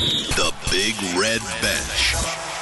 The 0.00 0.54
Big 0.70 0.94
Red 1.14 1.42
Bench. 1.60 2.14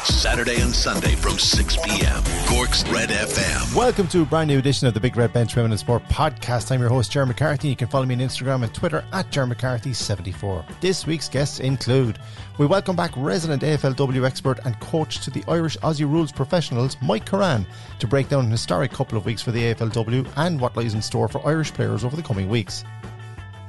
Saturday 0.02 0.60
and 0.60 0.74
Sunday 0.74 1.14
from 1.14 1.38
6 1.38 1.76
p.m. 1.84 2.24
Cork's 2.48 2.82
Red 2.88 3.10
FM. 3.10 3.76
Welcome 3.76 4.08
to 4.08 4.22
a 4.22 4.24
brand 4.24 4.48
new 4.48 4.58
edition 4.58 4.88
of 4.88 4.94
the 4.94 4.98
Big 4.98 5.16
Red 5.16 5.32
Bench 5.32 5.54
Women 5.54 5.70
in 5.70 5.78
Sport 5.78 6.02
podcast. 6.08 6.72
I'm 6.72 6.80
your 6.80 6.88
host, 6.88 7.12
Jeremy 7.12 7.30
McCarthy. 7.30 7.68
You 7.68 7.76
can 7.76 7.86
follow 7.86 8.06
me 8.06 8.16
on 8.16 8.20
Instagram 8.20 8.64
and 8.64 8.74
Twitter 8.74 9.04
at 9.12 9.30
Jeremy 9.30 9.54
McCarthy74. 9.54 10.80
This 10.80 11.06
week's 11.06 11.28
guests 11.28 11.60
include 11.60 12.18
we 12.58 12.66
welcome 12.66 12.96
back 12.96 13.12
resident 13.16 13.62
AFLW 13.62 14.26
expert 14.26 14.58
and 14.64 14.78
coach 14.80 15.20
to 15.20 15.30
the 15.30 15.44
Irish 15.46 15.76
Aussie 15.78 16.10
Rules 16.10 16.32
professionals, 16.32 16.96
Mike 17.00 17.26
Curran, 17.26 17.64
to 18.00 18.08
break 18.08 18.28
down 18.28 18.46
an 18.46 18.50
historic 18.50 18.90
couple 18.90 19.16
of 19.16 19.24
weeks 19.26 19.42
for 19.42 19.52
the 19.52 19.74
AFLW 19.74 20.28
and 20.34 20.60
what 20.60 20.76
lies 20.76 20.94
in 20.94 21.02
store 21.02 21.28
for 21.28 21.46
Irish 21.46 21.72
players 21.72 22.04
over 22.04 22.16
the 22.16 22.22
coming 22.22 22.48
weeks. 22.48 22.84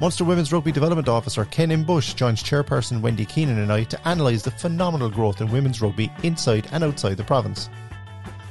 Munster 0.01 0.23
Women's 0.23 0.53
Rugby 0.53 0.71
Development 0.71 1.09
Officer 1.09 1.43
Ken 1.43 1.83
Bush 1.83 2.13
joins 2.13 2.41
chairperson 2.41 3.01
Wendy 3.01 3.25
Keenan 3.25 3.59
and 3.59 3.73
I 3.73 3.83
to 3.83 3.99
analyse 4.05 4.43
the 4.43 4.51
phenomenal 4.51 5.09
growth 5.09 5.41
in 5.41 5.51
women's 5.51 5.81
rugby 5.81 6.09
inside 6.23 6.69
and 6.71 6.85
outside 6.85 7.17
the 7.17 7.23
province. 7.25 7.69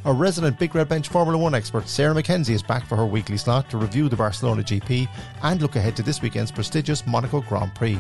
Our 0.05 0.13
resident 0.13 0.59
Big 0.59 0.75
Red 0.75 0.91
Bench 0.91 1.09
Formula 1.09 1.43
One 1.43 1.55
expert 1.55 1.89
Sarah 1.89 2.15
McKenzie 2.15 2.51
is 2.51 2.63
back 2.63 2.85
for 2.85 2.97
her 2.97 3.07
weekly 3.07 3.39
slot 3.39 3.71
to 3.71 3.79
review 3.79 4.11
the 4.11 4.17
Barcelona 4.17 4.63
GP 4.63 5.09
and 5.43 5.63
look 5.63 5.77
ahead 5.77 5.97
to 5.97 6.03
this 6.03 6.21
weekend's 6.21 6.51
prestigious 6.51 7.07
Monaco 7.07 7.41
Grand 7.41 7.75
Prix. 7.75 7.99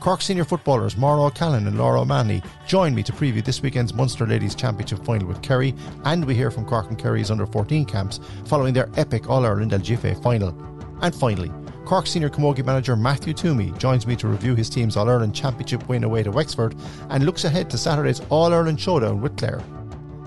Cork 0.00 0.22
senior 0.22 0.44
footballers 0.44 0.96
Maire 0.96 1.20
O'Callaghan 1.20 1.66
and 1.66 1.76
Laura 1.76 2.00
O'Mahony 2.00 2.42
join 2.66 2.94
me 2.94 3.02
to 3.02 3.12
preview 3.12 3.44
this 3.44 3.60
weekend's 3.60 3.92
Munster 3.92 4.26
Ladies 4.26 4.54
Championship 4.54 5.04
final 5.04 5.28
with 5.28 5.42
Kerry, 5.42 5.74
and 6.06 6.24
we 6.24 6.34
hear 6.34 6.50
from 6.50 6.64
Cork 6.64 6.88
and 6.88 6.98
Kerry's 6.98 7.30
under 7.30 7.44
14 7.44 7.84
camps 7.84 8.18
following 8.46 8.72
their 8.72 8.88
epic 8.96 9.28
All 9.28 9.44
Ireland 9.44 9.72
LGFA 9.72 10.22
final. 10.22 10.56
And 11.02 11.14
finally, 11.14 11.52
Cork 11.86 12.08
senior 12.08 12.28
Camogie 12.28 12.64
manager 12.64 12.96
Matthew 12.96 13.32
Twomey 13.32 13.76
joins 13.78 14.08
me 14.08 14.16
to 14.16 14.26
review 14.26 14.56
his 14.56 14.68
team's 14.68 14.96
All 14.96 15.08
Ireland 15.08 15.36
Championship 15.36 15.88
win 15.88 16.02
away 16.02 16.24
to 16.24 16.32
Wexford 16.32 16.74
and 17.10 17.24
looks 17.24 17.44
ahead 17.44 17.70
to 17.70 17.78
Saturday's 17.78 18.20
All 18.28 18.52
Ireland 18.52 18.80
showdown 18.80 19.20
with 19.20 19.36
Clare. 19.36 19.62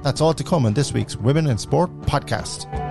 That's 0.02 0.22
all 0.22 0.34
to 0.34 0.44
come 0.44 0.66
on 0.66 0.74
this 0.74 0.94
week's 0.94 1.18
Women 1.18 1.48
in 1.48 1.58
Sport 1.58 1.92
podcast. 2.04 2.89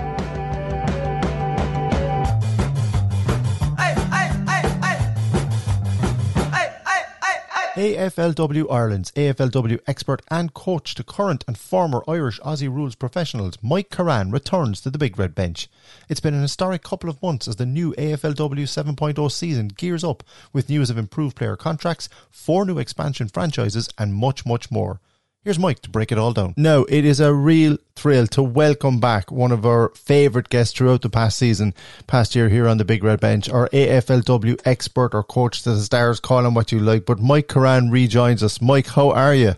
AFLW 7.79 8.73
Ireland's 8.73 9.13
AFLW 9.13 9.79
expert 9.87 10.21
and 10.33 10.53
coach 10.53 10.97
to 10.97 11.05
current 11.05 11.45
and 11.47 11.57
former 11.57 12.03
Irish 12.09 12.41
Aussie 12.41 12.69
rules 12.69 12.97
professionals 12.97 13.57
Mike 13.63 13.89
Curran 13.89 14.33
returns 14.33 14.81
to 14.81 14.91
the 14.91 14.99
Big 14.99 15.17
Red 15.17 15.37
Bench. 15.37 15.69
It's 16.09 16.19
been 16.19 16.35
an 16.35 16.43
historic 16.43 16.83
couple 16.83 17.09
of 17.09 17.23
months 17.23 17.47
as 17.47 17.55
the 17.55 17.67
new 17.67 17.95
AFLW 17.95 18.65
7.0 18.65 19.31
season 19.31 19.69
gears 19.69 20.03
up 20.03 20.25
with 20.53 20.69
news 20.69 20.91
of 20.91 20.99
improved 20.99 21.37
player 21.37 21.55
contracts, 21.55 22.09
four 22.33 22.65
new 22.65 22.79
expansion 22.81 23.29
franchises, 23.29 23.89
and 23.97 24.13
much, 24.13 24.45
much 24.45 24.73
more. 24.73 24.99
Here's 25.45 25.59
Mike 25.59 25.81
to 25.83 25.91
break 25.91 26.11
it 26.11 26.19
all 26.19 26.33
down. 26.33 26.53
Now, 26.57 26.85
it 26.89 27.05
is 27.05 27.21
a 27.21 27.33
real 27.33 27.79
thrill 27.95 28.27
to 28.29 28.43
welcome 28.43 28.99
back 28.99 29.31
one 29.31 29.53
of 29.53 29.65
our 29.65 29.91
favourite 29.91 30.49
guests 30.49 30.77
throughout 30.77 31.03
the 31.03 31.09
past 31.09 31.39
season, 31.39 31.75
past 32.09 32.35
year 32.35 32.49
here 32.49 32.67
on 32.67 32.79
the 32.79 32.85
Big 32.85 33.05
Red 33.05 33.21
Bench, 33.21 33.49
our 33.49 33.69
AFLW 33.69 34.61
expert 34.65 35.15
or 35.15 35.23
coach 35.23 35.63
to 35.63 35.71
the 35.75 35.81
stars, 35.81 36.19
call 36.19 36.45
him 36.45 36.55
what 36.55 36.73
you 36.73 36.81
like. 36.81 37.07
But 37.07 37.21
Mike 37.21 37.47
Curran 37.47 37.91
rejoins 37.91 38.43
us. 38.43 38.61
Mike, 38.61 38.89
how 38.89 39.11
are 39.11 39.35
you? 39.35 39.55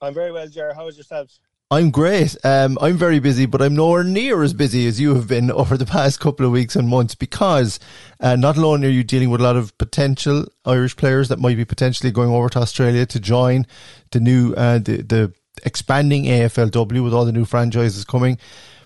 I'm 0.00 0.14
very 0.14 0.32
well, 0.32 0.48
Jerry. 0.48 0.74
How 0.74 0.88
is 0.88 0.96
yourself? 0.96 1.30
I'm 1.74 1.90
great. 1.90 2.36
Um, 2.44 2.78
I'm 2.80 2.96
very 2.96 3.18
busy, 3.18 3.46
but 3.46 3.60
I'm 3.60 3.74
nowhere 3.74 4.04
near 4.04 4.44
as 4.44 4.54
busy 4.54 4.86
as 4.86 5.00
you 5.00 5.16
have 5.16 5.26
been 5.26 5.50
over 5.60 5.76
the 5.76 5.84
past 5.84 6.20
couple 6.20 6.46
of 6.46 6.52
weeks 6.52 6.76
and 6.76 6.86
months 6.86 7.16
because 7.16 7.80
uh, 8.20 8.36
not 8.36 8.56
only 8.56 8.86
are 8.86 8.90
you 8.92 9.02
dealing 9.02 9.28
with 9.28 9.40
a 9.40 9.44
lot 9.44 9.56
of 9.56 9.76
potential 9.76 10.46
Irish 10.64 10.96
players 10.96 11.30
that 11.30 11.40
might 11.40 11.56
be 11.56 11.64
potentially 11.64 12.12
going 12.12 12.30
over 12.30 12.48
to 12.50 12.60
Australia 12.60 13.04
to 13.06 13.18
join 13.18 13.66
the 14.12 14.20
new, 14.20 14.54
uh, 14.54 14.78
the, 14.78 14.98
the 14.98 15.32
expanding 15.64 16.26
AFLW 16.26 17.02
with 17.02 17.12
all 17.12 17.24
the 17.24 17.32
new 17.32 17.44
franchises 17.44 18.04
coming, 18.04 18.38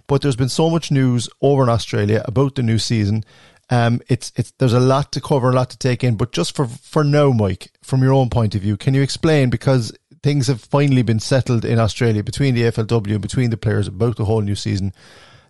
but 0.06 0.22
there's 0.22 0.36
been 0.36 0.48
so 0.48 0.70
much 0.70 0.90
news 0.90 1.28
over 1.42 1.64
in 1.64 1.68
Australia 1.68 2.22
about 2.24 2.54
the 2.54 2.62
new 2.62 2.78
season. 2.78 3.22
Um, 3.68 4.00
it's 4.08 4.32
it's 4.34 4.52
there's 4.52 4.72
a 4.72 4.80
lot 4.80 5.12
to 5.12 5.20
cover, 5.20 5.50
a 5.50 5.52
lot 5.52 5.68
to 5.68 5.76
take 5.76 6.02
in. 6.02 6.16
But 6.16 6.32
just 6.32 6.56
for 6.56 6.66
for 6.66 7.04
now, 7.04 7.32
Mike, 7.32 7.70
from 7.82 8.02
your 8.02 8.14
own 8.14 8.30
point 8.30 8.54
of 8.54 8.62
view, 8.62 8.78
can 8.78 8.94
you 8.94 9.02
explain 9.02 9.50
because 9.50 9.92
things 10.28 10.46
have 10.46 10.60
finally 10.60 11.00
been 11.00 11.18
settled 11.18 11.64
in 11.64 11.78
Australia 11.78 12.22
between 12.22 12.54
the 12.54 12.60
AFLW 12.60 13.12
and 13.12 13.22
between 13.22 13.48
the 13.48 13.56
players 13.56 13.88
about 13.88 14.16
the 14.16 14.26
whole 14.26 14.42
new 14.42 14.54
season. 14.54 14.92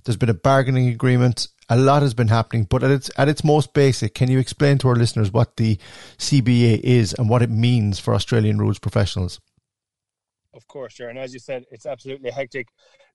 There's 0.05 0.17
been 0.17 0.29
a 0.29 0.35
bargaining 0.35 0.87
agreement. 0.87 1.49
A 1.69 1.77
lot 1.77 2.03
has 2.03 2.15
been 2.15 2.29
happening, 2.29 2.63
but 2.63 2.85
at 2.85 2.93
its 2.93 3.11
at 3.17 3.29
its 3.29 3.43
most 3.43 3.75
basic, 3.75 4.15
can 4.15 4.31
you 4.31 4.39
explain 4.39 4.79
to 4.79 4.89
our 4.89 4.95
listeners 4.95 5.33
what 5.33 5.57
the 5.57 5.81
CBA 6.19 6.79
is 6.79 7.13
and 7.13 7.29
what 7.29 7.43
it 7.43 7.51
means 7.51 7.99
for 7.99 8.15
Australian 8.15 8.59
rules 8.59 8.79
professionals? 8.79 9.41
Of 10.55 10.69
course. 10.69 11.01
And 11.01 11.19
as 11.19 11.35
you 11.35 11.41
said, 11.41 11.65
it's 11.73 11.85
absolutely 11.85 12.31
hectic 12.31 12.69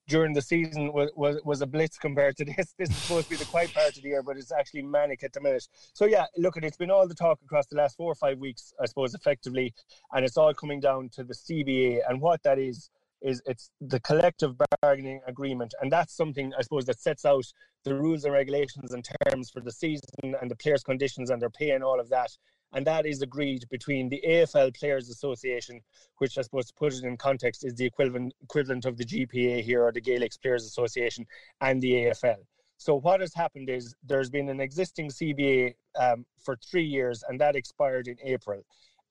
during 0.07 0.33
the 0.33 0.41
season 0.41 0.91
was, 0.91 1.09
was, 1.15 1.39
was 1.43 1.61
a 1.61 1.67
blitz 1.67 1.97
compared 1.97 2.37
to 2.37 2.45
this. 2.57 2.73
This 2.77 2.89
is 2.89 2.95
supposed 2.95 3.25
to 3.25 3.31
be 3.31 3.35
the 3.37 3.45
quiet 3.45 3.73
part 3.73 3.95
of 3.95 4.03
the 4.03 4.09
year, 4.09 4.23
but 4.23 4.37
it's 4.37 4.51
actually 4.51 4.83
manic 4.83 5.23
at 5.23 5.33
the 5.33 5.41
minute. 5.41 5.67
So 5.93 6.05
yeah, 6.05 6.25
look 6.37 6.57
at 6.57 6.63
it's 6.63 6.77
been 6.77 6.91
all 6.91 7.07
the 7.07 7.15
talk 7.15 7.39
across 7.43 7.65
the 7.67 7.77
last 7.77 7.97
four 7.97 8.11
or 8.11 8.15
five 8.15 8.39
weeks, 8.39 8.73
I 8.81 8.85
suppose, 8.85 9.13
effectively, 9.13 9.73
and 10.11 10.25
it's 10.25 10.37
all 10.37 10.53
coming 10.53 10.79
down 10.79 11.09
to 11.13 11.23
the 11.23 11.33
CBA 11.33 12.01
and 12.07 12.21
what 12.21 12.43
that 12.43 12.59
is. 12.59 12.89
Is 13.21 13.41
it's 13.45 13.69
the 13.79 14.01
collective 14.01 14.55
bargaining 14.81 15.21
agreement, 15.25 15.73
and 15.81 15.89
that's 15.89 16.13
something 16.13 16.51
I 16.59 16.61
suppose 16.61 16.83
that 16.87 16.99
sets 16.99 17.23
out 17.23 17.45
the 17.85 17.95
rules 17.95 18.25
and 18.25 18.33
regulations 18.33 18.91
and 18.91 19.07
terms 19.25 19.49
for 19.49 19.61
the 19.61 19.71
season 19.71 20.35
and 20.41 20.51
the 20.51 20.57
players' 20.57 20.83
conditions 20.83 21.29
and 21.29 21.41
their 21.41 21.49
pay 21.49 21.69
and 21.69 21.85
all 21.85 22.01
of 22.01 22.09
that 22.09 22.35
and 22.73 22.85
that 22.87 23.05
is 23.05 23.21
agreed 23.21 23.65
between 23.69 24.09
the 24.09 24.21
AFL 24.27 24.75
Players 24.75 25.09
Association, 25.09 25.81
which 26.17 26.37
I 26.37 26.41
suppose 26.41 26.67
to 26.67 26.73
put 26.73 26.93
it 26.93 27.03
in 27.03 27.17
context 27.17 27.63
is 27.63 27.75
the 27.75 27.85
equivalent 27.85 28.33
equivalent 28.41 28.85
of 28.85 28.97
the 28.97 29.05
GPA 29.05 29.61
here 29.61 29.83
or 29.83 29.91
the 29.91 30.01
Gaelic 30.01 30.33
Players 30.41 30.65
Association, 30.65 31.25
and 31.61 31.81
the 31.81 31.91
AFL. 31.91 32.37
So 32.77 32.95
what 32.95 33.21
has 33.21 33.33
happened 33.33 33.69
is 33.69 33.95
there's 34.03 34.29
been 34.29 34.49
an 34.49 34.59
existing 34.59 35.09
CBA 35.09 35.75
um, 35.97 36.25
for 36.43 36.57
three 36.69 36.83
years, 36.83 37.23
and 37.27 37.39
that 37.39 37.55
expired 37.55 38.07
in 38.07 38.17
April, 38.23 38.61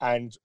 and 0.00 0.36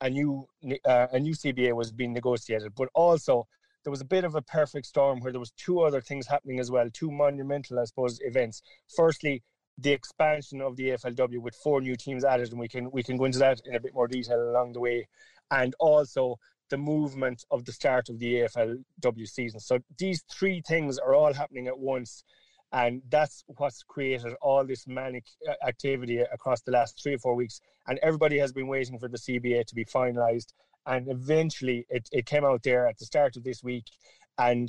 a 0.00 0.10
new 0.10 0.46
uh, 0.84 1.06
a 1.12 1.20
new 1.20 1.34
CBA 1.34 1.74
was 1.74 1.92
being 1.92 2.12
negotiated. 2.12 2.74
But 2.74 2.88
also 2.94 3.46
there 3.84 3.90
was 3.90 4.00
a 4.00 4.06
bit 4.06 4.24
of 4.24 4.34
a 4.34 4.42
perfect 4.42 4.86
storm 4.86 5.20
where 5.20 5.30
there 5.30 5.40
was 5.40 5.52
two 5.52 5.80
other 5.80 6.00
things 6.00 6.26
happening 6.26 6.58
as 6.58 6.70
well, 6.70 6.88
two 6.92 7.10
monumental, 7.10 7.78
I 7.78 7.84
suppose, 7.84 8.18
events. 8.22 8.62
Firstly, 8.96 9.42
the 9.78 9.92
expansion 9.92 10.60
of 10.60 10.76
the 10.76 10.90
AFLW 10.90 11.38
with 11.38 11.54
four 11.56 11.80
new 11.80 11.96
teams 11.96 12.24
added, 12.24 12.50
and 12.50 12.60
we 12.60 12.68
can 12.68 12.90
we 12.90 13.02
can 13.02 13.16
go 13.16 13.24
into 13.24 13.38
that 13.40 13.60
in 13.64 13.74
a 13.74 13.80
bit 13.80 13.94
more 13.94 14.08
detail 14.08 14.40
along 14.40 14.72
the 14.72 14.80
way, 14.80 15.08
and 15.50 15.74
also 15.80 16.38
the 16.70 16.76
movement 16.76 17.44
of 17.50 17.64
the 17.64 17.72
start 17.72 18.08
of 18.08 18.18
the 18.18 18.34
AFLW 18.34 19.28
season. 19.28 19.60
So 19.60 19.78
these 19.98 20.24
three 20.32 20.62
things 20.66 20.98
are 20.98 21.14
all 21.14 21.32
happening 21.32 21.66
at 21.66 21.78
once, 21.78 22.24
and 22.72 23.02
that's 23.08 23.44
what's 23.46 23.82
created 23.82 24.34
all 24.40 24.64
this 24.64 24.86
manic 24.86 25.24
uh, 25.48 25.52
activity 25.66 26.18
across 26.18 26.62
the 26.62 26.72
last 26.72 27.00
three 27.02 27.14
or 27.14 27.18
four 27.18 27.34
weeks. 27.34 27.60
And 27.86 27.98
everybody 28.02 28.38
has 28.38 28.52
been 28.52 28.66
waiting 28.66 28.98
for 28.98 29.08
the 29.08 29.18
CBA 29.18 29.66
to 29.66 29.74
be 29.74 29.84
finalised, 29.84 30.52
and 30.86 31.08
eventually 31.08 31.84
it, 31.88 32.08
it 32.12 32.26
came 32.26 32.44
out 32.44 32.62
there 32.62 32.86
at 32.86 32.98
the 32.98 33.06
start 33.06 33.36
of 33.36 33.44
this 33.44 33.62
week 33.62 33.84
and 34.38 34.68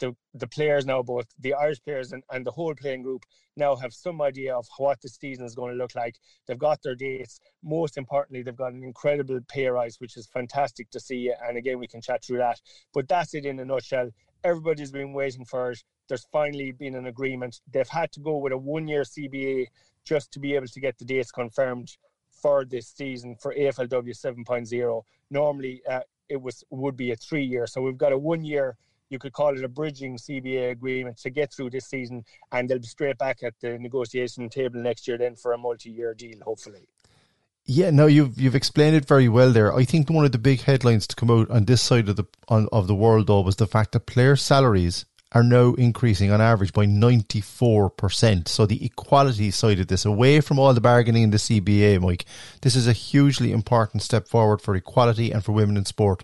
the 0.00 0.14
the 0.34 0.46
players 0.46 0.84
now 0.86 1.02
both 1.02 1.26
the 1.38 1.54
irish 1.54 1.80
players 1.84 2.12
and, 2.12 2.22
and 2.32 2.44
the 2.44 2.50
whole 2.50 2.74
playing 2.74 3.02
group 3.02 3.24
now 3.56 3.76
have 3.76 3.94
some 3.94 4.20
idea 4.20 4.56
of 4.56 4.66
what 4.78 5.00
the 5.00 5.08
season 5.08 5.44
is 5.44 5.54
going 5.54 5.70
to 5.70 5.78
look 5.78 5.94
like. 5.94 6.16
They've 6.46 6.58
got 6.58 6.82
their 6.82 6.96
dates. 6.96 7.38
Most 7.62 7.96
importantly 7.96 8.42
they've 8.42 8.56
got 8.56 8.72
an 8.72 8.82
incredible 8.82 9.38
pay 9.48 9.66
rise 9.66 9.96
which 10.00 10.16
is 10.16 10.26
fantastic 10.26 10.90
to 10.90 11.00
see 11.00 11.32
and 11.46 11.56
again 11.56 11.78
we 11.78 11.86
can 11.86 12.00
chat 12.00 12.24
through 12.24 12.38
that. 12.38 12.60
But 12.92 13.08
that's 13.08 13.34
it 13.34 13.46
in 13.46 13.60
a 13.60 13.64
nutshell. 13.64 14.10
Everybody's 14.42 14.90
been 14.90 15.12
waiting 15.12 15.44
for 15.44 15.70
it. 15.70 15.84
There's 16.08 16.26
finally 16.32 16.72
been 16.72 16.96
an 16.96 17.06
agreement. 17.06 17.60
They've 17.72 17.88
had 17.88 18.12
to 18.12 18.20
go 18.20 18.36
with 18.38 18.52
a 18.52 18.58
one 18.58 18.88
year 18.88 19.02
cba 19.02 19.66
just 20.04 20.32
to 20.32 20.40
be 20.40 20.54
able 20.54 20.66
to 20.66 20.80
get 20.80 20.98
the 20.98 21.04
dates 21.04 21.30
confirmed 21.30 21.96
for 22.42 22.64
this 22.64 22.88
season 22.88 23.36
for 23.40 23.54
aflw 23.54 23.88
7.0 23.88 25.02
normally 25.30 25.80
uh, 25.90 26.00
it 26.28 26.40
was 26.40 26.62
would 26.68 26.96
be 26.96 27.10
a 27.12 27.16
three 27.16 27.44
year 27.44 27.66
so 27.66 27.80
we've 27.80 27.96
got 27.96 28.12
a 28.12 28.18
one 28.18 28.44
year 28.44 28.76
you 29.10 29.18
could 29.18 29.32
call 29.32 29.56
it 29.56 29.64
a 29.64 29.68
bridging 29.68 30.16
CBA 30.16 30.70
agreement 30.70 31.18
to 31.18 31.30
get 31.30 31.52
through 31.52 31.70
this 31.70 31.86
season, 31.86 32.24
and 32.52 32.68
they'll 32.68 32.78
be 32.78 32.86
straight 32.86 33.18
back 33.18 33.42
at 33.42 33.54
the 33.60 33.78
negotiation 33.78 34.48
table 34.48 34.80
next 34.80 35.06
year 35.06 35.18
then 35.18 35.36
for 35.36 35.52
a 35.52 35.58
multi-year 35.58 36.14
deal, 36.14 36.38
hopefully. 36.42 36.88
Yeah, 37.66 37.90
no, 37.90 38.06
you've 38.06 38.38
you've 38.38 38.54
explained 38.54 38.94
it 38.94 39.06
very 39.06 39.28
well 39.28 39.50
there. 39.50 39.74
I 39.74 39.84
think 39.84 40.10
one 40.10 40.26
of 40.26 40.32
the 40.32 40.38
big 40.38 40.60
headlines 40.60 41.06
to 41.06 41.16
come 41.16 41.30
out 41.30 41.50
on 41.50 41.64
this 41.64 41.80
side 41.80 42.10
of 42.10 42.16
the 42.16 42.26
on, 42.48 42.68
of 42.72 42.88
the 42.88 42.94
world 42.94 43.26
though 43.26 43.40
was 43.40 43.56
the 43.56 43.66
fact 43.66 43.92
that 43.92 44.04
player 44.04 44.36
salaries 44.36 45.06
are 45.32 45.42
now 45.42 45.74
increasing 45.74 46.30
on 46.30 46.40
average 46.40 46.72
by 46.72 46.86
94%. 46.86 48.46
So 48.46 48.66
the 48.66 48.84
equality 48.84 49.50
side 49.50 49.80
of 49.80 49.88
this, 49.88 50.04
away 50.04 50.40
from 50.40 50.60
all 50.60 50.72
the 50.72 50.80
bargaining 50.80 51.24
in 51.24 51.30
the 51.30 51.38
CBA, 51.38 52.00
Mike, 52.00 52.24
this 52.62 52.76
is 52.76 52.86
a 52.86 52.92
hugely 52.92 53.50
important 53.50 54.02
step 54.02 54.28
forward 54.28 54.62
for 54.62 54.76
equality 54.76 55.32
and 55.32 55.44
for 55.44 55.50
women 55.50 55.76
in 55.76 55.86
sport 55.86 56.22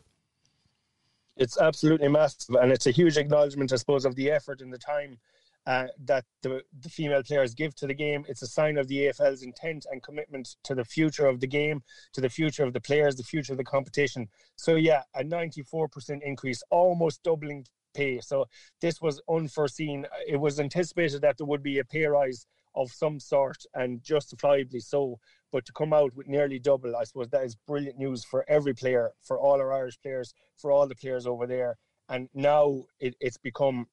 it's 1.41 1.59
absolutely 1.59 2.09
massive, 2.09 2.55
and 2.57 2.71
it's 2.71 2.87
a 2.87 2.91
huge 2.91 3.17
acknowledgement, 3.17 3.73
I 3.73 3.77
suppose, 3.77 4.05
of 4.05 4.15
the 4.15 4.31
effort 4.31 4.61
and 4.61 4.71
the 4.71 4.79
time 4.79 5.19
uh, 5.67 5.87
that 6.05 6.25
the, 6.43 6.63
the 6.83 6.91
female 6.91 7.23
players 7.23 7.55
give 7.55 7.75
to 7.77 7.87
the 7.87 7.95
game. 7.95 8.27
It's 8.29 8.43
a 8.43 8.47
sign 8.47 8.77
of 8.77 8.89
the 8.89 9.07
AFL's 9.07 9.43
intent 9.43 9.87
and 9.91 10.03
commitment 10.03 10.57
to 10.65 10.75
the 10.75 10.85
future 10.85 11.27
of 11.27 11.41
the 11.41 11.47
game, 11.47 11.83
to 12.13 12.21
the 12.21 12.29
future 12.29 12.63
of 12.63 12.75
the 12.75 12.81
players, 12.81 13.17
the 13.17 13.23
future 13.23 13.55
of 13.55 13.57
the 13.57 13.65
competition. 13.65 14.29
So, 14.57 14.75
yeah, 14.77 15.03
a 15.15 15.25
94% 15.25 16.21
increase, 16.23 16.63
almost 16.71 17.23
doubling 17.23 17.65
pay. 17.95 18.21
So, 18.21 18.47
this 18.83 19.01
was 19.01 19.23
unforeseen. 19.29 20.07
It 20.29 20.37
was 20.37 20.61
anticipated 20.61 21.23
that 21.23 21.39
there 21.39 21.47
would 21.47 21.63
be 21.63 21.79
a 21.79 21.85
pay 21.85 22.05
rise 22.05 22.47
of 22.75 22.91
some 22.91 23.19
sort 23.19 23.65
and 23.75 24.03
justifiably 24.03 24.81
so. 24.81 25.19
But 25.53 25.67
to 25.67 25.73
come 25.73 25.93
out 25.93 26.15
with 26.15 26.29
nearly 26.29 26.59
double, 26.59 26.97
I 26.97 27.05
suppose 27.05 27.29
that 27.31 27.45
is 27.45 27.57
brilliant 27.67 27.99
news 27.99 28.25
for 28.25 28.45
every 28.49 28.75
player, 28.75 29.11
for 29.23 29.39
all 29.39 29.61
our 29.61 29.73
Irish 29.73 30.01
players, 30.01 30.33
for 30.57 30.71
all 30.71 30.87
the 30.87 30.95
players 30.95 31.27
over 31.27 31.47
there. 31.47 31.77
And 32.09 32.29
now 32.35 32.85
it, 32.99 33.15
it's 33.21 33.39
become 33.39 33.87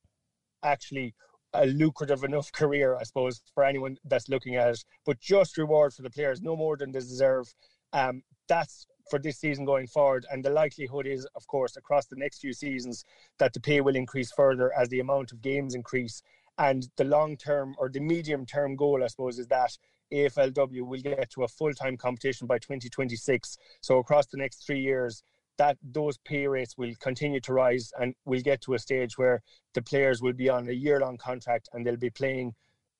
actually 0.63 1.13
a 1.53 1.65
lucrative 1.65 2.23
enough 2.23 2.51
career, 2.51 2.95
I 2.95 3.03
suppose, 3.03 3.41
for 3.53 3.63
anyone 3.63 3.97
that's 4.05 4.29
looking 4.29 4.55
at 4.55 4.69
it. 4.69 4.83
But 5.05 5.19
just 5.19 5.57
reward 5.57 5.93
for 5.93 6.01
the 6.01 6.09
players, 6.09 6.41
no 6.41 6.55
more 6.55 6.77
than 6.77 6.91
they 6.91 6.99
deserve. 6.99 7.53
Um, 7.93 8.23
that's 8.47 8.85
for 9.09 9.19
this 9.19 9.39
season 9.39 9.65
going 9.65 9.87
forward. 9.87 10.25
And 10.29 10.43
the 10.43 10.49
likelihood 10.49 11.07
is, 11.07 11.27
of 11.35 11.47
course, 11.47 11.77
across 11.77 12.05
the 12.05 12.17
next 12.17 12.39
few 12.39 12.53
seasons, 12.53 13.03
that 13.39 13.53
the 13.53 13.59
pay 13.59 13.81
will 13.81 13.95
increase 13.95 14.31
further 14.31 14.71
as 14.77 14.89
the 14.89 14.99
amount 14.99 15.31
of 15.31 15.41
games 15.41 15.73
increase. 15.73 16.21
And 16.57 16.89
the 16.97 17.03
long 17.03 17.37
term 17.37 17.75
or 17.77 17.89
the 17.89 17.99
medium 17.99 18.45
term 18.45 18.75
goal, 18.75 19.03
I 19.03 19.07
suppose, 19.07 19.39
is 19.39 19.47
that 19.47 19.77
AFLW 20.13 20.81
will 20.81 21.01
get 21.01 21.29
to 21.31 21.43
a 21.43 21.47
full 21.47 21.73
time 21.73 21.97
competition 21.97 22.47
by 22.47 22.57
2026. 22.57 23.57
So 23.81 23.97
across 23.97 24.27
the 24.27 24.37
next 24.37 24.65
three 24.65 24.79
years, 24.79 25.23
that 25.57 25.77
those 25.83 26.17
pay 26.19 26.47
rates 26.47 26.77
will 26.77 26.93
continue 26.99 27.39
to 27.41 27.53
rise 27.53 27.91
and 27.99 28.13
we'll 28.25 28.41
get 28.41 28.61
to 28.61 28.73
a 28.73 28.79
stage 28.79 29.17
where 29.17 29.41
the 29.73 29.81
players 29.81 30.21
will 30.21 30.33
be 30.33 30.49
on 30.49 30.69
a 30.69 30.71
year 30.71 30.99
long 30.99 31.17
contract 31.17 31.69
and 31.73 31.85
they'll 31.85 31.97
be 31.97 32.09
playing 32.09 32.53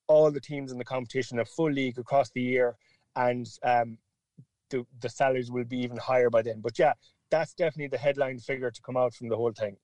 all 0.07 0.31
the 0.31 0.41
teams 0.41 0.71
in 0.71 0.77
the 0.77 0.85
competition 0.85 1.39
a 1.39 1.45
full 1.45 1.71
league 1.71 1.99
across 1.99 2.29
the 2.31 2.41
year 2.41 2.75
and 3.15 3.47
um, 3.63 3.97
the, 4.69 4.85
the 5.01 5.09
salaries 5.09 5.51
will 5.51 5.65
be 5.65 5.77
even 5.77 5.97
higher 5.97 6.29
by 6.29 6.41
then 6.41 6.61
but 6.61 6.77
yeah 6.79 6.93
that's 7.29 7.53
definitely 7.53 7.87
the 7.87 7.97
headline 7.97 8.39
figure 8.39 8.71
to 8.71 8.81
come 8.81 8.97
out 8.97 9.13
from 9.13 9.29
the 9.29 9.35
whole 9.35 9.51
thing 9.51 9.77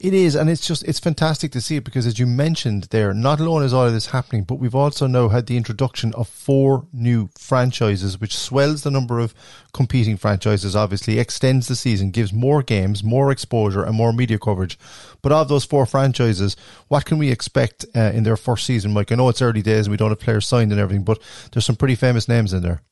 it 0.00 0.14
is, 0.14 0.36
and 0.36 0.48
it's 0.48 0.64
just 0.64 0.84
it's 0.84 1.00
fantastic 1.00 1.50
to 1.50 1.60
see 1.60 1.74
it 1.74 1.84
because, 1.84 2.06
as 2.06 2.20
you 2.20 2.26
mentioned 2.26 2.84
there, 2.90 3.12
not 3.12 3.40
alone 3.40 3.64
is 3.64 3.72
all 3.72 3.86
of 3.86 3.92
this 3.92 4.06
happening, 4.06 4.44
but 4.44 4.54
we've 4.54 4.74
also 4.74 5.08
now 5.08 5.28
had 5.28 5.46
the 5.46 5.56
introduction 5.56 6.14
of 6.14 6.28
four 6.28 6.86
new 6.92 7.28
franchises, 7.36 8.20
which 8.20 8.36
swells 8.36 8.84
the 8.84 8.92
number 8.92 9.18
of 9.18 9.34
competing 9.72 10.16
franchises. 10.16 10.76
Obviously, 10.76 11.18
extends 11.18 11.66
the 11.66 11.74
season, 11.74 12.12
gives 12.12 12.32
more 12.32 12.62
games, 12.62 13.02
more 13.02 13.32
exposure, 13.32 13.82
and 13.82 13.96
more 13.96 14.12
media 14.12 14.38
coverage. 14.38 14.78
But 15.20 15.32
of 15.32 15.48
those 15.48 15.64
four 15.64 15.84
franchises, 15.84 16.54
what 16.86 17.04
can 17.04 17.18
we 17.18 17.32
expect 17.32 17.84
uh, 17.96 18.12
in 18.14 18.22
their 18.22 18.36
first 18.36 18.66
season, 18.66 18.92
Mike? 18.92 19.10
I 19.10 19.16
know 19.16 19.28
it's 19.28 19.42
early 19.42 19.62
days 19.62 19.86
and 19.86 19.90
we 19.90 19.96
don't 19.96 20.10
have 20.10 20.20
players 20.20 20.46
signed 20.46 20.70
and 20.70 20.80
everything, 20.80 21.02
but 21.02 21.18
there's 21.50 21.66
some 21.66 21.74
pretty 21.74 21.96
famous 21.96 22.28
names 22.28 22.52
in 22.52 22.62
there. 22.62 22.82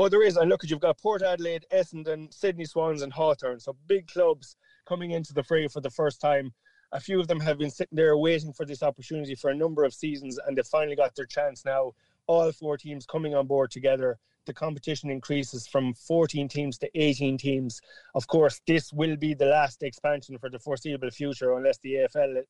Oh, 0.00 0.08
there 0.08 0.22
is. 0.22 0.36
And 0.36 0.48
look, 0.48 0.62
at 0.62 0.70
you've 0.70 0.78
got 0.78 0.96
Port 1.02 1.22
Adelaide, 1.22 1.66
Essendon, 1.72 2.32
Sydney 2.32 2.64
Swans, 2.64 3.02
and 3.02 3.12
Hawthorn. 3.12 3.58
So 3.58 3.74
big 3.88 4.06
clubs 4.06 4.54
coming 4.86 5.10
into 5.10 5.34
the 5.34 5.42
fray 5.42 5.66
for 5.66 5.80
the 5.80 5.90
first 5.90 6.20
time. 6.20 6.54
A 6.92 7.00
few 7.00 7.18
of 7.18 7.26
them 7.26 7.40
have 7.40 7.58
been 7.58 7.68
sitting 7.68 7.96
there 7.96 8.16
waiting 8.16 8.52
for 8.52 8.64
this 8.64 8.84
opportunity 8.84 9.34
for 9.34 9.50
a 9.50 9.56
number 9.56 9.82
of 9.82 9.92
seasons, 9.92 10.38
and 10.46 10.56
they 10.56 10.62
finally 10.62 10.94
got 10.94 11.16
their 11.16 11.26
chance 11.26 11.64
now. 11.64 11.94
All 12.28 12.52
four 12.52 12.76
teams 12.76 13.06
coming 13.06 13.34
on 13.34 13.48
board 13.48 13.72
together. 13.72 14.20
The 14.46 14.54
competition 14.54 15.10
increases 15.10 15.66
from 15.66 15.92
14 15.94 16.46
teams 16.48 16.78
to 16.78 16.88
18 16.94 17.36
teams. 17.36 17.80
Of 18.14 18.28
course, 18.28 18.60
this 18.68 18.92
will 18.92 19.16
be 19.16 19.34
the 19.34 19.46
last 19.46 19.82
expansion 19.82 20.38
for 20.38 20.48
the 20.48 20.60
foreseeable 20.60 21.10
future, 21.10 21.56
unless 21.56 21.78
the 21.78 21.94
AFL 21.94 22.44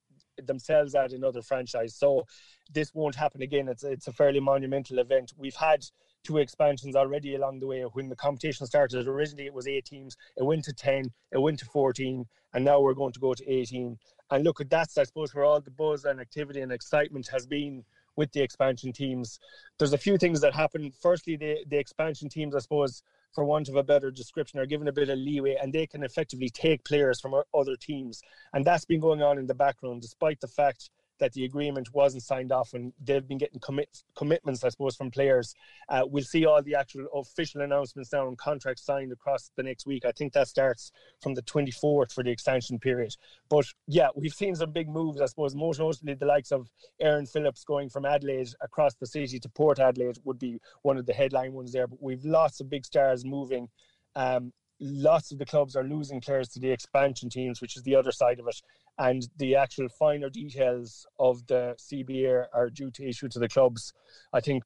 themselves 0.45 0.95
add 0.95 1.13
another 1.13 1.41
franchise. 1.41 1.95
So 1.97 2.27
this 2.71 2.93
won't 2.95 3.15
happen 3.15 3.41
again. 3.41 3.69
It's 3.69 3.85
it's 3.85 4.07
a 4.07 4.13
fairly 4.13 4.39
monumental 4.39 4.99
event. 4.99 5.33
We've 5.39 5.57
had 5.57 5.87
two 6.25 6.39
expansions 6.39 6.97
already 6.97 7.35
along 7.35 7.61
the 7.61 7.67
way. 7.67 7.83
When 7.83 8.09
the 8.09 8.17
competition 8.17 8.67
started, 8.67 9.07
originally 9.07 9.47
it 9.47 9.55
was 9.55 9.67
eight 9.67 9.87
teams, 9.87 10.17
it 10.37 10.45
went 10.45 10.65
to 10.65 10.73
10, 10.73 11.11
it 11.33 11.39
went 11.39 11.59
to 11.61 11.65
14, 11.67 12.27
and 12.55 12.65
now 12.65 12.81
we're 12.81 12.95
going 12.95 13.13
to 13.13 13.21
go 13.21 13.35
to 13.35 13.51
18. 13.51 13.99
And 14.31 14.45
look, 14.45 14.61
at 14.61 14.71
that's, 14.71 14.99
I 14.99 15.05
suppose, 15.05 15.35
where 15.35 15.45
all 15.45 15.61
the 15.61 15.71
buzz 15.71 16.05
and 16.05 16.21
activity 16.21 16.61
and 16.61 16.73
excitement 16.73 17.29
has 17.29 17.47
been 17.47 17.85
with 18.17 18.33
the 18.33 18.43
expansion 18.43 18.93
teams. 18.93 19.39
There's 19.79 19.93
a 19.93 19.99
few 19.99 20.19
things 20.19 20.41
that 20.41 20.55
happen. 20.55 20.93
Firstly, 21.01 21.37
the, 21.37 21.59
the 21.69 21.79
expansion 21.79 22.29
teams, 22.29 22.55
I 22.55 22.59
suppose, 22.59 23.03
for 23.33 23.45
want 23.45 23.69
of 23.69 23.77
a 23.77 23.83
better 23.85 24.11
description, 24.11 24.59
are 24.59 24.67
given 24.67 24.89
a 24.89 24.93
bit 24.93 25.09
of 25.09 25.19
leeway 25.19 25.57
and 25.63 25.73
they 25.73 25.87
can 25.87 26.03
effectively 26.03 26.51
take 26.51 26.85
players 26.85 27.21
from 27.21 27.41
other 27.55 27.77
teams. 27.77 28.21
And 28.53 28.65
that's 28.65 28.85
been 28.85 29.01
going 29.01 29.23
on 29.23 29.39
in 29.39 29.47
the 29.47 29.55
background, 29.55 30.03
despite 30.03 30.41
the 30.41 30.49
fact 30.49 30.91
that 31.19 31.33
the 31.33 31.45
agreement 31.45 31.93
wasn't 31.93 32.23
signed 32.23 32.53
off 32.53 32.75
and 32.75 32.93
they've 33.05 33.27
been 33.27 33.39
getting 33.39 33.61
commit, 33.61 34.03
commitments, 34.17 34.65
I 34.65 34.69
suppose, 34.69 34.97
from 34.97 35.11
players. 35.11 35.55
Uh, 35.89 36.03
we'll 36.07 36.25
see 36.25 36.47
all 36.47 36.63
the 36.63 36.75
actual 36.75 37.07
official 37.15 37.61
announcements 37.61 38.13
now 38.13 38.29
and 38.29 38.39
contracts 38.39 38.85
signed 38.85 39.13
across 39.13 39.51
the 39.57 39.63
next 39.63 39.87
week. 39.87 40.05
I 40.05 40.13
think 40.13 40.33
that 40.33 40.49
starts 40.49 40.93
from 41.21 41.35
the 41.35 41.43
24th 41.43 42.13
for 42.13 42.23
the 42.23 42.31
extension 42.31 42.79
period. 42.79 43.15
But 43.49 43.67
yeah, 43.87 44.09
we've 44.15 44.33
seen 44.33 44.55
some 44.55 44.73
big 44.73 44.89
moves, 44.89 45.21
I 45.21 45.27
suppose, 45.27 45.55
most 45.55 45.79
notably 45.79 46.15
the 46.15 46.27
likes 46.27 46.53
of 46.53 46.69
Erin 47.01 47.27
Phillips 47.27 47.65
going 47.65 47.89
from 47.89 48.05
Adelaide 48.05 48.49
across 48.61 48.95
the 48.95 49.07
city 49.07 49.39
to 49.39 49.49
Port 49.49 49.79
Adelaide 49.79 50.19
would 50.25 50.39
be 50.39 50.61
one 50.83 50.99
of 50.99 51.07
the 51.07 51.13
headline 51.13 51.53
ones 51.53 51.73
there. 51.73 51.87
But 51.87 52.03
we've 52.03 52.25
lots 52.25 52.61
of 52.61 52.71
big 52.71 52.85
stars 52.85 53.25
moving. 53.25 53.69
Um, 54.15 54.53
lots 54.81 55.33
of 55.33 55.39
the 55.39 55.47
clubs 55.47 55.77
are 55.77 55.85
losing 55.85 56.21
players 56.21 56.49
to 56.51 56.61
the 56.61 56.71
expansion 56.71 57.29
teams, 57.29 57.61
which 57.61 57.77
is 57.77 57.83
the 57.83 57.95
other 57.95 58.13
side 58.13 58.39
of 58.39 58.47
it. 58.47 58.61
And 58.99 59.29
the 59.37 59.57
actual 59.57 59.89
finer 59.89 60.29
details 60.29 61.07
of 61.19 61.47
the 61.47 61.77
CBA 61.79 62.47
are 62.53 62.71
due 62.71 62.91
to 62.93 63.09
issue 63.09 63.29
to 63.29 63.39
the 63.39 63.49
clubs, 63.49 63.93
I 64.33 64.41
think, 64.41 64.65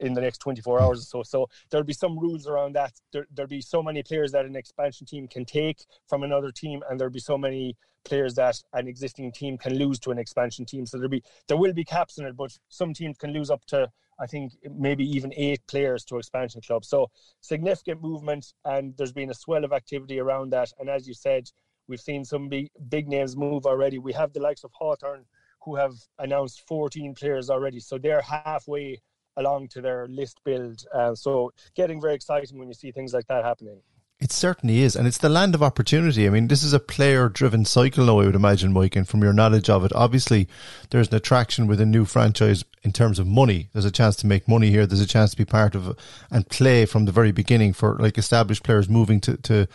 in 0.00 0.14
the 0.14 0.20
next 0.20 0.38
24 0.38 0.80
hours 0.80 1.00
or 1.00 1.04
so. 1.04 1.22
So 1.22 1.46
there'll 1.70 1.84
be 1.84 1.92
some 1.92 2.18
rules 2.18 2.46
around 2.46 2.74
that. 2.74 2.92
There, 3.12 3.26
there'll 3.34 3.48
be 3.48 3.60
so 3.60 3.82
many 3.82 4.02
players 4.02 4.32
that 4.32 4.46
an 4.46 4.56
expansion 4.56 5.06
team 5.06 5.28
can 5.28 5.44
take 5.44 5.84
from 6.08 6.22
another 6.22 6.50
team, 6.50 6.82
and 6.88 6.98
there'll 6.98 7.12
be 7.12 7.20
so 7.20 7.36
many 7.36 7.76
players 8.04 8.34
that 8.34 8.56
an 8.72 8.88
existing 8.88 9.30
team 9.32 9.58
can 9.58 9.74
lose 9.74 9.98
to 10.00 10.10
an 10.10 10.18
expansion 10.18 10.64
team. 10.64 10.86
So 10.86 10.96
there'll 10.96 11.10
be 11.10 11.22
there 11.48 11.58
will 11.58 11.74
be 11.74 11.84
caps 11.84 12.18
in 12.18 12.24
it, 12.24 12.36
but 12.36 12.56
some 12.68 12.94
teams 12.94 13.18
can 13.18 13.32
lose 13.32 13.50
up 13.50 13.64
to 13.66 13.90
I 14.18 14.26
think 14.26 14.52
maybe 14.70 15.04
even 15.04 15.32
eight 15.34 15.60
players 15.66 16.04
to 16.06 16.18
expansion 16.18 16.60
clubs. 16.60 16.88
So 16.88 17.10
significant 17.40 18.02
movement, 18.02 18.52
and 18.64 18.94
there's 18.96 19.12
been 19.12 19.30
a 19.30 19.34
swell 19.34 19.64
of 19.64 19.72
activity 19.72 20.18
around 20.18 20.50
that. 20.52 20.72
And 20.78 20.90
as 20.90 21.08
you 21.08 21.14
said, 21.14 21.50
we've 21.90 22.00
seen 22.00 22.24
some 22.24 22.48
big 22.48 22.70
big 22.88 23.08
names 23.08 23.36
move 23.36 23.66
already. 23.66 23.98
We 23.98 24.12
have 24.14 24.32
the 24.32 24.40
likes 24.40 24.64
of 24.64 24.70
Hawthorn 24.72 25.26
who 25.62 25.76
have 25.76 25.92
announced 26.18 26.62
14 26.66 27.14
players 27.14 27.50
already, 27.50 27.80
so 27.80 27.98
they're 27.98 28.22
halfway 28.22 29.02
along 29.36 29.68
to 29.68 29.82
their 29.82 30.06
list 30.08 30.40
build. 30.44 30.82
Uh, 30.94 31.14
so 31.14 31.52
getting 31.74 32.00
very 32.00 32.14
exciting 32.14 32.58
when 32.58 32.68
you 32.68 32.74
see 32.74 32.92
things 32.92 33.12
like 33.12 33.26
that 33.26 33.44
happening. 33.44 33.82
It 34.20 34.32
certainly 34.32 34.82
is. 34.82 34.96
And 34.96 35.06
it's 35.06 35.18
the 35.18 35.30
land 35.30 35.54
of 35.54 35.62
opportunity. 35.62 36.26
I 36.26 36.30
mean, 36.30 36.48
this 36.48 36.62
is 36.62 36.74
a 36.74 36.78
player 36.78 37.30
driven 37.30 37.64
cycle 37.64 38.04
now, 38.04 38.20
I 38.20 38.26
would 38.26 38.34
imagine, 38.34 38.70
Mike. 38.70 38.94
And 38.94 39.08
from 39.08 39.22
your 39.22 39.32
knowledge 39.32 39.70
of 39.70 39.82
it, 39.82 39.92
obviously 39.94 40.46
there's 40.90 41.08
an 41.08 41.14
attraction 41.14 41.66
with 41.66 41.80
a 41.80 41.86
new 41.86 42.04
franchise 42.04 42.62
in 42.82 42.92
terms 42.92 43.18
of 43.18 43.26
money. 43.26 43.70
There's 43.72 43.86
a 43.86 43.90
chance 43.90 44.16
to 44.16 44.26
make 44.26 44.46
money 44.46 44.68
here. 44.70 44.86
There's 44.86 45.00
a 45.00 45.06
chance 45.06 45.30
to 45.30 45.38
be 45.38 45.46
part 45.46 45.74
of 45.74 45.96
and 46.30 46.46
play 46.50 46.84
from 46.84 47.06
the 47.06 47.12
very 47.12 47.32
beginning 47.32 47.72
for 47.72 47.96
like 47.98 48.18
established 48.18 48.62
players 48.62 48.90
moving 48.90 49.20
to, 49.22 49.38
to, 49.38 49.66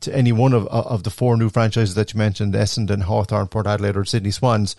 to 0.00 0.14
any 0.14 0.32
one 0.32 0.52
of, 0.52 0.66
uh, 0.66 0.82
of 0.86 1.02
the 1.02 1.10
four 1.10 1.36
new 1.36 1.50
franchises 1.50 1.94
that 1.94 2.12
you 2.12 2.18
mentioned, 2.18 2.54
Essendon, 2.54 3.02
Hawthorn, 3.02 3.48
Port 3.48 3.66
Adelaide 3.66 3.96
or 3.96 4.04
Sydney 4.04 4.30
Swans. 4.30 4.76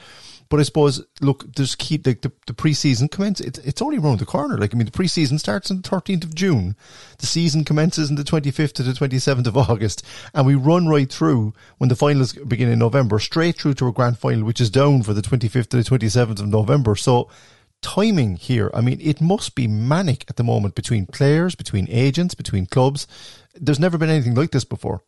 But 0.52 0.60
I 0.60 0.64
suppose, 0.64 1.02
look, 1.22 1.46
there's 1.56 1.76
keep 1.76 2.04
the, 2.04 2.14
the, 2.14 2.30
the 2.46 2.54
preseason 2.54 3.10
commence. 3.10 3.40
It's, 3.40 3.58
it's 3.60 3.82
only 3.82 3.98
around 3.98 4.20
the 4.20 4.26
corner. 4.26 4.58
Like, 4.58 4.76
I 4.76 4.78
mean, 4.78 4.86
the 4.86 4.92
preseason 4.92 5.40
starts 5.40 5.72
on 5.72 5.82
the 5.82 5.88
13th 5.88 6.26
of 6.26 6.36
June. 6.36 6.76
The 7.20 7.26
season 7.26 7.64
commences 7.64 8.10
on 8.10 8.18
the 8.18 8.24
25th 8.24 8.74
to 8.74 8.84
the 8.84 8.92
27th 8.92 9.48
of 9.48 9.56
August. 9.56 10.06
And 10.34 10.46
we 10.46 10.56
run 10.56 10.90
right 10.90 11.10
through 11.10 11.54
when 11.78 11.88
the 11.88 11.96
finals 11.96 12.34
begin 12.34 12.68
in 12.68 12.80
November, 12.80 13.18
straight 13.18 13.62
through 13.62 13.76
to 13.76 13.88
a 13.88 13.94
grand 13.94 14.18
final, 14.18 14.44
which 14.44 14.60
is 14.60 14.70
down 14.70 15.04
for 15.04 15.14
the 15.14 15.22
25th 15.22 15.68
to 15.68 15.78
the 15.78 15.84
27th 15.84 16.42
of 16.42 16.50
November. 16.50 16.98
So, 16.98 17.30
timing 17.82 18.36
here, 18.36 18.72
I 18.74 18.82
mean, 18.82 19.00
it 19.02 19.22
must 19.22 19.56
be 19.56 19.68
manic 19.68 20.26
at 20.28 20.36
the 20.36 20.44
moment 20.44 20.76
between 20.76 21.06
players, 21.06 21.56
between 21.56 21.88
agents, 21.90 22.36
between 22.36 22.66
clubs. 22.66 23.08
There's 23.56 23.80
never 23.80 23.98
been 23.98 24.10
anything 24.10 24.36
like 24.36 24.52
this 24.52 24.66
before. 24.66 25.02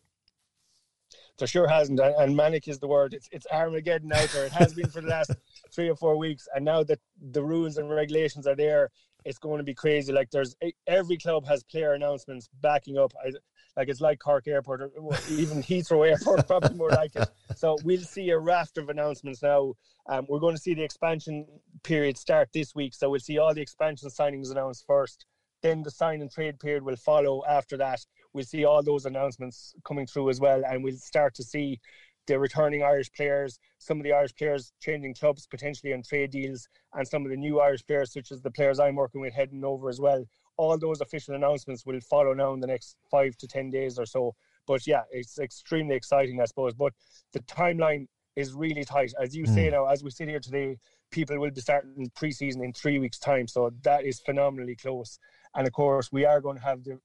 There 1.38 1.48
sure 1.48 1.66
hasn't, 1.66 1.98
and 1.98 2.36
manic 2.36 2.68
is 2.68 2.78
the 2.78 2.86
word. 2.86 3.12
It's 3.12 3.28
it's 3.32 3.46
Armageddon 3.50 4.12
out 4.12 4.28
there. 4.28 4.46
It 4.46 4.52
has 4.52 4.72
been 4.72 4.88
for 4.88 5.00
the 5.00 5.08
last 5.08 5.32
three 5.74 5.88
or 5.88 5.96
four 5.96 6.16
weeks, 6.16 6.46
and 6.54 6.64
now 6.64 6.84
that 6.84 7.00
the 7.32 7.42
rules 7.42 7.76
and 7.76 7.90
regulations 7.90 8.46
are 8.46 8.54
there, 8.54 8.90
it's 9.24 9.38
going 9.38 9.58
to 9.58 9.64
be 9.64 9.74
crazy. 9.74 10.12
Like 10.12 10.30
there's 10.30 10.54
every 10.86 11.16
club 11.16 11.46
has 11.46 11.64
player 11.64 11.94
announcements 11.94 12.48
backing 12.60 12.98
up. 12.98 13.12
I, 13.24 13.32
like 13.76 13.88
it's 13.88 14.00
like 14.00 14.20
Cork 14.20 14.46
Airport 14.46 14.82
or 14.82 14.90
even 15.30 15.62
Heathrow 15.62 16.08
Airport, 16.08 16.46
probably 16.46 16.76
more 16.76 16.90
like 16.90 17.16
it. 17.16 17.28
So 17.56 17.76
we'll 17.82 18.00
see 18.00 18.30
a 18.30 18.38
raft 18.38 18.78
of 18.78 18.88
announcements 18.88 19.42
now. 19.42 19.74
Um, 20.08 20.26
we're 20.28 20.38
going 20.38 20.54
to 20.54 20.60
see 20.60 20.74
the 20.74 20.84
expansion 20.84 21.46
period 21.82 22.16
start 22.16 22.50
this 22.52 22.74
week, 22.74 22.94
so 22.94 23.10
we'll 23.10 23.20
see 23.20 23.38
all 23.38 23.54
the 23.54 23.62
expansion 23.62 24.08
signings 24.10 24.52
announced 24.52 24.84
first. 24.86 25.26
Then 25.62 25.82
the 25.82 25.90
sign 25.90 26.20
and 26.20 26.30
trade 26.30 26.60
period 26.60 26.84
will 26.84 26.96
follow 26.96 27.42
after 27.48 27.76
that 27.78 28.04
we'll 28.34 28.44
see 28.44 28.64
all 28.64 28.82
those 28.82 29.06
announcements 29.06 29.74
coming 29.84 30.06
through 30.06 30.28
as 30.28 30.40
well, 30.40 30.62
and 30.68 30.84
we'll 30.84 30.96
start 30.96 31.34
to 31.36 31.42
see 31.42 31.80
the 32.26 32.38
returning 32.38 32.82
Irish 32.82 33.12
players, 33.12 33.58
some 33.78 33.98
of 33.98 34.04
the 34.04 34.12
Irish 34.12 34.34
players 34.34 34.72
changing 34.80 35.14
clubs 35.14 35.46
potentially 35.46 35.92
on 35.92 36.02
trade 36.02 36.30
deals, 36.30 36.68
and 36.94 37.06
some 37.06 37.24
of 37.24 37.30
the 37.30 37.36
new 37.36 37.60
Irish 37.60 37.86
players, 37.86 38.12
such 38.12 38.32
as 38.32 38.42
the 38.42 38.50
players 38.50 38.80
I'm 38.80 38.96
working 38.96 39.20
with, 39.20 39.34
heading 39.34 39.64
over 39.64 39.88
as 39.88 40.00
well. 40.00 40.24
All 40.56 40.78
those 40.78 41.00
official 41.00 41.34
announcements 41.34 41.84
will 41.84 42.00
follow 42.00 42.32
now 42.32 42.52
in 42.54 42.60
the 42.60 42.66
next 42.66 42.96
five 43.10 43.36
to 43.38 43.46
ten 43.46 43.70
days 43.70 43.98
or 43.98 44.06
so. 44.06 44.34
But 44.66 44.86
yeah, 44.86 45.02
it's 45.10 45.38
extremely 45.38 45.94
exciting, 45.94 46.40
I 46.40 46.46
suppose. 46.46 46.74
But 46.74 46.92
the 47.32 47.40
timeline 47.40 48.06
is 48.36 48.52
really 48.54 48.84
tight, 48.84 49.12
as 49.20 49.36
you 49.36 49.44
mm. 49.44 49.54
say 49.54 49.66
hmm. 49.66 49.74
now. 49.74 49.86
As 49.86 50.02
we 50.02 50.10
sit 50.10 50.28
here 50.28 50.40
today, 50.40 50.78
people 51.10 51.38
will 51.38 51.50
be 51.50 51.60
starting 51.60 52.10
preseason 52.18 52.64
in 52.64 52.72
three 52.72 52.98
weeks' 52.98 53.18
time, 53.18 53.46
so 53.46 53.70
that 53.82 54.04
is 54.04 54.20
phenomenally 54.20 54.76
close. 54.76 55.18
And 55.54 55.66
of 55.66 55.72
course, 55.72 56.10
we 56.12 56.24
are 56.24 56.40
going 56.40 56.56
to 56.56 56.62
have 56.62 56.84
the 56.84 56.98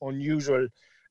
unusual 0.00 0.68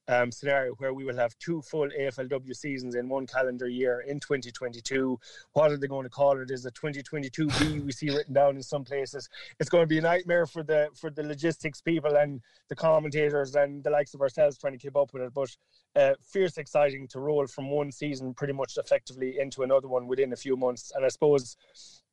um, 0.09 0.31
scenario 0.31 0.73
where 0.73 0.93
we 0.93 1.05
will 1.05 1.15
have 1.15 1.37
two 1.37 1.61
full 1.61 1.87
AFLW 1.87 2.55
seasons 2.55 2.95
in 2.95 3.07
one 3.07 3.27
calendar 3.27 3.67
year 3.67 4.03
in 4.07 4.19
2022. 4.19 5.19
What 5.53 5.71
are 5.71 5.77
they 5.77 5.87
going 5.87 6.03
to 6.03 6.09
call 6.09 6.41
it? 6.41 6.49
Is 6.49 6.65
it 6.65 6.73
2022B? 6.73 7.85
We 7.85 7.91
see 7.91 8.09
written 8.09 8.33
down 8.33 8.55
in 8.55 8.63
some 8.63 8.83
places. 8.83 9.29
It's 9.59 9.69
going 9.69 9.83
to 9.83 9.87
be 9.87 9.99
a 9.99 10.01
nightmare 10.01 10.47
for 10.47 10.63
the 10.63 10.89
for 10.95 11.11
the 11.11 11.21
logistics 11.21 11.79
people 11.79 12.15
and 12.15 12.41
the 12.69 12.75
commentators 12.75 13.55
and 13.55 13.83
the 13.83 13.91
likes 13.91 14.15
of 14.15 14.21
ourselves 14.21 14.57
trying 14.57 14.73
to 14.73 14.79
keep 14.79 14.97
up 14.97 15.13
with 15.13 15.21
it. 15.21 15.33
But 15.33 15.55
uh, 15.95 16.13
fierce 16.21 16.57
exciting 16.57 17.07
to 17.09 17.19
roll 17.19 17.45
from 17.45 17.69
one 17.69 17.91
season 17.91 18.33
pretty 18.33 18.53
much 18.53 18.77
effectively 18.77 19.37
into 19.39 19.61
another 19.61 19.87
one 19.87 20.07
within 20.07 20.33
a 20.33 20.37
few 20.37 20.57
months. 20.57 20.91
And 20.95 21.05
I 21.05 21.09
suppose 21.09 21.55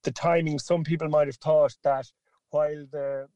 the 0.02 0.11
timing. 0.11 0.59
Some 0.59 0.85
people 0.85 1.09
might 1.09 1.28
have 1.28 1.37
thought 1.37 1.75
that 1.83 2.06
while 2.50 2.87
the 2.92 3.26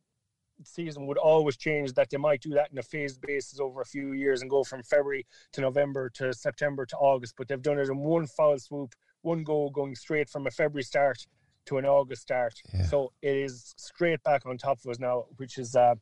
season 0.64 1.06
would 1.06 1.18
always 1.18 1.56
change 1.56 1.92
that 1.94 2.10
they 2.10 2.16
might 2.16 2.40
do 2.40 2.50
that 2.50 2.70
in 2.72 2.78
a 2.78 2.82
phased 2.82 3.20
basis 3.20 3.60
over 3.60 3.80
a 3.80 3.86
few 3.86 4.12
years 4.12 4.42
and 4.42 4.50
go 4.50 4.64
from 4.64 4.82
February 4.82 5.26
to 5.52 5.60
November 5.60 6.10
to 6.10 6.32
September 6.32 6.86
to 6.86 6.96
August, 6.96 7.34
but 7.36 7.48
they've 7.48 7.62
done 7.62 7.78
it 7.78 7.88
in 7.88 7.98
one 7.98 8.26
foul 8.26 8.58
swoop, 8.58 8.94
one 9.22 9.42
go 9.42 9.70
going 9.70 9.94
straight 9.94 10.28
from 10.28 10.46
a 10.46 10.50
February 10.50 10.82
start 10.82 11.26
to 11.66 11.78
an 11.78 11.84
August 11.84 12.22
start. 12.22 12.54
Yeah. 12.72 12.84
So 12.84 13.12
it 13.22 13.36
is 13.36 13.74
straight 13.76 14.22
back 14.22 14.46
on 14.46 14.58
top 14.58 14.78
of 14.84 14.90
us 14.90 14.98
now, 14.98 15.26
which 15.36 15.58
is 15.58 15.76
uh, 15.76 15.94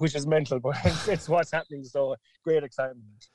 which 0.00 0.14
is 0.14 0.26
mental, 0.26 0.58
but 0.58 0.76
it's, 0.84 1.08
it's 1.08 1.28
what's 1.28 1.50
happening. 1.50 1.84
So 1.84 2.16
great 2.42 2.64
excitement. 2.64 3.28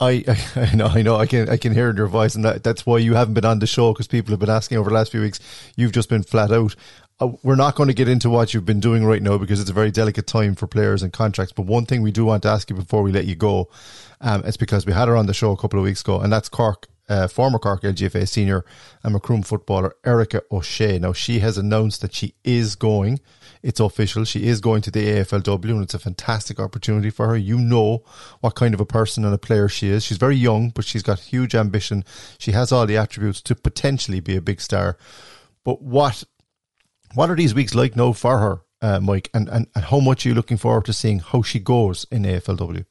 I, 0.00 0.24
I 0.56 0.74
know 0.74 0.86
I 0.86 1.02
know 1.02 1.16
I 1.16 1.26
can 1.26 1.48
I 1.48 1.56
can 1.56 1.72
hear 1.72 1.90
in 1.90 1.96
your 1.96 2.06
voice, 2.06 2.34
and 2.34 2.44
that, 2.44 2.62
that's 2.62 2.84
why 2.84 2.98
you 2.98 3.14
haven't 3.14 3.34
been 3.34 3.44
on 3.44 3.58
the 3.58 3.66
show 3.66 3.92
because 3.92 4.06
people 4.06 4.32
have 4.32 4.40
been 4.40 4.50
asking 4.50 4.78
over 4.78 4.90
the 4.90 4.94
last 4.94 5.12
few 5.12 5.20
weeks. 5.20 5.40
You've 5.76 5.92
just 5.92 6.08
been 6.08 6.22
flat 6.22 6.50
out. 6.52 6.74
Uh, 7.18 7.28
we're 7.42 7.56
not 7.56 7.74
going 7.74 7.86
to 7.86 7.94
get 7.94 8.08
into 8.08 8.28
what 8.28 8.52
you've 8.52 8.66
been 8.66 8.80
doing 8.80 9.04
right 9.04 9.22
now 9.22 9.38
because 9.38 9.58
it's 9.58 9.70
a 9.70 9.74
very 9.74 9.90
delicate 9.90 10.26
time 10.26 10.54
for 10.54 10.66
players 10.66 11.02
and 11.02 11.12
contracts. 11.14 11.52
But 11.52 11.64
one 11.64 11.86
thing 11.86 12.02
we 12.02 12.12
do 12.12 12.26
want 12.26 12.42
to 12.42 12.50
ask 12.50 12.68
you 12.68 12.76
before 12.76 13.02
we 13.02 13.10
let 13.10 13.24
you 13.24 13.34
go, 13.34 13.70
um, 14.20 14.42
it's 14.44 14.58
because 14.58 14.84
we 14.84 14.92
had 14.92 15.08
her 15.08 15.16
on 15.16 15.26
the 15.26 15.32
show 15.32 15.52
a 15.52 15.56
couple 15.56 15.78
of 15.78 15.84
weeks 15.84 16.02
ago, 16.02 16.20
and 16.20 16.30
that's 16.30 16.50
Cork, 16.50 16.88
uh, 17.08 17.26
former 17.26 17.58
Cork 17.58 17.82
LGFA 17.82 18.28
senior 18.28 18.66
and 19.02 19.14
Macroom 19.14 19.42
footballer 19.42 19.94
Erica 20.04 20.42
O'Shea. 20.52 20.98
Now 20.98 21.14
she 21.14 21.38
has 21.38 21.56
announced 21.56 22.02
that 22.02 22.14
she 22.14 22.34
is 22.44 22.74
going. 22.74 23.20
It's 23.62 23.80
official. 23.80 24.24
She 24.24 24.46
is 24.46 24.60
going 24.60 24.82
to 24.82 24.90
the 24.90 25.06
AFLW, 25.06 25.70
and 25.70 25.82
it's 25.82 25.94
a 25.94 25.98
fantastic 25.98 26.60
opportunity 26.60 27.08
for 27.08 27.28
her. 27.28 27.36
You 27.36 27.58
know 27.58 28.04
what 28.40 28.54
kind 28.56 28.74
of 28.74 28.80
a 28.80 28.86
person 28.86 29.24
and 29.24 29.34
a 29.34 29.38
player 29.38 29.68
she 29.68 29.88
is. 29.88 30.04
She's 30.04 30.18
very 30.18 30.36
young, 30.36 30.68
but 30.68 30.84
she's 30.84 31.02
got 31.02 31.18
huge 31.18 31.54
ambition. 31.54 32.04
She 32.38 32.52
has 32.52 32.72
all 32.72 32.86
the 32.86 32.98
attributes 32.98 33.40
to 33.40 33.54
potentially 33.54 34.20
be 34.20 34.36
a 34.36 34.42
big 34.42 34.60
star. 34.60 34.98
But 35.64 35.80
what 35.80 36.22
what 37.16 37.30
are 37.30 37.34
these 37.34 37.54
weeks 37.54 37.74
like 37.74 37.96
now 37.96 38.12
for 38.12 38.38
her, 38.38 38.60
uh, 38.82 39.00
Mike? 39.00 39.30
And, 39.32 39.48
and, 39.48 39.66
and 39.74 39.84
how 39.86 40.00
much 40.00 40.24
are 40.24 40.28
you 40.28 40.34
looking 40.34 40.58
forward 40.58 40.84
to 40.84 40.92
seeing 40.92 41.20
how 41.20 41.40
she 41.40 41.58
goes 41.58 42.06
in 42.10 42.24
AFLW? 42.24 42.84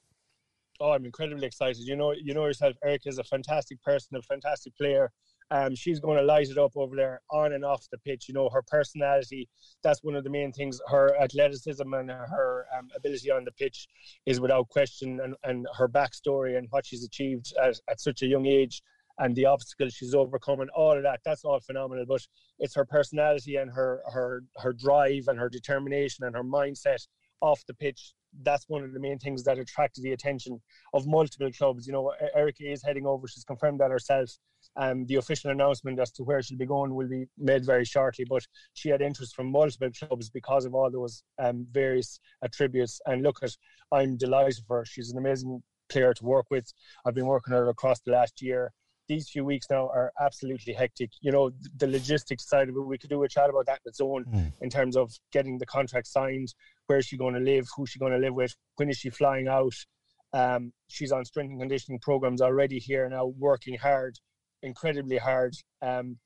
Oh, 0.81 0.91
I'm 0.93 1.05
incredibly 1.05 1.45
excited. 1.45 1.83
You 1.83 1.95
know, 1.95 2.11
you 2.11 2.33
know 2.33 2.45
yourself, 2.45 2.75
Eric 2.83 3.03
is 3.05 3.19
a 3.19 3.23
fantastic 3.23 3.81
person, 3.83 4.17
a 4.17 4.21
fantastic 4.23 4.75
player. 4.75 5.11
Um, 5.51 5.75
she's 5.75 5.99
going 5.99 6.17
to 6.17 6.23
light 6.23 6.49
it 6.49 6.57
up 6.57 6.71
over 6.75 6.95
there 6.95 7.21
on 7.29 7.53
and 7.53 7.63
off 7.63 7.87
the 7.91 7.99
pitch. 7.99 8.27
You 8.27 8.33
know, 8.33 8.49
her 8.49 8.63
personality, 8.63 9.47
that's 9.83 10.03
one 10.03 10.15
of 10.15 10.23
the 10.23 10.31
main 10.31 10.51
things. 10.51 10.81
Her 10.89 11.15
athleticism 11.21 11.93
and 11.93 12.09
her 12.09 12.65
um, 12.77 12.87
ability 12.95 13.29
on 13.29 13.45
the 13.45 13.51
pitch 13.51 13.87
is 14.25 14.41
without 14.41 14.69
question, 14.69 15.19
and, 15.23 15.35
and 15.43 15.67
her 15.77 15.87
backstory 15.87 16.57
and 16.57 16.67
what 16.71 16.87
she's 16.87 17.05
achieved 17.05 17.53
at, 17.63 17.79
at 17.87 18.01
such 18.01 18.23
a 18.23 18.27
young 18.27 18.47
age 18.47 18.81
and 19.19 19.35
the 19.35 19.45
obstacles 19.45 19.93
she's 19.93 20.13
overcome 20.13 20.59
and 20.59 20.69
all 20.71 20.95
of 20.95 21.03
that 21.03 21.19
that's 21.23 21.45
all 21.45 21.59
phenomenal 21.59 22.05
but 22.07 22.21
it's 22.59 22.75
her 22.75 22.85
personality 22.85 23.55
and 23.55 23.71
her 23.71 24.01
her 24.11 24.43
her 24.57 24.73
drive 24.73 25.27
and 25.27 25.39
her 25.39 25.49
determination 25.49 26.25
and 26.25 26.35
her 26.35 26.43
mindset 26.43 27.05
off 27.41 27.65
the 27.67 27.73
pitch. 27.73 28.13
That's 28.43 28.65
one 28.67 28.83
of 28.83 28.93
the 28.93 28.99
main 28.99 29.19
things 29.19 29.43
that 29.43 29.59
attracted 29.59 30.03
the 30.03 30.11
attention 30.11 30.61
of 30.93 31.05
multiple 31.05 31.49
clubs. 31.57 31.87
You 31.87 31.93
know 31.93 32.11
erica 32.35 32.63
is 32.63 32.83
heading 32.83 33.05
over 33.05 33.27
she's 33.27 33.43
confirmed 33.43 33.79
that 33.79 33.91
herself 33.91 34.29
um, 34.77 35.05
the 35.05 35.15
official 35.15 35.51
announcement 35.51 35.99
as 35.99 36.11
to 36.13 36.23
where 36.23 36.41
she'll 36.41 36.57
be 36.57 36.65
going 36.65 36.93
will 36.93 37.07
be 37.07 37.25
made 37.37 37.65
very 37.65 37.85
shortly 37.85 38.25
but 38.27 38.43
she 38.73 38.89
had 38.89 39.01
interest 39.01 39.35
from 39.35 39.51
multiple 39.51 39.89
clubs 39.97 40.29
because 40.29 40.65
of 40.65 40.73
all 40.73 40.89
those 40.91 41.23
um, 41.39 41.67
various 41.71 42.19
attributes 42.43 42.99
and 43.05 43.21
look 43.21 43.37
at 43.43 43.51
i'm 43.91 44.17
delighted 44.17 44.63
for 44.67 44.79
her 44.79 44.85
she's 44.85 45.11
an 45.11 45.19
amazing 45.19 45.61
player 45.89 46.13
to 46.13 46.25
work 46.25 46.47
with. 46.49 46.71
I've 47.05 47.15
been 47.15 47.25
working 47.27 47.53
her 47.53 47.69
across 47.69 47.99
the 48.01 48.11
last 48.11 48.41
year 48.41 48.71
these 49.07 49.29
few 49.29 49.45
weeks 49.45 49.67
now 49.69 49.87
are 49.89 50.11
absolutely 50.19 50.73
hectic. 50.73 51.11
You 51.21 51.31
know, 51.31 51.51
the 51.77 51.87
logistics 51.87 52.47
side 52.47 52.69
of 52.69 52.75
it, 52.75 52.81
we 52.81 52.97
could 52.97 53.09
do 53.09 53.23
a 53.23 53.29
chat 53.29 53.49
about 53.49 53.65
that 53.67 53.79
in 53.85 53.89
its 53.89 54.01
own 54.01 54.25
mm. 54.25 54.51
in 54.61 54.69
terms 54.69 54.95
of 54.95 55.11
getting 55.31 55.57
the 55.57 55.65
contract 55.65 56.07
signed, 56.07 56.53
where's 56.87 57.05
she 57.05 57.17
going 57.17 57.33
to 57.33 57.39
live, 57.39 57.67
who's 57.75 57.89
she 57.89 57.99
going 57.99 58.13
to 58.13 58.17
live 58.17 58.33
with, 58.33 58.55
when 58.75 58.89
is 58.89 58.97
she 58.97 59.09
flying 59.09 59.47
out. 59.47 59.75
Um, 60.33 60.73
she's 60.89 61.11
on 61.11 61.23
strength 61.23 61.51
and 61.51 61.59
conditioning 61.59 61.99
programs 61.99 62.41
already 62.41 62.79
here 62.79 63.07
now, 63.07 63.27
working 63.37 63.77
hard, 63.77 64.17
incredibly 64.61 65.17
hard. 65.17 65.55
Um, 65.81 66.17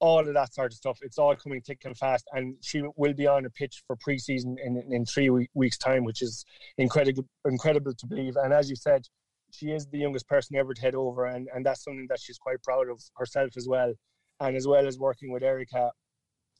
all 0.00 0.18
of 0.18 0.34
that 0.34 0.52
sort 0.52 0.72
of 0.72 0.76
stuff. 0.76 0.98
It's 1.00 1.16
all 1.16 1.34
coming 1.34 1.62
thick 1.62 1.80
and 1.84 1.96
fast, 1.96 2.26
and 2.32 2.56
she 2.60 2.82
will 2.96 3.14
be 3.14 3.26
on 3.26 3.46
a 3.46 3.50
pitch 3.50 3.82
for 3.86 3.96
preseason 3.96 4.56
in 4.62 4.82
in 4.90 5.06
three 5.06 5.30
weeks' 5.54 5.78
time, 5.78 6.04
which 6.04 6.20
is 6.20 6.44
incredible 6.76 7.24
incredible 7.46 7.94
to 7.94 8.06
believe. 8.06 8.36
And 8.36 8.52
as 8.52 8.68
you 8.68 8.76
said, 8.76 9.06
she 9.54 9.70
is 9.70 9.86
the 9.86 9.98
youngest 9.98 10.28
person 10.28 10.56
ever 10.56 10.74
to 10.74 10.80
head 10.80 10.94
over, 10.94 11.26
and, 11.26 11.48
and 11.54 11.64
that's 11.64 11.84
something 11.84 12.06
that 12.08 12.20
she's 12.20 12.38
quite 12.38 12.62
proud 12.62 12.88
of 12.88 13.00
herself 13.16 13.50
as 13.56 13.68
well. 13.68 13.92
And 14.40 14.56
as 14.56 14.66
well 14.66 14.86
as 14.86 14.98
working 14.98 15.32
with 15.32 15.42
Erica 15.42 15.92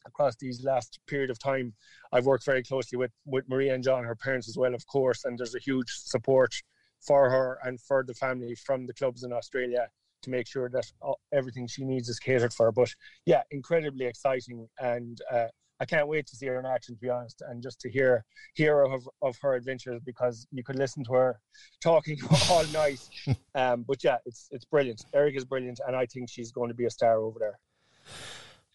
across 0.06 0.36
these 0.36 0.62
last 0.62 1.00
period 1.06 1.30
of 1.30 1.38
time, 1.38 1.74
I've 2.12 2.26
worked 2.26 2.44
very 2.44 2.62
closely 2.62 2.98
with, 2.98 3.10
with 3.26 3.48
Maria 3.48 3.74
and 3.74 3.82
John, 3.82 4.04
her 4.04 4.14
parents 4.14 4.48
as 4.48 4.56
well, 4.56 4.74
of 4.74 4.86
course, 4.86 5.24
and 5.24 5.38
there's 5.38 5.54
a 5.54 5.60
huge 5.60 5.90
support 5.90 6.54
for 7.00 7.30
her 7.30 7.58
and 7.64 7.80
for 7.80 8.04
the 8.06 8.14
family 8.14 8.54
from 8.54 8.86
the 8.86 8.94
clubs 8.94 9.24
in 9.24 9.32
Australia 9.32 9.88
to 10.22 10.30
make 10.30 10.46
sure 10.46 10.70
that 10.70 10.86
everything 11.32 11.66
she 11.66 11.84
needs 11.84 12.08
is 12.08 12.18
catered 12.18 12.54
for. 12.54 12.72
But 12.72 12.90
yeah, 13.26 13.42
incredibly 13.50 14.06
exciting 14.06 14.68
and 14.78 15.20
uh, 15.30 15.48
I 15.84 15.86
can't 15.86 16.08
wait 16.08 16.26
to 16.28 16.36
see 16.36 16.46
her 16.46 16.58
in 16.58 16.64
action, 16.64 16.94
to 16.94 17.00
be 17.00 17.10
honest, 17.10 17.42
and 17.46 17.62
just 17.62 17.78
to 17.80 17.90
hear 17.90 18.24
hear 18.54 18.84
of, 18.84 19.06
of 19.20 19.36
her 19.42 19.54
adventures 19.54 20.00
because 20.02 20.46
you 20.50 20.64
could 20.64 20.78
listen 20.78 21.04
to 21.04 21.12
her 21.12 21.40
talking 21.82 22.18
all 22.50 22.64
night. 22.68 23.00
Um, 23.56 23.84
but 23.86 24.02
yeah, 24.02 24.16
it's 24.26 24.48
it's 24.50 24.64
brilliant. 24.64 25.04
Eric 25.14 25.36
is 25.36 25.44
brilliant, 25.44 25.78
and 25.86 25.94
I 25.94 26.06
think 26.06 26.28
she's 26.28 26.50
going 26.50 26.70
to 26.70 26.74
be 26.74 26.86
a 26.86 26.90
star 26.90 27.18
over 27.18 27.38
there. 27.38 27.60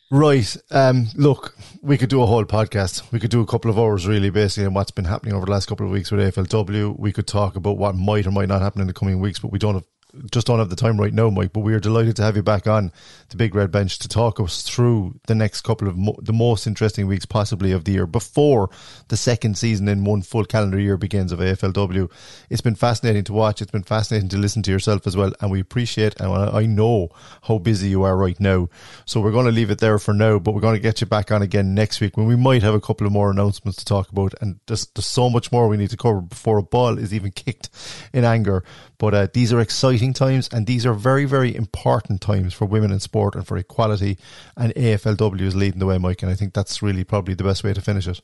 Right. 0.09 0.55
Um, 0.71 1.07
look, 1.15 1.53
we 1.81 1.97
could 1.97 2.09
do 2.09 2.23
a 2.23 2.25
whole 2.25 2.45
podcast. 2.45 3.11
We 3.11 3.19
could 3.19 3.29
do 3.29 3.41
a 3.41 3.45
couple 3.45 3.69
of 3.69 3.77
hours, 3.77 4.07
really, 4.07 4.29
basically, 4.29 4.67
on 4.67 4.73
what's 4.73 4.91
been 4.91 5.03
happening 5.03 5.33
over 5.33 5.45
the 5.45 5.51
last 5.51 5.65
couple 5.65 5.85
of 5.85 5.91
weeks 5.91 6.11
with 6.11 6.21
AFLW. 6.21 6.97
We 6.97 7.11
could 7.11 7.27
talk 7.27 7.57
about 7.57 7.77
what 7.77 7.93
might 7.93 8.25
or 8.25 8.31
might 8.31 8.47
not 8.47 8.61
happen 8.61 8.79
in 8.79 8.87
the 8.87 8.93
coming 8.93 9.19
weeks, 9.19 9.39
but 9.39 9.51
we 9.51 9.59
don't 9.59 9.73
have 9.73 9.85
just 10.31 10.47
don't 10.47 10.59
have 10.59 10.69
the 10.69 10.75
time 10.75 10.99
right 10.99 11.13
now, 11.13 11.29
Mike. 11.29 11.53
But 11.53 11.61
we 11.61 11.73
are 11.73 11.79
delighted 11.79 12.15
to 12.17 12.23
have 12.23 12.35
you 12.35 12.41
back 12.41 12.67
on 12.67 12.91
the 13.29 13.37
Big 13.37 13.53
Red 13.53 13.71
Bench 13.71 13.99
to 13.99 14.07
talk 14.07 14.39
us 14.39 14.63
through 14.63 15.19
the 15.27 15.35
next 15.35 15.61
couple 15.61 15.87
of 15.87 15.97
mo- 15.97 16.17
the 16.21 16.33
most 16.33 16.65
interesting 16.65 17.07
weeks 17.07 17.25
possibly 17.25 17.71
of 17.71 17.83
the 17.83 17.91
year 17.91 18.07
before 18.07 18.69
the 19.09 19.17
second 19.17 19.57
season 19.57 19.87
in 19.87 20.03
one 20.03 20.21
full 20.21 20.45
calendar 20.45 20.79
year 20.79 20.97
begins 20.97 21.31
of 21.31 21.39
AFLW. 21.39 22.09
It's 22.49 22.61
been 22.61 22.75
fascinating 22.75 23.23
to 23.25 23.33
watch. 23.33 23.61
It's 23.61 23.71
been 23.71 23.83
fascinating 23.83 24.29
to 24.29 24.37
listen 24.37 24.63
to 24.63 24.71
yourself 24.71 25.05
as 25.05 25.15
well, 25.15 25.33
and 25.41 25.51
we 25.51 25.59
appreciate 25.59 26.19
and 26.19 26.31
I 26.31 26.65
know 26.65 27.09
how 27.43 27.59
busy 27.59 27.89
you 27.89 28.03
are 28.03 28.17
right 28.17 28.39
now. 28.39 28.69
So 29.05 29.21
we're 29.21 29.31
going 29.31 29.45
to 29.45 29.51
leave 29.51 29.69
it 29.69 29.79
there 29.79 29.99
for 29.99 30.13
now, 30.13 30.39
but 30.39 30.53
we're 30.53 30.61
going 30.61 30.75
to 30.75 30.81
get 30.81 31.01
you 31.01 31.07
back 31.07 31.31
on 31.31 31.41
again 31.41 31.75
next 31.75 32.01
week 32.01 32.17
when 32.17 32.25
we 32.25 32.35
might 32.35 32.63
have 32.63 32.73
a 32.73 32.81
couple 32.81 33.05
of 33.05 33.13
more 33.13 33.29
announcements 33.29 33.77
to 33.79 33.85
talk 33.85 34.09
about, 34.09 34.33
and 34.41 34.59
there's, 34.65 34.87
there's 34.87 35.05
so 35.05 35.29
much 35.29 35.51
more 35.51 35.67
we 35.67 35.77
need 35.77 35.91
to 35.91 35.97
cover 35.97 36.21
before 36.21 36.57
a 36.57 36.63
ball 36.63 36.97
is 36.97 37.13
even 37.13 37.31
kicked 37.31 37.69
in 38.11 38.23
anger. 38.23 38.63
But 38.97 39.13
uh, 39.13 39.27
these 39.33 39.53
are 39.53 39.61
exciting 39.61 39.98
times, 40.13 40.49
and 40.51 40.65
these 40.65 40.85
are 40.85 40.93
very, 40.93 41.25
very 41.25 41.55
important 41.55 42.21
times 42.21 42.53
for 42.53 42.65
women 42.65 42.91
in 42.91 42.99
sport 42.99 43.35
and 43.35 43.45
for 43.45 43.57
equality. 43.57 44.17
And 44.57 44.73
AFLW 44.73 45.41
is 45.41 45.55
leading 45.55 45.79
the 45.79 45.85
way, 45.85 45.97
Mike. 45.97 46.21
And 46.23 46.31
I 46.31 46.35
think 46.35 46.53
that's 46.53 46.81
really 46.81 47.03
probably 47.03 47.33
the 47.33 47.43
best 47.43 47.63
way 47.63 47.73
to 47.73 47.81
finish 47.81 48.07
it. 48.07 48.21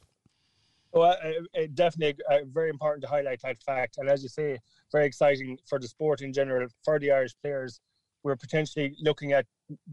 Well, 0.92 1.18
uh, 1.22 1.68
definitely 1.74 2.24
uh, 2.32 2.40
very 2.52 2.70
important 2.70 3.04
to 3.04 3.10
highlight 3.10 3.42
that 3.42 3.62
fact. 3.62 3.98
And 3.98 4.10
as 4.10 4.24
you 4.24 4.30
say, 4.30 4.60
very 4.92 5.06
exciting 5.06 5.60
for 5.68 5.78
the 5.78 5.88
sport 5.88 6.22
in 6.22 6.32
general, 6.32 6.68
for 6.84 7.00
the 7.00 7.12
Irish 7.12 7.34
players. 7.42 7.82
We're 8.24 8.38
potentially 8.38 8.96
looking 9.02 9.34
at 9.34 9.46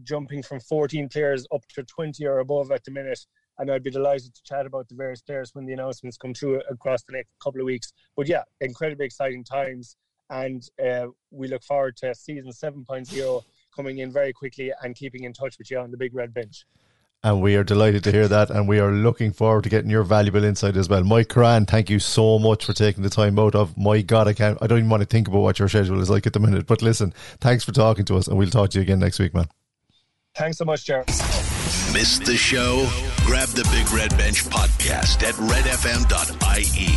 jumping 0.03 0.41
from 0.41 0.59
14 0.61 1.09
players 1.09 1.45
up 1.53 1.61
to 1.75 1.83
20 1.83 2.25
or 2.25 2.39
above 2.39 2.71
at 2.71 2.83
the 2.85 2.91
minute. 2.91 3.19
And 3.59 3.69
I'd 3.69 3.83
be 3.83 3.91
delighted 3.91 4.33
to 4.33 4.43
chat 4.43 4.65
about 4.65 4.87
the 4.87 4.95
various 4.95 5.21
players 5.21 5.51
when 5.53 5.65
the 5.65 5.73
announcements 5.73 6.17
come 6.17 6.33
through 6.33 6.61
across 6.69 7.03
the 7.03 7.13
next 7.13 7.29
couple 7.43 7.61
of 7.61 7.65
weeks. 7.65 7.93
But 8.15 8.27
yeah, 8.27 8.43
incredibly 8.61 9.05
exciting 9.05 9.43
times 9.43 9.97
and 10.33 10.67
uh, 10.83 11.07
we 11.31 11.47
look 11.47 11.63
forward 11.63 11.95
to 11.97 12.13
season 12.15 12.51
7.0 12.51 13.43
coming 13.75 13.99
in 13.99 14.11
very 14.11 14.33
quickly 14.33 14.71
and 14.81 14.95
keeping 14.95 15.23
in 15.23 15.33
touch 15.33 15.57
with 15.57 15.69
you 15.69 15.77
on 15.77 15.91
the 15.91 15.97
big 15.97 16.13
red 16.13 16.33
bench. 16.33 16.65
And 17.25 17.41
we 17.41 17.55
are 17.55 17.63
delighted 17.63 18.03
to 18.03 18.11
hear 18.11 18.27
that. 18.27 18.49
And 18.49 18.67
we 18.67 18.79
are 18.79 18.91
looking 18.91 19.31
forward 19.31 19.63
to 19.63 19.69
getting 19.69 19.89
your 19.89 20.03
valuable 20.03 20.43
insight 20.43 20.75
as 20.75 20.89
well. 20.89 21.03
Mike 21.03 21.29
Curran, 21.29 21.65
thank 21.65 21.89
you 21.89 21.99
so 21.99 22.37
much 22.37 22.65
for 22.65 22.73
taking 22.73 23.01
the 23.03 23.09
time 23.09 23.39
out 23.39 23.55
of 23.55 23.77
my 23.77 24.01
God, 24.01 24.27
I 24.27 24.33
can't, 24.33 24.57
I 24.61 24.67
don't 24.67 24.79
even 24.79 24.89
want 24.89 25.01
to 25.01 25.07
think 25.07 25.29
about 25.29 25.39
what 25.39 25.59
your 25.59 25.69
schedule 25.69 26.01
is 26.01 26.09
like 26.09 26.27
at 26.27 26.33
the 26.33 26.39
minute. 26.39 26.67
But 26.67 26.81
listen, 26.81 27.13
thanks 27.39 27.63
for 27.63 27.71
talking 27.71 28.03
to 28.05 28.17
us 28.17 28.27
and 28.27 28.37
we'll 28.37 28.49
talk 28.49 28.71
to 28.71 28.79
you 28.79 28.81
again 28.81 28.99
next 28.99 29.19
week, 29.19 29.33
man. 29.33 29.47
Thanks 30.35 30.57
so 30.57 30.65
much, 30.65 30.83
Jared. 30.85 31.07
Missed 31.07 32.25
the 32.25 32.35
show? 32.35 32.89
Grab 33.25 33.47
the 33.49 33.67
Big 33.71 33.89
Red 33.91 34.15
Bench 34.17 34.43
podcast 34.45 35.23
at 35.23 35.33
redfm.ie. 35.35 36.89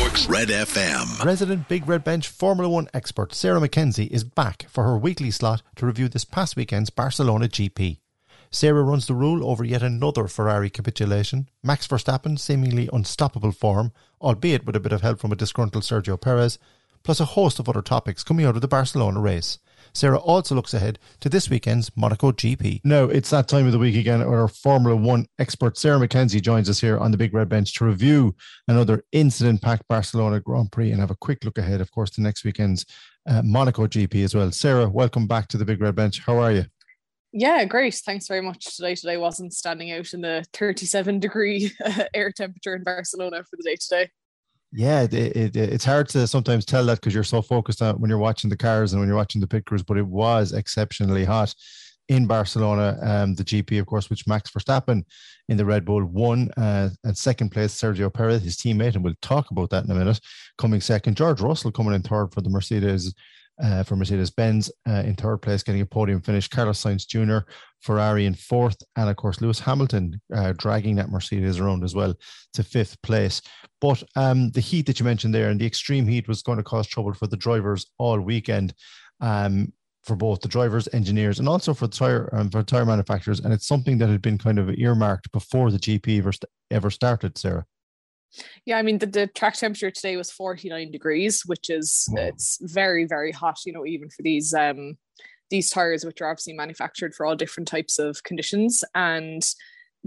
Cork's 0.00 0.26
Red 0.26 0.48
FM. 0.48 1.24
Resident 1.24 1.68
Big 1.68 1.86
Red 1.86 2.02
Bench 2.02 2.28
Formula 2.28 2.68
One 2.68 2.88
expert 2.94 3.34
Sarah 3.34 3.60
McKenzie 3.60 4.08
is 4.08 4.24
back 4.24 4.66
for 4.68 4.84
her 4.84 4.96
weekly 4.96 5.30
slot 5.30 5.62
to 5.76 5.86
review 5.86 6.08
this 6.08 6.24
past 6.24 6.56
weekend's 6.56 6.90
Barcelona 6.90 7.46
GP. 7.46 7.98
Sarah 8.50 8.82
runs 8.82 9.06
the 9.06 9.14
rule 9.14 9.48
over 9.48 9.64
yet 9.64 9.82
another 9.82 10.26
Ferrari 10.28 10.70
capitulation. 10.70 11.48
Max 11.62 11.86
Verstappen 11.86 12.38
seemingly 12.38 12.88
unstoppable 12.92 13.52
form, 13.52 13.92
albeit 14.20 14.64
with 14.64 14.76
a 14.76 14.80
bit 14.80 14.92
of 14.92 15.02
help 15.02 15.20
from 15.20 15.30
a 15.30 15.36
disgruntled 15.36 15.84
Sergio 15.84 16.20
Perez, 16.20 16.58
plus 17.02 17.20
a 17.20 17.26
host 17.26 17.58
of 17.58 17.68
other 17.68 17.82
topics 17.82 18.24
coming 18.24 18.46
out 18.46 18.56
of 18.56 18.62
the 18.62 18.68
Barcelona 18.68 19.20
race. 19.20 19.58
Sarah 19.96 20.18
also 20.18 20.54
looks 20.54 20.74
ahead 20.74 20.98
to 21.20 21.30
this 21.30 21.48
weekend's 21.48 21.90
Monaco 21.96 22.30
GP. 22.30 22.82
No, 22.84 23.08
it's 23.08 23.30
that 23.30 23.48
time 23.48 23.64
of 23.64 23.72
the 23.72 23.78
week 23.78 23.96
again 23.96 24.20
where 24.28 24.40
our 24.40 24.48
Formula 24.48 24.94
One 24.94 25.26
expert 25.38 25.78
Sarah 25.78 25.98
McKenzie 25.98 26.42
joins 26.42 26.68
us 26.68 26.78
here 26.78 26.98
on 26.98 27.12
the 27.12 27.16
Big 27.16 27.32
Red 27.32 27.48
Bench 27.48 27.72
to 27.74 27.86
review 27.86 28.36
another 28.68 29.04
incident 29.12 29.62
packed 29.62 29.88
Barcelona 29.88 30.38
Grand 30.40 30.70
Prix 30.70 30.90
and 30.90 31.00
have 31.00 31.10
a 31.10 31.16
quick 31.16 31.42
look 31.44 31.56
ahead, 31.56 31.80
of 31.80 31.90
course, 31.92 32.10
to 32.10 32.20
next 32.20 32.44
weekend's 32.44 32.84
uh, 33.26 33.40
Monaco 33.42 33.86
GP 33.86 34.22
as 34.22 34.34
well. 34.34 34.52
Sarah, 34.52 34.86
welcome 34.86 35.26
back 35.26 35.48
to 35.48 35.56
the 35.56 35.64
Big 35.64 35.80
Red 35.80 35.94
Bench. 35.94 36.20
How 36.20 36.36
are 36.40 36.52
you? 36.52 36.66
Yeah, 37.32 37.64
great. 37.64 37.94
Thanks 37.94 38.28
very 38.28 38.42
much. 38.42 38.76
Today, 38.76 38.96
today 38.96 39.16
wasn't 39.16 39.54
standing 39.54 39.92
out 39.92 40.12
in 40.12 40.20
the 40.20 40.44
37 40.52 41.20
degree 41.20 41.72
air 42.14 42.32
temperature 42.32 42.76
in 42.76 42.84
Barcelona 42.84 43.44
for 43.44 43.56
the 43.56 43.62
day 43.62 43.76
today. 43.76 44.10
Yeah, 44.76 45.04
it, 45.04 45.14
it, 45.14 45.56
it's 45.56 45.86
hard 45.86 46.06
to 46.10 46.26
sometimes 46.26 46.66
tell 46.66 46.84
that 46.84 46.96
because 46.96 47.14
you're 47.14 47.24
so 47.24 47.40
focused 47.40 47.80
on 47.80 47.94
when 47.98 48.10
you're 48.10 48.18
watching 48.18 48.50
the 48.50 48.58
cars 48.58 48.92
and 48.92 49.00
when 49.00 49.08
you're 49.08 49.16
watching 49.16 49.40
the 49.40 49.46
pit 49.46 49.64
crews, 49.64 49.82
but 49.82 49.96
it 49.96 50.06
was 50.06 50.52
exceptionally 50.52 51.24
hot 51.24 51.54
in 52.10 52.26
Barcelona. 52.26 52.98
Um, 53.00 53.34
the 53.34 53.42
GP, 53.42 53.80
of 53.80 53.86
course, 53.86 54.10
which 54.10 54.26
Max 54.26 54.50
Verstappen 54.50 55.02
in 55.48 55.56
the 55.56 55.64
Red 55.64 55.86
Bull 55.86 56.04
won, 56.04 56.50
uh, 56.58 56.90
and 57.04 57.16
second 57.16 57.52
place 57.52 57.74
Sergio 57.74 58.12
Perez, 58.12 58.42
his 58.42 58.58
teammate, 58.58 58.96
and 58.96 59.02
we'll 59.02 59.14
talk 59.22 59.50
about 59.50 59.70
that 59.70 59.84
in 59.84 59.90
a 59.90 59.94
minute. 59.94 60.20
Coming 60.58 60.82
second, 60.82 61.16
George 61.16 61.40
Russell 61.40 61.72
coming 61.72 61.94
in 61.94 62.02
third 62.02 62.34
for 62.34 62.42
the 62.42 62.50
Mercedes 62.50 63.14
uh, 63.62 63.82
for 63.82 63.96
Mercedes 63.96 64.30
Benz 64.30 64.70
uh, 64.88 65.02
in 65.04 65.14
third 65.14 65.38
place, 65.38 65.62
getting 65.62 65.80
a 65.80 65.86
podium 65.86 66.20
finish. 66.20 66.48
Carlos 66.48 66.82
Sainz 66.82 67.06
Jr., 67.06 67.48
Ferrari 67.80 68.26
in 68.26 68.34
fourth, 68.34 68.76
and 68.96 69.08
of 69.08 69.16
course, 69.16 69.40
Lewis 69.40 69.60
Hamilton 69.60 70.20
uh, 70.34 70.52
dragging 70.56 70.96
that 70.96 71.10
Mercedes 71.10 71.58
around 71.58 71.84
as 71.84 71.94
well 71.94 72.14
to 72.54 72.62
fifth 72.62 73.00
place. 73.02 73.40
But 73.80 74.02
um, 74.16 74.50
the 74.50 74.60
heat 74.60 74.86
that 74.86 74.98
you 74.98 75.04
mentioned 75.04 75.34
there 75.34 75.50
and 75.50 75.60
the 75.60 75.66
extreme 75.66 76.06
heat 76.06 76.28
was 76.28 76.42
going 76.42 76.58
to 76.58 76.64
cause 76.64 76.86
trouble 76.86 77.14
for 77.14 77.26
the 77.26 77.36
drivers 77.36 77.86
all 77.98 78.20
weekend. 78.20 78.74
Um, 79.20 79.72
for 80.02 80.14
both 80.14 80.40
the 80.40 80.46
drivers, 80.46 80.88
engineers, 80.92 81.40
and 81.40 81.48
also 81.48 81.74
for 81.74 81.88
tire 81.88 82.30
um, 82.32 82.48
for 82.48 82.62
tire 82.62 82.84
manufacturers, 82.84 83.40
and 83.40 83.52
it's 83.52 83.66
something 83.66 83.98
that 83.98 84.08
had 84.08 84.22
been 84.22 84.38
kind 84.38 84.60
of 84.60 84.70
earmarked 84.70 85.32
before 85.32 85.72
the 85.72 85.78
GP 85.78 86.18
ever, 86.18 86.30
ever 86.70 86.90
started. 86.90 87.36
Sarah. 87.36 87.66
Yeah, 88.64 88.78
I 88.78 88.82
mean 88.82 88.98
the, 88.98 89.06
the 89.06 89.26
track 89.28 89.54
temperature 89.54 89.90
today 89.90 90.16
was 90.16 90.30
49 90.30 90.90
degrees, 90.90 91.42
which 91.46 91.70
is 91.70 92.08
it's 92.16 92.58
very, 92.60 93.06
very 93.06 93.32
hot, 93.32 93.58
you 93.64 93.72
know, 93.72 93.86
even 93.86 94.10
for 94.10 94.22
these 94.22 94.52
um 94.52 94.96
these 95.50 95.70
tires, 95.70 96.04
which 96.04 96.20
are 96.20 96.28
obviously 96.28 96.52
manufactured 96.52 97.14
for 97.14 97.24
all 97.24 97.36
different 97.36 97.68
types 97.68 97.98
of 97.98 98.22
conditions. 98.24 98.82
And 98.94 99.42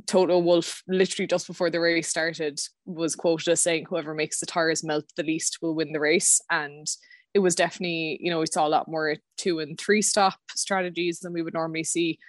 Toto 0.06 0.38
Wolff, 0.40 0.84
literally 0.88 1.28
just 1.28 1.48
before 1.48 1.70
the 1.70 1.80
race 1.80 2.10
started, 2.10 2.60
was 2.86 3.16
quoted 3.16 3.50
as 3.50 3.62
saying, 3.62 3.86
Whoever 3.90 4.14
makes 4.14 4.40
the 4.40 4.46
tires 4.46 4.84
melt 4.84 5.06
the 5.16 5.24
least 5.24 5.60
will 5.62 5.76
win 5.76 5.92
the 5.92 6.00
race. 6.00 6.42
And 6.50 6.88
it 7.34 7.40
was 7.40 7.56
definitely, 7.56 8.18
you 8.22 8.32
know, 8.32 8.40
we 8.40 8.48
saw 8.48 8.68
a 8.68 8.70
lot 8.70 8.90
more 8.90 9.16
two 9.38 9.60
and 9.60 9.78
three 9.78 10.02
stop 10.02 10.40
strategies 10.56 11.20
than 11.20 11.34
we 11.34 11.42
would 11.42 11.54
normally 11.54 11.84
see. 11.84 12.20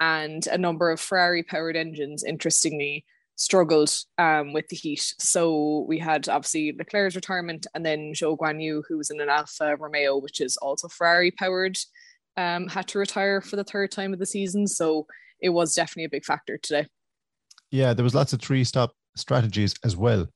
And 0.00 0.46
a 0.46 0.58
number 0.58 0.90
of 0.90 1.00
Ferrari 1.00 1.42
powered 1.42 1.76
engines, 1.76 2.24
interestingly, 2.24 3.04
struggled 3.38 3.94
um, 4.18 4.52
with 4.52 4.68
the 4.68 4.76
heat. 4.76 5.14
So 5.18 5.86
we 5.88 5.98
had 5.98 6.28
obviously 6.28 6.74
Leclerc's 6.76 7.14
retirement 7.14 7.66
and 7.74 7.86
then 7.86 8.12
Zhou 8.12 8.36
Guanyu, 8.36 8.82
who 8.88 8.98
was 8.98 9.10
in 9.10 9.20
an 9.20 9.28
Alfa 9.28 9.76
Romeo, 9.76 10.18
which 10.18 10.40
is 10.40 10.56
also 10.56 10.88
Ferrari 10.88 11.30
powered, 11.30 11.78
um, 12.36 12.66
had 12.66 12.88
to 12.88 12.98
retire 12.98 13.40
for 13.40 13.56
the 13.56 13.64
third 13.64 13.92
time 13.92 14.12
of 14.12 14.18
the 14.18 14.26
season. 14.26 14.66
So 14.66 15.06
it 15.40 15.50
was 15.50 15.72
definitely 15.72 16.04
a 16.04 16.10
big 16.10 16.24
factor 16.24 16.58
today. 16.58 16.88
Yeah, 17.70 17.94
there 17.94 18.04
was 18.04 18.14
lots 18.14 18.32
of 18.32 18.42
three 18.42 18.64
stop 18.64 18.92
strategies 19.16 19.74
as 19.84 19.96
well. 19.96 20.26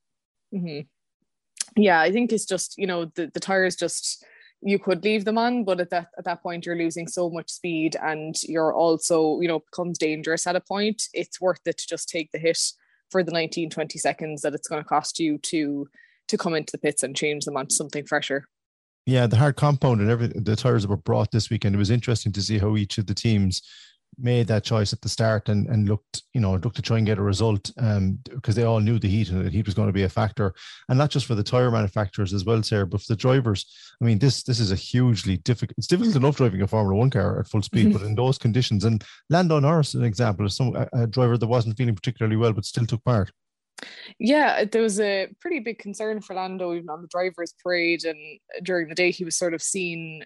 Mm-hmm. 0.55 0.87
Yeah, 1.77 2.01
I 2.01 2.13
think 2.13 2.33
it's 2.33 2.47
just, 2.47 2.79
you 2.79 2.87
know, 2.87 3.07
the, 3.17 3.31
the 3.35 3.41
tires 3.41 3.75
just 3.75 4.25
you 4.65 4.79
could 4.79 5.03
leave 5.03 5.25
them 5.25 5.39
on, 5.39 5.65
but 5.65 5.81
at 5.81 5.91
that 5.91 6.07
at 6.17 6.25
that 6.25 6.41
point 6.41 6.67
you're 6.67 6.77
losing 6.77 7.09
so 7.09 7.29
much 7.29 7.51
speed 7.51 7.97
and 8.01 8.41
you're 8.45 8.73
also, 8.73 9.41
you 9.41 9.49
know, 9.49 9.59
becomes 9.59 9.99
dangerous 9.99 10.47
at 10.47 10.55
a 10.55 10.61
point. 10.61 11.09
It's 11.13 11.41
worth 11.41 11.61
it 11.67 11.79
to 11.79 11.89
just 11.89 12.09
take 12.09 12.31
the 12.31 12.39
hit 12.39 12.61
for 13.13 13.23
the 13.23 13.31
19 13.31 13.71
20 13.71 13.99
seconds 13.99 14.43
that 14.43 14.55
it's 14.55 14.67
going 14.67 14.83
to 14.83 14.89
cost 14.89 15.21
you 15.21 15.39
to 15.39 15.87
to 16.29 16.39
come 16.39 16.55
into 16.55 16.73
the 16.73 16.79
pits 16.79 17.03
and 17.03 17.15
change 17.15 17.45
them 17.45 17.57
onto 17.57 17.75
something 17.75 18.05
fresher. 18.05 18.49
Yeah 19.07 19.27
the 19.29 19.37
hard 19.37 19.57
compound 19.57 20.01
and 20.01 20.11
everything 20.11 20.43
the 20.43 20.57
tires 20.57 20.87
were 20.87 20.97
brought 20.97 21.31
this 21.31 21.51
weekend 21.51 21.75
it 21.75 21.79
was 21.79 21.91
interesting 21.91 22.33
to 22.33 22.43
see 22.43 22.59
how 22.59 22.77
each 22.77 22.99
of 22.99 23.07
the 23.07 23.15
teams 23.15 23.63
made 24.19 24.47
that 24.47 24.65
choice 24.65 24.93
at 24.93 25.01
the 25.01 25.09
start 25.09 25.49
and, 25.49 25.67
and 25.69 25.89
looked, 25.89 26.23
you 26.35 26.41
know, 26.41 26.55
looked 26.55 26.77
to 26.77 26.83
try 26.83 26.99
and 26.99 27.07
get 27.07 27.19
a 27.19 27.23
result 27.23 27.71
um, 27.79 28.19
because 28.31 28.55
they 28.55 28.65
all 28.65 28.81
knew 28.81 28.99
the 28.99 29.09
heat 29.09 29.31
and 29.31 29.45
the 29.45 29.51
heat 29.51 29.67
was 29.67 29.75
going 29.75 29.89
to 29.89 29.93
be 29.93 30.03
a 30.03 30.09
factor. 30.09 30.55
And 30.89 30.99
not 30.99 31.11
just 31.11 31.27
for 31.27 31.35
the 31.35 31.43
tire 31.43 31.71
manufacturers 31.71 32.33
as 32.33 32.45
well, 32.45 32.63
Sarah, 32.63 32.87
but 32.87 33.01
for 33.01 33.13
the 33.13 33.17
drivers. 33.17 33.67
I 34.01 34.05
mean, 34.05 34.19
this 34.19 34.43
this 34.43 34.61
is 34.61 34.73
a 34.73 34.77
hugely 34.77 35.39
difficult, 35.39 35.79
it's 35.79 35.87
difficult 35.87 36.17
enough 36.17 36.37
driving 36.37 36.63
a 36.63 36.67
Formula 36.67 36.99
One 36.99 37.11
car 37.11 37.41
at 37.41 37.49
full 37.49 37.63
speed, 37.63 37.87
mm-hmm. 37.87 37.99
but 37.99 38.07
in 38.07 38.15
those 38.15 38.39
conditions, 38.39 38.85
and 38.85 39.05
Lando 39.31 39.59
Norris, 39.61 39.95
an 39.95 40.05
example, 40.05 40.47
is 40.47 40.57
some 40.57 40.77
a, 40.77 40.89
a 40.93 41.07
driver 41.07 41.39
that 41.39 41.47
wasn't 41.47 41.77
feeling 41.77 41.95
particularly 41.95 42.37
well, 42.37 42.53
but 42.53 42.65
still 42.65 42.87
took 42.87 43.05
part. 43.05 43.33
Yeah, 44.19 44.65
there 44.65 44.83
was 44.83 45.01
a 45.01 45.29
pretty 45.41 45.59
big 45.59 45.79
concern 45.79 46.21
for 46.21 46.35
Lando 46.35 46.73
even 46.75 46.89
on 46.89 47.03
the 47.03 47.09
drivers' 47.09 47.55
parade, 47.63 48.05
and 48.05 48.19
during 48.63 48.89
the 48.89 48.95
day 48.95 49.11
he 49.11 49.25
was 49.25 49.37
sort 49.37 49.55
of 49.55 49.63
seen, 49.63 50.25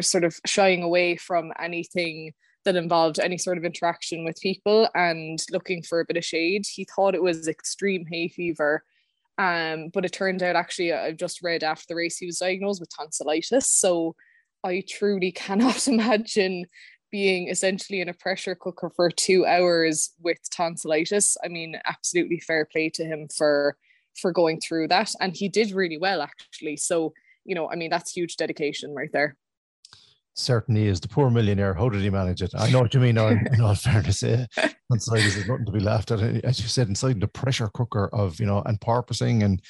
sort 0.00 0.24
of 0.24 0.38
shying 0.44 0.82
away 0.82 1.16
from 1.16 1.52
anything 1.58 2.32
that 2.64 2.76
involved 2.76 3.18
any 3.18 3.38
sort 3.38 3.58
of 3.58 3.64
interaction 3.64 4.24
with 4.24 4.40
people 4.40 4.88
and 4.94 5.42
looking 5.50 5.82
for 5.82 6.00
a 6.00 6.04
bit 6.04 6.16
of 6.16 6.24
shade. 6.24 6.64
He 6.66 6.84
thought 6.84 7.14
it 7.14 7.22
was 7.22 7.48
extreme 7.48 8.06
hay 8.10 8.28
fever. 8.28 8.84
Um, 9.38 9.88
but 9.92 10.04
it 10.04 10.12
turned 10.12 10.42
out 10.42 10.56
actually, 10.56 10.92
I've 10.92 11.16
just 11.16 11.42
read 11.42 11.64
after 11.64 11.86
the 11.88 11.94
race, 11.96 12.18
he 12.18 12.26
was 12.26 12.38
diagnosed 12.38 12.80
with 12.80 12.94
tonsillitis. 12.94 13.70
So 13.70 14.14
I 14.62 14.84
truly 14.88 15.32
cannot 15.32 15.88
imagine 15.88 16.66
being 17.10 17.48
essentially 17.48 18.00
in 18.00 18.08
a 18.08 18.14
pressure 18.14 18.54
cooker 18.54 18.90
for 18.94 19.10
two 19.10 19.44
hours 19.44 20.10
with 20.20 20.38
tonsillitis. 20.50 21.36
I 21.44 21.48
mean, 21.48 21.78
absolutely 21.86 22.40
fair 22.40 22.64
play 22.64 22.88
to 22.90 23.04
him 23.04 23.28
for 23.36 23.76
for 24.20 24.30
going 24.30 24.60
through 24.60 24.88
that. 24.88 25.10
And 25.20 25.34
he 25.34 25.48
did 25.48 25.72
really 25.72 25.96
well 25.96 26.20
actually. 26.20 26.76
So, 26.76 27.14
you 27.44 27.54
know, 27.54 27.70
I 27.70 27.76
mean, 27.76 27.90
that's 27.90 28.12
huge 28.12 28.36
dedication 28.36 28.94
right 28.94 29.10
there 29.12 29.36
certainly 30.34 30.86
is. 30.86 31.00
The 31.00 31.08
poor 31.08 31.30
millionaire, 31.30 31.74
how 31.74 31.88
did 31.88 32.02
he 32.02 32.10
manage 32.10 32.42
it? 32.42 32.52
I 32.56 32.70
know 32.70 32.80
what 32.80 32.94
you 32.94 33.00
mean. 33.00 33.18
In, 33.18 33.46
in 33.52 33.60
all 33.60 33.74
fairness, 33.74 34.22
uh, 34.22 34.46
inside 34.90 35.20
there's 35.20 35.46
nothing 35.46 35.66
to 35.66 35.72
be 35.72 35.80
laughed 35.80 36.10
at. 36.10 36.20
As 36.44 36.60
you 36.60 36.68
said, 36.68 36.88
inside 36.88 37.20
the 37.20 37.28
pressure 37.28 37.68
cooker 37.68 38.08
of 38.12 38.40
you 38.40 38.46
know 38.46 38.62
and 38.64 38.80
porpoising 38.80 39.44
and 39.44 39.62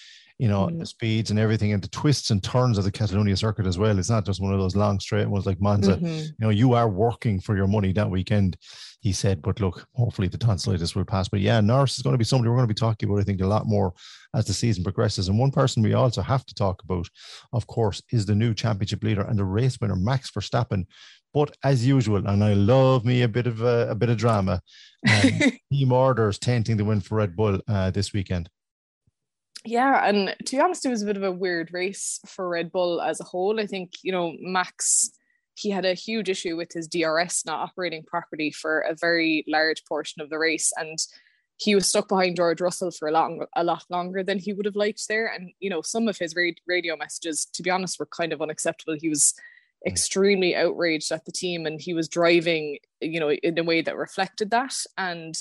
you 0.43 0.49
know 0.49 0.67
mm. 0.67 0.81
the 0.81 0.87
speeds 0.87 1.31
and 1.31 1.39
everything 1.39 1.73
and 1.73 1.81
the 1.81 1.89
twists 1.91 2.33
and 2.33 2.43
turns 2.43 2.77
of 2.77 2.83
the 2.83 2.91
Catalonia 2.91 3.37
circuit 3.37 3.65
as 3.65 3.79
well. 3.79 3.97
It's 3.97 4.11
not 4.11 4.27
just 4.27 4.41
one 4.41 4.53
of 4.53 4.59
those 4.59 4.75
long 4.75 4.99
straight 4.99 5.29
ones 5.29 5.47
like 5.47 5.61
Monza. 5.61 5.95
Mm-hmm. 5.95 6.07
You 6.07 6.35
know, 6.41 6.49
you 6.49 6.73
are 6.73 6.89
working 6.89 7.39
for 7.39 7.57
your 7.57 7.69
money 7.69 7.93
that 7.93 8.11
weekend. 8.11 8.57
He 8.99 9.13
said, 9.13 9.41
but 9.41 9.61
look, 9.61 9.87
hopefully 9.95 10.27
the 10.27 10.39
tonsillitis 10.39 10.97
will 10.97 11.05
pass. 11.05 11.29
But 11.29 11.43
yeah, 11.43 11.61
Norris 11.61 11.97
is 11.97 12.03
going 12.03 12.15
to 12.15 12.19
be 12.19 12.25
somebody 12.25 12.51
we're 12.51 12.57
going 12.57 12.67
to 12.67 12.75
be 12.75 12.79
talking 12.79 13.09
about. 13.09 13.21
I 13.21 13.23
think 13.23 13.41
a 13.41 13.47
lot 13.47 13.67
more 13.67 13.95
as 14.35 14.47
the 14.47 14.53
season 14.53 14.83
progresses. 14.83 15.29
And 15.29 15.39
one 15.39 15.53
person 15.53 15.81
we 15.81 15.95
also 15.95 16.23
have 16.23 16.45
to 16.47 16.55
talk 16.55 16.83
about, 16.83 17.09
of 17.53 17.69
course, 17.69 18.03
is 18.11 18.27
the 18.27 18.35
new 18.35 18.53
championship 18.53 19.05
leader 19.05 19.23
and 19.23 19.39
the 19.39 19.45
race 19.45 19.79
winner, 19.81 19.95
Max 19.95 20.33
Verstappen. 20.33 20.87
But 21.33 21.57
as 21.63 21.87
usual, 21.87 22.27
and 22.27 22.43
I 22.43 22.55
love 22.55 23.05
me 23.05 23.23
a 23.23 23.29
bit 23.29 23.47
of 23.47 23.63
a, 23.63 23.91
a 23.91 23.95
bit 23.95 24.11
of 24.11 24.17
drama, 24.17 24.61
um, 25.09 25.53
team 25.73 25.93
orders 25.93 26.41
tainting 26.41 26.79
the 26.79 26.85
win 26.85 27.01
for 27.01 27.19
Red 27.19 27.37
Bull 27.37 27.61
uh, 27.69 27.93
this 27.93 28.13
weekend. 28.13 28.49
Yeah, 29.65 30.07
and 30.09 30.35
to 30.47 30.57
be 30.57 30.61
honest, 30.61 30.85
it 30.85 30.91
was 30.91 31.03
a 31.03 31.07
bit 31.07 31.17
of 31.17 31.23
a 31.23 31.31
weird 31.31 31.71
race 31.73 32.19
for 32.27 32.49
Red 32.49 32.73
Bull 32.73 33.01
as 33.01 33.21
a 33.21 33.25
whole. 33.25 33.61
I 33.61 33.67
think 33.67 33.93
you 34.03 34.13
know 34.13 34.35
Max 34.41 35.11
he 35.55 35.71
had 35.71 35.85
a 35.85 35.95
huge 35.95 36.29
issue 36.29 36.57
with 36.57 36.73
his 36.73 36.89
DRS 36.89 37.45
not 37.45 37.61
operating 37.61 38.03
properly 38.05 38.51
for 38.51 38.81
a 38.81 38.95
very 38.95 39.45
large 39.47 39.85
portion 39.85 40.23
of 40.23 40.31
the 40.31 40.39
race, 40.39 40.73
and 40.77 40.99
he 41.59 41.75
was 41.75 41.89
stuck 41.89 42.09
behind 42.09 42.37
George 42.37 42.61
Russell 42.61 42.91
for 42.91 43.09
a 43.09 43.13
long, 43.13 43.45
a 43.55 43.63
lot 43.63 43.85
longer 43.89 44.25
than 44.25 44.39
he 44.39 44.53
would 44.53 44.67
have 44.67 44.75
liked 44.75 45.07
there. 45.09 45.27
And 45.27 45.53
you 45.61 45.71
know, 45.71 45.83
some 45.83 46.09
of 46.09 46.19
his 46.19 46.35
radio 46.35 46.97
messages, 46.97 47.47
to 47.53 47.63
be 47.63 47.71
honest, 47.71 48.01
were 48.01 48.07
kind 48.07 48.33
of 48.33 48.43
unacceptable. 48.43 48.97
He 48.99 49.09
was 49.09 49.35
hmm. 49.85 49.91
extremely 49.91 50.57
outraged 50.57 51.13
at 51.13 51.25
the 51.25 51.33
team 51.33 51.67
and 51.67 51.81
he 51.81 51.95
was 51.95 52.09
driving 52.09 52.79
you 53.01 53.21
know 53.21 53.31
in 53.31 53.59
a 53.59 53.65
way 53.65 53.83
that 53.83 53.97
reflected 53.97 54.51
that 54.51 54.75
and 54.97 55.37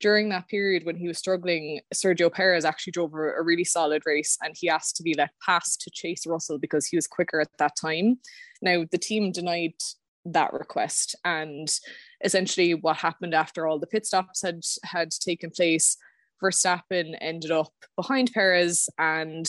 during 0.00 0.28
that 0.28 0.48
period 0.48 0.84
when 0.84 0.96
he 0.96 1.08
was 1.08 1.18
struggling 1.18 1.80
Sergio 1.92 2.32
Perez 2.32 2.64
actually 2.64 2.92
drove 2.92 3.14
a, 3.14 3.34
a 3.38 3.42
really 3.42 3.64
solid 3.64 4.02
race 4.06 4.36
and 4.42 4.54
he 4.56 4.68
asked 4.68 4.96
to 4.96 5.02
be 5.02 5.14
let 5.14 5.30
pass 5.44 5.76
to 5.76 5.90
chase 5.90 6.26
Russell 6.26 6.58
because 6.58 6.86
he 6.86 6.96
was 6.96 7.06
quicker 7.06 7.40
at 7.40 7.48
that 7.58 7.76
time. 7.80 8.18
Now 8.62 8.84
the 8.90 8.98
team 8.98 9.32
denied 9.32 9.74
that 10.24 10.52
request 10.52 11.16
and 11.24 11.68
essentially 12.24 12.74
what 12.74 12.96
happened 12.96 13.34
after 13.34 13.66
all 13.66 13.78
the 13.78 13.86
pit 13.86 14.04
stops 14.04 14.42
had 14.42 14.62
had 14.84 15.10
taken 15.10 15.50
place 15.50 15.96
Verstappen 16.42 17.16
ended 17.20 17.50
up 17.50 17.72
behind 17.96 18.32
Perez 18.32 18.88
and 18.98 19.48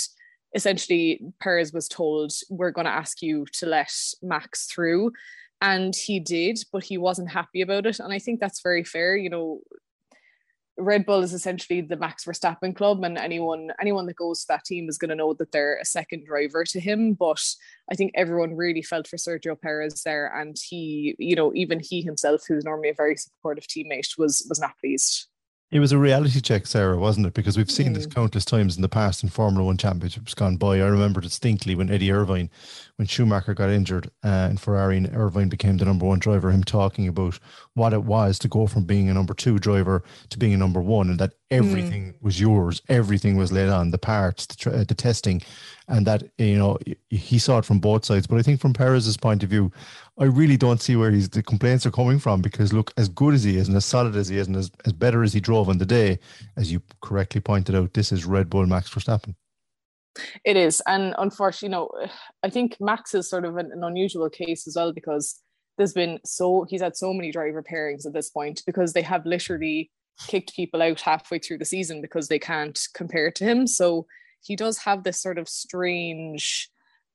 essentially 0.55 1.21
Perez 1.41 1.73
was 1.73 1.87
told 1.87 2.31
we're 2.49 2.71
going 2.71 2.85
to 2.85 2.91
ask 2.91 3.21
you 3.21 3.45
to 3.53 3.65
let 3.65 3.91
Max 4.21 4.65
through 4.67 5.11
and 5.61 5.93
he 5.95 6.19
did 6.19 6.59
but 6.71 6.83
he 6.83 6.97
wasn't 6.97 7.31
happy 7.31 7.61
about 7.61 7.85
it 7.85 7.99
and 7.99 8.13
I 8.13 8.19
think 8.19 8.39
that's 8.39 8.61
very 8.61 8.83
fair 8.83 9.15
you 9.17 9.29
know 9.29 9.59
Red 10.79 11.05
Bull 11.05 11.23
is 11.23 11.33
essentially 11.33 11.81
the 11.81 11.97
Max 11.97 12.25
Verstappen 12.25 12.75
club, 12.75 13.03
and 13.03 13.17
anyone 13.17 13.71
anyone 13.79 14.05
that 14.07 14.15
goes 14.15 14.41
to 14.41 14.45
that 14.49 14.65
team 14.65 14.89
is 14.89 14.97
going 14.97 15.09
to 15.09 15.15
know 15.15 15.33
that 15.33 15.51
they're 15.51 15.77
a 15.77 15.85
second 15.85 16.25
driver 16.25 16.63
to 16.63 16.79
him. 16.79 17.13
But 17.13 17.43
I 17.91 17.95
think 17.95 18.11
everyone 18.15 18.55
really 18.55 18.81
felt 18.81 19.07
for 19.07 19.17
Sergio 19.17 19.59
Perez 19.59 20.01
there, 20.03 20.33
and 20.35 20.55
he, 20.69 21.15
you 21.19 21.35
know, 21.35 21.53
even 21.53 21.79
he 21.79 22.01
himself, 22.01 22.43
who's 22.47 22.65
normally 22.65 22.89
a 22.89 22.93
very 22.95 23.17
supportive 23.17 23.67
teammate, 23.67 24.17
was 24.17 24.45
was 24.49 24.59
not 24.59 24.77
pleased. 24.79 25.27
It 25.71 25.79
was 25.79 25.91
a 25.91 25.99
reality 25.99 26.41
check, 26.41 26.65
Sarah, 26.65 26.97
wasn't 26.97 27.27
it? 27.27 27.35
Because 27.35 27.55
we've 27.55 27.69
seen 27.69 27.89
mm. 27.91 27.93
this 27.93 28.07
countless 28.07 28.43
times 28.43 28.75
in 28.75 28.81
the 28.81 28.89
past 28.89 29.21
in 29.21 29.29
Formula 29.29 29.63
One 29.63 29.77
championships 29.77 30.33
gone 30.33 30.57
by. 30.57 30.77
I 30.77 30.87
remember 30.87 31.21
distinctly 31.21 31.75
when 31.75 31.91
Eddie 31.91 32.11
Irvine, 32.11 32.49
when 32.95 33.07
Schumacher 33.07 33.53
got 33.53 33.69
injured 33.69 34.09
uh, 34.23 34.47
in 34.49 34.57
Ferrari 34.57 34.97
and 34.97 35.15
Irvine 35.15 35.47
became 35.47 35.77
the 35.77 35.85
number 35.85 36.07
one 36.07 36.17
driver, 36.17 36.49
him 36.49 36.63
talking 36.63 37.07
about 37.07 37.39
what 37.75 37.93
it 37.93 38.03
was 38.03 38.39
to 38.39 38.47
go 38.47 38.65
from 38.65 38.85
being 38.85 39.09
a 39.09 39.13
number 39.13 39.35
two 39.35 39.59
driver 39.59 40.03
to 40.29 40.39
being 40.39 40.55
a 40.55 40.57
number 40.57 40.81
one 40.81 41.07
and 41.07 41.19
that 41.19 41.33
everything 41.51 42.13
mm. 42.13 42.15
was 42.19 42.41
yours, 42.41 42.81
everything 42.89 43.37
was 43.37 43.51
laid 43.51 43.69
on, 43.69 43.91
the 43.91 43.99
parts, 43.99 44.47
the, 44.47 44.85
the 44.87 44.95
testing, 44.95 45.39
and 45.89 46.05
that, 46.05 46.23
you 46.37 46.57
know, 46.57 46.77
he 47.09 47.39
saw 47.39 47.57
it 47.57 47.65
from 47.65 47.79
both 47.79 48.05
sides. 48.05 48.27
But 48.27 48.37
I 48.37 48.43
think 48.43 48.61
from 48.61 48.73
Perez's 48.73 49.17
point 49.17 49.43
of 49.43 49.49
view, 49.49 49.71
I 50.19 50.25
really 50.25 50.55
don't 50.55 50.81
see 50.81 50.95
where 50.95 51.11
he's 51.11 51.27
the 51.29 51.41
complaints 51.41 51.85
are 51.85 51.91
coming 51.91 52.19
from 52.19 52.41
because 52.41 52.71
look, 52.71 52.93
as 52.95 53.09
good 53.09 53.33
as 53.33 53.43
he 53.43 53.57
is 53.57 53.67
and 53.67 53.75
as 53.75 53.85
solid 53.85 54.15
as 54.15 54.29
he 54.29 54.37
is 54.37 54.47
and 54.47 54.55
as, 54.55 54.71
as 54.85 54.93
better 54.93 55.23
as 55.23 55.33
he 55.33 55.39
drove 55.39 55.67
on 55.67 55.79
the 55.79 55.85
day, 55.85 56.19
as 56.55 56.71
you 56.71 56.81
correctly 57.01 57.41
pointed 57.41 57.75
out, 57.75 57.93
this 57.93 58.11
is 58.11 58.25
Red 58.25 58.49
Bull 58.49 58.65
Max 58.67 58.89
Verstappen. 58.89 59.35
It 60.43 60.57
is, 60.57 60.81
and 60.85 61.15
unfortunately, 61.17 61.67
you 61.67 61.71
know, 61.71 62.07
I 62.43 62.49
think 62.49 62.75
Max 62.79 63.13
is 63.13 63.29
sort 63.29 63.45
of 63.45 63.57
an, 63.57 63.71
an 63.71 63.83
unusual 63.83 64.29
case 64.29 64.67
as 64.67 64.75
well 64.75 64.91
because 64.91 65.41
there's 65.77 65.93
been 65.93 66.19
so 66.25 66.65
he's 66.69 66.81
had 66.81 66.97
so 66.97 67.13
many 67.13 67.31
driver 67.31 67.63
pairings 67.63 68.05
at 68.05 68.13
this 68.13 68.29
point 68.29 68.61
because 68.65 68.93
they 68.93 69.01
have 69.01 69.25
literally 69.25 69.89
kicked 70.27 70.53
people 70.55 70.81
out 70.81 70.99
halfway 70.99 71.39
through 71.39 71.57
the 71.57 71.65
season 71.65 72.01
because 72.01 72.27
they 72.27 72.39
can't 72.39 72.87
compare 72.93 73.31
to 73.31 73.43
him. 73.45 73.65
So 73.65 74.05
he 74.41 74.55
does 74.55 74.79
have 74.79 75.03
this 75.03 75.21
sort 75.21 75.37
of 75.37 75.49
strange 75.49 76.69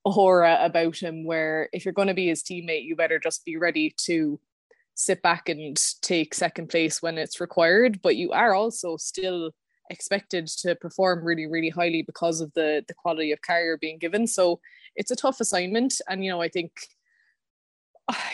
aura 0.05 0.59
about 0.61 0.97
him 0.97 1.25
where 1.25 1.69
if 1.73 1.85
you're 1.85 1.95
going 1.95 2.09
to 2.09 2.15
be 2.15 2.29
his 2.29 2.43
teammate, 2.43 2.85
you 2.85 2.95
better 2.95 3.19
just 3.19 3.45
be 3.45 3.57
ready 3.57 3.95
to 3.97 4.39
sit 4.95 5.23
back 5.23 5.49
and 5.49 5.81
take 6.03 6.35
second 6.35 6.69
place 6.69 7.03
when 7.03 7.19
it's 7.19 7.41
required. 7.41 8.01
But 8.03 8.17
you 8.17 8.33
are 8.33 8.55
also 8.55 8.97
still 8.97 9.53
expected 9.91 10.47
to 10.47 10.75
perform 10.77 11.25
really, 11.25 11.47
really 11.47 11.71
highly 11.71 12.03
because 12.03 12.41
of 12.41 12.53
the 12.55 12.85
the 12.87 12.95
quality 12.95 13.33
of 13.33 13.43
car 13.43 13.63
you're 13.63 13.79
being 13.79 13.99
given. 13.99 14.27
So 14.27 14.61
it's 14.97 15.11
a 15.11 15.17
tough 15.17 15.41
assignment. 15.41 16.01
And 16.09 16.25
you 16.25 16.31
know, 16.31 16.43
I 16.43 16.49
think 16.49 16.73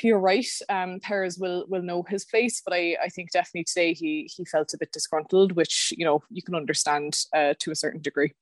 you're 0.03 0.19
right. 0.19 0.47
Um, 0.69 1.01
Perez 1.01 1.39
will 1.39 1.67
will 1.69 1.83
know 1.83 2.03
his 2.03 2.25
place, 2.25 2.63
but 2.65 2.75
I, 2.75 2.97
I 3.03 3.09
think 3.09 3.31
definitely 3.31 3.65
today 3.65 3.93
he 3.93 4.31
he 4.35 4.45
felt 4.45 4.75
a 4.75 4.79
bit 4.79 4.93
disgruntled, 4.93 5.53
which 5.53 5.93
you 5.97 6.05
know 6.05 6.23
you 6.31 6.43
can 6.43 6.55
understand 6.55 7.17
uh, 7.35 7.55
to 7.61 7.71
a 7.71 7.77
certain 7.77 8.03
degree. 8.03 8.33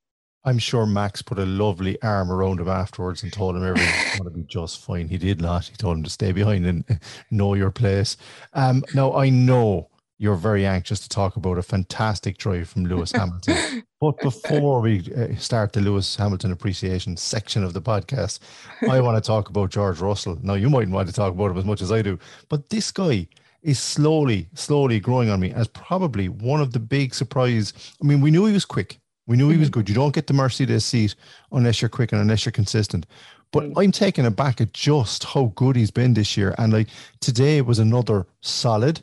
I'm 0.44 0.58
sure 0.58 0.86
Max 0.86 1.20
put 1.20 1.38
a 1.38 1.44
lovely 1.44 2.00
arm 2.02 2.30
around 2.30 2.60
him 2.60 2.68
afterwards 2.68 3.22
and 3.22 3.32
told 3.32 3.56
him 3.56 3.64
everything's 3.64 4.18
going 4.18 4.30
to 4.30 4.36
be 4.36 4.44
just 4.44 4.80
fine. 4.80 5.08
He 5.08 5.18
did 5.18 5.40
not. 5.40 5.66
He 5.66 5.76
told 5.76 5.98
him 5.98 6.04
to 6.04 6.10
stay 6.10 6.32
behind 6.32 6.66
and 6.66 6.84
know 7.30 7.54
your 7.54 7.70
place. 7.70 8.16
Um, 8.54 8.84
now, 8.94 9.14
I 9.14 9.28
know 9.28 9.88
you're 10.18 10.36
very 10.36 10.66
anxious 10.66 11.00
to 11.00 11.08
talk 11.08 11.36
about 11.36 11.58
a 11.58 11.62
fantastic 11.62 12.38
drive 12.38 12.68
from 12.68 12.84
Lewis 12.84 13.12
Hamilton. 13.12 13.84
but 14.00 14.18
before 14.20 14.80
we 14.80 15.12
uh, 15.16 15.36
start 15.36 15.72
the 15.72 15.80
Lewis 15.80 16.16
Hamilton 16.16 16.50
appreciation 16.50 17.16
section 17.16 17.62
of 17.62 17.72
the 17.72 17.82
podcast, 17.82 18.40
I 18.88 19.00
want 19.00 19.22
to 19.22 19.26
talk 19.26 19.48
about 19.48 19.70
George 19.70 20.00
Russell. 20.00 20.38
Now, 20.42 20.54
you 20.54 20.70
mightn't 20.70 20.92
want 20.92 21.08
to 21.08 21.14
talk 21.14 21.32
about 21.32 21.52
him 21.52 21.58
as 21.58 21.64
much 21.64 21.82
as 21.82 21.92
I 21.92 22.02
do, 22.02 22.18
but 22.48 22.68
this 22.68 22.90
guy 22.90 23.28
is 23.62 23.78
slowly, 23.78 24.48
slowly 24.54 25.00
growing 25.00 25.30
on 25.30 25.40
me 25.40 25.52
as 25.52 25.68
probably 25.68 26.28
one 26.28 26.60
of 26.60 26.72
the 26.72 26.78
big 26.78 27.14
surprise. 27.14 27.72
I 28.02 28.06
mean, 28.06 28.20
we 28.20 28.30
knew 28.30 28.46
he 28.46 28.52
was 28.52 28.64
quick. 28.64 29.00
We 29.28 29.36
knew 29.36 29.50
he 29.50 29.58
was 29.58 29.68
mm-hmm. 29.68 29.80
good. 29.80 29.88
You 29.88 29.94
don't 29.94 30.14
get 30.14 30.26
the 30.26 30.32
Mercedes 30.32 30.84
seat 30.84 31.14
unless 31.52 31.80
you're 31.80 31.90
quick 31.90 32.10
and 32.12 32.20
unless 32.20 32.44
you're 32.44 32.52
consistent. 32.52 33.06
But 33.52 33.64
mm. 33.64 33.72
I'm 33.76 33.92
taken 33.92 34.24
aback 34.24 34.60
at 34.60 34.72
just 34.72 35.22
how 35.22 35.52
good 35.54 35.76
he's 35.76 35.90
been 35.90 36.14
this 36.14 36.36
year. 36.36 36.54
And 36.58 36.72
like 36.72 36.88
today 37.20 37.60
was 37.60 37.78
another 37.78 38.26
solid, 38.40 39.02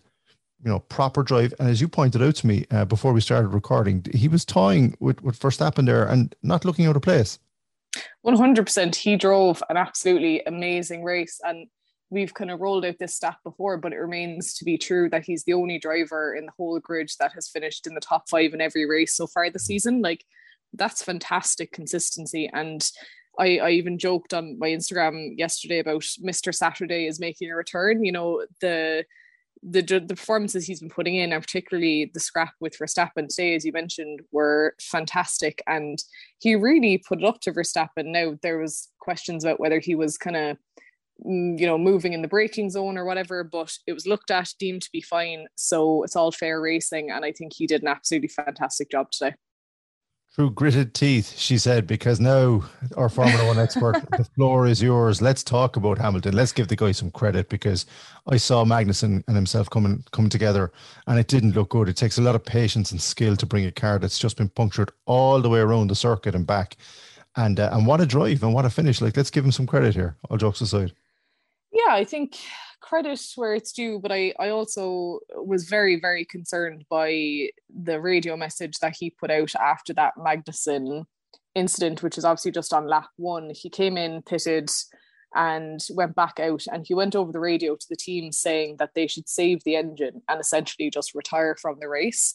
you 0.64 0.70
know, 0.70 0.80
proper 0.80 1.22
drive. 1.22 1.54
And 1.60 1.70
as 1.70 1.80
you 1.80 1.88
pointed 1.88 2.24
out 2.24 2.36
to 2.36 2.48
me 2.48 2.66
uh, 2.72 2.86
before 2.86 3.14
we 3.14 3.22
started 3.22 3.50
recording, 3.50 4.04
he 4.14 4.28
was 4.28 4.44
toying 4.44 4.98
with, 5.00 5.22
with 5.22 5.40
Verstappen 5.40 5.86
there 5.86 6.06
and 6.06 6.36
not 6.42 6.66
looking 6.66 6.88
out 6.88 6.96
of 6.96 7.04
place. 7.04 7.38
100%. 8.26 8.96
He 8.96 9.16
drove 9.18 9.62
an 9.70 9.78
absolutely 9.78 10.42
amazing 10.46 11.04
race. 11.04 11.40
And 11.44 11.68
we've 12.10 12.34
kind 12.34 12.52
of 12.52 12.62
rolled 12.62 12.86
out 12.86 12.96
this 13.00 13.16
stat 13.16 13.38
before, 13.44 13.78
but 13.78 13.94
it 13.94 13.98
remains 13.98 14.54
to 14.56 14.66
be 14.66 14.78
true 14.78 15.10
that 15.10 15.26
he's 15.26 15.44
the 15.44 15.54
only 15.54 15.80
driver 15.80 16.36
in 16.36 16.46
the 16.46 16.52
whole 16.58 16.80
grid 16.80 17.10
that 17.20 17.34
has 17.34 17.50
finished 17.50 17.88
in 17.88 17.96
the 17.96 18.02
top 18.02 18.30
five 18.30 18.54
in 18.54 18.62
every 18.62 18.86
race 18.86 19.16
so 19.16 19.28
far 19.28 19.50
this 19.50 19.66
season. 19.66 20.02
Like 20.02 20.24
that's 20.74 21.04
fantastic 21.04 21.72
consistency. 21.72 22.50
And 22.54 22.88
I, 23.40 23.58
I 23.58 23.70
even 23.72 23.98
joked 23.98 24.34
on 24.34 24.58
my 24.60 24.70
Instagram 24.70 25.38
yesterday 25.38 25.80
about 25.80 26.04
Mr. 26.24 26.54
Saturday 26.54 27.08
is 27.08 27.20
making 27.20 27.52
a 27.52 27.56
return. 27.56 28.04
You 28.04 28.12
know, 28.12 28.46
the 28.62 29.06
the 29.68 29.82
the 29.82 30.16
performances 30.16 30.66
he's 30.66 30.80
been 30.80 30.90
putting 30.90 31.16
in, 31.16 31.34
and 31.34 31.42
particularly 31.42 32.12
the 32.14 32.20
scrap 32.20 32.54
with 32.60 32.78
Verstappen 32.78 33.28
today, 33.28 33.56
as 33.56 33.66
you 33.66 33.72
mentioned, 33.72 34.22
were 34.32 34.76
fantastic. 34.80 35.62
And 35.68 36.02
he 36.40 36.56
really 36.56 36.98
put 36.98 37.20
it 37.20 37.26
up 37.26 37.42
to 37.42 37.52
Verstappen. 37.52 38.06
Now 38.06 38.38
there 38.42 38.60
was 38.60 38.90
questions 39.00 39.44
about 39.44 39.60
whether 39.60 39.80
he 39.80 39.96
was 39.96 40.18
kind 40.18 40.36
of 40.36 40.58
you 41.24 41.66
know, 41.66 41.78
moving 41.78 42.14
in 42.14 42.22
the 42.22 42.28
braking 42.28 42.70
zone 42.70 42.98
or 42.98 43.06
whatever, 43.06 43.44
but 43.44 43.78
it 43.88 43.94
was 43.94 44.06
looked 44.06 44.32
at, 44.32 44.54
deemed 44.60 44.82
to 44.84 44.92
be 44.92 45.02
fine. 45.02 45.48
So 45.56 46.04
it's 46.04 46.16
all 46.16 46.32
fair 46.32 46.60
racing. 46.60 47.10
And 47.10 47.24
I 47.24 47.32
think 47.32 47.54
he 47.54 47.68
did 47.68 47.82
an 47.82 47.88
absolutely 47.88 48.28
fantastic 48.28 48.92
job 48.92 49.12
today. 49.12 49.36
Through 50.34 50.52
gritted 50.52 50.94
teeth, 50.94 51.38
she 51.38 51.58
said, 51.58 51.88
because 51.88 52.20
now 52.20 52.66
our 52.98 53.08
Formula 53.08 53.48
One 53.48 53.58
expert, 53.58 54.04
the 54.18 54.28
floor 54.36 54.68
is 54.68 54.82
yours. 54.84 55.22
Let's 55.22 55.44
talk 55.44 55.78
about 55.78 55.98
Hamilton. 55.98 56.36
Let's 56.36 56.52
give 56.52 56.68
the 56.68 56.76
guy 56.76 56.92
some 56.92 57.10
credit 57.12 57.48
because 57.48 57.86
I 58.28 58.36
saw 58.36 58.66
Magnussen 58.66 59.24
and 59.28 59.36
himself 59.38 59.70
coming 59.70 60.04
coming 60.12 60.30
together 60.30 60.74
and 61.08 61.18
it 61.18 61.30
didn't 61.30 61.56
look 61.56 61.70
good. 61.70 61.88
It 61.88 61.96
takes 61.96 62.18
a 62.18 62.22
lot 62.22 62.36
of 62.36 62.44
patience 62.44 62.92
and 62.92 63.02
skill 63.02 63.38
to 63.38 63.46
bring 63.46 63.66
a 63.66 63.72
car 63.72 63.98
that's 63.98 64.20
just 64.20 64.36
been 64.36 64.50
punctured 64.50 64.92
all 65.06 65.42
the 65.42 65.50
way 65.50 65.60
around 65.60 65.88
the 65.88 65.96
circuit 65.96 66.36
and 66.36 66.46
back. 66.46 66.76
And 67.38 67.58
uh, 67.58 67.70
and 67.72 67.88
what 67.88 68.02
a 68.02 68.06
drive 68.06 68.44
and 68.44 68.54
what 68.54 68.66
a 68.66 68.70
finish. 68.70 69.00
Like, 69.00 69.16
let's 69.16 69.32
give 69.32 69.46
him 69.46 69.54
some 69.54 69.68
credit 69.68 69.96
here, 69.96 70.18
all 70.30 70.36
jokes 70.36 70.60
aside 70.60 70.92
yeah, 71.76 71.94
I 71.94 72.06
think 72.06 72.38
credit 72.80 73.22
where 73.36 73.54
it's 73.54 73.74
due, 73.74 74.00
but 74.00 74.12
I, 74.12 74.34
I 74.40 74.50
also 74.50 75.20
was 75.36 75.68
very, 75.68 76.00
very 76.00 76.24
concerned 76.24 76.86
by 76.90 77.50
the 77.70 78.00
radio 78.00 78.38
message 78.38 78.80
that 78.80 78.96
he 78.98 79.10
put 79.10 79.30
out 79.30 79.54
after 79.56 79.94
that 79.94 80.14
Magnussen 80.18 81.06
incident, 81.54 82.02
which 82.02 82.18
is 82.18 82.24
obviously 82.24 82.52
just 82.52 82.74
on 82.74 82.88
lap 82.88 83.10
one. 83.18 83.52
He 83.54 83.70
came 83.70 83.98
in, 83.98 84.22
pitted, 84.22 84.70
and 85.36 85.82
went 85.92 86.16
back 86.16 86.40
out, 86.40 86.64
and 86.72 86.86
he 86.88 86.94
went 86.94 87.16
over 87.16 87.32
the 87.32 87.40
radio 87.40 87.76
to 87.76 87.88
the 87.90 87.98
team 87.98 88.32
saying 88.32 88.78
that 88.80 88.92
they 88.96 89.08
should 89.08 89.28
save 89.28 89.64
the 89.64 89.76
engine 89.76 90.22
and 90.30 90.40
essentially 90.40 90.90
just 90.90 91.14
retire 91.14 91.58
from 91.62 91.78
the 91.82 91.90
race. 91.90 92.34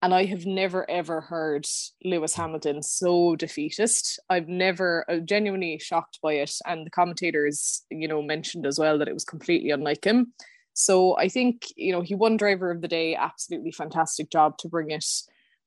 And 0.00 0.14
I 0.14 0.26
have 0.26 0.46
never 0.46 0.88
ever 0.88 1.20
heard 1.20 1.66
Lewis 2.04 2.34
Hamilton 2.34 2.82
so 2.82 3.34
defeatist. 3.34 4.20
I've 4.30 4.46
never 4.46 5.04
uh, 5.10 5.16
genuinely 5.18 5.78
shocked 5.78 6.20
by 6.22 6.34
it. 6.34 6.54
And 6.66 6.86
the 6.86 6.90
commentators, 6.90 7.82
you 7.90 8.06
know, 8.06 8.22
mentioned 8.22 8.64
as 8.64 8.78
well 8.78 8.98
that 8.98 9.08
it 9.08 9.14
was 9.14 9.24
completely 9.24 9.70
unlike 9.70 10.04
him. 10.04 10.32
So 10.72 11.16
I 11.18 11.28
think, 11.28 11.66
you 11.74 11.90
know, 11.90 12.02
he 12.02 12.14
won 12.14 12.36
driver 12.36 12.70
of 12.70 12.80
the 12.80 12.86
day, 12.86 13.16
absolutely 13.16 13.72
fantastic 13.72 14.30
job 14.30 14.58
to 14.58 14.68
bring 14.68 14.92
it 14.92 15.06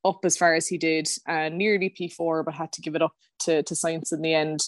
up 0.05 0.19
as 0.23 0.37
far 0.37 0.53
as 0.53 0.67
he 0.67 0.77
did, 0.77 1.09
uh, 1.27 1.49
nearly 1.49 1.89
P4, 1.89 2.45
but 2.45 2.53
had 2.53 2.71
to 2.71 2.81
give 2.81 2.95
it 2.95 3.01
up 3.01 3.13
to, 3.39 3.61
to 3.63 3.73
Sainz 3.73 4.13
in 4.13 4.21
the 4.21 4.33
end. 4.33 4.61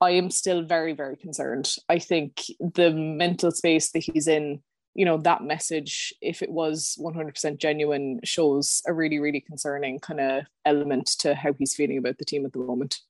I 0.00 0.12
am 0.12 0.30
still 0.30 0.62
very, 0.62 0.92
very 0.92 1.16
concerned. 1.16 1.74
I 1.88 1.98
think 1.98 2.42
the 2.60 2.92
mental 2.92 3.50
space 3.50 3.90
that 3.90 4.04
he's 4.04 4.28
in 4.28 4.62
you 4.94 5.04
know 5.04 5.16
that 5.18 5.42
message 5.42 6.12
if 6.20 6.42
it 6.42 6.50
was 6.50 6.98
100% 7.00 7.58
genuine 7.58 8.20
shows 8.24 8.82
a 8.86 8.92
really 8.92 9.18
really 9.18 9.40
concerning 9.40 9.98
kind 9.98 10.20
of 10.20 10.44
element 10.64 11.06
to 11.18 11.34
how 11.34 11.52
he's 11.54 11.74
feeling 11.74 11.98
about 11.98 12.18
the 12.18 12.24
team 12.24 12.44
at 12.44 12.52
the 12.52 12.58
moment 12.58 13.00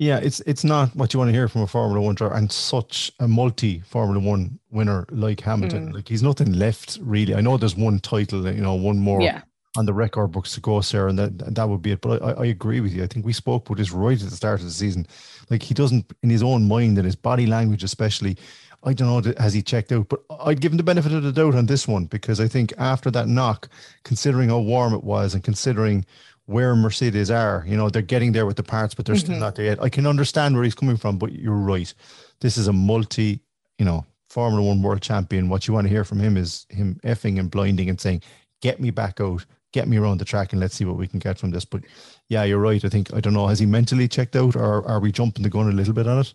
Yeah, 0.00 0.16
it's 0.16 0.40
it's 0.40 0.64
not 0.64 0.96
what 0.96 1.12
you 1.12 1.18
want 1.18 1.28
to 1.28 1.34
hear 1.34 1.46
from 1.46 1.60
a 1.60 1.66
Formula 1.66 2.00
One 2.00 2.14
driver 2.14 2.34
and 2.34 2.50
such 2.50 3.12
a 3.20 3.28
multi 3.28 3.80
Formula 3.80 4.18
One 4.18 4.58
winner 4.70 5.04
like 5.10 5.40
Hamilton. 5.42 5.90
Mm. 5.90 5.94
Like 5.94 6.08
he's 6.08 6.22
nothing 6.22 6.54
left 6.54 6.98
really. 7.02 7.34
I 7.34 7.42
know 7.42 7.58
there's 7.58 7.76
one 7.76 7.98
title, 7.98 8.50
you 8.50 8.62
know, 8.62 8.74
one 8.76 8.98
more 8.98 9.20
yeah. 9.20 9.42
on 9.76 9.84
the 9.84 9.92
record 9.92 10.28
books 10.28 10.54
to 10.54 10.60
go, 10.60 10.80
Sarah, 10.80 11.10
and 11.10 11.18
that 11.18 11.54
that 11.54 11.68
would 11.68 11.82
be 11.82 11.92
it. 11.92 12.00
But 12.00 12.22
I, 12.22 12.30
I 12.30 12.46
agree 12.46 12.80
with 12.80 12.94
you. 12.94 13.04
I 13.04 13.08
think 13.08 13.26
we 13.26 13.34
spoke 13.34 13.66
about 13.66 13.76
this 13.76 13.92
right 13.92 14.18
at 14.18 14.30
the 14.30 14.34
start 14.34 14.60
of 14.60 14.66
the 14.66 14.72
season. 14.72 15.06
Like 15.50 15.62
he 15.62 15.74
doesn't, 15.74 16.10
in 16.22 16.30
his 16.30 16.42
own 16.42 16.66
mind 16.66 16.96
and 16.96 17.04
his 17.04 17.16
body 17.16 17.46
language, 17.46 17.84
especially. 17.84 18.38
I 18.82 18.94
don't 18.94 19.26
know, 19.26 19.34
has 19.38 19.52
he 19.52 19.62
checked 19.62 19.92
out? 19.92 20.08
But 20.08 20.22
I'd 20.40 20.60
give 20.60 20.72
him 20.72 20.78
the 20.78 20.82
benefit 20.82 21.12
of 21.12 21.22
the 21.22 21.32
doubt 21.32 21.54
on 21.54 21.66
this 21.66 21.86
one 21.86 22.06
because 22.06 22.40
I 22.40 22.48
think 22.48 22.72
after 22.78 23.10
that 23.10 23.28
knock, 23.28 23.68
considering 24.04 24.48
how 24.48 24.58
warm 24.60 24.94
it 24.94 25.04
was 25.04 25.34
and 25.34 25.44
considering 25.44 26.06
where 26.50 26.74
Mercedes 26.74 27.30
are. 27.30 27.64
You 27.66 27.76
know, 27.76 27.88
they're 27.88 28.02
getting 28.02 28.32
there 28.32 28.44
with 28.44 28.56
the 28.56 28.64
parts, 28.64 28.92
but 28.92 29.06
they're 29.06 29.14
mm-hmm. 29.14 29.24
still 29.24 29.38
not 29.38 29.54
there 29.54 29.66
yet. 29.66 29.82
I 29.82 29.88
can 29.88 30.06
understand 30.06 30.54
where 30.54 30.64
he's 30.64 30.74
coming 30.74 30.96
from, 30.96 31.16
but 31.16 31.32
you're 31.32 31.54
right. 31.54 31.92
This 32.40 32.56
is 32.56 32.66
a 32.66 32.72
multi, 32.72 33.40
you 33.78 33.84
know, 33.84 34.04
Formula 34.28 34.60
One 34.60 34.82
world 34.82 35.00
champion. 35.00 35.48
What 35.48 35.68
you 35.68 35.74
want 35.74 35.86
to 35.86 35.92
hear 35.92 36.04
from 36.04 36.18
him 36.18 36.36
is 36.36 36.66
him 36.68 36.98
effing 37.04 37.38
and 37.38 37.50
blinding 37.50 37.88
and 37.88 38.00
saying, 38.00 38.22
get 38.62 38.80
me 38.80 38.90
back 38.90 39.20
out, 39.20 39.46
get 39.72 39.86
me 39.86 39.96
around 39.96 40.18
the 40.18 40.24
track, 40.24 40.52
and 40.52 40.60
let's 40.60 40.74
see 40.74 40.84
what 40.84 40.96
we 40.96 41.06
can 41.06 41.20
get 41.20 41.38
from 41.38 41.52
this. 41.52 41.64
But 41.64 41.82
yeah, 42.28 42.42
you're 42.42 42.58
right. 42.58 42.84
I 42.84 42.88
think, 42.88 43.14
I 43.14 43.20
don't 43.20 43.34
know, 43.34 43.46
has 43.46 43.60
he 43.60 43.66
mentally 43.66 44.08
checked 44.08 44.34
out 44.34 44.56
or 44.56 44.86
are 44.88 45.00
we 45.00 45.12
jumping 45.12 45.44
the 45.44 45.50
gun 45.50 45.68
a 45.68 45.72
little 45.72 45.94
bit 45.94 46.08
on 46.08 46.18
it? 46.18 46.34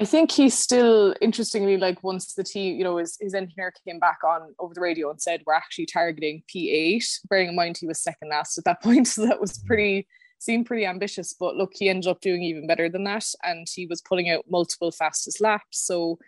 I 0.00 0.06
think 0.06 0.30
he's 0.30 0.58
still 0.58 1.14
interestingly 1.20 1.76
like 1.76 2.02
once 2.02 2.32
the 2.32 2.42
team, 2.42 2.78
you 2.78 2.84
know, 2.84 2.96
his, 2.96 3.18
his 3.20 3.34
engineer 3.34 3.70
came 3.86 3.98
back 3.98 4.20
on 4.26 4.54
over 4.58 4.72
the 4.72 4.80
radio 4.80 5.10
and 5.10 5.20
said 5.20 5.42
we're 5.44 5.52
actually 5.52 5.84
targeting 5.84 6.42
P8, 6.48 7.04
bearing 7.28 7.50
in 7.50 7.56
mind 7.56 7.76
he 7.76 7.86
was 7.86 8.02
second 8.02 8.30
last 8.30 8.56
at 8.56 8.64
that 8.64 8.82
point. 8.82 9.06
So 9.06 9.26
that 9.26 9.40
was 9.40 9.52
mm-hmm. 9.52 9.66
pretty 9.66 10.06
seemed 10.38 10.64
pretty 10.64 10.86
ambitious. 10.86 11.34
But 11.38 11.56
look, 11.56 11.72
he 11.74 11.90
ended 11.90 12.08
up 12.08 12.22
doing 12.22 12.42
even 12.42 12.66
better 12.66 12.88
than 12.88 13.04
that. 13.04 13.26
And 13.42 13.66
he 13.70 13.86
was 13.86 14.00
pulling 14.00 14.30
out 14.30 14.46
multiple 14.48 14.90
fastest 14.90 15.38
laps. 15.38 15.84
So 15.84 16.18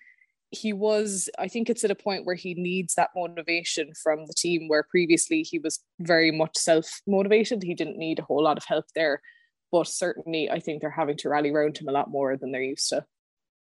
he 0.51 0.75
was, 0.75 1.31
I 1.39 1.49
think 1.49 1.71
it's 1.71 1.83
at 1.83 1.91
a 1.91 1.95
point 1.95 2.27
where 2.27 2.35
he 2.35 2.53
needs 2.53 2.95
that 2.95 3.09
motivation 3.17 3.93
from 4.03 4.27
the 4.27 4.35
team 4.35 4.69
where 4.69 4.83
previously 4.83 5.43
he 5.43 5.59
was 5.59 5.81
very 5.99 6.31
much 6.31 6.59
self-motivated. 6.59 7.63
He 7.63 7.75
didn't 7.75 7.97
need 7.97 8.19
a 8.19 8.25
whole 8.25 8.45
lot 8.45 8.59
of 8.59 8.67
help 8.67 8.85
there. 8.95 9.23
But 9.71 9.89
certainly 9.89 10.51
I 10.51 10.61
think 10.61 10.83
they're 10.83 10.91
having 10.91 11.17
to 11.19 11.31
rally 11.31 11.51
around 11.51 11.79
him 11.79 11.89
a 11.89 11.93
lot 11.93 12.11
more 12.11 12.37
than 12.37 12.53
they're 12.53 12.63
used 12.63 12.91
to. 12.91 13.07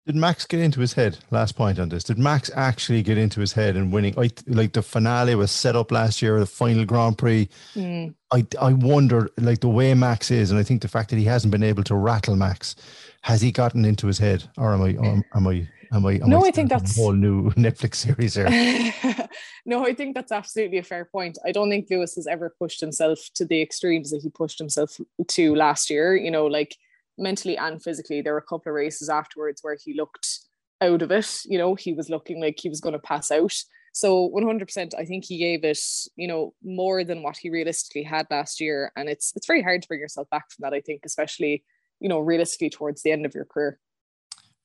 Did 0.08 0.16
Max 0.16 0.46
get 0.46 0.60
into 0.60 0.80
his 0.80 0.94
head? 0.94 1.20
Last 1.30 1.56
point 1.56 1.78
on 1.78 1.90
this. 1.90 2.04
Did 2.04 2.18
Max 2.18 2.50
actually 2.56 3.04
get 3.04 3.20
into 3.20 3.40
his 3.40 3.54
head 3.54 3.76
and 3.76 3.94
winning? 3.94 4.18
I, 4.18 4.32
like 4.48 4.74
the 4.74 4.82
finale 4.82 5.36
was 5.36 5.52
set 5.52 5.76
up 5.76 5.92
last 5.92 6.24
year, 6.24 6.40
the 6.40 6.48
final 6.48 6.86
Grand 6.86 7.20
Prix. 7.20 7.48
Mm. 7.76 8.16
I 8.34 8.46
I 8.60 8.74
wonder, 8.74 9.30
like 9.38 9.60
the 9.60 9.70
way 9.70 9.94
Max 9.94 10.32
is, 10.32 10.50
and 10.50 10.60
I 10.60 10.64
think 10.64 10.82
the 10.82 10.88
fact 10.88 11.12
that 11.12 11.18
he 11.18 11.26
hasn't 11.26 11.52
been 11.52 11.62
able 11.62 11.84
to 11.84 11.96
rattle 11.96 12.36
Max, 12.36 12.76
has 13.22 13.42
he 13.42 13.52
gotten 13.52 13.86
into 13.86 14.08
his 14.08 14.18
head, 14.18 14.44
or 14.58 14.74
am 14.74 14.82
I? 14.82 14.96
Or 14.96 15.24
am 15.36 15.48
I? 15.48 15.68
Am 15.94 16.06
I? 16.06 16.14
Am 16.14 16.30
no, 16.30 16.44
I, 16.44 16.48
I 16.48 16.52
think 16.52 16.70
that's 16.70 16.98
a 16.98 17.02
whole 17.02 17.14
new 17.14 17.52
Netflix 17.52 17.96
series 17.96 18.34
here. 18.34 18.50
no, 19.68 19.86
I 19.86 19.94
think 19.94 20.16
that's 20.16 20.32
absolutely 20.32 20.80
a 20.80 20.84
fair 20.84 21.06
point. 21.06 21.38
I 21.46 21.52
don't 21.52 21.70
think 21.70 21.88
Lewis 21.92 22.16
has 22.16 22.26
ever 22.26 22.56
pushed 22.58 22.82
himself 22.82 23.20
to 23.36 23.46
the 23.46 23.62
extremes 23.62 24.10
that 24.10 24.24
he 24.24 24.30
pushed 24.30 24.58
himself 24.58 24.98
to 25.28 25.56
last 25.56 25.92
year. 25.92 26.16
You 26.16 26.32
know, 26.32 26.48
like 26.48 26.76
mentally 27.22 27.58
and 27.58 27.82
physically. 27.82 28.22
There 28.22 28.34
were 28.34 28.40
a 28.40 28.44
couple 28.44 28.72
of 28.72 28.76
races 28.76 29.10
afterwards 29.10 29.62
where 29.62 29.78
he 29.82 29.94
looked 29.94 30.40
out 30.82 31.02
of 31.02 31.12
it. 31.12 31.42
You 31.46 31.58
know, 31.58 31.76
he 31.76 31.94
was 31.94 32.10
looking 32.10 32.42
like 32.42 32.60
he 32.60 32.70
was 32.70 32.82
going 32.82 32.94
to 32.94 33.00
pass 33.00 33.32
out. 33.32 33.56
So 33.94 34.30
100%, 34.36 34.94
I 34.98 35.06
think 35.06 35.26
he 35.26 35.38
gave 35.38 35.64
it, 35.64 35.80
you 36.16 36.28
know, 36.28 36.54
more 36.64 37.04
than 37.04 37.24
what 37.24 37.38
he 37.38 37.50
realistically 37.50 38.04
had 38.04 38.26
last 38.32 38.62
year. 38.62 38.92
And 38.96 39.10
it's 39.10 39.34
it's 39.36 39.48
very 39.48 39.62
hard 39.62 39.82
to 39.82 39.88
bring 39.88 40.00
yourself 40.00 40.30
back 40.30 40.50
from 40.50 40.64
that. 40.64 40.74
I 40.74 40.82
think, 40.82 41.02
especially, 41.06 41.64
you 42.00 42.10
know, 42.10 42.20
realistically 42.20 42.70
towards 42.70 43.04
the 43.04 43.12
end 43.12 43.26
of 43.26 43.36
your 43.36 43.46
career. 43.46 43.80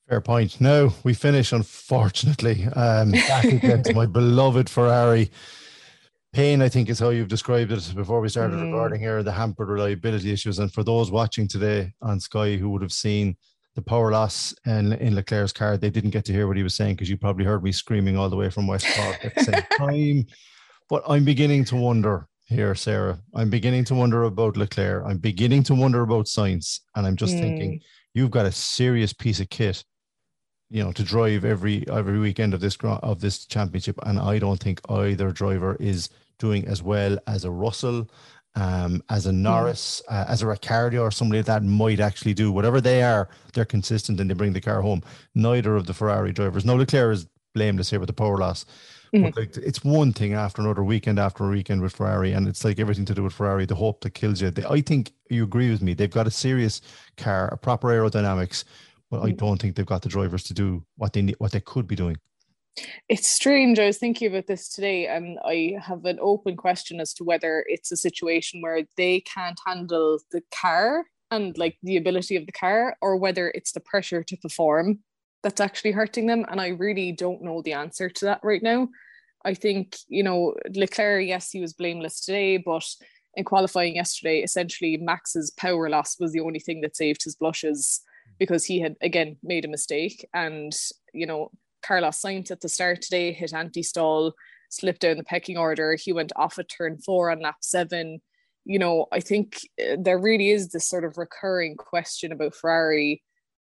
Fair 0.07 0.21
point. 0.21 0.61
No, 0.61 0.93
we 1.03 1.13
finish 1.13 1.51
unfortunately. 1.51 2.65
Um, 2.67 3.11
back 3.11 3.43
again 3.43 3.83
to 3.83 3.93
my 3.93 4.05
beloved 4.19 4.69
Ferrari 4.69 5.29
pain, 6.33 6.61
I 6.61 6.69
think, 6.69 6.89
is 6.89 6.99
how 6.99 7.09
you've 7.09 7.27
described 7.27 7.71
it 7.71 7.93
before 7.95 8.21
we 8.21 8.29
started 8.29 8.57
mm. 8.57 8.65
recording 8.65 8.99
here, 8.99 9.23
the 9.23 9.31
hampered 9.31 9.69
reliability 9.69 10.31
issues. 10.31 10.59
And 10.59 10.71
for 10.71 10.83
those 10.83 11.11
watching 11.11 11.47
today 11.47 11.93
on 12.01 12.19
Sky 12.19 12.55
who 12.55 12.69
would 12.69 12.81
have 12.81 12.91
seen 12.91 13.37
the 13.75 13.81
power 13.81 14.11
loss 14.11 14.53
in, 14.65 14.93
in 14.93 15.15
Leclerc's 15.15 15.53
car, 15.53 15.77
they 15.77 15.89
didn't 15.89 16.09
get 16.09 16.25
to 16.25 16.33
hear 16.33 16.47
what 16.47 16.57
he 16.57 16.63
was 16.63 16.75
saying 16.75 16.95
because 16.95 17.09
you 17.09 17.17
probably 17.17 17.45
heard 17.45 17.63
me 17.63 17.71
screaming 17.71 18.17
all 18.17 18.29
the 18.29 18.35
way 18.35 18.49
from 18.49 18.67
West 18.67 18.87
Park 18.95 19.23
at 19.23 19.35
the 19.35 19.43
same 19.43 19.63
time. 19.77 20.25
But 20.89 21.03
I'm 21.07 21.23
beginning 21.25 21.65
to 21.65 21.75
wonder 21.75 22.27
here, 22.45 22.73
Sarah. 22.75 23.19
I'm 23.35 23.49
beginning 23.49 23.83
to 23.85 23.95
wonder 23.95 24.23
about 24.23 24.57
Leclerc. 24.57 25.03
I'm 25.05 25.17
beginning 25.17 25.63
to 25.63 25.75
wonder 25.75 26.01
about 26.01 26.25
Sainz. 26.25 26.79
And 26.95 27.05
I'm 27.05 27.15
just 27.15 27.35
mm. 27.35 27.39
thinking, 27.39 27.81
you've 28.13 28.31
got 28.31 28.45
a 28.45 28.51
serious 28.51 29.13
piece 29.13 29.39
of 29.39 29.49
kit 29.49 29.83
you 30.69 30.83
know 30.83 30.91
to 30.91 31.03
drive 31.03 31.45
every 31.45 31.87
every 31.87 32.19
weekend 32.19 32.53
of 32.53 32.59
this 32.59 32.77
of 32.81 33.21
this 33.21 33.45
championship 33.45 33.97
and 34.05 34.19
i 34.19 34.37
don't 34.37 34.59
think 34.59 34.81
either 34.89 35.31
driver 35.31 35.77
is 35.79 36.09
doing 36.37 36.67
as 36.67 36.81
well 36.83 37.17
as 37.27 37.45
a 37.45 37.51
Russell, 37.51 38.09
um, 38.55 39.03
as 39.09 39.25
a 39.25 39.31
Norris, 39.31 40.01
uh, 40.09 40.25
as 40.27 40.41
a 40.41 40.47
Ricciardo, 40.47 41.01
or 41.01 41.11
somebody 41.11 41.39
like 41.39 41.45
that 41.47 41.63
might 41.63 41.99
actually 41.99 42.33
do. 42.33 42.51
Whatever 42.51 42.81
they 42.81 43.03
are, 43.03 43.29
they're 43.53 43.65
consistent 43.65 44.19
and 44.19 44.29
they 44.29 44.33
bring 44.33 44.53
the 44.53 44.61
car 44.61 44.81
home. 44.81 45.03
Neither 45.35 45.75
of 45.75 45.85
the 45.85 45.93
Ferrari 45.93 46.31
drivers. 46.31 46.65
No, 46.65 46.75
Leclerc 46.75 47.13
is 47.13 47.27
blameless 47.53 47.89
here 47.89 47.99
with 47.99 48.07
the 48.07 48.13
power 48.13 48.37
loss. 48.37 48.65
Mm-hmm. 49.13 49.25
But 49.25 49.37
like, 49.37 49.57
it's 49.57 49.83
one 49.83 50.11
thing 50.11 50.33
after 50.33 50.61
another 50.61 50.83
weekend 50.83 51.17
after 51.17 51.45
a 51.45 51.49
weekend 51.49 51.81
with 51.81 51.95
Ferrari, 51.95 52.33
and 52.33 52.47
it's 52.47 52.65
like 52.65 52.79
everything 52.79 53.05
to 53.05 53.13
do 53.13 53.23
with 53.23 53.33
Ferrari. 53.33 53.65
The 53.65 53.75
hope 53.75 54.01
that 54.01 54.11
kills 54.11 54.41
you. 54.41 54.51
They, 54.51 54.65
I 54.65 54.81
think 54.81 55.11
you 55.29 55.43
agree 55.43 55.69
with 55.69 55.81
me. 55.81 55.93
They've 55.93 56.11
got 56.11 56.27
a 56.27 56.31
serious 56.31 56.81
car, 57.15 57.47
a 57.47 57.57
proper 57.57 57.87
aerodynamics, 57.87 58.65
but. 59.09 59.21
I 59.21 59.31
mm. 59.31 59.37
don't 59.37 59.61
think 59.61 59.75
they've 59.75 59.85
got 59.85 60.01
the 60.01 60.09
drivers 60.09 60.43
to 60.43 60.53
do 60.53 60.83
what 60.95 61.13
they 61.13 61.21
need, 61.21 61.35
what 61.39 61.51
they 61.51 61.59
could 61.59 61.87
be 61.87 61.95
doing. 61.95 62.17
It's 63.09 63.27
strange. 63.27 63.79
I 63.79 63.87
was 63.87 63.97
thinking 63.97 64.27
about 64.27 64.47
this 64.47 64.69
today, 64.69 65.07
and 65.07 65.39
I 65.43 65.77
have 65.81 66.05
an 66.05 66.19
open 66.21 66.55
question 66.55 66.99
as 66.99 67.13
to 67.15 67.23
whether 67.23 67.65
it's 67.67 67.91
a 67.91 67.97
situation 67.97 68.61
where 68.61 68.83
they 68.97 69.21
can't 69.21 69.59
handle 69.65 70.19
the 70.31 70.43
car 70.53 71.05
and 71.31 71.57
like 71.57 71.77
the 71.83 71.97
ability 71.97 72.35
of 72.35 72.45
the 72.45 72.51
car, 72.51 72.95
or 73.01 73.17
whether 73.17 73.51
it's 73.55 73.71
the 73.71 73.79
pressure 73.79 74.23
to 74.23 74.37
perform 74.37 74.99
that's 75.43 75.61
actually 75.61 75.91
hurting 75.91 76.27
them. 76.27 76.45
And 76.49 76.61
I 76.61 76.69
really 76.69 77.11
don't 77.11 77.41
know 77.41 77.61
the 77.61 77.73
answer 77.73 78.09
to 78.09 78.25
that 78.25 78.41
right 78.43 78.63
now. 78.63 78.89
I 79.45 79.53
think, 79.53 79.95
you 80.07 80.23
know, 80.23 80.55
Leclerc, 80.73 81.25
yes, 81.25 81.51
he 81.51 81.61
was 81.61 81.73
blameless 81.73 82.21
today, 82.21 82.57
but 82.57 82.85
in 83.35 83.43
qualifying 83.43 83.95
yesterday, 83.95 84.41
essentially 84.41 84.97
Max's 84.97 85.51
power 85.51 85.89
loss 85.89 86.19
was 86.19 86.31
the 86.31 86.39
only 86.41 86.59
thing 86.59 86.81
that 86.81 86.97
saved 86.97 87.23
his 87.23 87.35
blushes 87.35 88.01
because 88.39 88.65
he 88.65 88.79
had 88.79 88.95
again 89.01 89.37
made 89.43 89.65
a 89.65 89.69
mistake. 89.69 90.27
And, 90.33 90.73
you 91.13 91.25
know, 91.25 91.51
Carlos 91.85 92.21
Sainz 92.21 92.51
at 92.51 92.61
the 92.61 92.69
start 92.69 93.01
today 93.01 93.31
hit 93.31 93.53
anti-stall, 93.53 94.33
slipped 94.69 95.01
down 95.01 95.17
the 95.17 95.23
pecking 95.23 95.57
order. 95.57 95.95
He 95.95 96.13
went 96.13 96.31
off 96.35 96.59
at 96.59 96.69
turn 96.69 96.97
four 96.97 97.31
on 97.31 97.41
lap 97.41 97.57
seven. 97.61 98.21
You 98.65 98.79
know, 98.79 99.05
I 99.11 99.21
think 99.21 99.59
uh, 99.81 99.95
there 99.99 100.19
really 100.19 100.49
is 100.49 100.69
this 100.69 100.89
sort 100.89 101.05
of 101.05 101.17
recurring 101.17 101.77
question 101.77 102.31
about 102.31 102.55
Ferrari 102.55 103.23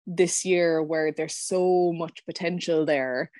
this 0.06 0.44
year 0.44 0.82
where 0.82 1.12
there's 1.12 1.36
so 1.36 1.92
much 1.94 2.24
potential 2.26 2.84
there, 2.84 3.30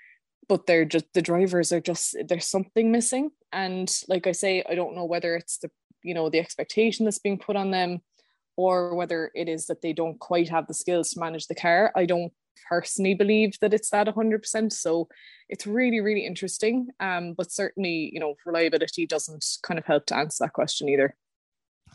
but 0.48 0.66
they're 0.66 0.84
just 0.84 1.06
the 1.14 1.22
drivers 1.22 1.72
are 1.72 1.80
just 1.80 2.16
there's 2.28 2.46
something 2.46 2.92
missing. 2.92 3.30
And 3.52 3.90
like 4.06 4.26
I 4.26 4.32
say, 4.32 4.62
I 4.68 4.74
don't 4.74 4.94
know 4.94 5.06
whether 5.06 5.34
it's 5.34 5.58
the 5.58 5.70
you 6.04 6.14
know 6.14 6.30
the 6.30 6.38
expectation 6.38 7.04
that's 7.04 7.18
being 7.18 7.38
put 7.38 7.56
on 7.56 7.70
them 7.72 8.00
or 8.59 8.97
whether 8.97 9.31
it 9.37 9.49
is 9.49 9.66
that 9.66 9.83
they 9.83 9.92
don't 9.92 10.18
quite 10.18 10.49
have 10.49 10.66
the 10.66 10.75
skills 10.75 11.11
to 11.11 11.21
manage 11.21 11.47
the 11.47 11.55
car. 11.55 11.92
I 11.94 12.07
don't 12.07 12.33
personally 12.68 13.14
believe 13.14 13.53
that 13.61 13.73
it's 13.73 13.90
that 13.90 14.09
100%. 14.09 14.73
So 14.73 15.09
it's 15.49 15.64
really, 15.64 16.01
really 16.01 16.27
interesting. 16.27 16.88
Um, 16.99 17.35
but 17.35 17.53
certainly, 17.53 18.11
you 18.12 18.18
know, 18.18 18.35
reliability 18.44 19.07
doesn't 19.07 19.47
kind 19.62 19.79
of 19.79 19.87
help 19.87 20.07
to 20.07 20.16
answer 20.16 20.44
that 20.44 20.55
question 20.55 20.88
either. 20.88 21.14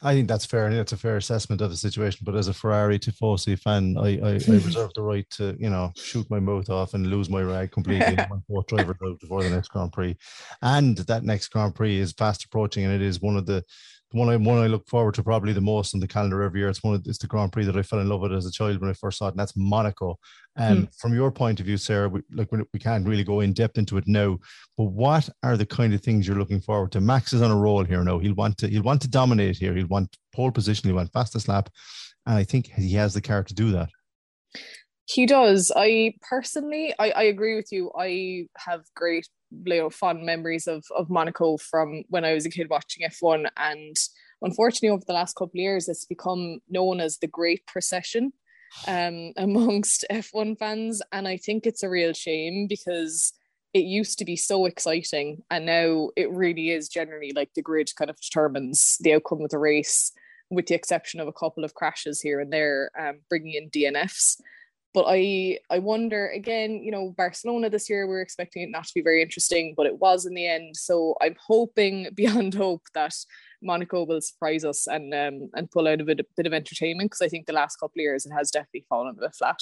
I 0.01 0.13
think 0.13 0.27
that's 0.27 0.45
fair. 0.45 0.65
I 0.65 0.69
think 0.69 0.79
that's 0.79 0.93
a 0.93 0.97
fair 0.97 1.17
assessment 1.17 1.61
of 1.61 1.69
the 1.69 1.77
situation. 1.77 2.21
But 2.23 2.35
as 2.35 2.47
a 2.47 2.53
Ferrari 2.53 2.97
Tifosi 2.97 3.59
fan, 3.59 3.95
I, 3.97 4.19
I, 4.19 4.31
I 4.31 4.33
reserve 4.65 4.91
the 4.95 5.03
right 5.03 5.29
to, 5.31 5.55
you 5.59 5.69
know, 5.69 5.91
shoot 5.95 6.29
my 6.29 6.39
mouth 6.39 6.69
off 6.69 6.93
and 6.93 7.07
lose 7.07 7.29
my 7.29 7.41
rag 7.41 7.71
completely 7.71 8.15
when 8.27 8.41
both 8.49 8.67
drivers 8.67 8.97
out 9.05 9.19
before 9.19 9.43
the 9.43 9.49
next 9.49 9.67
Grand 9.69 9.91
Prix. 9.91 10.15
And 10.61 10.97
that 10.97 11.23
next 11.23 11.49
Grand 11.49 11.75
Prix 11.75 11.99
is 11.99 12.13
fast 12.13 12.45
approaching, 12.45 12.85
and 12.85 12.93
it 12.93 13.01
is 13.01 13.21
one 13.21 13.37
of 13.37 13.45
the 13.45 13.63
the 14.13 14.19
one 14.19 14.29
I 14.29 14.37
one 14.37 14.59
I 14.59 14.67
look 14.67 14.87
forward 14.87 15.15
to 15.15 15.23
probably 15.23 15.53
the 15.53 15.61
most 15.61 15.93
on 15.93 15.99
the 15.99 16.07
calendar 16.07 16.43
every 16.43 16.59
year. 16.59 16.69
It's 16.69 16.83
one 16.83 16.95
of 16.95 17.05
it's 17.05 17.17
the 17.17 17.27
Grand 17.27 17.51
Prix 17.51 17.65
that 17.65 17.75
I 17.75 17.81
fell 17.81 17.99
in 17.99 18.09
love 18.09 18.21
with 18.21 18.33
as 18.33 18.45
a 18.45 18.51
child 18.51 18.79
when 18.79 18.89
I 18.89 18.93
first 18.93 19.17
saw 19.17 19.27
it, 19.27 19.31
and 19.31 19.39
that's 19.39 19.57
Monaco. 19.57 20.17
And 20.55 20.79
um, 20.79 20.85
mm. 20.85 20.95
from 20.99 21.13
your 21.13 21.31
point 21.31 21.59
of 21.59 21.65
view, 21.65 21.77
Sarah, 21.77 22.07
we, 22.07 22.21
like 22.31 22.49
we 22.51 22.79
can't 22.79 23.07
really 23.07 23.23
go 23.23 23.39
in 23.39 23.53
depth 23.53 23.77
into 23.77 23.97
it 23.97 24.07
now, 24.07 24.37
but 24.77 24.85
what 24.85 25.27
are 25.41 25.57
the 25.57 25.65
kind 25.65 25.93
of 25.93 26.01
things 26.01 26.27
you're 26.27 26.37
looking 26.37 26.61
forward 26.61 26.91
to? 26.91 27.01
Max 27.01 27.33
is 27.33 27.41
on 27.41 27.51
a 27.51 27.55
roll 27.55 27.83
here 27.83 28.03
now. 28.03 28.19
He'll 28.19 28.35
want 28.35 28.57
to 28.59 28.67
he'll 28.67 28.83
want 28.83 29.01
to 29.01 29.09
dominate 29.09 29.57
here. 29.57 29.73
He'll 29.73 29.87
want 29.87 30.15
pole 30.33 30.51
position. 30.51 30.89
He'll 30.89 30.97
want 30.97 31.11
fastest 31.11 31.47
lap, 31.47 31.69
and 32.25 32.37
I 32.37 32.43
think 32.43 32.67
he 32.67 32.93
has 32.93 33.13
the 33.13 33.21
car 33.21 33.43
to 33.43 33.53
do 33.53 33.71
that. 33.71 33.89
He 35.05 35.25
does. 35.25 35.71
I 35.75 36.13
personally, 36.21 36.93
I, 36.97 37.11
I 37.11 37.23
agree 37.23 37.55
with 37.55 37.71
you. 37.71 37.91
I 37.97 38.47
have 38.57 38.83
great, 38.95 39.27
you 39.65 39.77
know, 39.77 39.89
fond 39.89 40.25
memories 40.25 40.67
of 40.67 40.85
of 40.95 41.09
Monaco 41.09 41.57
from 41.57 42.03
when 42.09 42.25
I 42.25 42.33
was 42.33 42.45
a 42.45 42.49
kid 42.49 42.69
watching 42.69 43.07
F1, 43.07 43.47
and 43.57 43.95
unfortunately, 44.41 44.89
over 44.89 45.03
the 45.05 45.13
last 45.13 45.35
couple 45.35 45.59
of 45.59 45.63
years, 45.63 45.87
it's 45.87 46.05
become 46.05 46.59
known 46.69 46.99
as 46.99 47.17
the 47.17 47.27
Great 47.27 47.65
Procession. 47.67 48.33
um, 48.87 49.33
amongst 49.37 50.05
F1 50.11 50.57
fans. 50.57 51.01
And 51.11 51.27
I 51.27 51.37
think 51.37 51.65
it's 51.65 51.83
a 51.83 51.89
real 51.89 52.13
shame 52.13 52.67
because 52.67 53.33
it 53.73 53.85
used 53.85 54.19
to 54.19 54.25
be 54.25 54.35
so 54.35 54.65
exciting. 54.65 55.43
And 55.49 55.65
now 55.65 56.09
it 56.15 56.31
really 56.31 56.71
is 56.71 56.89
generally 56.89 57.31
like 57.35 57.53
the 57.55 57.61
grid 57.61 57.91
kind 57.95 58.09
of 58.09 58.19
determines 58.19 58.97
the 59.01 59.13
outcome 59.13 59.41
of 59.41 59.49
the 59.49 59.57
race, 59.57 60.11
with 60.49 60.67
the 60.67 60.75
exception 60.75 61.19
of 61.19 61.27
a 61.27 61.33
couple 61.33 61.63
of 61.63 61.73
crashes 61.73 62.21
here 62.21 62.39
and 62.39 62.53
there, 62.53 62.91
um, 62.99 63.19
bringing 63.29 63.53
in 63.53 63.69
DNFs. 63.69 64.39
But 64.93 65.05
I 65.07 65.59
I 65.69 65.79
wonder 65.79 66.29
again, 66.29 66.83
you 66.83 66.91
know, 66.91 67.13
Barcelona 67.17 67.69
this 67.69 67.89
year 67.89 68.07
we 68.07 68.15
are 68.15 68.21
expecting 68.21 68.63
it 68.63 68.71
not 68.71 68.85
to 68.85 68.93
be 68.93 69.01
very 69.01 69.21
interesting, 69.21 69.73
but 69.75 69.85
it 69.85 69.99
was 69.99 70.25
in 70.25 70.33
the 70.33 70.47
end. 70.47 70.75
So 70.77 71.15
I'm 71.21 71.35
hoping 71.47 72.09
beyond 72.15 72.53
hope 72.53 72.83
that 72.93 73.15
Monaco 73.61 74.05
will 74.05 74.21
surprise 74.21 74.63
us 74.65 74.87
and 74.87 75.13
um, 75.13 75.49
and 75.55 75.71
pull 75.71 75.87
out 75.87 76.01
a 76.01 76.03
bit, 76.03 76.19
a 76.19 76.25
bit 76.37 76.47
of 76.47 76.53
entertainment 76.53 77.11
because 77.11 77.21
I 77.21 77.29
think 77.29 77.47
the 77.47 77.53
last 77.53 77.77
couple 77.77 77.99
of 77.99 78.03
years 78.03 78.25
it 78.25 78.33
has 78.33 78.51
definitely 78.51 78.85
fallen 78.89 79.15
a 79.17 79.21
bit 79.21 79.35
flat. 79.35 79.59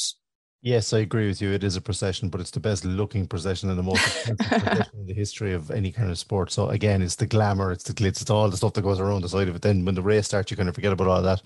Yes, 0.63 0.93
I 0.93 0.99
agree 0.99 1.27
with 1.27 1.41
you. 1.41 1.51
It 1.51 1.63
is 1.63 1.75
a 1.75 1.81
procession, 1.81 2.29
but 2.29 2.39
it's 2.39 2.51
the 2.51 2.59
best 2.59 2.85
looking 2.85 3.25
procession 3.25 3.69
and 3.71 3.79
the 3.79 3.83
most 3.83 4.03
procession 4.37 4.85
in 4.93 5.07
the 5.07 5.13
history 5.13 5.53
of 5.53 5.71
any 5.71 5.91
kind 5.91 6.11
of 6.11 6.19
sport. 6.19 6.51
So 6.51 6.69
again, 6.69 7.01
it's 7.01 7.15
the 7.15 7.25
glamour, 7.25 7.71
it's 7.71 7.83
the 7.83 7.93
glitz, 7.93 8.21
it's 8.21 8.29
all 8.29 8.47
the 8.47 8.57
stuff 8.57 8.73
that 8.73 8.83
goes 8.83 8.99
around 8.99 9.23
the 9.23 9.29
side 9.29 9.47
of 9.47 9.55
it. 9.55 9.63
Then 9.63 9.85
when 9.85 9.95
the 9.95 10.03
race 10.03 10.27
starts, 10.27 10.51
you 10.51 10.57
kind 10.57 10.69
of 10.69 10.75
forget 10.75 10.93
about 10.93 11.07
all 11.07 11.21
that. 11.23 11.41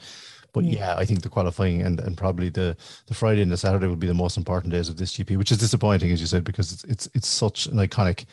But 0.54 0.66
yeah, 0.66 0.96
I 0.96 1.06
think 1.06 1.22
the 1.22 1.30
qualifying 1.30 1.82
and, 1.82 2.00
and 2.00 2.18
probably 2.18 2.50
the, 2.50 2.76
the 3.08 3.14
Friday 3.14 3.42
and 3.42 3.52
the 3.52 3.58
Saturday 3.58 3.88
will 3.88 3.96
be 3.96 4.08
the 4.08 4.14
most 4.14 4.38
important 4.38 4.74
days 4.74 4.90
of 4.90 4.98
this 4.98 5.18
GP, 5.18 5.38
which 5.38 5.52
is 5.52 5.58
disappointing, 5.58 6.12
as 6.12 6.22
you 6.22 6.28
said, 6.28 6.44
because 6.44 6.72
it's 6.72 6.84
it's 6.86 7.10
it's 7.14 7.28
such 7.28 7.68
an 7.68 7.78
iconic 7.78 8.26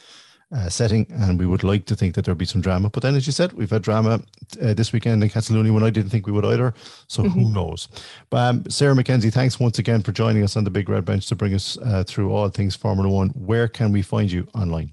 uh, 0.54 0.68
setting, 0.68 1.06
and 1.10 1.38
we 1.38 1.46
would 1.46 1.64
like 1.64 1.86
to 1.86 1.96
think 1.96 2.14
that 2.14 2.24
there'll 2.24 2.36
be 2.36 2.44
some 2.44 2.60
drama. 2.60 2.90
But 2.90 3.02
then, 3.02 3.14
as 3.14 3.26
you 3.26 3.32
said, 3.32 3.52
we've 3.54 3.70
had 3.70 3.82
drama 3.82 4.22
uh, 4.60 4.74
this 4.74 4.92
weekend 4.92 5.22
in 5.22 5.30
Catalonia 5.30 5.72
when 5.72 5.82
I 5.82 5.90
didn't 5.90 6.10
think 6.10 6.26
we 6.26 6.32
would 6.32 6.44
either. 6.44 6.74
So 7.08 7.22
mm-hmm. 7.22 7.40
who 7.40 7.52
knows? 7.52 7.88
But 8.30 8.36
um, 8.36 8.70
Sarah 8.70 8.94
McKenzie, 8.94 9.32
thanks 9.32 9.58
once 9.58 9.78
again 9.78 10.02
for 10.02 10.12
joining 10.12 10.42
us 10.42 10.56
on 10.56 10.64
the 10.64 10.70
Big 10.70 10.88
Red 10.88 11.04
Bench 11.04 11.26
to 11.28 11.34
bring 11.34 11.54
us 11.54 11.78
uh, 11.78 12.04
through 12.06 12.32
all 12.32 12.48
things 12.50 12.76
Formula 12.76 13.08
One. 13.08 13.30
Where 13.30 13.68
can 13.68 13.92
we 13.92 14.02
find 14.02 14.30
you 14.30 14.46
online? 14.54 14.92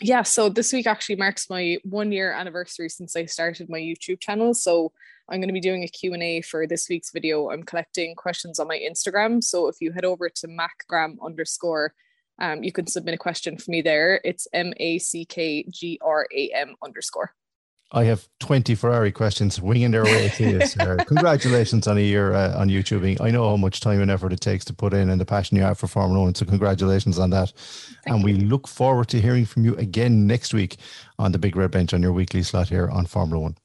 Yeah, 0.00 0.22
so 0.22 0.48
this 0.48 0.72
week 0.72 0.86
actually 0.86 1.16
marks 1.16 1.50
my 1.50 1.76
one 1.84 2.10
year 2.10 2.32
anniversary 2.32 2.88
since 2.88 3.14
I 3.14 3.26
started 3.26 3.68
my 3.68 3.78
YouTube 3.78 4.20
channel. 4.20 4.54
So 4.54 4.92
I'm 5.30 5.40
going 5.40 5.48
to 5.48 5.54
be 5.54 5.60
doing 5.60 5.84
a 5.84 5.88
Q&A 5.88 6.42
for 6.42 6.66
this 6.66 6.88
week's 6.88 7.12
video. 7.12 7.50
I'm 7.50 7.62
collecting 7.62 8.14
questions 8.14 8.58
on 8.58 8.68
my 8.68 8.78
Instagram. 8.78 9.42
So 9.42 9.68
if 9.68 9.76
you 9.80 9.92
head 9.92 10.04
over 10.04 10.28
to 10.28 10.48
mackgram 10.48 11.16
underscore 11.24 11.94
um, 12.40 12.62
you 12.62 12.72
can 12.72 12.86
submit 12.86 13.14
a 13.14 13.18
question 13.18 13.56
for 13.58 13.70
me 13.70 13.82
there. 13.82 14.20
It's 14.24 14.48
M 14.52 14.72
A 14.78 14.98
C 14.98 15.24
K 15.24 15.64
G 15.68 15.98
R 16.02 16.26
A 16.34 16.50
M 16.54 16.74
underscore. 16.82 17.34
I 17.92 18.04
have 18.04 18.28
20 18.38 18.76
Ferrari 18.76 19.10
questions 19.10 19.60
winging 19.60 19.90
their 19.90 20.04
way 20.04 20.28
to 20.28 20.48
you, 20.48 20.60
sir. 20.66 20.96
congratulations 21.08 21.88
on 21.88 21.98
a 21.98 22.00
year 22.00 22.32
uh, 22.32 22.56
on 22.56 22.68
YouTubing. 22.68 23.20
I 23.20 23.32
know 23.32 23.48
how 23.48 23.56
much 23.56 23.80
time 23.80 24.00
and 24.00 24.12
effort 24.12 24.32
it 24.32 24.40
takes 24.40 24.64
to 24.66 24.72
put 24.72 24.94
in 24.94 25.10
and 25.10 25.20
the 25.20 25.24
passion 25.24 25.56
you 25.56 25.64
have 25.64 25.76
for 25.76 25.88
Formula 25.88 26.22
One. 26.22 26.34
So, 26.34 26.46
congratulations 26.46 27.18
on 27.18 27.30
that. 27.30 27.52
Thank 28.04 28.06
and 28.06 28.18
you. 28.20 28.24
we 28.24 28.32
look 28.34 28.68
forward 28.68 29.08
to 29.08 29.20
hearing 29.20 29.44
from 29.44 29.64
you 29.64 29.74
again 29.76 30.26
next 30.26 30.54
week 30.54 30.76
on 31.18 31.32
the 31.32 31.38
Big 31.38 31.56
Red 31.56 31.72
Bench 31.72 31.92
on 31.92 32.02
your 32.02 32.12
weekly 32.12 32.42
slot 32.42 32.68
here 32.68 32.88
on 32.88 33.06
Formula 33.06 33.40
One. 33.40 33.56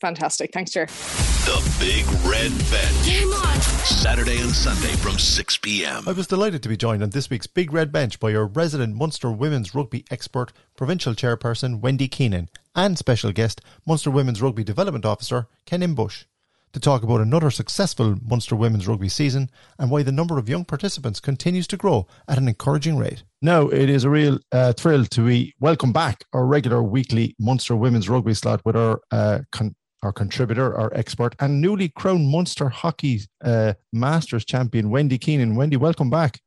Fantastic. 0.00 0.52
Thanks, 0.52 0.70
Ger. 0.70 0.86
The 0.86 1.76
Big 1.80 2.06
Red 2.24 2.52
Bench. 2.70 3.20
Come 3.20 3.32
on. 3.32 3.60
Saturday 3.84 4.38
and 4.38 4.50
Sunday 4.50 4.94
from 4.96 5.18
6 5.18 5.56
p.m. 5.58 6.04
I 6.06 6.12
was 6.12 6.26
delighted 6.26 6.62
to 6.62 6.68
be 6.68 6.76
joined 6.76 7.02
on 7.02 7.10
this 7.10 7.30
week's 7.30 7.46
Big 7.46 7.72
Red 7.72 7.90
Bench 7.90 8.20
by 8.20 8.30
your 8.30 8.46
resident 8.46 8.94
Munster 8.94 9.30
women's 9.30 9.74
rugby 9.74 10.04
expert, 10.10 10.52
provincial 10.76 11.14
chairperson 11.14 11.80
Wendy 11.80 12.06
Keenan, 12.06 12.48
and 12.76 12.96
special 12.98 13.32
guest, 13.32 13.60
Munster 13.86 14.10
Women's 14.10 14.40
Rugby 14.42 14.62
Development 14.62 15.04
Officer 15.04 15.48
Ken 15.66 15.80
Imbush, 15.80 16.24
to 16.72 16.80
talk 16.80 17.02
about 17.02 17.20
another 17.20 17.50
successful 17.50 18.16
Munster 18.22 18.54
women's 18.54 18.86
rugby 18.86 19.08
season 19.08 19.50
and 19.78 19.90
why 19.90 20.02
the 20.02 20.12
number 20.12 20.38
of 20.38 20.48
young 20.48 20.64
participants 20.64 21.18
continues 21.18 21.66
to 21.68 21.76
grow 21.76 22.06
at 22.28 22.38
an 22.38 22.46
encouraging 22.46 22.98
rate. 22.98 23.24
Now, 23.40 23.68
it 23.68 23.88
is 23.88 24.04
a 24.04 24.10
real 24.10 24.38
uh, 24.52 24.74
thrill 24.74 25.06
to 25.06 25.26
be 25.26 25.54
welcome 25.60 25.92
back 25.92 26.24
our 26.32 26.46
regular 26.46 26.82
weekly 26.82 27.34
Munster 27.40 27.74
women's 27.74 28.08
rugby 28.08 28.34
slot 28.34 28.60
with 28.64 28.76
our 28.76 29.00
uh, 29.10 29.40
con- 29.50 29.74
our 30.02 30.12
contributor, 30.12 30.76
our 30.76 30.92
expert, 30.94 31.34
and 31.40 31.60
newly 31.60 31.88
crowned 31.88 32.28
Munster 32.28 32.68
Hockey 32.68 33.20
uh, 33.44 33.74
Masters 33.92 34.44
champion, 34.44 34.90
Wendy 34.90 35.18
Keenan. 35.18 35.54
Wendy, 35.56 35.76
welcome 35.76 36.10
back. 36.10 36.40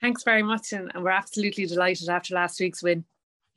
Thanks 0.00 0.22
very 0.22 0.42
much, 0.42 0.72
and, 0.72 0.90
and 0.94 1.02
we're 1.02 1.10
absolutely 1.10 1.66
delighted 1.66 2.08
after 2.08 2.34
last 2.34 2.60
week's 2.60 2.82
win. 2.82 3.04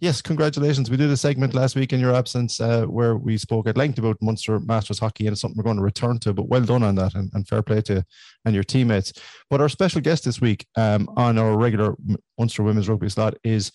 Yes, 0.01 0.19
congratulations. 0.19 0.89
We 0.89 0.97
did 0.97 1.11
a 1.11 1.17
segment 1.17 1.53
last 1.53 1.75
week 1.75 1.93
in 1.93 1.99
your 1.99 2.15
absence 2.15 2.59
uh, 2.59 2.85
where 2.85 3.17
we 3.17 3.37
spoke 3.37 3.67
at 3.67 3.77
length 3.77 3.99
about 3.99 4.17
Munster 4.19 4.59
Masters 4.59 4.97
hockey 4.97 5.27
and 5.27 5.33
it's 5.33 5.41
something 5.41 5.55
we're 5.55 5.63
going 5.63 5.77
to 5.77 5.83
return 5.83 6.17
to, 6.21 6.33
but 6.33 6.47
well 6.47 6.63
done 6.63 6.81
on 6.81 6.95
that 6.95 7.13
and, 7.13 7.29
and 7.35 7.47
fair 7.47 7.61
play 7.61 7.81
to 7.83 8.03
and 8.43 8.55
your 8.55 8.63
teammates. 8.63 9.13
But 9.51 9.61
our 9.61 9.69
special 9.69 10.01
guest 10.01 10.25
this 10.25 10.41
week 10.41 10.65
um, 10.75 11.07
on 11.17 11.37
our 11.37 11.55
regular 11.55 11.93
Munster 12.39 12.63
Women's 12.63 12.89
Rugby 12.89 13.09
slot 13.09 13.35
is 13.43 13.71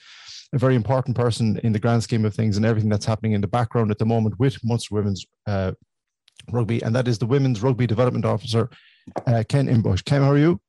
a 0.52 0.58
very 0.58 0.74
important 0.74 1.16
person 1.16 1.58
in 1.64 1.72
the 1.72 1.78
grand 1.78 2.02
scheme 2.02 2.24
of 2.24 2.34
things 2.34 2.56
and 2.56 2.64
everything 2.64 2.90
that's 2.90 3.06
happening 3.06 3.32
in 3.32 3.40
the 3.40 3.48
background 3.48 3.90
at 3.90 3.98
the 3.98 4.06
moment 4.06 4.38
with 4.38 4.56
Munster 4.64 4.94
Women's 4.94 5.26
uh, 5.46 5.72
Rugby, 6.50 6.82
and 6.82 6.94
that 6.94 7.08
is 7.08 7.18
the 7.18 7.26
Women's 7.26 7.62
Rugby 7.62 7.86
Development 7.86 8.24
Officer, 8.24 8.70
uh, 9.26 9.42
Ken 9.48 9.66
Imbush. 9.68 10.04
Ken, 10.04 10.22
how 10.22 10.30
are 10.30 10.38
you? 10.38 10.60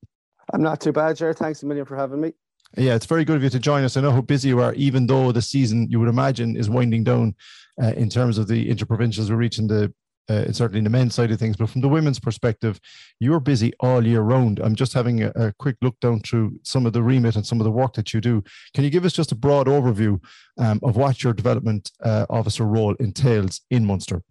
I'm 0.54 0.64
not 0.64 0.82
too 0.82 0.92
bad, 0.92 1.18
Jared. 1.18 1.38
Thanks 1.38 1.62
a 1.64 1.66
million 1.66 1.86
for 1.86 1.96
having 1.96 2.22
me. 2.22 2.34
Yeah, 2.76 2.96
it's 2.96 3.06
very 3.06 3.24
good 3.24 3.38
of 3.38 3.44
you 3.44 3.50
to 3.50 3.60
join 3.60 3.84
us. 3.84 3.96
I 3.96 4.02
know 4.02 4.12
how 4.12 4.22
busy 4.22 4.50
you 4.50 4.60
are, 4.62 4.74
even 4.74 5.08
though 5.08 5.32
the 5.32 5.42
season 5.42 5.90
you 5.90 6.00
would 6.00 6.10
imagine 6.10 6.56
is 6.56 6.70
winding 6.70 7.04
down 7.04 7.36
uh, 7.82 7.94
in 7.96 8.10
terms 8.10 8.38
of 8.38 8.48
the 8.48 8.70
interprovincials. 8.70 9.30
We're 9.30 9.38
reaching 9.38 9.68
the 9.68 9.94
uh, 10.30 10.52
certainly 10.52 10.80
in 10.80 10.84
the 10.84 10.90
men's 10.90 11.16
side 11.16 11.32
of 11.32 11.40
things, 11.40 11.56
but 11.56 11.70
from 11.70 11.82
the 11.82 11.90
women's 11.90 12.20
perspective, 12.20 12.80
you're 13.20 13.40
busy 13.40 13.74
all 13.80 14.06
year 14.06 14.22
round. 14.22 14.60
I'm 14.60 14.76
just 14.76 14.94
having 14.94 15.24
a, 15.24 15.32
a, 15.36 15.54
quick 15.60 15.78
look 15.82 16.00
down 16.00 16.22
through 16.22 16.60
some 16.64 16.86
of 16.86 16.94
the 16.94 17.04
remit 17.04 17.36
and 17.36 17.46
some 17.46 17.60
of 17.60 17.66
the 17.66 17.72
work 17.72 17.94
that 17.94 18.14
you 18.14 18.22
do. 18.22 18.44
Can 18.74 18.84
you 18.84 18.90
give 18.90 19.06
us 19.06 19.14
just 19.14 19.32
a 19.32 19.36
broad 19.36 19.68
overview 19.68 20.22
um, 20.58 20.80
of 20.84 20.96
what 20.96 21.24
your 21.24 21.34
development 21.34 21.92
uh, 22.04 22.26
officer 22.30 22.66
role 22.66 22.96
entails 22.96 23.62
in 23.70 23.86
Munster? 23.86 24.22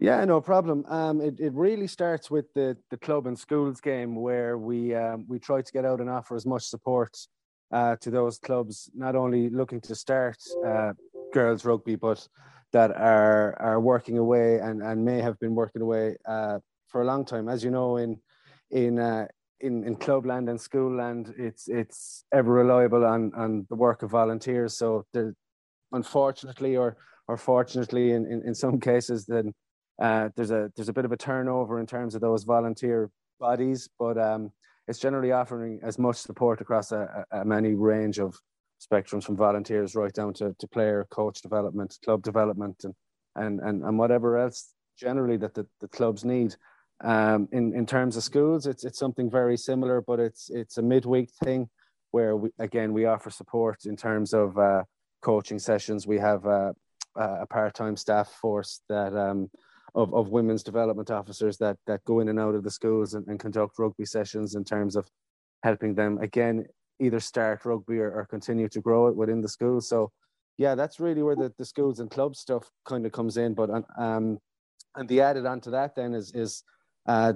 Yeah, 0.00 0.24
no 0.24 0.40
problem. 0.40 0.84
Um, 0.88 1.20
it, 1.20 1.38
it 1.38 1.52
really 1.52 1.86
starts 1.86 2.30
with 2.30 2.46
the, 2.54 2.76
the 2.90 2.96
club 2.96 3.26
and 3.26 3.38
schools 3.38 3.80
game 3.80 4.16
where 4.16 4.56
we 4.56 4.94
um, 4.94 5.26
we 5.28 5.38
try 5.38 5.60
to 5.60 5.72
get 5.72 5.84
out 5.84 6.00
and 6.00 6.08
offer 6.08 6.34
as 6.34 6.46
much 6.46 6.64
support 6.64 7.14
uh, 7.72 7.96
to 7.96 8.10
those 8.10 8.38
clubs, 8.38 8.90
not 8.94 9.16
only 9.16 9.50
looking 9.50 9.80
to 9.82 9.94
start 9.94 10.38
uh, 10.66 10.92
girls 11.32 11.64
rugby, 11.64 11.96
but 11.96 12.26
that 12.72 12.90
are 12.96 13.56
are 13.60 13.80
working 13.80 14.18
away 14.18 14.58
and, 14.58 14.82
and 14.82 15.04
may 15.04 15.20
have 15.20 15.38
been 15.38 15.54
working 15.54 15.82
away 15.82 16.16
uh, 16.26 16.58
for 16.88 17.02
a 17.02 17.04
long 17.04 17.24
time. 17.24 17.48
As 17.48 17.62
you 17.62 17.70
know, 17.70 17.96
in 17.96 18.20
in 18.70 18.98
uh, 18.98 19.26
in 19.60 19.84
in 19.84 19.96
clubland 19.96 20.48
and 20.48 20.60
school 20.60 20.94
land, 20.94 21.34
it's 21.38 21.68
it's 21.68 22.24
ever 22.32 22.52
reliable 22.52 23.04
on 23.04 23.32
on 23.34 23.66
the 23.68 23.76
work 23.76 24.02
of 24.02 24.10
volunteers. 24.10 24.76
So 24.76 25.06
there, 25.12 25.34
unfortunately, 25.92 26.76
or 26.76 26.96
or 27.28 27.36
fortunately, 27.36 28.12
in, 28.12 28.26
in, 28.26 28.42
in 28.46 28.54
some 28.54 28.80
cases, 28.80 29.26
then 29.26 29.54
uh, 30.00 30.30
there's 30.34 30.50
a 30.50 30.70
there's 30.74 30.88
a 30.88 30.92
bit 30.92 31.04
of 31.04 31.12
a 31.12 31.16
turnover 31.16 31.78
in 31.78 31.86
terms 31.86 32.14
of 32.14 32.20
those 32.20 32.44
volunteer 32.44 33.10
bodies, 33.38 33.88
but 33.98 34.18
um, 34.18 34.50
it's 34.88 34.98
generally 34.98 35.32
offering 35.32 35.80
as 35.82 35.98
much 35.98 36.16
support 36.16 36.60
across 36.60 36.92
a, 36.92 37.26
a, 37.30 37.40
a 37.40 37.44
many 37.44 37.74
range 37.74 38.18
of 38.18 38.36
spectrums 38.82 39.24
from 39.24 39.36
volunteers 39.36 39.94
right 39.94 40.12
down 40.12 40.34
to, 40.34 40.54
to 40.58 40.66
player, 40.68 41.06
coach 41.10 41.40
development, 41.42 41.98
club 42.04 42.22
development, 42.22 42.84
and 42.84 42.94
and 43.36 43.60
and, 43.60 43.82
and 43.82 43.98
whatever 43.98 44.38
else 44.38 44.74
generally 44.98 45.36
that 45.38 45.54
the, 45.54 45.66
the 45.80 45.88
clubs 45.88 46.24
need. 46.24 46.54
Um, 47.02 47.48
in 47.52 47.74
in 47.74 47.86
terms 47.86 48.16
of 48.16 48.22
schools, 48.22 48.66
it's 48.66 48.84
it's 48.84 48.98
something 48.98 49.30
very 49.30 49.56
similar, 49.56 50.00
but 50.00 50.20
it's 50.20 50.50
it's 50.50 50.78
a 50.78 50.82
midweek 50.82 51.30
thing 51.42 51.68
where 52.10 52.36
we 52.36 52.50
again 52.58 52.92
we 52.92 53.06
offer 53.06 53.30
support 53.30 53.84
in 53.86 53.96
terms 53.96 54.32
of 54.34 54.58
uh, 54.58 54.82
coaching 55.22 55.58
sessions. 55.58 56.06
We 56.06 56.18
have 56.18 56.46
uh, 56.46 56.72
a 57.16 57.46
part-time 57.46 57.96
staff 57.96 58.28
force 58.28 58.82
that 58.88 59.16
um, 59.16 59.50
of, 59.94 60.14
of 60.14 60.30
women's 60.30 60.62
development 60.62 61.10
officers 61.10 61.56
that 61.58 61.76
that 61.86 62.04
go 62.04 62.20
in 62.20 62.28
and 62.28 62.38
out 62.38 62.54
of 62.54 62.62
the 62.62 62.70
schools 62.70 63.14
and, 63.14 63.26
and 63.26 63.40
conduct 63.40 63.78
rugby 63.78 64.04
sessions 64.04 64.54
in 64.54 64.64
terms 64.64 64.96
of 64.96 65.08
helping 65.62 65.94
them 65.94 66.18
again 66.18 66.64
either 67.00 67.20
start 67.20 67.64
rugby 67.64 67.98
or, 67.98 68.12
or 68.12 68.26
continue 68.26 68.68
to 68.68 68.80
grow 68.80 69.08
it 69.08 69.16
within 69.16 69.40
the 69.40 69.48
school. 69.48 69.80
So 69.80 70.10
yeah, 70.58 70.74
that's 70.74 71.00
really 71.00 71.22
where 71.22 71.36
the, 71.36 71.52
the 71.58 71.64
schools 71.64 72.00
and 72.00 72.10
club 72.10 72.36
stuff 72.36 72.70
kind 72.84 73.06
of 73.06 73.12
comes 73.12 73.36
in. 73.36 73.54
But 73.54 73.70
um, 73.98 74.38
and 74.94 75.08
the 75.08 75.20
added 75.20 75.46
onto 75.46 75.70
that 75.70 75.94
then 75.94 76.14
is 76.14 76.32
is 76.34 76.62
uh, 77.06 77.34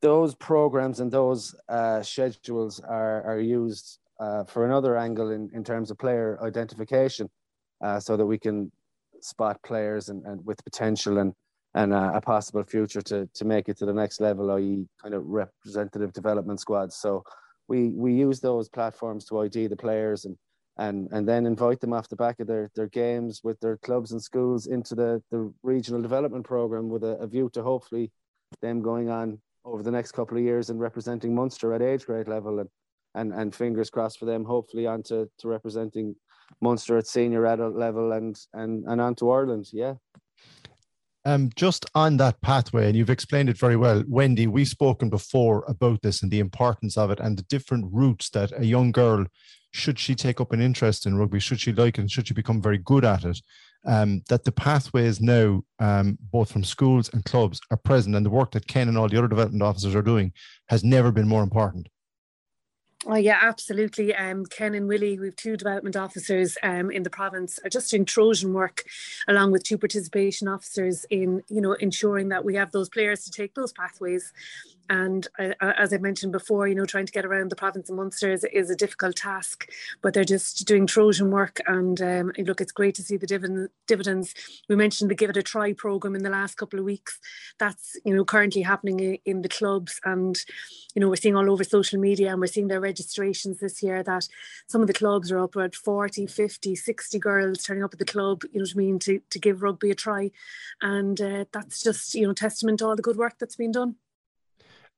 those 0.00 0.34
programs 0.34 1.00
and 1.00 1.10
those 1.10 1.54
uh, 1.68 2.02
schedules 2.02 2.80
are 2.80 3.22
are 3.22 3.38
used 3.38 3.98
uh, 4.20 4.44
for 4.44 4.64
another 4.64 4.96
angle 4.96 5.30
in, 5.30 5.50
in 5.52 5.64
terms 5.64 5.90
of 5.90 5.98
player 5.98 6.38
identification, 6.42 7.28
uh, 7.84 8.00
so 8.00 8.16
that 8.16 8.26
we 8.26 8.38
can 8.38 8.70
spot 9.20 9.62
players 9.62 10.08
and, 10.08 10.24
and 10.26 10.44
with 10.44 10.64
potential 10.64 11.18
and 11.18 11.34
and 11.74 11.94
uh, 11.94 12.12
a 12.14 12.20
possible 12.20 12.64
future 12.64 13.02
to 13.02 13.28
to 13.34 13.44
make 13.44 13.68
it 13.68 13.78
to 13.78 13.86
the 13.86 13.92
next 13.92 14.20
level, 14.20 14.50
i.e., 14.52 14.86
kind 15.02 15.14
of 15.14 15.24
representative 15.26 16.12
development 16.12 16.60
squads. 16.60 16.96
So 16.96 17.22
we 17.68 17.88
we 17.90 18.12
use 18.12 18.40
those 18.40 18.68
platforms 18.68 19.24
to 19.26 19.40
ID 19.40 19.66
the 19.66 19.76
players 19.76 20.24
and 20.24 20.36
and 20.78 21.08
and 21.12 21.28
then 21.28 21.46
invite 21.46 21.80
them 21.80 21.92
off 21.92 22.08
the 22.08 22.16
back 22.16 22.40
of 22.40 22.46
their 22.46 22.70
their 22.74 22.88
games 22.88 23.40
with 23.44 23.58
their 23.60 23.76
clubs 23.78 24.12
and 24.12 24.22
schools 24.22 24.66
into 24.66 24.94
the 24.94 25.22
the 25.30 25.52
regional 25.62 26.00
development 26.00 26.44
program 26.44 26.88
with 26.88 27.04
a, 27.04 27.16
a 27.18 27.26
view 27.26 27.50
to 27.52 27.62
hopefully 27.62 28.10
them 28.60 28.82
going 28.82 29.08
on 29.10 29.38
over 29.64 29.82
the 29.82 29.90
next 29.90 30.12
couple 30.12 30.36
of 30.36 30.42
years 30.42 30.70
and 30.70 30.80
representing 30.80 31.34
Munster 31.34 31.72
at 31.72 31.82
age 31.82 32.06
grade 32.06 32.28
level 32.28 32.60
and 32.60 32.68
and 33.14 33.32
and 33.32 33.54
fingers 33.54 33.90
crossed 33.90 34.18
for 34.18 34.24
them 34.24 34.44
hopefully 34.44 34.86
onto 34.86 35.26
to 35.38 35.48
representing 35.48 36.14
Munster 36.60 36.98
at 36.98 37.06
senior 37.06 37.46
adult 37.46 37.76
level 37.76 38.12
and 38.12 38.36
and 38.54 38.84
and 38.86 39.00
onto 39.00 39.30
Ireland. 39.30 39.68
Yeah 39.72 39.94
um, 41.24 41.50
just 41.54 41.86
on 41.94 42.16
that 42.16 42.40
pathway, 42.40 42.86
and 42.86 42.96
you've 42.96 43.10
explained 43.10 43.48
it 43.48 43.58
very 43.58 43.76
well, 43.76 44.02
Wendy. 44.08 44.46
We've 44.46 44.68
spoken 44.68 45.08
before 45.08 45.64
about 45.68 46.02
this 46.02 46.22
and 46.22 46.30
the 46.30 46.40
importance 46.40 46.96
of 46.96 47.10
it, 47.10 47.20
and 47.20 47.36
the 47.36 47.42
different 47.44 47.86
routes 47.92 48.30
that 48.30 48.52
a 48.58 48.64
young 48.64 48.92
girl, 48.92 49.26
should 49.72 49.98
she 49.98 50.14
take 50.14 50.40
up 50.40 50.52
an 50.52 50.60
interest 50.60 51.06
in 51.06 51.16
rugby, 51.16 51.40
should 51.40 51.60
she 51.60 51.72
like 51.72 51.98
it, 51.98 52.02
and 52.02 52.10
should 52.10 52.28
she 52.28 52.34
become 52.34 52.60
very 52.60 52.78
good 52.78 53.04
at 53.04 53.24
it, 53.24 53.40
um, 53.86 54.22
that 54.28 54.44
the 54.44 54.52
pathways 54.52 55.20
now, 55.20 55.62
um, 55.78 56.18
both 56.20 56.52
from 56.52 56.64
schools 56.64 57.10
and 57.12 57.24
clubs, 57.24 57.60
are 57.70 57.76
present, 57.76 58.16
and 58.16 58.26
the 58.26 58.30
work 58.30 58.50
that 58.52 58.66
Ken 58.66 58.88
and 58.88 58.98
all 58.98 59.08
the 59.08 59.18
other 59.18 59.28
development 59.28 59.62
officers 59.62 59.94
are 59.94 60.02
doing 60.02 60.32
has 60.68 60.84
never 60.84 61.12
been 61.12 61.28
more 61.28 61.42
important. 61.42 61.88
Oh 63.04 63.16
yeah, 63.16 63.38
absolutely. 63.42 64.14
Um, 64.14 64.46
Ken 64.46 64.74
and 64.74 64.86
Willie, 64.86 65.18
we've 65.18 65.34
two 65.34 65.56
development 65.56 65.96
officers 65.96 66.56
um, 66.62 66.88
in 66.90 67.02
the 67.02 67.10
province, 67.10 67.58
are 67.64 67.68
just 67.68 67.90
doing 67.90 68.04
Trojan 68.04 68.54
work, 68.54 68.84
along 69.26 69.50
with 69.50 69.64
two 69.64 69.76
participation 69.76 70.46
officers 70.46 71.04
in, 71.10 71.42
you 71.48 71.60
know, 71.60 71.72
ensuring 71.72 72.28
that 72.28 72.44
we 72.44 72.54
have 72.54 72.70
those 72.70 72.88
players 72.88 73.24
to 73.24 73.30
take 73.32 73.54
those 73.54 73.72
pathways 73.72 74.32
and 74.92 75.26
uh, 75.38 75.54
as 75.60 75.94
I 75.94 75.96
mentioned 75.96 76.32
before, 76.32 76.68
you 76.68 76.74
know, 76.74 76.84
trying 76.84 77.06
to 77.06 77.12
get 77.12 77.24
around 77.24 77.50
the 77.50 77.56
province 77.56 77.88
of 77.88 77.96
Munster 77.96 78.30
is, 78.30 78.44
is 78.52 78.68
a 78.68 78.76
difficult 78.76 79.16
task, 79.16 79.70
but 80.02 80.12
they're 80.12 80.22
just 80.22 80.66
doing 80.66 80.86
Trojan 80.86 81.30
work. 81.30 81.60
And 81.66 81.98
um, 82.02 82.32
look, 82.36 82.60
it's 82.60 82.72
great 82.72 82.94
to 82.96 83.02
see 83.02 83.16
the 83.16 83.26
dividend, 83.26 83.70
dividends. 83.86 84.34
We 84.68 84.76
mentioned 84.76 85.10
the 85.10 85.14
Give 85.14 85.30
It 85.30 85.38
a 85.38 85.42
Try 85.42 85.72
program 85.72 86.14
in 86.14 86.22
the 86.22 86.28
last 86.28 86.56
couple 86.56 86.78
of 86.78 86.84
weeks. 86.84 87.18
That's, 87.58 87.96
you 88.04 88.14
know, 88.14 88.22
currently 88.26 88.60
happening 88.60 89.18
in 89.24 89.40
the 89.40 89.48
clubs. 89.48 89.98
And, 90.04 90.36
you 90.94 91.00
know, 91.00 91.08
we're 91.08 91.16
seeing 91.16 91.36
all 91.36 91.50
over 91.50 91.64
social 91.64 91.98
media 91.98 92.30
and 92.30 92.38
we're 92.38 92.46
seeing 92.46 92.68
their 92.68 92.78
registrations 92.78 93.60
this 93.60 93.82
year 93.82 94.02
that 94.02 94.28
some 94.66 94.82
of 94.82 94.88
the 94.88 94.92
clubs 94.92 95.32
are 95.32 95.38
up 95.38 95.56
at 95.56 95.74
40, 95.74 96.26
50, 96.26 96.76
60 96.76 97.18
girls 97.18 97.62
turning 97.62 97.82
up 97.82 97.94
at 97.94 97.98
the 97.98 98.04
club, 98.04 98.42
you 98.52 98.58
know 98.58 98.64
what 98.64 98.74
I 98.74 98.76
mean, 98.76 98.98
to, 98.98 99.22
to 99.30 99.38
give 99.38 99.62
rugby 99.62 99.90
a 99.90 99.94
try. 99.94 100.30
And 100.82 101.18
uh, 101.18 101.46
that's 101.50 101.82
just, 101.82 102.14
you 102.14 102.26
know, 102.26 102.34
testament 102.34 102.80
to 102.80 102.88
all 102.88 102.96
the 102.96 103.00
good 103.00 103.16
work 103.16 103.38
that's 103.38 103.56
been 103.56 103.72
done. 103.72 103.96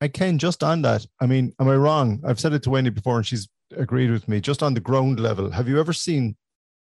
I 0.01 0.09
can 0.09 0.38
just 0.38 0.62
on 0.62 0.82
that. 0.82 1.07
I 1.20 1.26
mean, 1.26 1.53
am 1.61 1.68
I 1.68 1.76
wrong? 1.76 2.20
I've 2.26 2.40
said 2.40 2.53
it 2.53 2.62
to 2.64 2.70
Wendy 2.70 2.90
before, 2.90 3.16
and 3.16 3.26
she's 3.26 3.49
agreed 3.76 4.11
with 4.11 4.28
me. 4.28 4.40
Just 4.40 4.62
on 4.62 4.74
the 4.74 4.80
ground 4.80 5.20
level, 5.20 5.51
have 5.51 5.68
you 5.68 5.80
ever 5.80 5.92
seen 5.92 6.36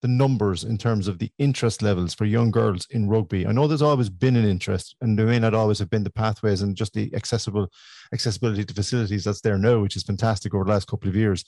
the 0.03 0.09
numbers 0.09 0.65
in 0.65 0.79
terms 0.79 1.09
of 1.09 1.19
the 1.19 1.31
interest 1.39 1.83
levels 1.83 2.15
for 2.15 2.25
young 2.25 2.51
girls 2.51 2.87
in 2.91 3.09
rugby? 3.09 3.47
I 3.47 3.53
know 3.53 3.67
there's 3.67 3.83
always 3.83 4.09
been 4.09 4.37
an 4.37 4.47
interest, 4.47 4.97
and 5.01 5.19
there 5.19 5.27
may 5.27 5.39
not 5.39 5.55
always 5.55 5.79
have 5.81 5.91
been 5.91 6.05
the 6.05 6.11
pathways 6.11 6.63
and 6.63 6.77
just 6.77 6.95
the 6.95 7.15
accessible 7.15 7.69
accessibility 8.13 8.65
to 8.65 8.75
facilities 8.75 9.25
that's 9.25 9.43
there 9.43 9.59
now, 9.59 9.81
which 9.81 9.97
is 9.97 10.03
fantastic 10.03 10.55
over 10.55 10.65
the 10.65 10.71
last 10.71 10.89
couple 10.89 11.09
of 11.09 11.17
years. 11.17 11.45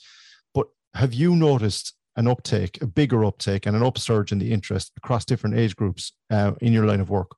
But 0.55 0.67
have 0.95 1.15
you 1.15 1.35
noticed 1.35 1.95
an 2.17 2.29
uptake, 2.29 2.83
a 2.83 2.87
bigger 2.87 3.25
uptake, 3.25 3.65
and 3.65 3.75
an 3.75 3.83
upsurge 3.83 4.33
in 4.33 4.39
the 4.39 4.53
interest 4.53 4.93
across 4.99 5.25
different 5.25 5.57
age 5.57 5.75
groups 5.75 6.13
uh, 6.31 6.53
in 6.61 6.73
your 6.73 6.85
line 6.85 7.01
of 7.01 7.09
work? 7.09 7.35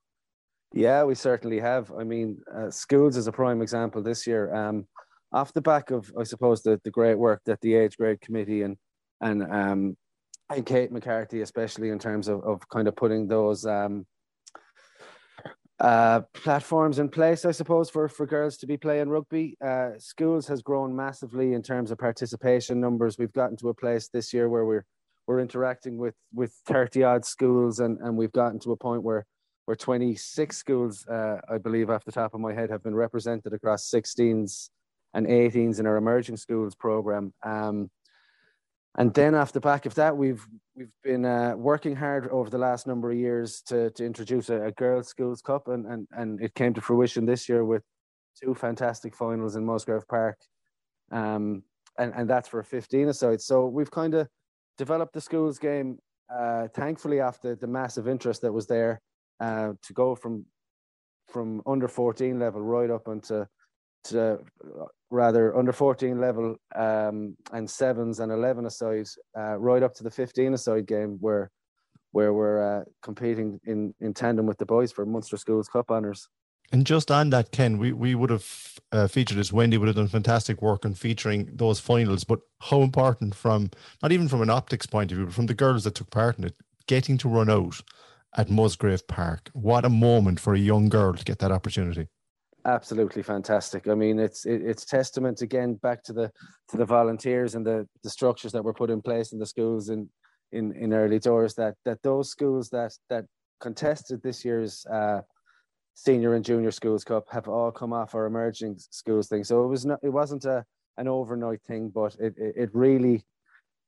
Yeah, 0.76 1.04
we 1.04 1.14
certainly 1.14 1.60
have. 1.60 1.92
I 1.96 2.02
mean, 2.02 2.38
uh, 2.52 2.68
schools 2.68 3.16
is 3.16 3.28
a 3.28 3.32
prime 3.32 3.62
example 3.62 4.02
this 4.02 4.26
year. 4.26 4.52
Um, 4.52 4.88
off 5.32 5.52
the 5.52 5.60
back 5.60 5.92
of, 5.92 6.12
I 6.18 6.24
suppose, 6.24 6.62
the, 6.62 6.80
the 6.82 6.90
great 6.90 7.14
work 7.14 7.42
that 7.46 7.60
the 7.60 7.74
age 7.74 7.96
grade 7.96 8.20
committee 8.20 8.62
and 8.62 8.76
and 9.20 9.44
um, 9.44 9.96
and 10.50 10.66
Kate 10.66 10.90
McCarthy, 10.90 11.42
especially 11.42 11.90
in 11.90 12.00
terms 12.00 12.26
of, 12.26 12.42
of 12.42 12.68
kind 12.68 12.88
of 12.88 12.96
putting 12.96 13.28
those 13.28 13.64
um, 13.64 14.04
uh, 15.78 16.22
platforms 16.32 16.98
in 16.98 17.08
place, 17.08 17.44
I 17.44 17.52
suppose, 17.52 17.88
for, 17.88 18.08
for 18.08 18.26
girls 18.26 18.56
to 18.58 18.66
be 18.66 18.76
playing 18.76 19.08
rugby. 19.08 19.56
Uh, 19.64 19.90
schools 19.98 20.48
has 20.48 20.60
grown 20.60 20.94
massively 20.94 21.52
in 21.52 21.62
terms 21.62 21.92
of 21.92 21.98
participation 21.98 22.80
numbers. 22.80 23.16
We've 23.16 23.32
gotten 23.32 23.56
to 23.58 23.68
a 23.68 23.74
place 23.74 24.08
this 24.08 24.32
year 24.32 24.48
where 24.48 24.64
we're 24.64 24.84
we're 25.28 25.40
interacting 25.40 25.98
with 25.98 26.16
with 26.34 26.52
30 26.66 27.04
odd 27.04 27.24
schools 27.24 27.78
and, 27.78 27.98
and 28.00 28.16
we've 28.16 28.32
gotten 28.32 28.58
to 28.60 28.72
a 28.72 28.76
point 28.76 29.04
where 29.04 29.24
where 29.64 29.76
26 29.76 30.56
schools, 30.56 31.06
uh, 31.06 31.40
I 31.48 31.58
believe, 31.58 31.90
off 31.90 32.04
the 32.04 32.12
top 32.12 32.34
of 32.34 32.40
my 32.40 32.52
head, 32.52 32.70
have 32.70 32.82
been 32.82 32.94
represented 32.94 33.52
across 33.52 33.90
16s 33.90 34.68
and 35.14 35.26
18s 35.26 35.80
in 35.80 35.86
our 35.86 35.96
emerging 35.96 36.36
schools 36.36 36.74
program. 36.74 37.32
Um, 37.42 37.90
and 38.96 39.12
then 39.14 39.34
off 39.34 39.52
the 39.52 39.60
back 39.60 39.86
of 39.86 39.94
that, 39.96 40.16
we've 40.16 40.46
we've 40.76 40.92
been 41.02 41.24
uh, 41.24 41.54
working 41.56 41.96
hard 41.96 42.28
over 42.28 42.50
the 42.50 42.58
last 42.58 42.86
number 42.86 43.10
of 43.10 43.16
years 43.16 43.60
to 43.62 43.90
to 43.90 44.04
introduce 44.04 44.50
a, 44.50 44.66
a 44.66 44.72
girls' 44.72 45.08
schools 45.08 45.42
cup, 45.42 45.66
and, 45.66 45.84
and 45.86 46.06
and 46.12 46.40
it 46.40 46.54
came 46.54 46.74
to 46.74 46.80
fruition 46.80 47.26
this 47.26 47.48
year 47.48 47.64
with 47.64 47.82
two 48.40 48.54
fantastic 48.54 49.14
finals 49.14 49.56
in 49.56 49.64
Musgrave 49.64 50.06
Park, 50.06 50.38
um, 51.10 51.64
and 51.98 52.12
and 52.14 52.30
that's 52.30 52.48
for 52.48 52.62
15 52.62 53.08
aside. 53.08 53.40
So 53.40 53.66
we've 53.66 53.90
kind 53.90 54.14
of 54.14 54.28
developed 54.78 55.12
the 55.12 55.20
schools 55.20 55.58
game, 55.58 55.98
uh, 56.32 56.68
thankfully 56.68 57.18
after 57.18 57.56
the 57.56 57.66
massive 57.66 58.06
interest 58.06 58.42
that 58.42 58.52
was 58.52 58.68
there 58.68 59.00
uh, 59.44 59.72
to 59.82 59.92
go 59.92 60.14
from 60.14 60.44
from 61.28 61.62
under 61.66 61.88
14 61.88 62.38
level 62.38 62.60
right 62.60 62.90
up 62.90 63.08
into 63.08 63.46
to 64.04 64.38
rather 65.10 65.56
under 65.56 65.72
14 65.72 66.20
level 66.20 66.56
um, 66.76 67.36
and 67.52 67.68
sevens 67.68 68.20
and 68.20 68.30
11 68.30 68.66
aside 68.66 69.06
uh, 69.36 69.56
right 69.58 69.82
up 69.82 69.94
to 69.94 70.04
the 70.04 70.10
15 70.10 70.54
aside 70.54 70.86
game 70.86 71.18
where 71.20 71.50
where 72.12 72.32
we're 72.32 72.60
uh, 72.70 72.84
competing 73.02 73.60
in 73.64 73.94
in 74.00 74.14
tandem 74.14 74.46
with 74.46 74.58
the 74.58 74.66
boys 74.66 74.92
for 74.92 75.04
Munster 75.04 75.36
Schools 75.36 75.68
Cup 75.68 75.90
honours. 75.90 76.28
And 76.72 76.86
just 76.86 77.10
on 77.10 77.28
that, 77.30 77.52
Ken, 77.52 77.76
we, 77.76 77.92
we 77.92 78.14
would 78.14 78.30
have 78.30 78.48
uh, 78.90 79.06
featured 79.06 79.38
as 79.38 79.52
Wendy 79.52 79.76
would 79.76 79.86
have 79.86 79.96
done 79.96 80.08
fantastic 80.08 80.62
work 80.62 80.86
on 80.86 80.94
featuring 80.94 81.50
those 81.52 81.78
finals. 81.78 82.24
But 82.24 82.40
how 82.60 82.80
important, 82.80 83.34
from 83.34 83.70
not 84.02 84.12
even 84.12 84.28
from 84.28 84.40
an 84.40 84.48
optics 84.48 84.86
point 84.86 85.12
of 85.12 85.18
view, 85.18 85.26
but 85.26 85.34
from 85.34 85.46
the 85.46 85.60
girls 85.62 85.84
that 85.84 85.94
took 85.94 86.10
part 86.10 86.38
in 86.38 86.44
it, 86.44 86.56
getting 86.86 87.18
to 87.18 87.28
run 87.28 87.50
out 87.50 87.82
at 88.36 88.50
Musgrave 88.50 89.06
Park. 89.06 89.50
What 89.52 89.84
a 89.84 89.88
moment 89.88 90.40
for 90.40 90.54
a 90.54 90.58
young 90.58 90.88
girl 90.88 91.14
to 91.14 91.24
get 91.24 91.38
that 91.38 91.52
opportunity. 91.52 92.08
Absolutely 92.66 93.22
fantastic. 93.22 93.88
I 93.88 93.94
mean, 93.94 94.18
it's 94.18 94.46
it, 94.46 94.62
it's 94.62 94.84
testament 94.86 95.42
again 95.42 95.74
back 95.74 96.02
to 96.04 96.12
the 96.12 96.32
to 96.70 96.76
the 96.78 96.86
volunteers 96.86 97.54
and 97.54 97.66
the, 97.66 97.86
the 98.02 98.10
structures 98.10 98.52
that 98.52 98.64
were 98.64 98.72
put 98.72 98.90
in 98.90 99.02
place 99.02 99.32
in 99.32 99.38
the 99.38 99.46
schools 99.46 99.90
in 99.90 100.08
in, 100.52 100.72
in 100.72 100.94
early 100.94 101.18
doors 101.18 101.54
that 101.54 101.74
that 101.84 102.02
those 102.02 102.30
schools 102.30 102.70
that 102.70 102.92
that 103.10 103.26
contested 103.60 104.22
this 104.22 104.44
year's 104.44 104.86
uh, 104.86 105.20
senior 105.94 106.34
and 106.34 106.44
junior 106.44 106.70
schools 106.70 107.04
cup 107.04 107.26
have 107.30 107.48
all 107.48 107.70
come 107.70 107.92
off 107.92 108.14
our 108.14 108.24
emerging 108.24 108.76
schools 108.78 109.28
thing. 109.28 109.44
So 109.44 109.64
it 109.64 109.68
was 109.68 109.84
not 109.84 109.98
it 110.02 110.10
wasn't 110.10 110.46
a 110.46 110.64
an 110.96 111.06
overnight 111.06 111.62
thing, 111.62 111.90
but 111.94 112.16
it 112.18 112.34
it, 112.38 112.54
it 112.56 112.70
really 112.72 113.24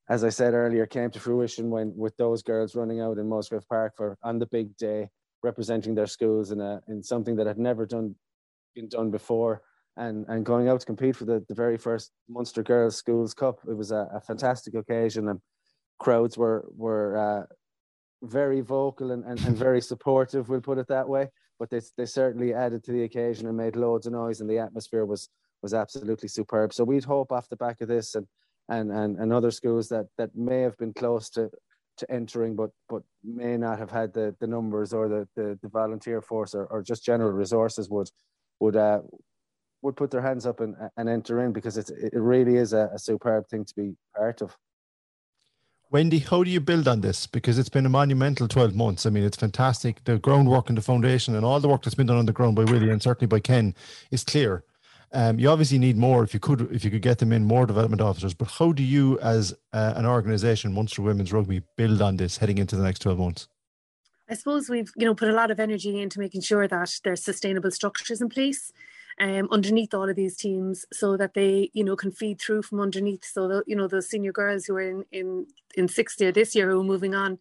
as 0.09 0.23
I 0.23 0.29
said 0.29 0.55
earlier, 0.55 0.87
came 0.87 1.11
to 1.11 1.21
fruition 1.21 1.71
when 1.71 1.93
with 1.97 2.17
those 2.17 2.43
girls 2.43 2.77
running 2.77 3.01
out 3.01 3.19
in 3.19 3.29
Musgrave 3.29 3.69
Park 3.69 3.95
for 3.97 4.17
on 4.23 4.39
the 4.39 4.47
big 4.47 4.77
day, 4.77 5.09
representing 5.43 5.95
their 5.95 6.07
schools 6.07 6.53
in 6.53 6.61
a 6.61 6.81
in 6.89 7.03
something 7.03 7.37
that 7.37 7.47
had 7.47 7.59
never 7.59 7.87
done 7.87 8.15
been 8.75 8.89
done 8.89 9.11
before, 9.11 9.63
and 9.97 10.25
and 10.29 10.47
going 10.47 10.69
out 10.69 10.81
to 10.81 10.87
compete 10.87 11.17
for 11.17 11.25
the, 11.25 11.45
the 11.49 11.55
very 11.55 11.77
first 11.77 12.13
Munster 12.29 12.63
Girls 12.63 12.97
Schools 12.97 13.35
Cup. 13.35 13.61
It 13.69 13.77
was 13.77 13.91
a, 13.91 14.09
a 14.15 14.21
fantastic 14.21 14.75
occasion, 14.75 15.29
and 15.29 15.41
crowds 15.99 16.39
were 16.39 16.69
were 16.77 17.17
uh, 17.17 17.47
very 18.23 18.61
vocal 18.61 19.11
and, 19.11 19.25
and, 19.25 19.41
and 19.45 19.57
very 19.57 19.81
supportive. 19.81 20.49
We'll 20.49 20.61
put 20.61 20.79
it 20.79 20.89
that 20.89 21.09
way. 21.09 21.29
But 21.59 21.71
they 21.71 21.81
they 21.97 22.07
certainly 22.07 22.55
added 22.55 22.85
to 22.85 22.93
the 22.93 23.03
occasion 23.03 23.49
and 23.49 23.57
made 23.57 23.75
loads 23.75 24.07
of 24.07 24.13
noise, 24.13 24.41
and 24.41 24.49
the 24.49 24.59
atmosphere 24.59 25.05
was 25.05 25.29
was 25.63 25.75
absolutely 25.75 26.29
superb. 26.29 26.73
So 26.73 26.85
we'd 26.85 27.03
hope 27.03 27.33
off 27.33 27.49
the 27.49 27.57
back 27.57 27.81
of 27.81 27.89
this 27.89 28.15
and 28.15 28.27
and, 28.69 28.91
and, 28.91 29.19
and 29.19 29.33
other 29.33 29.51
schools 29.51 29.89
that, 29.89 30.07
that 30.19 30.35
may 30.35 30.61
have 30.63 30.77
been 30.79 30.93
close 30.93 31.31
to, 31.31 31.51
to 31.99 32.11
entering 32.11 32.55
but 32.55 32.71
but 32.89 33.03
may 33.25 33.57
not 33.57 33.79
have 33.79 33.91
had 33.91 34.13
the, 34.13 34.35
the 34.39 34.47
numbers 34.47 34.93
or 34.93 35.09
the, 35.09 35.27
the, 35.35 35.59
the 35.63 35.69
volunteer 35.69 36.21
force 36.21 36.55
or, 36.55 36.67
or 36.67 36.83
just 36.83 37.05
general 37.05 37.33
resources 37.33 37.89
would 37.89 38.11
would 38.61 38.77
uh, 38.77 39.01
would 39.83 39.97
put 39.97 40.11
their 40.11 40.21
hands 40.21 40.47
up 40.47 40.61
and, 40.61 40.75
and 40.97 41.09
enter 41.09 41.45
in 41.45 41.53
because 41.53 41.77
it's, 41.77 41.91
it 41.91 42.13
really 42.15 42.57
is 42.57 42.73
a, 42.73 42.91
a 42.93 42.99
superb 42.99 43.47
thing 43.49 43.65
to 43.65 43.75
be 43.75 43.95
part 44.17 44.43
of. 44.43 44.57
Wendy, 45.91 46.19
how 46.19 46.43
do 46.43 46.51
you 46.51 46.61
build 46.61 46.89
on 46.89 47.01
this? 47.01 47.29
Because 47.29 47.59
it's 47.59 47.69
been 47.69 47.87
a 47.87 47.91
monumental 47.91 48.49
12 48.49 48.75
months. 48.75 49.07
I 49.07 49.11
mean, 49.11 49.23
it's 49.23 49.37
fantastic. 49.37 50.03
The 50.03 50.19
groundwork 50.19 50.69
and 50.69 50.77
the 50.77 50.83
foundation 50.83 51.37
and 51.37 51.45
all 51.45 51.61
the 51.61 51.69
work 51.69 51.85
that's 51.85 51.95
been 51.95 52.09
done 52.09 52.17
on 52.17 52.27
the 52.27 52.33
ground 52.33 52.57
by 52.57 52.65
Willie 52.65 52.91
and 52.91 53.01
certainly 53.01 53.29
by 53.29 53.39
Ken 53.39 53.75
is 54.11 54.25
clear. 54.25 54.65
Um, 55.17 55.39
you 55.39 55.49
obviously 55.49 55.79
need 55.79 55.97
more 55.97 56.23
if 56.25 56.35
you 56.35 56.41
could 56.41 56.71
if 56.71 56.85
you 56.85 56.91
could 56.91 57.01
get 57.01 57.21
them 57.21 57.33
in 57.33 57.43
more 57.43 57.65
development 57.65 58.03
officers. 58.03 58.35
But 58.35 58.49
how 58.51 58.73
do 58.73 58.83
you, 58.83 59.19
as 59.21 59.55
uh, 59.73 59.95
an 59.97 60.05
organisation, 60.05 60.75
Munster 60.75 61.01
Women's 61.01 61.33
Rugby, 61.33 61.63
build 61.75 62.03
on 62.03 62.19
this 62.19 62.37
heading 62.37 62.59
into 62.59 62.77
the 62.77 62.83
next 62.83 62.99
twelve 62.99 63.19
months? 63.19 63.49
I 64.29 64.35
suppose 64.35 64.69
we've 64.69 64.93
you 64.95 65.07
know 65.07 65.15
put 65.15 65.31
a 65.31 65.33
lot 65.33 65.51
of 65.51 65.59
energy 65.59 66.03
into 66.03 66.21
making 66.21 66.43
sure 66.43 66.69
that 66.69 67.01
there's 67.03 67.25
sustainable 67.25 67.71
structures 67.71 68.21
in 68.21 68.29
place. 68.29 68.73
Um, 69.19 69.49
underneath 69.51 69.95
all 69.95 70.09
of 70.09 70.17
these 70.17 70.37
teams 70.37 70.85
so 70.93 71.17
that 71.17 71.35
they, 71.35 71.71
you 71.73 71.85
know, 71.85 71.97
can 71.97 72.13
feed 72.13 72.41
through 72.41 72.63
from 72.63 72.81
underneath. 72.81 73.25
So, 73.25 73.49
the, 73.49 73.65
you 73.67 73.77
know, 73.77 73.89
the 73.89 74.03
senior 74.03 74.33
girls 74.33 74.67
who 74.67 74.77
are 74.77 74.81
in, 74.81 75.05
in, 75.11 75.47
in 75.75 75.89
sixth 75.89 76.21
year 76.21 76.33
this 76.33 76.55
year 76.55 76.71
who 76.71 76.81
are 76.81 76.85
moving 76.85 77.15
on, 77.15 77.39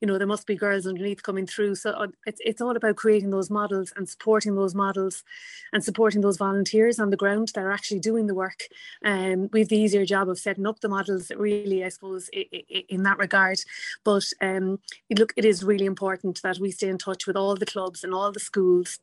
you 0.00 0.08
know, 0.08 0.16
there 0.16 0.26
must 0.26 0.46
be 0.46 0.54
girls 0.54 0.86
underneath 0.86 1.22
coming 1.22 1.46
through. 1.46 1.74
So 1.74 1.90
uh, 1.90 2.06
it's, 2.26 2.40
it's 2.44 2.60
all 2.60 2.76
about 2.76 2.96
creating 2.96 3.30
those 3.30 3.50
models 3.50 3.92
and 3.96 4.08
supporting 4.08 4.54
those 4.54 4.74
models 4.74 5.22
and 5.72 5.84
supporting 5.84 6.22
those 6.22 6.36
volunteers 6.38 6.98
on 6.98 7.10
the 7.10 7.16
ground 7.16 7.52
that 7.54 7.64
are 7.64 7.72
actually 7.72 8.00
doing 8.00 8.26
the 8.26 8.34
work. 8.34 8.64
Um, 9.04 9.48
we 9.52 9.60
have 9.60 9.68
the 9.68 9.78
easier 9.78 10.06
job 10.06 10.28
of 10.28 10.38
setting 10.38 10.66
up 10.66 10.80
the 10.80 10.88
models 10.88 11.30
really, 11.36 11.84
I 11.84 11.88
suppose, 11.90 12.30
in 12.32 13.02
that 13.02 13.18
regard. 13.18 13.60
But 14.04 14.24
um, 14.40 14.80
look, 15.10 15.34
it 15.36 15.44
is 15.44 15.64
really 15.64 15.86
important 15.86 16.40
that 16.42 16.58
we 16.58 16.70
stay 16.70 16.88
in 16.88 16.98
touch 16.98 17.26
with 17.26 17.36
all 17.36 17.54
the 17.54 17.66
clubs 17.66 18.02
and 18.02 18.14
all 18.14 18.32
the 18.32 18.40
schools 18.40 18.98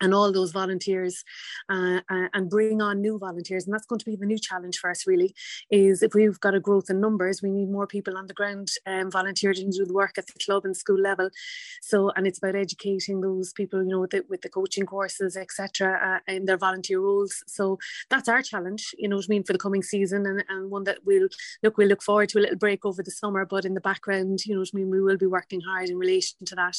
and 0.00 0.14
all 0.14 0.32
those 0.32 0.52
volunteers 0.52 1.24
uh, 1.68 2.00
uh, 2.10 2.28
and 2.32 2.50
bring 2.50 2.80
on 2.80 3.00
new 3.00 3.18
volunteers. 3.18 3.64
And 3.64 3.74
that's 3.74 3.86
going 3.86 3.98
to 3.98 4.04
be 4.04 4.16
the 4.16 4.26
new 4.26 4.38
challenge 4.38 4.78
for 4.78 4.90
us 4.90 5.06
really 5.06 5.34
is 5.70 6.02
if 6.02 6.14
we've 6.14 6.40
got 6.40 6.54
a 6.54 6.60
growth 6.60 6.90
in 6.90 7.00
numbers 7.00 7.42
we 7.42 7.50
need 7.50 7.70
more 7.70 7.86
people 7.86 8.16
on 8.16 8.26
the 8.26 8.34
ground 8.34 8.68
um, 8.86 9.10
volunteer 9.10 9.52
to 9.52 9.70
do 9.70 9.84
the 9.84 9.92
work 9.92 10.16
at 10.18 10.26
the 10.26 10.44
club 10.44 10.64
and 10.64 10.76
school 10.76 11.00
level. 11.00 11.30
So 11.82 12.10
and 12.16 12.26
it's 12.26 12.38
about 12.38 12.54
educating 12.54 13.20
those 13.20 13.52
people 13.52 13.82
you 13.82 13.90
know 13.90 14.00
with 14.00 14.10
the, 14.10 14.24
with 14.28 14.42
the 14.42 14.48
coaching 14.48 14.86
courses 14.86 15.36
etc 15.36 16.20
uh, 16.28 16.32
in 16.32 16.44
their 16.46 16.58
volunteer 16.58 17.00
roles. 17.00 17.42
So 17.46 17.78
that's 18.08 18.28
our 18.28 18.42
challenge 18.42 18.94
you 18.98 19.08
know 19.08 19.16
what 19.16 19.26
I 19.28 19.30
mean 19.30 19.44
for 19.44 19.52
the 19.52 19.58
coming 19.58 19.82
season 19.82 20.26
and, 20.26 20.44
and 20.48 20.70
one 20.70 20.84
that 20.84 20.98
we'll 21.04 21.28
look 21.62 21.76
we'll 21.76 21.88
look 21.88 22.02
forward 22.02 22.28
to 22.30 22.38
a 22.38 22.42
little 22.42 22.56
break 22.56 22.84
over 22.84 23.02
the 23.02 23.10
summer. 23.10 23.44
But 23.44 23.64
in 23.64 23.74
the 23.74 23.80
background 23.80 24.40
you 24.46 24.54
know 24.54 24.60
what 24.60 24.70
I 24.74 24.76
mean 24.76 24.90
we 24.90 25.00
will 25.00 25.18
be 25.18 25.26
working 25.26 25.60
hard 25.60 25.88
in 25.88 25.98
relation 25.98 26.38
to 26.46 26.54
that 26.54 26.76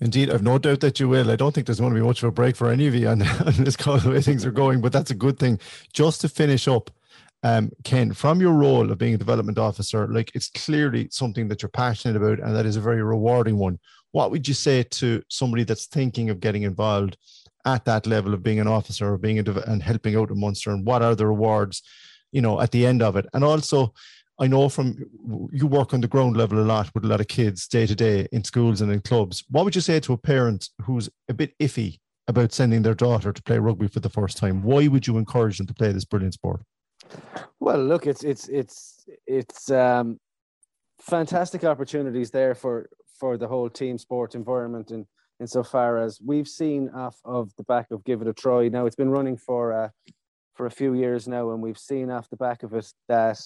Indeed, 0.00 0.30
I've 0.30 0.42
no 0.42 0.58
doubt 0.58 0.80
that 0.80 1.00
you 1.00 1.08
will. 1.08 1.30
I 1.30 1.36
don't 1.36 1.54
think 1.54 1.66
there's 1.66 1.80
going 1.80 1.94
to 1.94 2.00
be 2.00 2.06
much 2.06 2.22
of 2.22 2.28
a 2.28 2.32
break 2.32 2.54
for 2.54 2.70
any 2.70 2.86
of 2.86 2.94
you 2.94 3.08
on, 3.08 3.22
on 3.46 3.64
this 3.64 3.76
call, 3.76 3.98
the 3.98 4.10
way 4.10 4.20
things 4.20 4.44
are 4.44 4.50
going, 4.50 4.80
but 4.80 4.92
that's 4.92 5.10
a 5.10 5.14
good 5.14 5.38
thing. 5.38 5.58
Just 5.92 6.20
to 6.20 6.28
finish 6.28 6.68
up, 6.68 6.90
um, 7.42 7.70
Ken, 7.84 8.12
from 8.12 8.40
your 8.40 8.52
role 8.52 8.90
of 8.90 8.98
being 8.98 9.14
a 9.14 9.18
development 9.18 9.58
officer, 9.58 10.06
like 10.08 10.32
it's 10.34 10.48
clearly 10.48 11.08
something 11.10 11.48
that 11.48 11.62
you're 11.62 11.70
passionate 11.70 12.16
about 12.16 12.40
and 12.40 12.54
that 12.54 12.66
is 12.66 12.76
a 12.76 12.80
very 12.80 13.02
rewarding 13.02 13.56
one. 13.56 13.78
What 14.12 14.30
would 14.30 14.46
you 14.46 14.54
say 14.54 14.82
to 14.82 15.22
somebody 15.28 15.64
that's 15.64 15.86
thinking 15.86 16.28
of 16.28 16.40
getting 16.40 16.62
involved 16.62 17.16
at 17.64 17.84
that 17.86 18.06
level 18.06 18.34
of 18.34 18.42
being 18.42 18.60
an 18.60 18.68
officer 18.68 19.12
or 19.12 19.18
being 19.18 19.38
a 19.38 19.42
dev- 19.42 19.64
and 19.66 19.82
helping 19.82 20.16
out 20.16 20.30
in 20.30 20.40
Munster? 20.40 20.70
And 20.70 20.86
what 20.86 21.02
are 21.02 21.14
the 21.14 21.26
rewards, 21.26 21.82
you 22.32 22.42
know, 22.42 22.60
at 22.60 22.70
the 22.70 22.86
end 22.86 23.02
of 23.02 23.16
it? 23.16 23.26
And 23.32 23.44
also, 23.44 23.94
I 24.38 24.46
know 24.46 24.68
from 24.68 24.98
you 25.52 25.66
work 25.66 25.94
on 25.94 26.00
the 26.00 26.08
ground 26.08 26.36
level 26.36 26.58
a 26.58 26.60
lot 26.60 26.90
with 26.94 27.04
a 27.04 27.08
lot 27.08 27.20
of 27.20 27.28
kids 27.28 27.66
day 27.66 27.86
to 27.86 27.94
day 27.94 28.28
in 28.32 28.44
schools 28.44 28.80
and 28.80 28.92
in 28.92 29.00
clubs. 29.00 29.44
What 29.48 29.64
would 29.64 29.74
you 29.74 29.80
say 29.80 29.98
to 30.00 30.12
a 30.12 30.18
parent 30.18 30.68
who's 30.82 31.08
a 31.28 31.34
bit 31.34 31.54
iffy 31.58 31.98
about 32.28 32.52
sending 32.52 32.82
their 32.82 32.94
daughter 32.94 33.32
to 33.32 33.42
play 33.42 33.58
rugby 33.58 33.88
for 33.88 34.00
the 34.00 34.10
first 34.10 34.36
time? 34.36 34.62
Why 34.62 34.88
would 34.88 35.06
you 35.06 35.16
encourage 35.16 35.58
them 35.58 35.66
to 35.68 35.74
play 35.74 35.90
this 35.92 36.04
brilliant 36.04 36.34
sport? 36.34 36.60
Well, 37.60 37.82
look, 37.82 38.06
it's 38.06 38.24
it's 38.24 38.48
it's 38.48 39.06
it's 39.26 39.70
um, 39.70 40.20
fantastic 41.00 41.64
opportunities 41.64 42.30
there 42.30 42.54
for 42.54 42.90
for 43.18 43.38
the 43.38 43.48
whole 43.48 43.70
team 43.70 43.96
sport 43.96 44.34
environment 44.34 44.90
and 44.90 45.06
insofar 45.40 45.98
as 45.98 46.20
we've 46.24 46.48
seen 46.48 46.90
off 46.90 47.18
of 47.24 47.54
the 47.56 47.64
back 47.64 47.90
of 47.90 48.04
Give 48.04 48.20
It 48.22 48.28
a 48.28 48.32
Try. 48.32 48.68
Now 48.68 48.86
it's 48.86 48.96
been 48.96 49.10
running 49.10 49.36
for 49.36 49.72
uh, 49.72 49.88
for 50.54 50.66
a 50.66 50.70
few 50.70 50.94
years 50.94 51.26
now, 51.26 51.50
and 51.52 51.62
we've 51.62 51.78
seen 51.78 52.10
off 52.10 52.28
the 52.28 52.36
back 52.36 52.62
of 52.62 52.74
it 52.74 52.92
that 53.08 53.40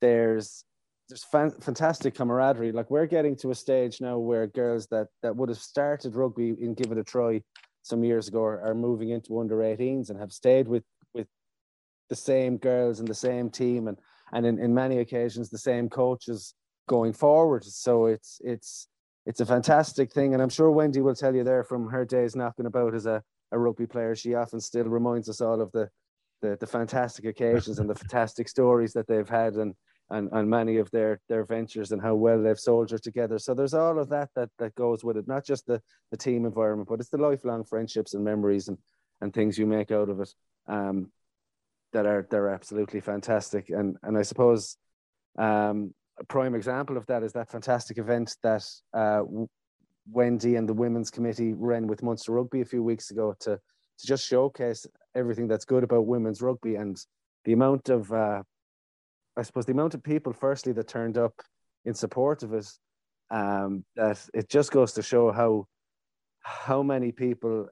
there's 0.00 0.64
there's 1.08 1.24
fan, 1.24 1.52
fantastic 1.60 2.14
camaraderie. 2.14 2.72
Like 2.72 2.90
we're 2.90 3.06
getting 3.06 3.36
to 3.36 3.50
a 3.50 3.54
stage 3.54 4.00
now 4.00 4.18
where 4.18 4.46
girls 4.46 4.86
that 4.88 5.06
that 5.22 5.36
would 5.36 5.48
have 5.48 5.58
started 5.58 6.16
rugby 6.16 6.50
and 6.50 6.76
give 6.76 6.90
it 6.92 6.98
a 6.98 7.04
try 7.04 7.42
some 7.82 8.02
years 8.02 8.26
ago 8.26 8.42
are, 8.42 8.60
are 8.62 8.74
moving 8.74 9.10
into 9.10 9.38
under 9.38 9.58
18s 9.58 10.10
and 10.10 10.18
have 10.18 10.32
stayed 10.32 10.66
with 10.66 10.82
with 11.14 11.28
the 12.08 12.16
same 12.16 12.56
girls 12.56 12.98
and 12.98 13.08
the 13.08 13.14
same 13.14 13.50
team 13.50 13.88
and 13.88 13.98
and 14.32 14.44
in, 14.44 14.58
in 14.58 14.74
many 14.74 14.98
occasions 14.98 15.48
the 15.48 15.58
same 15.58 15.88
coaches 15.88 16.54
going 16.88 17.12
forward. 17.12 17.64
So 17.64 18.06
it's 18.06 18.40
it's 18.42 18.88
it's 19.26 19.40
a 19.40 19.46
fantastic 19.46 20.12
thing, 20.12 20.34
and 20.34 20.42
I'm 20.42 20.48
sure 20.48 20.70
Wendy 20.70 21.00
will 21.00 21.14
tell 21.14 21.34
you 21.34 21.42
there 21.42 21.64
from 21.64 21.88
her 21.88 22.04
days 22.04 22.36
knocking 22.36 22.66
about 22.66 22.94
as 22.94 23.06
a, 23.06 23.22
a 23.50 23.58
rugby 23.58 23.86
player. 23.86 24.14
She 24.14 24.34
often 24.34 24.60
still 24.60 24.84
reminds 24.84 25.28
us 25.28 25.40
all 25.40 25.60
of 25.60 25.72
the 25.72 25.88
the, 26.42 26.56
the 26.60 26.66
fantastic 26.66 27.24
occasions 27.24 27.78
and 27.78 27.88
the 27.88 27.94
fantastic 28.02 28.48
stories 28.48 28.92
that 28.92 29.06
they've 29.06 29.28
had 29.28 29.54
and 29.54 29.74
and, 30.10 30.28
and 30.32 30.48
many 30.48 30.76
of 30.76 30.90
their 30.90 31.20
their 31.28 31.44
ventures 31.44 31.92
and 31.92 32.00
how 32.00 32.14
well 32.14 32.42
they've 32.42 32.58
soldiered 32.58 33.02
together. 33.02 33.38
So 33.38 33.54
there's 33.54 33.74
all 33.74 33.98
of 33.98 34.08
that 34.10 34.30
that 34.36 34.50
that 34.58 34.74
goes 34.74 35.04
with 35.04 35.16
it, 35.16 35.26
not 35.26 35.44
just 35.44 35.66
the 35.66 35.82
the 36.10 36.16
team 36.16 36.44
environment, 36.44 36.88
but 36.88 37.00
it's 37.00 37.08
the 37.08 37.18
lifelong 37.18 37.64
friendships 37.64 38.14
and 38.14 38.24
memories 38.24 38.68
and 38.68 38.78
and 39.20 39.32
things 39.32 39.58
you 39.58 39.66
make 39.66 39.90
out 39.90 40.08
of 40.08 40.20
it 40.20 40.32
um, 40.68 41.10
that 41.92 42.06
are 42.06 42.26
they're 42.30 42.50
absolutely 42.50 43.00
fantastic. 43.00 43.70
And 43.70 43.96
and 44.02 44.16
I 44.16 44.22
suppose 44.22 44.76
um, 45.38 45.94
a 46.18 46.24
prime 46.24 46.54
example 46.54 46.96
of 46.96 47.06
that 47.06 47.22
is 47.22 47.32
that 47.32 47.50
fantastic 47.50 47.98
event 47.98 48.36
that 48.42 48.64
uh, 48.94 49.22
Wendy 50.10 50.56
and 50.56 50.68
the 50.68 50.74
women's 50.74 51.10
committee 51.10 51.52
ran 51.52 51.86
with 51.86 52.02
Munster 52.02 52.32
Rugby 52.32 52.60
a 52.60 52.66
few 52.66 52.82
weeks 52.82 53.10
ago 53.10 53.34
to 53.40 53.58
to 53.98 54.06
just 54.06 54.26
showcase 54.26 54.86
everything 55.14 55.48
that's 55.48 55.64
good 55.64 55.82
about 55.82 56.06
women's 56.06 56.42
rugby 56.42 56.76
and 56.76 56.98
the 57.44 57.52
amount 57.52 57.88
of 57.88 58.12
uh, 58.12 58.42
I 59.36 59.42
suppose 59.42 59.66
the 59.66 59.72
amount 59.72 59.94
of 59.94 60.02
people, 60.02 60.32
firstly, 60.32 60.72
that 60.72 60.88
turned 60.88 61.18
up 61.18 61.34
in 61.84 61.94
support 61.94 62.42
of 62.42 62.54
it, 62.54 62.66
um, 63.30 63.84
that 63.96 64.24
it 64.34 64.48
just 64.48 64.72
goes 64.72 64.92
to 64.94 65.02
show 65.02 65.32
how 65.32 65.66
how 66.42 66.82
many 66.82 67.10
people 67.12 67.68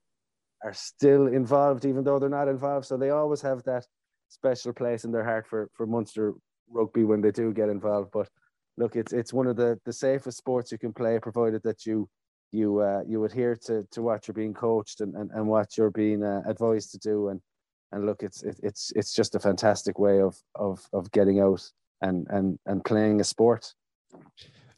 are 0.64 0.72
still 0.72 1.28
involved, 1.28 1.84
even 1.84 2.02
though 2.02 2.18
they're 2.18 2.28
not 2.28 2.48
involved. 2.48 2.86
So 2.86 2.96
they 2.96 3.10
always 3.10 3.40
have 3.42 3.62
that 3.64 3.86
special 4.28 4.72
place 4.72 5.04
in 5.04 5.12
their 5.12 5.24
heart 5.24 5.46
for 5.46 5.68
for 5.74 5.86
Munster 5.86 6.34
rugby 6.70 7.04
when 7.04 7.20
they 7.20 7.30
do 7.30 7.52
get 7.52 7.68
involved. 7.68 8.10
But 8.12 8.28
look, 8.76 8.96
it's 8.96 9.12
it's 9.12 9.32
one 9.32 9.46
of 9.46 9.56
the 9.56 9.78
the 9.84 9.92
safest 9.92 10.38
sports 10.38 10.72
you 10.72 10.78
can 10.78 10.92
play, 10.92 11.18
provided 11.18 11.62
that 11.64 11.86
you 11.86 12.08
you 12.52 12.80
uh, 12.80 13.02
you 13.06 13.24
adhere 13.24 13.56
to 13.66 13.86
to 13.90 14.02
what 14.02 14.26
you're 14.26 14.34
being 14.34 14.54
coached 14.54 15.00
and 15.00 15.14
and, 15.14 15.30
and 15.32 15.46
what 15.46 15.76
you're 15.76 15.90
being 15.90 16.22
uh, 16.22 16.42
advised 16.46 16.92
to 16.92 16.98
do 16.98 17.28
and 17.28 17.40
and 17.95 18.07
look, 18.07 18.22
it's 18.22 18.42
it, 18.42 18.59
it's 18.62 18.92
it's 18.97 19.14
just 19.14 19.34
a 19.34 19.40
fantastic 19.40 19.99
way 19.99 20.20
of 20.20 20.36
of 20.55 20.86
of 20.92 21.11
getting 21.12 21.40
out 21.40 21.62
and 22.03 22.26
and 22.28 22.59
and 22.66 22.84
playing 22.84 23.20
a 23.20 23.24
sport. 23.24 23.72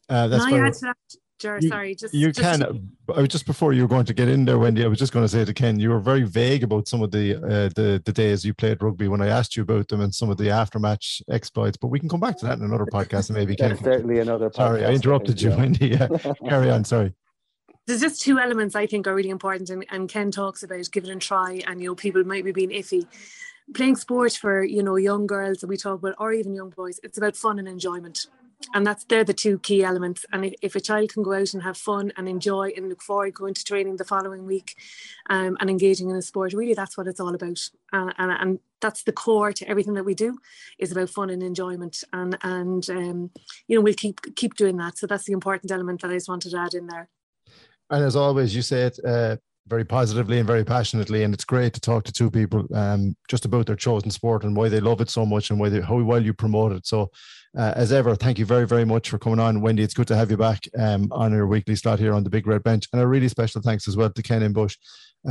Uh, 0.09 0.27
that's 0.27 0.45
no, 0.45 0.93
Ger, 1.39 1.59
you, 1.61 1.69
sorry, 1.69 1.93
just 1.93 2.13
you 2.15 2.31
just, 2.31 2.39
can. 2.39 2.89
I 3.15 3.19
was 3.19 3.29
just 3.29 3.45
before 3.45 3.71
you 3.71 3.83
were 3.83 3.87
going 3.87 4.05
to 4.05 4.13
get 4.13 4.27
in 4.27 4.45
there, 4.45 4.57
Wendy. 4.57 4.83
I 4.83 4.87
was 4.87 4.97
just 4.97 5.13
going 5.13 5.23
to 5.23 5.29
say 5.29 5.45
to 5.45 5.53
Ken, 5.53 5.79
you 5.79 5.91
were 5.91 5.99
very 5.99 6.23
vague 6.23 6.63
about 6.63 6.87
some 6.87 7.03
of 7.03 7.11
the 7.11 7.35
uh, 7.35 7.69
the 7.75 8.01
the 8.03 8.11
days 8.11 8.43
you 8.43 8.55
played 8.55 8.81
rugby 8.81 9.07
when 9.07 9.21
I 9.21 9.27
asked 9.27 9.55
you 9.55 9.61
about 9.61 9.87
them 9.87 10.01
and 10.01 10.13
some 10.13 10.31
of 10.31 10.37
the 10.37 10.45
aftermatch 10.45 11.21
exploits. 11.29 11.77
But 11.77 11.89
we 11.89 11.99
can 11.99 12.09
come 12.09 12.19
back 12.19 12.37
to 12.39 12.45
that 12.47 12.57
in 12.57 12.65
another 12.65 12.87
podcast, 12.87 13.29
and 13.29 13.37
maybe 13.37 13.55
Ken. 13.55 13.77
Certainly 13.83 14.19
another. 14.19 14.49
Sorry, 14.51 14.83
I 14.83 14.91
interrupted 14.91 15.39
you, 15.39 15.51
Wendy. 15.51 15.89
Yeah, 15.89 16.07
carry 16.49 16.71
on. 16.71 16.83
Sorry 16.83 17.13
there's 17.87 18.01
just 18.01 18.21
two 18.21 18.37
elements 18.37 18.75
I 18.75 18.85
think 18.85 19.07
are 19.07 19.15
really 19.15 19.29
important, 19.29 19.69
and, 19.69 19.85
and 19.89 20.09
Ken 20.09 20.29
talks 20.29 20.61
about 20.61 20.91
give 20.91 21.05
it 21.05 21.09
a 21.09 21.15
try, 21.15 21.61
and 21.65 21.81
you 21.81 21.87
know 21.87 21.95
people 21.95 22.23
might 22.25 22.45
be 22.45 22.51
being 22.51 22.69
iffy. 22.69 23.07
Playing 23.73 23.95
sport 23.95 24.33
for 24.33 24.63
you 24.63 24.83
know 24.83 24.97
young 24.97 25.25
girls 25.25 25.59
that 25.59 25.67
we 25.67 25.77
talk 25.77 25.99
about, 25.99 26.15
or 26.19 26.33
even 26.33 26.53
young 26.53 26.69
boys, 26.71 26.99
it's 27.01 27.17
about 27.17 27.37
fun 27.37 27.59
and 27.59 27.67
enjoyment, 27.67 28.27
and 28.73 28.85
that's 28.85 29.05
they're 29.05 29.23
the 29.23 29.33
two 29.33 29.59
key 29.59 29.85
elements. 29.85 30.25
And 30.33 30.43
if, 30.43 30.53
if 30.61 30.75
a 30.75 30.81
child 30.81 31.13
can 31.13 31.23
go 31.23 31.33
out 31.33 31.53
and 31.53 31.63
have 31.63 31.77
fun 31.77 32.11
and 32.17 32.27
enjoy 32.27 32.73
and 32.75 32.89
look 32.89 33.01
forward 33.01 33.33
going 33.33 33.53
to 33.53 33.63
training 33.63 33.95
the 33.95 34.03
following 34.03 34.45
week, 34.45 34.75
um, 35.29 35.55
and 35.61 35.69
engaging 35.69 36.09
in 36.09 36.17
a 36.17 36.21
sport, 36.21 36.51
really 36.51 36.73
that's 36.73 36.97
what 36.97 37.07
it's 37.07 37.21
all 37.21 37.35
about, 37.35 37.69
uh, 37.93 38.11
and 38.17 38.31
and 38.31 38.59
that's 38.81 39.03
the 39.03 39.13
core 39.13 39.53
to 39.53 39.67
everything 39.67 39.93
that 39.93 40.03
we 40.05 40.13
do 40.13 40.37
is 40.77 40.91
about 40.91 41.09
fun 41.09 41.29
and 41.29 41.41
enjoyment. 41.41 42.03
And 42.11 42.37
and 42.41 42.89
um, 42.89 43.31
you 43.69 43.77
know 43.77 43.81
we'll 43.81 43.93
keep 43.93 44.35
keep 44.35 44.55
doing 44.55 44.75
that. 44.77 44.97
So 44.97 45.07
that's 45.07 45.23
the 45.23 45.33
important 45.33 45.71
element 45.71 46.01
that 46.01 46.11
i 46.11 46.15
just 46.15 46.27
wanted 46.27 46.51
to 46.51 46.57
add 46.57 46.73
in 46.73 46.87
there 46.87 47.07
and 47.89 48.03
as 48.03 48.15
always, 48.15 48.55
you 48.55 48.61
say 48.61 48.83
it 48.83 48.99
uh, 49.05 49.37
very 49.67 49.85
positively 49.85 50.39
and 50.39 50.47
very 50.47 50.63
passionately, 50.63 51.23
and 51.23 51.33
it's 51.33 51.45
great 51.45 51.73
to 51.73 51.79
talk 51.79 52.03
to 52.05 52.11
two 52.11 52.31
people 52.31 52.65
um, 52.73 53.15
just 53.29 53.45
about 53.45 53.65
their 53.65 53.75
chosen 53.75 54.11
sport 54.11 54.43
and 54.43 54.55
why 54.55 54.69
they 54.69 54.79
love 54.79 55.01
it 55.01 55.09
so 55.09 55.25
much 55.25 55.49
and 55.49 55.59
why 55.59 55.69
they, 55.69 55.81
how 55.81 56.01
well 56.01 56.23
you 56.23 56.33
promote 56.33 56.71
it. 56.71 56.85
So, 56.85 57.11
uh, 57.57 57.73
as 57.75 57.91
ever, 57.91 58.15
thank 58.15 58.39
you 58.39 58.45
very, 58.45 58.67
very 58.67 58.85
much 58.85 59.09
for 59.09 59.17
coming 59.17 59.39
on, 59.39 59.61
Wendy. 59.61 59.83
It's 59.83 59.93
good 59.93 60.07
to 60.07 60.15
have 60.15 60.31
you 60.31 60.37
back 60.37 60.67
um, 60.77 61.07
on 61.11 61.31
your 61.31 61.47
weekly 61.47 61.75
slot 61.75 61.99
here 61.99 62.13
on 62.13 62.23
the 62.23 62.29
Big 62.29 62.47
Red 62.47 62.63
Bench, 62.63 62.87
and 62.93 63.01
a 63.01 63.07
really 63.07 63.27
special 63.27 63.61
thanks 63.61 63.87
as 63.87 63.97
well 63.97 64.09
to 64.09 64.23
Ken 64.23 64.51
Bush, 64.53 64.77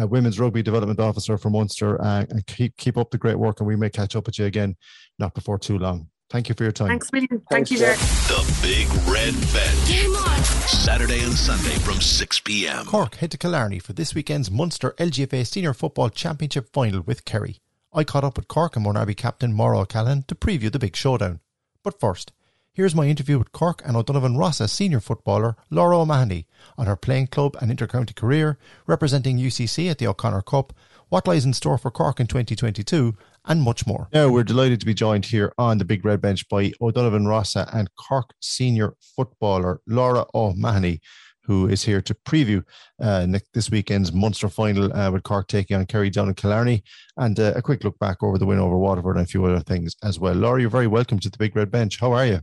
uh, 0.01 0.07
Women's 0.07 0.39
Rugby 0.39 0.63
Development 0.63 1.01
Officer 1.01 1.39
for 1.39 1.51
Munster. 1.51 2.01
Uh, 2.03 2.27
and 2.29 2.47
keep 2.47 2.77
keep 2.77 2.97
up 2.97 3.11
the 3.11 3.19
great 3.19 3.39
work, 3.39 3.61
and 3.61 3.67
we 3.67 3.77
may 3.77 3.91
catch 3.91 4.17
up 4.17 4.27
with 4.27 4.39
you 4.39 4.47
again 4.47 4.77
not 5.19 5.35
before 5.35 5.59
too 5.59 5.79
long. 5.79 6.09
Thank 6.29 6.49
you 6.49 6.55
for 6.57 6.65
your 6.65 6.73
time. 6.73 6.89
Thanks, 6.89 7.11
William. 7.13 7.43
Thank 7.51 7.71
you, 7.71 7.79
Derek. 7.79 7.99
The 7.99 8.59
Big 8.63 8.89
Red 9.09 9.35
Bench. 9.53 10.26
Saturday 10.47 11.23
and 11.23 11.33
Sunday 11.33 11.77
from 11.81 12.01
6 12.01 12.41
p.m. 12.41 12.87
Cork 12.87 13.17
head 13.17 13.33
to 13.33 13.39
Killarney 13.39 13.81
for 13.81 13.93
this 13.93 14.15
weekend's 14.15 14.51
Munster 14.51 14.95
LGFA 14.99 15.47
Senior 15.47 15.75
Football 15.75 16.11
Championship 16.11 16.73
final 16.73 17.01
with 17.01 17.25
Kerry. 17.25 17.59
I 17.93 18.05
caught 18.05 18.25
up 18.25 18.37
with 18.37 18.47
Cork 18.47 18.77
and 18.77 18.87
Mourneabbey 18.87 19.17
captain 19.17 19.57
Maire 19.57 19.75
O'Callaghan 19.75 20.25
to 20.29 20.35
preview 20.35 20.71
the 20.71 20.79
big 20.79 20.95
showdown. 20.95 21.41
But 21.83 21.99
first, 21.99 22.33
here's 22.73 22.95
my 22.95 23.07
interview 23.07 23.39
with 23.39 23.53
Cork 23.53 23.83
and 23.85 23.97
O'Donovan 23.97 24.37
Rossa 24.37 24.69
senior 24.69 25.01
footballer 25.01 25.57
Laura 25.71 25.99
O'Mahony 25.99 26.47
on 26.79 26.87
her 26.87 26.97
playing 26.97 27.27
club 27.27 27.57
and 27.61 27.77
intercounty 27.77 28.15
career, 28.15 28.59
representing 28.87 29.39
UCC 29.39 29.91
at 29.91 29.99
the 29.99 30.07
O'Connor 30.07 30.43
Cup, 30.43 30.73
what 31.09 31.27
lies 31.27 31.45
in 31.45 31.55
store 31.55 31.79
for 31.79 31.91
Cork 31.91 32.21
in 32.21 32.27
2022, 32.27 33.17
and 33.47 33.63
much 33.63 33.87
more. 33.87 34.09
Now, 34.13 34.29
we're 34.29 34.45
delighted 34.45 34.81
to 34.81 34.87
be 34.87 34.95
joined 34.95 35.25
here 35.25 35.53
on 35.59 35.79
the 35.79 35.85
Big 35.85 36.05
Red 36.05 36.21
Bench 36.21 36.49
by 36.49 36.73
O'Donovan 36.81 37.27
Rossa 37.27 37.69
and 37.73 37.89
Cork 37.97 38.35
senior 38.41 38.95
footballer 39.17 39.81
Laura 39.87 40.27
O'Mahony 40.35 41.01
who 41.47 41.69
is 41.69 41.83
here 41.83 42.03
to 42.03 42.15
preview 42.15 42.63
uh, 43.01 43.27
this 43.55 43.71
weekend's 43.71 44.13
Munster 44.13 44.49
final 44.49 44.93
uh, 44.93 45.11
with 45.11 45.23
Cork 45.23 45.47
taking 45.47 45.77
on 45.77 45.87
Kerry 45.87 46.11
down 46.11 46.29
in 46.29 46.35
Killarney 46.35 46.83
and 47.17 47.39
uh, 47.39 47.53
a 47.55 47.63
quick 47.63 47.85
look 47.85 47.99
back 47.99 48.23
over 48.23 48.37
the 48.37 48.47
win 48.47 48.59
over 48.59 48.77
Waterford 48.77 49.17
and 49.17 49.25
a 49.25 49.29
few 49.29 49.45
other 49.45 49.61
things 49.61 49.95
as 50.03 50.19
well. 50.19 50.35
Laura, 50.35 50.61
you're 50.61 50.71
very 50.71 50.89
welcome 50.89 51.19
to 51.21 51.31
the 51.31 51.39
Big 51.39 51.55
Red 51.55 51.71
Bench. 51.71 52.01
How 52.01 52.13
are 52.13 52.27
you? 52.27 52.41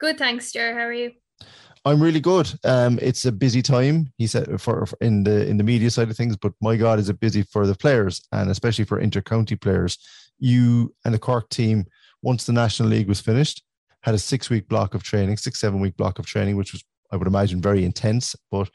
Good, 0.00 0.16
thanks, 0.16 0.52
Ger. 0.52 0.72
How 0.72 0.86
are 0.86 0.92
you? 0.92 1.12
I'm 1.84 2.02
really 2.02 2.20
good. 2.20 2.52
Um, 2.64 2.98
it's 3.00 3.24
a 3.24 3.32
busy 3.32 3.62
time, 3.62 4.12
he 4.18 4.26
said, 4.26 4.60
for, 4.60 4.84
for, 4.84 4.96
in 5.00 5.24
the 5.24 5.46
in 5.46 5.56
the 5.56 5.64
media 5.64 5.90
side 5.90 6.10
of 6.10 6.16
things. 6.16 6.36
But 6.36 6.52
my 6.60 6.76
God, 6.76 6.98
is 6.98 7.08
it 7.08 7.20
busy 7.20 7.42
for 7.42 7.66
the 7.66 7.74
players 7.74 8.20
and 8.32 8.50
especially 8.50 8.84
for 8.84 9.00
inter-county 9.00 9.56
players? 9.56 9.98
You 10.40 10.94
and 11.04 11.14
the 11.14 11.18
Cork 11.18 11.48
team, 11.50 11.86
once 12.22 12.44
the 12.44 12.52
National 12.52 12.88
League 12.88 13.08
was 13.08 13.20
finished, 13.20 13.62
had 14.02 14.14
a 14.14 14.18
six-week 14.18 14.68
block 14.68 14.94
of 14.94 15.02
training, 15.02 15.36
six 15.36 15.60
seven-week 15.60 15.96
block 15.96 16.18
of 16.18 16.26
training, 16.26 16.56
which 16.56 16.72
was 16.72 16.82
I 17.12 17.16
would 17.16 17.26
imagine 17.26 17.60
very 17.60 17.84
intense, 17.84 18.36
but 18.50 18.70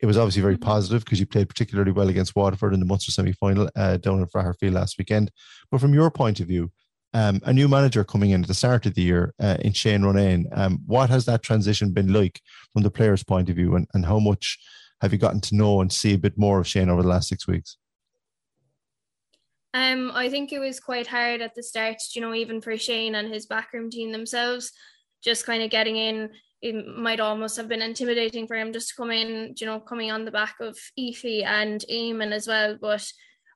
it 0.00 0.06
was 0.06 0.16
obviously 0.16 0.42
very 0.42 0.54
mm-hmm. 0.54 0.64
positive 0.64 1.04
because 1.04 1.20
you 1.20 1.26
played 1.26 1.48
particularly 1.48 1.92
well 1.92 2.08
against 2.08 2.36
Waterford 2.36 2.74
in 2.74 2.80
the 2.80 2.86
Munster 2.86 3.10
semi 3.10 3.32
final 3.32 3.68
uh, 3.76 3.96
down 3.96 4.20
in 4.20 4.54
Field 4.54 4.74
last 4.74 4.98
weekend. 4.98 5.30
But 5.70 5.80
from 5.80 5.94
your 5.94 6.10
point 6.10 6.40
of 6.40 6.46
view, 6.46 6.70
um, 7.14 7.40
a 7.44 7.52
new 7.52 7.68
manager 7.68 8.04
coming 8.04 8.30
in 8.30 8.42
at 8.42 8.48
the 8.48 8.54
start 8.54 8.84
of 8.86 8.94
the 8.94 9.02
year 9.02 9.34
uh, 9.40 9.56
in 9.60 9.72
Shane 9.72 10.02
Ronayne, 10.02 10.44
um, 10.56 10.80
what 10.86 11.08
has 11.10 11.24
that 11.24 11.42
transition 11.42 11.92
been 11.92 12.12
like 12.12 12.40
from 12.72 12.82
the 12.82 12.90
player's 12.90 13.24
point 13.24 13.48
of 13.48 13.56
view, 13.56 13.74
and, 13.74 13.86
and 13.94 14.04
how 14.04 14.18
much 14.18 14.58
have 15.00 15.12
you 15.12 15.18
gotten 15.18 15.40
to 15.40 15.56
know 15.56 15.80
and 15.80 15.92
see 15.92 16.14
a 16.14 16.18
bit 16.18 16.36
more 16.36 16.60
of 16.60 16.66
Shane 16.66 16.90
over 16.90 17.02
the 17.02 17.08
last 17.08 17.28
six 17.28 17.48
weeks? 17.48 17.78
Um, 19.78 20.10
I 20.12 20.28
think 20.28 20.52
it 20.52 20.58
was 20.58 20.80
quite 20.80 21.06
hard 21.06 21.40
at 21.40 21.54
the 21.54 21.62
start, 21.62 21.96
you 22.14 22.20
know, 22.20 22.34
even 22.34 22.60
for 22.60 22.76
Shane 22.76 23.14
and 23.14 23.32
his 23.32 23.46
backroom 23.46 23.90
team 23.90 24.10
themselves, 24.10 24.72
just 25.22 25.46
kind 25.46 25.62
of 25.62 25.70
getting 25.70 25.96
in 25.96 26.30
it 26.60 26.74
might 26.98 27.20
almost 27.20 27.56
have 27.56 27.68
been 27.68 27.82
intimidating 27.82 28.48
for 28.48 28.56
him 28.56 28.72
just 28.72 28.88
to 28.88 28.94
come 28.96 29.12
in, 29.12 29.54
you 29.56 29.66
know, 29.66 29.78
coming 29.78 30.10
on 30.10 30.24
the 30.24 30.32
back 30.32 30.56
of 30.60 30.76
Ephie 30.98 31.44
and 31.44 31.84
Eamon 31.88 32.32
as 32.32 32.48
well. 32.48 32.76
But 32.80 33.06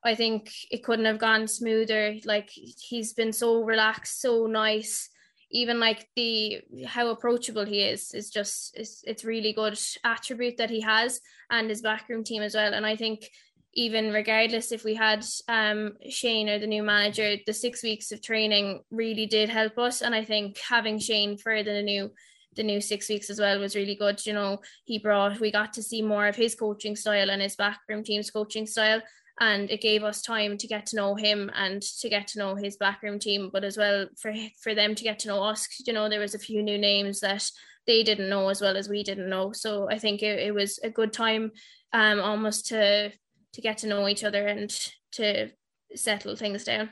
I 0.05 0.15
think 0.15 0.49
it 0.71 0.85
couldn't 0.85 1.05
have 1.05 1.19
gone 1.19 1.49
smoother. 1.49 2.15
Like 2.23 2.49
he's 2.53 3.11
been 3.11 3.33
so 3.33 3.61
relaxed, 3.61 4.21
so 4.21 4.45
nice. 4.45 5.09
Even 5.51 5.81
like 5.81 6.07
the 6.15 6.61
how 6.85 7.09
approachable 7.09 7.65
he 7.65 7.81
is 7.81 8.13
is 8.13 8.29
just 8.29 8.75
it's 8.79 9.03
it's 9.05 9.25
really 9.25 9.51
good 9.51 9.77
attribute 10.05 10.57
that 10.57 10.69
he 10.69 10.79
has 10.81 11.19
and 11.51 11.69
his 11.69 11.81
backroom 11.81 12.23
team 12.23 12.41
as 12.41 12.55
well. 12.55 12.73
And 12.73 12.85
I 12.85 12.95
think 12.95 13.29
even 13.75 14.11
regardless 14.11 14.71
if 14.71 14.83
we 14.83 14.93
had 14.93 15.25
um, 15.47 15.93
Shane 16.09 16.49
or 16.49 16.59
the 16.59 16.67
new 16.67 16.83
manager, 16.83 17.37
the 17.45 17.53
six 17.53 17.81
weeks 17.81 18.11
of 18.11 18.21
training 18.21 18.81
really 18.91 19.25
did 19.25 19.49
help 19.49 19.77
us. 19.77 20.01
And 20.01 20.13
I 20.13 20.23
think 20.23 20.59
having 20.59 20.99
Shane 20.99 21.37
for 21.37 21.63
the 21.63 21.81
new 21.81 22.11
the 22.55 22.61
new 22.63 22.79
six 22.79 23.09
weeks 23.09 23.31
as 23.31 23.39
well 23.39 23.59
was 23.59 23.75
really 23.75 23.95
good. 23.95 24.23
You 24.27 24.33
know, 24.33 24.59
he 24.85 24.99
brought 24.99 25.39
we 25.39 25.51
got 25.51 25.73
to 25.73 25.83
see 25.83 26.03
more 26.03 26.27
of 26.27 26.35
his 26.35 26.53
coaching 26.53 26.95
style 26.95 27.31
and 27.31 27.41
his 27.41 27.55
backroom 27.55 28.03
team's 28.03 28.29
coaching 28.29 28.67
style. 28.67 29.01
And 29.39 29.71
it 29.71 29.81
gave 29.81 30.03
us 30.03 30.21
time 30.21 30.59
to 30.59 30.67
get 30.67 30.85
to 30.87 30.95
know 30.95 31.15
him 31.15 31.49
and 31.55 31.81
to 31.81 32.09
get 32.09 32.27
to 32.27 32.39
know 32.39 32.53
his 32.53 32.77
backroom 32.77 33.17
team, 33.17 33.49
but 33.51 33.63
as 33.63 33.75
well 33.77 34.07
for 34.19 34.31
for 34.61 34.75
them 34.75 34.93
to 34.93 35.03
get 35.03 35.17
to 35.19 35.27
know 35.29 35.41
us. 35.41 35.67
You 35.87 35.93
know, 35.93 36.09
there 36.09 36.19
was 36.19 36.35
a 36.35 36.39
few 36.39 36.61
new 36.61 36.77
names 36.77 37.21
that 37.21 37.49
they 37.87 38.03
didn't 38.03 38.29
know 38.29 38.49
as 38.49 38.61
well 38.61 38.77
as 38.77 38.87
we 38.87 39.03
didn't 39.03 39.29
know. 39.29 39.51
So 39.51 39.89
I 39.89 39.97
think 39.97 40.21
it, 40.21 40.39
it 40.39 40.53
was 40.53 40.79
a 40.83 40.89
good 40.89 41.11
time, 41.11 41.51
um, 41.91 42.19
almost 42.19 42.67
to 42.67 43.11
to 43.53 43.61
get 43.61 43.77
to 43.79 43.87
know 43.87 44.07
each 44.07 44.23
other 44.23 44.47
and 44.47 44.69
to 45.13 45.49
settle 45.95 46.35
things 46.35 46.63
down. 46.63 46.89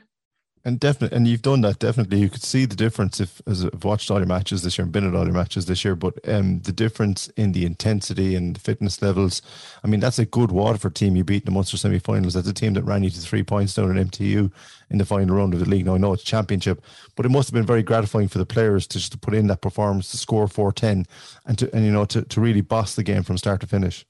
And 0.64 0.78
definitely, 0.78 1.16
and 1.16 1.26
you've 1.26 1.42
done 1.42 1.62
that. 1.62 1.80
Definitely, 1.80 2.20
you 2.20 2.30
could 2.30 2.44
see 2.44 2.66
the 2.66 2.76
difference 2.76 3.18
if, 3.18 3.42
as 3.48 3.64
I've 3.64 3.82
watched 3.82 4.12
all 4.12 4.18
your 4.18 4.28
matches 4.28 4.62
this 4.62 4.78
year 4.78 4.84
and 4.84 4.92
been 4.92 5.06
at 5.06 5.14
all 5.14 5.24
your 5.24 5.34
matches 5.34 5.66
this 5.66 5.84
year. 5.84 5.96
But 5.96 6.16
um, 6.28 6.60
the 6.60 6.70
difference 6.70 7.26
in 7.30 7.50
the 7.50 7.66
intensity 7.66 8.36
and 8.36 8.54
the 8.54 8.60
fitness 8.60 9.02
levels. 9.02 9.42
I 9.82 9.88
mean, 9.88 9.98
that's 9.98 10.20
a 10.20 10.24
good 10.24 10.52
Waterford 10.52 10.94
team 10.94 11.16
you 11.16 11.24
beat 11.24 11.42
in 11.42 11.46
the 11.46 11.50
Munster 11.50 11.76
semi-finals. 11.76 12.34
That's 12.34 12.46
a 12.46 12.52
team 12.52 12.74
that 12.74 12.84
ran 12.84 13.02
you 13.02 13.10
to 13.10 13.20
three 13.20 13.42
points 13.42 13.74
down 13.74 13.96
in 13.96 14.08
MTU 14.08 14.52
in 14.88 14.98
the 14.98 15.04
final 15.04 15.34
round 15.34 15.52
of 15.52 15.58
the 15.58 15.68
league. 15.68 15.86
Now 15.86 15.96
I 15.96 15.98
know 15.98 16.12
it's 16.12 16.22
championship, 16.22 16.84
but 17.16 17.26
it 17.26 17.30
must 17.30 17.48
have 17.48 17.54
been 17.54 17.66
very 17.66 17.82
gratifying 17.82 18.28
for 18.28 18.38
the 18.38 18.46
players 18.46 18.86
to 18.88 18.98
just 18.98 19.10
to 19.12 19.18
put 19.18 19.34
in 19.34 19.48
that 19.48 19.62
performance, 19.62 20.12
to 20.12 20.16
score 20.16 20.46
four 20.46 20.70
ten, 20.72 21.06
and 21.44 21.58
to 21.58 21.74
and 21.74 21.84
you 21.84 21.90
know 21.90 22.04
to 22.04 22.22
to 22.22 22.40
really 22.40 22.60
boss 22.60 22.94
the 22.94 23.02
game 23.02 23.24
from 23.24 23.36
start 23.36 23.60
to 23.62 23.66
finish. 23.66 24.06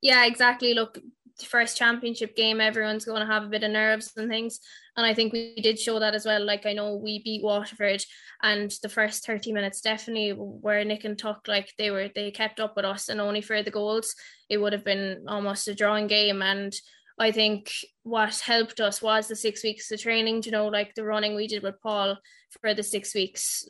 Yeah, 0.00 0.24
exactly. 0.24 0.72
Look, 0.72 0.98
first 1.40 1.76
championship 1.76 2.36
game, 2.36 2.60
everyone's 2.60 3.04
going 3.04 3.20
to 3.20 3.32
have 3.32 3.44
a 3.44 3.48
bit 3.48 3.62
of 3.62 3.70
nerves 3.70 4.12
and 4.16 4.28
things. 4.28 4.60
And 4.96 5.04
I 5.04 5.14
think 5.14 5.32
we 5.32 5.56
did 5.56 5.78
show 5.78 5.98
that 5.98 6.14
as 6.14 6.24
well. 6.24 6.44
Like 6.44 6.66
I 6.66 6.72
know 6.72 6.94
we 6.94 7.22
beat 7.22 7.42
Waterford, 7.42 8.04
and 8.42 8.72
the 8.82 8.88
first 8.88 9.26
thirty 9.26 9.52
minutes 9.52 9.80
definitely 9.80 10.32
were 10.36 10.84
Nick 10.84 11.04
and 11.04 11.18
Tuck. 11.18 11.48
Like 11.48 11.72
they 11.76 11.90
were, 11.90 12.08
they 12.14 12.30
kept 12.30 12.60
up 12.60 12.76
with 12.76 12.84
us, 12.84 13.08
and 13.08 13.20
only 13.20 13.40
for 13.40 13.62
the 13.62 13.72
goals, 13.72 14.14
it 14.48 14.58
would 14.58 14.72
have 14.72 14.84
been 14.84 15.24
almost 15.26 15.66
a 15.66 15.74
drawing 15.74 16.06
game. 16.06 16.42
And 16.42 16.72
I 17.18 17.32
think 17.32 17.72
what 18.04 18.38
helped 18.38 18.80
us 18.80 19.02
was 19.02 19.26
the 19.26 19.36
six 19.36 19.64
weeks 19.64 19.90
of 19.90 20.00
training. 20.00 20.42
You 20.44 20.52
know, 20.52 20.68
like 20.68 20.94
the 20.94 21.04
running 21.04 21.34
we 21.34 21.48
did 21.48 21.64
with 21.64 21.80
Paul 21.82 22.18
for 22.60 22.74
the 22.74 22.84
six 22.84 23.14
weeks. 23.14 23.66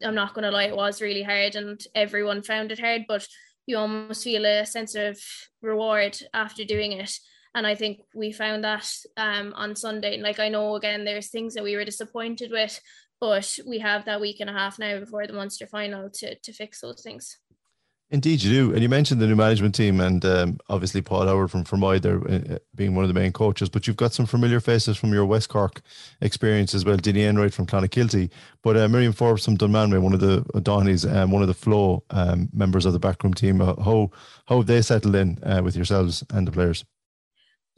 I'm 0.00 0.14
not 0.14 0.32
going 0.32 0.44
to 0.44 0.52
lie, 0.52 0.66
it 0.66 0.76
was 0.76 1.02
really 1.02 1.24
hard, 1.24 1.56
and 1.56 1.80
everyone 1.92 2.44
found 2.44 2.70
it 2.70 2.78
hard, 2.78 3.06
but 3.08 3.26
you 3.68 3.76
almost 3.76 4.24
feel 4.24 4.44
a 4.44 4.64
sense 4.66 4.94
of 4.94 5.20
reward 5.62 6.18
after 6.32 6.64
doing 6.64 6.92
it 6.92 7.18
and 7.54 7.66
I 7.66 7.74
think 7.74 8.00
we 8.14 8.30
found 8.30 8.64
that 8.64 8.88
um, 9.16 9.52
on 9.56 9.74
Sunday. 9.74 10.14
And 10.14 10.22
Like 10.22 10.38
I 10.38 10.48
know 10.48 10.76
again, 10.76 11.04
there's 11.04 11.28
things 11.28 11.54
that 11.54 11.64
we 11.64 11.76
were 11.76 11.84
disappointed 11.84 12.50
with, 12.52 12.80
but 13.20 13.58
we 13.66 13.78
have 13.80 14.04
that 14.04 14.20
week 14.20 14.40
and 14.40 14.50
a 14.50 14.52
half 14.52 14.78
now 14.78 15.00
before 15.00 15.26
the 15.26 15.32
Munster 15.32 15.66
final 15.66 16.08
to 16.08 16.34
to 16.36 16.52
fix 16.52 16.80
those 16.80 17.02
things. 17.02 17.36
Indeed, 18.10 18.42
you 18.42 18.50
do. 18.50 18.72
And 18.72 18.80
you 18.80 18.88
mentioned 18.88 19.20
the 19.20 19.26
new 19.26 19.36
management 19.36 19.74
team, 19.74 20.00
and 20.00 20.24
um, 20.24 20.58
obviously 20.70 21.02
Paul 21.02 21.26
Howard 21.26 21.50
from 21.50 21.64
Fermoy 21.64 22.00
there 22.00 22.26
uh, 22.26 22.58
being 22.74 22.94
one 22.94 23.04
of 23.04 23.08
the 23.08 23.18
main 23.18 23.32
coaches. 23.32 23.68
But 23.68 23.86
you've 23.86 23.98
got 23.98 24.14
some 24.14 24.24
familiar 24.24 24.60
faces 24.60 24.96
from 24.96 25.12
your 25.12 25.26
West 25.26 25.50
Cork 25.50 25.82
experience 26.22 26.74
as 26.74 26.86
well. 26.86 26.96
Dinny 26.96 27.28
Enright 27.28 27.52
from 27.52 27.66
Clonakilty, 27.66 28.30
but 28.62 28.78
uh, 28.78 28.88
Miriam 28.88 29.12
Forbes 29.12 29.44
from 29.44 29.58
Dunmanway, 29.58 30.00
one 30.00 30.14
of 30.14 30.20
the 30.20 30.40
Dohenys, 30.54 31.04
um, 31.14 31.32
one 31.32 31.42
of 31.42 31.48
the 31.48 31.54
Flow 31.54 32.02
um, 32.08 32.48
members 32.54 32.86
of 32.86 32.94
the 32.94 32.98
backroom 32.98 33.34
team. 33.34 33.60
Uh, 33.60 33.74
how 33.82 34.10
how 34.46 34.56
have 34.56 34.66
they 34.66 34.80
settled 34.80 35.14
in 35.14 35.38
uh, 35.42 35.60
with 35.62 35.76
yourselves 35.76 36.24
and 36.30 36.46
the 36.46 36.52
players? 36.52 36.86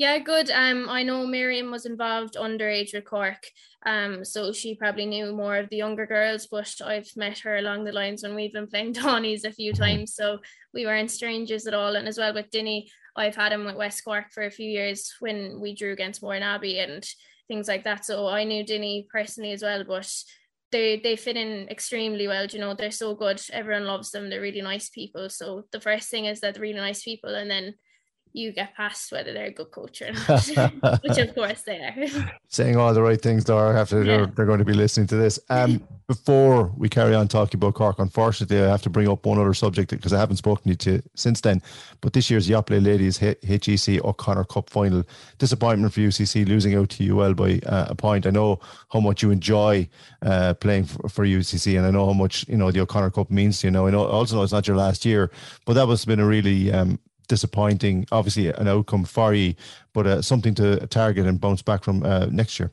Yeah, 0.01 0.19
good. 0.19 0.51
Um, 0.51 0.89
I 0.89 1.03
know 1.03 1.27
Miriam 1.27 1.71
was 1.71 1.85
involved 1.85 2.35
underage 2.35 2.95
with 2.95 3.05
Cork, 3.05 3.45
um, 3.85 4.25
so 4.25 4.51
she 4.51 4.75
probably 4.75 5.05
knew 5.05 5.31
more 5.31 5.59
of 5.59 5.69
the 5.69 5.77
younger 5.77 6.07
girls. 6.07 6.47
But 6.51 6.75
I've 6.83 7.15
met 7.17 7.41
her 7.41 7.59
along 7.59 7.85
the 7.85 7.93
lines 7.93 8.23
when 8.23 8.35
we've 8.35 8.55
been 8.55 8.67
playing 8.67 8.95
Dohenys 8.95 9.45
a 9.45 9.53
few 9.53 9.75
mm-hmm. 9.75 9.83
times, 9.83 10.15
so 10.15 10.39
we 10.73 10.87
weren't 10.87 11.11
strangers 11.11 11.67
at 11.67 11.75
all. 11.75 11.97
And 11.97 12.09
as 12.09 12.17
well 12.17 12.33
with 12.33 12.51
Dinny, 12.51 12.89
I've 13.15 13.37
had 13.37 13.53
him 13.53 13.67
with 13.67 13.77
West 13.77 14.03
Cork 14.03 14.33
for 14.33 14.43
a 14.45 14.51
few 14.51 14.71
years 14.71 15.13
when 15.21 15.61
we 15.61 15.75
drew 15.75 15.93
against 15.93 16.23
Mourneabbey 16.23 16.83
and 16.83 17.07
things 17.47 17.69
like 17.69 17.85
that. 17.85 18.07
So 18.07 18.27
I 18.27 18.45
knew 18.45 18.65
Dinny 18.65 19.07
personally 19.13 19.53
as 19.53 19.63
well, 19.63 19.85
but 19.85 20.11
they 20.73 20.99
they 20.99 21.15
fit 21.15 21.37
in 21.37 21.69
extremely 21.69 22.27
well. 22.27 22.47
You 22.47 22.61
know, 22.61 22.73
they're 22.73 22.91
so 22.91 23.15
good. 23.15 23.43
Everyone 23.53 23.85
loves 23.85 24.13
them. 24.13 24.31
They're 24.31 24.41
really 24.41 24.63
nice 24.63 24.89
people. 24.89 25.29
So 25.29 25.65
the 25.73 25.81
first 25.83 26.09
thing 26.09 26.25
is 26.25 26.41
that 26.41 26.55
they're 26.55 26.63
really 26.63 26.81
nice 26.81 27.03
people, 27.03 27.35
and 27.35 27.51
then 27.51 27.75
you 28.33 28.53
get 28.53 28.75
past 28.75 29.11
whether 29.13 29.33
they're 29.33 29.47
a 29.47 29.51
good 29.51 29.71
coach 29.71 30.03
or 30.03 30.13
not, 30.13 31.03
which 31.03 31.19
of 31.19 31.35
course 31.35 31.63
they 31.63 31.79
are. 31.79 32.33
Saying 32.49 32.77
all 32.77 32.95
the 32.95 33.03
right 33.03 33.21
things, 33.21 33.49
Laura. 33.49 33.79
After 33.79 33.99
yeah. 33.99 34.17
they're, 34.17 34.27
they're 34.27 34.47
going 34.47 34.59
to 34.59 34.65
be 34.65 34.73
listening 34.73 35.07
to 35.09 35.17
this. 35.17 35.39
Um, 35.49 35.83
before 36.11 36.73
we 36.77 36.89
carry 36.89 37.15
on 37.15 37.29
talking 37.29 37.57
about 37.57 37.75
Cork, 37.75 38.01
unfortunately, 38.01 38.61
I 38.61 38.69
have 38.69 38.83
to 38.83 38.91
bring 38.91 39.09
up 39.09 39.25
one 39.25 39.39
other 39.39 39.55
subject 39.55 39.91
because 39.91 40.13
I 40.13 40.19
haven't 40.19 40.39
spoken 40.39 40.77
to 40.77 40.91
you 40.91 41.03
since 41.15 41.41
then. 41.41 41.63
But 42.01 42.15
this 42.15 42.29
year's 42.29 42.49
Yoplait 42.49 42.85
Ladies 42.85 43.17
HEC 43.19 44.05
O'Connor 44.05 44.45
Cup 44.45 44.71
final 44.71 45.05
disappointment 45.39 45.93
for 45.93 46.01
UCC 46.01 46.49
losing 46.49 46.75
out 46.75 46.91
to 46.91 47.17
UL 47.17 47.35
by 47.35 47.61
uh, 47.67 47.87
a 47.91 47.95
point. 47.95 48.27
I 48.27 48.31
know 48.31 48.59
how 48.93 48.99
much 48.99 49.23
you 49.23 49.31
enjoy 49.31 49.89
uh, 50.23 50.55
playing 50.55 50.87
for, 50.87 51.09
for, 51.09 51.25
UCC, 51.25 51.79
and 51.79 51.87
I 51.87 51.93
know 51.93 52.07
how 52.07 52.13
much 52.13 52.45
you 52.49 52.57
know 52.57 52.73
the 52.73 52.81
O'Connor 52.81 53.11
Cup 53.11 53.31
means 53.31 53.61
to 53.61 53.69
you. 53.69 53.71
Know 53.71 53.87
I 53.87 53.91
know 53.91 54.05
also 54.05 54.35
know 54.35 54.43
it's 54.43 54.53
not 54.53 54.67
your 54.67 54.77
last 54.77 55.05
year, 55.05 55.31
but 55.65 55.75
that 55.75 55.87
was 55.87 56.05
been 56.05 56.19
a 56.19 56.27
really 56.27 56.73
um, 56.73 56.99
disappointing. 57.31 58.07
Obviously, 58.13 58.49
an 58.49 58.69
outcome 58.69 59.05
for 59.05 59.33
you, 59.33 59.55
but 59.95 60.07
uh, 60.07 60.21
something 60.21 60.55
to 60.57 60.87
target 60.89 61.27
and 61.27 61.41
bounce 61.41 61.63
back 61.63 61.85
from 61.85 62.03
uh, 62.03 62.27
next 62.27 62.59
year. 62.59 62.73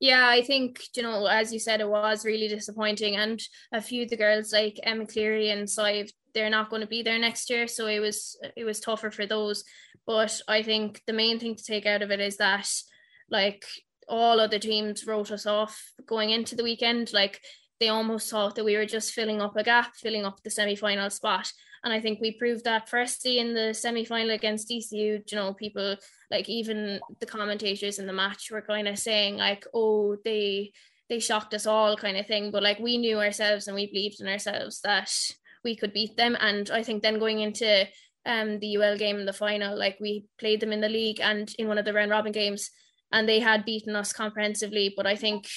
Yeah, 0.00 0.28
I 0.28 0.42
think 0.42 0.80
you 0.94 1.02
know, 1.02 1.26
as 1.26 1.52
you 1.52 1.58
said, 1.58 1.80
it 1.80 1.88
was 1.88 2.24
really 2.24 2.48
disappointing, 2.48 3.16
and 3.16 3.42
a 3.72 3.82
few 3.82 4.04
of 4.04 4.10
the 4.10 4.16
girls 4.16 4.52
like 4.52 4.78
Emma 4.82 5.06
Cleary 5.06 5.50
and 5.50 5.68
Sive, 5.68 6.10
they're 6.34 6.48
not 6.50 6.70
going 6.70 6.82
to 6.82 6.88
be 6.88 7.02
there 7.02 7.18
next 7.18 7.50
year, 7.50 7.66
so 7.66 7.86
it 7.88 7.98
was 7.98 8.38
it 8.56 8.64
was 8.64 8.80
tougher 8.80 9.10
for 9.10 9.26
those. 9.26 9.64
But 10.06 10.40
I 10.48 10.62
think 10.62 11.02
the 11.06 11.12
main 11.12 11.38
thing 11.38 11.56
to 11.56 11.64
take 11.64 11.84
out 11.84 12.02
of 12.02 12.10
it 12.10 12.20
is 12.20 12.36
that, 12.38 12.70
like, 13.28 13.66
all 14.08 14.40
other 14.40 14.58
teams 14.58 15.06
wrote 15.06 15.30
us 15.30 15.46
off 15.46 15.92
going 16.06 16.30
into 16.30 16.56
the 16.56 16.64
weekend. 16.64 17.12
Like 17.12 17.40
they 17.80 17.88
almost 17.88 18.30
thought 18.30 18.54
that 18.56 18.64
we 18.64 18.76
were 18.76 18.86
just 18.86 19.12
filling 19.12 19.40
up 19.40 19.56
a 19.56 19.62
gap, 19.62 19.94
filling 19.96 20.24
up 20.24 20.42
the 20.42 20.50
semi 20.50 20.76
final 20.76 21.10
spot. 21.10 21.52
And 21.84 21.92
I 21.92 22.00
think 22.00 22.20
we 22.20 22.32
proved 22.32 22.64
that 22.64 22.88
firstly 22.88 23.38
in 23.38 23.54
the 23.54 23.72
semi 23.72 24.04
final 24.04 24.30
against 24.30 24.68
DCU. 24.68 24.92
You 24.92 25.36
know, 25.36 25.54
people 25.54 25.96
like 26.30 26.48
even 26.48 27.00
the 27.20 27.26
commentators 27.26 27.98
in 27.98 28.06
the 28.06 28.12
match 28.12 28.50
were 28.50 28.62
kind 28.62 28.88
of 28.88 28.98
saying, 28.98 29.36
like, 29.36 29.66
oh, 29.74 30.16
they 30.24 30.72
they 31.08 31.18
shocked 31.18 31.54
us 31.54 31.66
all 31.66 31.96
kind 31.96 32.16
of 32.16 32.26
thing. 32.26 32.50
But 32.50 32.62
like 32.62 32.78
we 32.78 32.98
knew 32.98 33.18
ourselves 33.18 33.66
and 33.66 33.74
we 33.74 33.86
believed 33.86 34.20
in 34.20 34.28
ourselves 34.28 34.80
that 34.82 35.10
we 35.64 35.76
could 35.76 35.92
beat 35.92 36.16
them. 36.16 36.36
And 36.40 36.70
I 36.70 36.82
think 36.82 37.02
then 37.02 37.18
going 37.18 37.40
into 37.40 37.86
um 38.26 38.58
the 38.58 38.76
UL 38.76 38.96
game 38.96 39.18
in 39.18 39.26
the 39.26 39.32
final, 39.32 39.78
like 39.78 39.98
we 40.00 40.26
played 40.38 40.60
them 40.60 40.72
in 40.72 40.80
the 40.80 40.88
league 40.88 41.20
and 41.20 41.52
in 41.58 41.68
one 41.68 41.78
of 41.78 41.84
the 41.84 41.92
round 41.92 42.10
robin 42.10 42.32
games 42.32 42.70
and 43.12 43.28
they 43.28 43.40
had 43.40 43.64
beaten 43.64 43.96
us 43.96 44.12
comprehensively. 44.12 44.92
But 44.96 45.06
I 45.06 45.16
think 45.16 45.48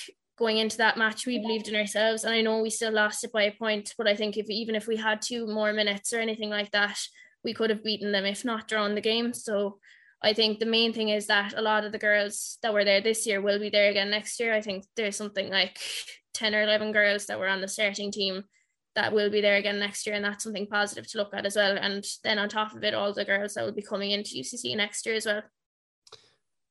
going 0.42 0.58
into 0.58 0.78
that 0.78 0.98
match, 0.98 1.28
we 1.28 1.38
believed 1.38 1.68
in 1.68 1.76
ourselves. 1.76 2.24
And 2.24 2.34
I 2.34 2.42
know 2.42 2.62
we 2.62 2.72
still 2.72 2.92
lost 2.92 3.24
it 3.24 3.32
by 3.32 3.44
a 3.44 3.52
point, 3.52 3.94
but 3.96 4.08
I 4.08 4.16
think 4.16 4.38
if 4.38 4.50
even 4.50 4.74
if 4.74 4.88
we 4.88 4.98
had 4.98 5.22
two 5.22 5.46
more 5.46 5.72
minutes 5.72 6.12
or 6.12 6.20
anything 6.20 6.50
like 6.50 6.72
that, 6.72 6.98
we 7.44 7.54
could 7.54 7.70
have 7.70 7.84
beaten 7.84 8.12
them, 8.12 8.26
if 8.26 8.44
not 8.44 8.68
drawn 8.68 8.96
the 8.96 9.02
game. 9.02 9.34
So 9.34 9.78
I 10.24 10.34
think 10.34 10.58
the 10.58 10.66
main 10.66 10.94
thing 10.94 11.10
is 11.10 11.28
that 11.28 11.54
a 11.56 11.62
lot 11.62 11.86
of 11.86 11.92
the 11.92 12.00
girls 12.00 12.58
that 12.64 12.74
were 12.74 12.84
there 12.84 13.02
this 13.02 13.28
year 13.28 13.40
will 13.40 13.60
be 13.60 13.70
there 13.70 13.92
again 13.92 14.10
next 14.10 14.40
year. 14.40 14.52
I 14.52 14.62
think 14.62 14.86
there's 14.96 15.16
something 15.16 15.48
like 15.50 15.78
10 16.34 16.56
or 16.56 16.64
11 16.64 16.92
girls 16.92 17.28
that 17.28 17.40
were 17.40 17.48
on 17.48 17.62
the 17.62 17.68
starting 17.68 18.12
team 18.12 18.44
that 18.96 19.14
will 19.14 19.30
be 19.30 19.42
there 19.42 19.58
again 19.58 19.78
next 19.78 20.08
year. 20.08 20.16
And 20.16 20.26
that's 20.26 20.44
something 20.44 20.66
positive 20.66 21.08
to 21.12 21.20
look 21.20 21.36
at 21.36 21.46
as 21.46 21.56
well. 21.56 21.78
And 21.78 22.04
then 22.24 22.40
on 22.40 22.50
top 22.50 22.76
of 22.76 22.84
it, 22.84 22.96
all 22.96 23.14
the 23.14 23.26
girls 23.26 23.54
that 23.54 23.64
will 23.64 23.74
be 23.74 23.84
coming 23.84 24.10
into 24.10 24.38
UCC 24.38 24.76
next 24.76 25.06
year 25.06 25.16
as 25.16 25.28
well. 25.28 25.44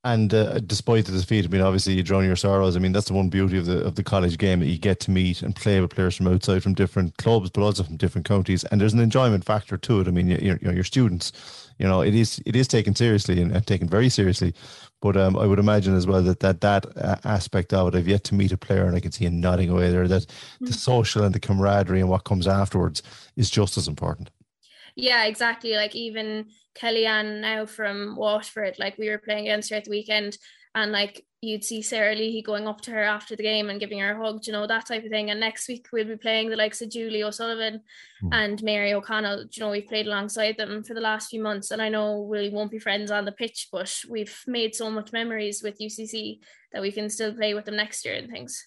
And 0.02 0.32
uh, 0.32 0.60
despite 0.60 1.04
the 1.04 1.12
defeat, 1.12 1.44
I 1.44 1.48
mean, 1.48 1.60
obviously 1.60 1.92
you 1.92 2.02
drown 2.02 2.24
your 2.24 2.36
sorrows. 2.36 2.74
I 2.74 2.78
mean, 2.78 2.92
that's 2.92 3.08
the 3.08 3.12
one 3.12 3.28
beauty 3.28 3.58
of 3.58 3.66
the 3.66 3.84
of 3.84 3.96
the 3.96 4.02
college 4.02 4.38
game 4.38 4.60
that 4.60 4.66
you 4.66 4.78
get 4.78 4.98
to 5.00 5.10
meet 5.10 5.42
and 5.42 5.54
play 5.54 5.78
with 5.78 5.90
players 5.90 6.16
from 6.16 6.26
outside, 6.26 6.62
from 6.62 6.72
different 6.72 7.18
clubs, 7.18 7.50
but 7.50 7.62
also 7.62 7.82
from 7.82 7.98
different 7.98 8.26
counties. 8.26 8.64
And 8.64 8.80
there's 8.80 8.94
an 8.94 9.00
enjoyment 9.00 9.44
factor 9.44 9.76
to 9.76 10.00
it. 10.00 10.08
I 10.08 10.10
mean, 10.10 10.30
you, 10.30 10.58
know, 10.62 10.70
your 10.70 10.84
students, 10.84 11.32
you 11.78 11.86
know, 11.86 12.00
it 12.00 12.14
is 12.14 12.42
it 12.46 12.56
is 12.56 12.66
taken 12.66 12.94
seriously 12.94 13.42
and, 13.42 13.52
and 13.52 13.66
taken 13.66 13.88
very 13.88 14.08
seriously. 14.08 14.54
But 15.02 15.18
um, 15.18 15.36
I 15.36 15.44
would 15.44 15.58
imagine 15.58 15.94
as 15.94 16.06
well 16.06 16.22
that 16.22 16.40
that 16.40 16.62
that 16.62 16.86
uh, 16.96 17.16
aspect 17.24 17.74
of 17.74 17.88
it, 17.88 17.98
I've 17.98 18.08
yet 18.08 18.24
to 18.24 18.34
meet 18.34 18.52
a 18.52 18.56
player, 18.56 18.86
and 18.86 18.96
I 18.96 19.00
can 19.00 19.12
see 19.12 19.26
him 19.26 19.38
nodding 19.38 19.68
away 19.68 19.90
there. 19.90 20.08
That 20.08 20.22
mm-hmm. 20.22 20.64
the 20.64 20.72
mm. 20.72 20.76
social 20.76 21.24
and 21.24 21.34
the 21.34 21.40
camaraderie 21.40 22.00
and 22.00 22.08
what 22.08 22.24
comes 22.24 22.48
afterwards 22.48 23.02
is 23.36 23.50
just 23.50 23.76
as 23.76 23.86
important. 23.86 24.30
Yeah, 24.96 25.24
exactly. 25.24 25.74
Like 25.74 25.94
even 25.94 26.46
Kellyanne 26.74 27.40
now 27.40 27.66
from 27.66 28.16
Waterford, 28.16 28.78
like 28.78 28.98
we 28.98 29.08
were 29.08 29.18
playing 29.18 29.46
against 29.46 29.70
her 29.70 29.76
at 29.76 29.84
the 29.84 29.90
weekend, 29.90 30.36
and 30.74 30.92
like 30.92 31.24
you'd 31.42 31.64
see 31.64 31.80
Sarah 31.80 32.14
Leahy 32.14 32.42
going 32.42 32.68
up 32.68 32.82
to 32.82 32.90
her 32.90 33.02
after 33.02 33.34
the 33.34 33.42
game 33.42 33.70
and 33.70 33.80
giving 33.80 33.98
her 33.98 34.12
a 34.12 34.18
hug, 34.18 34.46
you 34.46 34.52
know, 34.52 34.66
that 34.66 34.86
type 34.86 35.04
of 35.04 35.10
thing. 35.10 35.30
And 35.30 35.40
next 35.40 35.68
week 35.68 35.86
we'll 35.90 36.04
be 36.04 36.16
playing 36.16 36.50
the 36.50 36.56
likes 36.56 36.82
of 36.82 36.90
Julie 36.90 37.22
O'Sullivan 37.22 37.80
mm. 38.22 38.28
and 38.30 38.62
Mary 38.62 38.92
O'Connell. 38.92 39.46
You 39.50 39.60
know, 39.60 39.70
we've 39.70 39.86
played 39.86 40.06
alongside 40.06 40.58
them 40.58 40.84
for 40.84 40.92
the 40.92 41.00
last 41.00 41.30
few 41.30 41.42
months, 41.42 41.70
and 41.70 41.80
I 41.80 41.88
know 41.88 42.20
we 42.20 42.50
won't 42.50 42.70
be 42.70 42.78
friends 42.78 43.10
on 43.10 43.24
the 43.24 43.32
pitch, 43.32 43.68
but 43.72 43.94
we've 44.08 44.38
made 44.46 44.74
so 44.74 44.90
much 44.90 45.12
memories 45.12 45.62
with 45.62 45.78
UCC 45.80 46.40
that 46.72 46.82
we 46.82 46.92
can 46.92 47.08
still 47.08 47.32
play 47.34 47.54
with 47.54 47.64
them 47.64 47.76
next 47.76 48.04
year 48.04 48.14
and 48.14 48.30
things. 48.30 48.66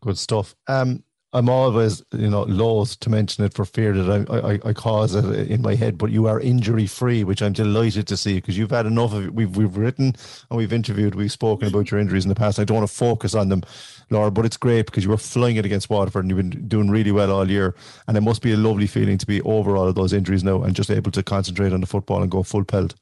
Good 0.00 0.18
stuff. 0.18 0.54
Um, 0.66 1.04
I'm 1.34 1.50
always, 1.50 2.02
you 2.12 2.30
know, 2.30 2.44
loath 2.44 2.98
to 3.00 3.10
mention 3.10 3.44
it 3.44 3.52
for 3.52 3.66
fear 3.66 3.92
that 3.92 4.26
I, 4.30 4.52
I, 4.52 4.70
I 4.70 4.72
cause 4.72 5.14
it 5.14 5.50
in 5.50 5.60
my 5.60 5.74
head. 5.74 5.98
But 5.98 6.10
you 6.10 6.26
are 6.26 6.40
injury 6.40 6.86
free, 6.86 7.22
which 7.22 7.42
I'm 7.42 7.52
delighted 7.52 8.06
to 8.06 8.16
see 8.16 8.36
because 8.36 8.56
you've 8.56 8.70
had 8.70 8.86
enough 8.86 9.12
of 9.12 9.26
it. 9.26 9.34
We've 9.34 9.54
we've 9.54 9.76
written 9.76 10.14
and 10.50 10.56
we've 10.56 10.72
interviewed, 10.72 11.14
we've 11.14 11.30
spoken 11.30 11.68
about 11.68 11.90
your 11.90 12.00
injuries 12.00 12.24
in 12.24 12.30
the 12.30 12.34
past. 12.34 12.58
I 12.58 12.64
don't 12.64 12.78
want 12.78 12.88
to 12.88 12.94
focus 12.94 13.34
on 13.34 13.50
them, 13.50 13.62
Laura, 14.08 14.30
but 14.30 14.46
it's 14.46 14.56
great 14.56 14.86
because 14.86 15.04
you 15.04 15.10
were 15.10 15.18
flying 15.18 15.56
it 15.56 15.66
against 15.66 15.90
Waterford 15.90 16.24
and 16.24 16.30
you've 16.30 16.50
been 16.50 16.66
doing 16.66 16.88
really 16.88 17.12
well 17.12 17.30
all 17.30 17.50
year. 17.50 17.74
And 18.06 18.16
it 18.16 18.22
must 18.22 18.40
be 18.40 18.52
a 18.52 18.56
lovely 18.56 18.86
feeling 18.86 19.18
to 19.18 19.26
be 19.26 19.42
over 19.42 19.76
all 19.76 19.86
of 19.86 19.96
those 19.96 20.14
injuries 20.14 20.44
now 20.44 20.62
and 20.62 20.74
just 20.74 20.90
able 20.90 21.10
to 21.10 21.22
concentrate 21.22 21.74
on 21.74 21.82
the 21.82 21.86
football 21.86 22.22
and 22.22 22.30
go 22.30 22.42
full 22.42 22.64
pelt. 22.64 22.94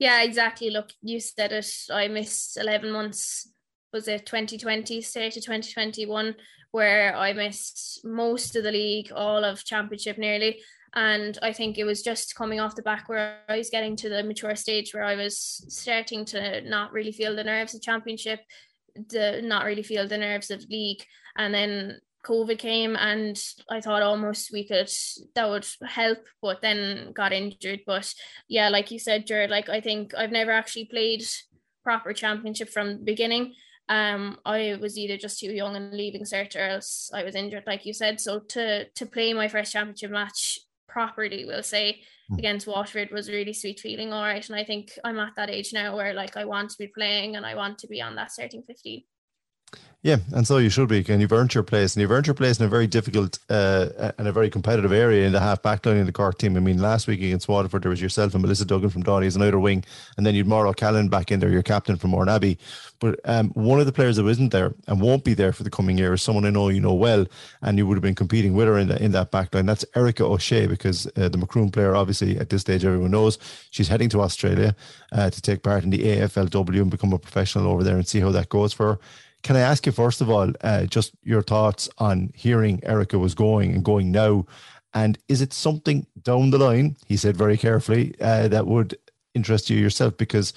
Yeah, 0.00 0.22
exactly. 0.22 0.70
Look, 0.70 0.90
you 1.02 1.20
said 1.20 1.52
it. 1.52 1.68
I 1.92 2.08
missed 2.08 2.56
11 2.56 2.90
months 2.90 3.47
was 3.92 4.08
it 4.08 4.26
2020 4.26 5.00
straight 5.00 5.32
to 5.32 5.40
2021 5.40 6.34
where 6.70 7.16
I 7.16 7.32
missed 7.32 8.04
most 8.04 8.54
of 8.56 8.62
the 8.62 8.72
league, 8.72 9.10
all 9.12 9.44
of 9.44 9.64
championship 9.64 10.18
nearly. 10.18 10.60
And 10.94 11.38
I 11.42 11.52
think 11.52 11.78
it 11.78 11.84
was 11.84 12.02
just 12.02 12.34
coming 12.34 12.60
off 12.60 12.76
the 12.76 12.82
back 12.82 13.08
where 13.08 13.40
I 13.48 13.58
was 13.58 13.70
getting 13.70 13.96
to 13.96 14.08
the 14.08 14.22
mature 14.22 14.56
stage 14.56 14.92
where 14.92 15.04
I 15.04 15.16
was 15.16 15.64
starting 15.68 16.24
to 16.26 16.60
not 16.62 16.92
really 16.92 17.12
feel 17.12 17.34
the 17.34 17.44
nerves 17.44 17.74
of 17.74 17.82
championship, 17.82 18.40
the 18.94 19.40
not 19.42 19.64
really 19.64 19.82
feel 19.82 20.08
the 20.08 20.18
nerves 20.18 20.50
of 20.50 20.64
league. 20.68 21.02
And 21.36 21.54
then 21.54 22.00
COVID 22.26 22.58
came 22.58 22.96
and 22.96 23.38
I 23.70 23.80
thought 23.80 24.02
almost 24.02 24.52
we 24.52 24.66
could 24.66 24.90
that 25.34 25.48
would 25.48 25.66
help, 25.86 26.18
but 26.42 26.60
then 26.60 27.12
got 27.12 27.32
injured. 27.32 27.80
But 27.86 28.12
yeah, 28.48 28.68
like 28.68 28.90
you 28.90 28.98
said, 28.98 29.26
Jared, 29.26 29.50
like 29.50 29.68
I 29.68 29.80
think 29.80 30.14
I've 30.14 30.32
never 30.32 30.50
actually 30.50 30.86
played 30.86 31.24
proper 31.84 32.12
championship 32.12 32.68
from 32.70 32.98
the 32.98 33.04
beginning 33.04 33.54
um, 33.88 34.38
I 34.44 34.76
was 34.80 34.98
either 34.98 35.16
just 35.16 35.40
too 35.40 35.52
young 35.52 35.76
and 35.76 35.92
leaving 35.92 36.24
cert 36.24 36.56
or 36.56 36.60
else 36.60 37.10
I 37.12 37.24
was 37.24 37.34
injured, 37.34 37.64
like 37.66 37.86
you 37.86 37.94
said. 37.94 38.20
So 38.20 38.40
to 38.40 38.84
to 38.86 39.06
play 39.06 39.32
my 39.32 39.48
first 39.48 39.72
championship 39.72 40.10
match 40.10 40.58
properly, 40.88 41.44
we'll 41.44 41.62
say 41.62 42.00
mm. 42.30 42.38
against 42.38 42.66
Waterford 42.66 43.10
was 43.10 43.28
a 43.28 43.32
really 43.32 43.54
sweet 43.54 43.80
feeling. 43.80 44.12
All 44.12 44.22
right, 44.22 44.46
and 44.46 44.58
I 44.58 44.64
think 44.64 44.92
I'm 45.04 45.18
at 45.18 45.36
that 45.36 45.50
age 45.50 45.72
now 45.72 45.96
where 45.96 46.12
like 46.12 46.36
I 46.36 46.44
want 46.44 46.70
to 46.70 46.78
be 46.78 46.88
playing 46.88 47.36
and 47.36 47.46
I 47.46 47.54
want 47.54 47.78
to 47.78 47.88
be 47.88 48.02
on 48.02 48.16
that 48.16 48.32
starting 48.32 48.62
fifteen. 48.62 49.04
Yeah, 50.00 50.18
and 50.32 50.46
so 50.46 50.58
you 50.58 50.70
should 50.70 50.88
be, 50.88 51.04
and 51.08 51.20
you've 51.20 51.32
earned 51.32 51.52
your 51.52 51.64
place, 51.64 51.96
and 51.96 52.00
you've 52.00 52.12
earned 52.12 52.28
your 52.28 52.34
place 52.34 52.60
in 52.60 52.64
a 52.64 52.68
very 52.68 52.86
difficult 52.86 53.40
uh, 53.50 54.12
and 54.16 54.28
a 54.28 54.32
very 54.32 54.48
competitive 54.48 54.92
area 54.92 55.26
in 55.26 55.32
the 55.32 55.40
half 55.40 55.60
back 55.60 55.84
line 55.84 55.96
in 55.96 56.06
the 56.06 56.12
Cork 56.12 56.38
team. 56.38 56.56
I 56.56 56.60
mean, 56.60 56.80
last 56.80 57.08
week 57.08 57.18
against 57.18 57.48
Waterford, 57.48 57.82
there 57.82 57.90
was 57.90 58.00
yourself 58.00 58.32
and 58.32 58.40
Melissa 58.40 58.64
Duggan 58.64 58.90
from 58.90 59.02
Donny 59.02 59.26
as 59.26 59.34
an 59.34 59.42
outer 59.42 59.58
wing, 59.58 59.84
and 60.16 60.24
then 60.24 60.36
you'd 60.36 60.46
Maire 60.46 60.68
O'Callaghan 60.68 61.08
back 61.08 61.32
in 61.32 61.40
there, 61.40 61.50
your 61.50 61.64
captain 61.64 61.96
from 61.96 62.12
Mourneabbey. 62.12 62.58
But 63.00 63.18
um, 63.24 63.50
one 63.50 63.80
of 63.80 63.86
the 63.86 63.92
players 63.92 64.16
that 64.16 64.26
isn't 64.26 64.50
there 64.50 64.72
and 64.86 65.00
won't 65.00 65.24
be 65.24 65.34
there 65.34 65.52
for 65.52 65.64
the 65.64 65.70
coming 65.70 65.98
year 65.98 66.14
is 66.14 66.22
someone 66.22 66.44
I 66.44 66.50
know 66.50 66.68
you 66.68 66.80
know 66.80 66.94
well, 66.94 67.26
and 67.62 67.76
you 67.76 67.84
would 67.84 67.96
have 67.96 68.02
been 68.02 68.14
competing 68.14 68.54
with 68.54 68.68
her 68.68 68.78
in, 68.78 68.86
the, 68.86 69.02
in 69.02 69.10
that 69.12 69.32
back 69.32 69.52
line. 69.52 69.66
That's 69.66 69.84
Erica 69.96 70.24
O'Shea, 70.24 70.68
because 70.68 71.08
uh, 71.16 71.28
the 71.28 71.38
Macroom 71.38 71.72
player, 71.72 71.96
obviously, 71.96 72.38
at 72.38 72.50
this 72.50 72.60
stage, 72.60 72.84
everyone 72.84 73.10
knows 73.10 73.36
she's 73.72 73.88
heading 73.88 74.08
to 74.10 74.20
Australia 74.20 74.76
uh, 75.10 75.28
to 75.28 75.42
take 75.42 75.64
part 75.64 75.82
in 75.82 75.90
the 75.90 76.04
AFLW 76.04 76.82
and 76.82 76.90
become 76.90 77.12
a 77.12 77.18
professional 77.18 77.66
over 77.66 77.82
there 77.82 77.96
and 77.96 78.06
see 78.06 78.20
how 78.20 78.30
that 78.30 78.48
goes 78.48 78.72
for 78.72 78.94
her. 78.94 79.00
Can 79.48 79.56
I 79.56 79.60
ask 79.60 79.86
you 79.86 79.92
first 79.92 80.20
of 80.20 80.28
all, 80.28 80.52
uh, 80.60 80.84
just 80.84 81.14
your 81.22 81.40
thoughts 81.40 81.88
on 81.96 82.30
hearing 82.34 82.84
Erica 82.84 83.18
was 83.18 83.34
going 83.34 83.72
and 83.72 83.82
going 83.82 84.12
now, 84.12 84.44
and 84.92 85.18
is 85.26 85.40
it 85.40 85.54
something 85.54 86.06
down 86.20 86.50
the 86.50 86.58
line? 86.58 86.98
He 87.06 87.16
said 87.16 87.34
very 87.34 87.56
carefully 87.56 88.14
uh, 88.20 88.48
that 88.48 88.66
would 88.66 88.98
interest 89.32 89.70
you 89.70 89.78
yourself 89.78 90.18
because 90.18 90.52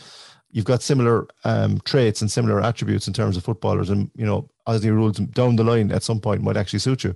you've 0.49 0.65
got 0.65 0.81
similar 0.81 1.25
um, 1.45 1.79
traits 1.85 2.19
and 2.19 2.29
similar 2.29 2.61
attributes 2.61 3.07
in 3.07 3.13
terms 3.13 3.37
of 3.37 3.45
footballers, 3.45 3.89
and 3.89 4.11
you 4.13 4.25
know 4.25 4.49
as 4.67 4.81
Aussie 4.81 4.91
rules 4.93 5.19
down 5.19 5.55
the 5.55 5.63
line 5.63 5.89
at 5.93 6.03
some 6.03 6.19
point 6.19 6.43
might 6.43 6.57
actually 6.57 6.79
suit 6.79 7.05
you. 7.05 7.15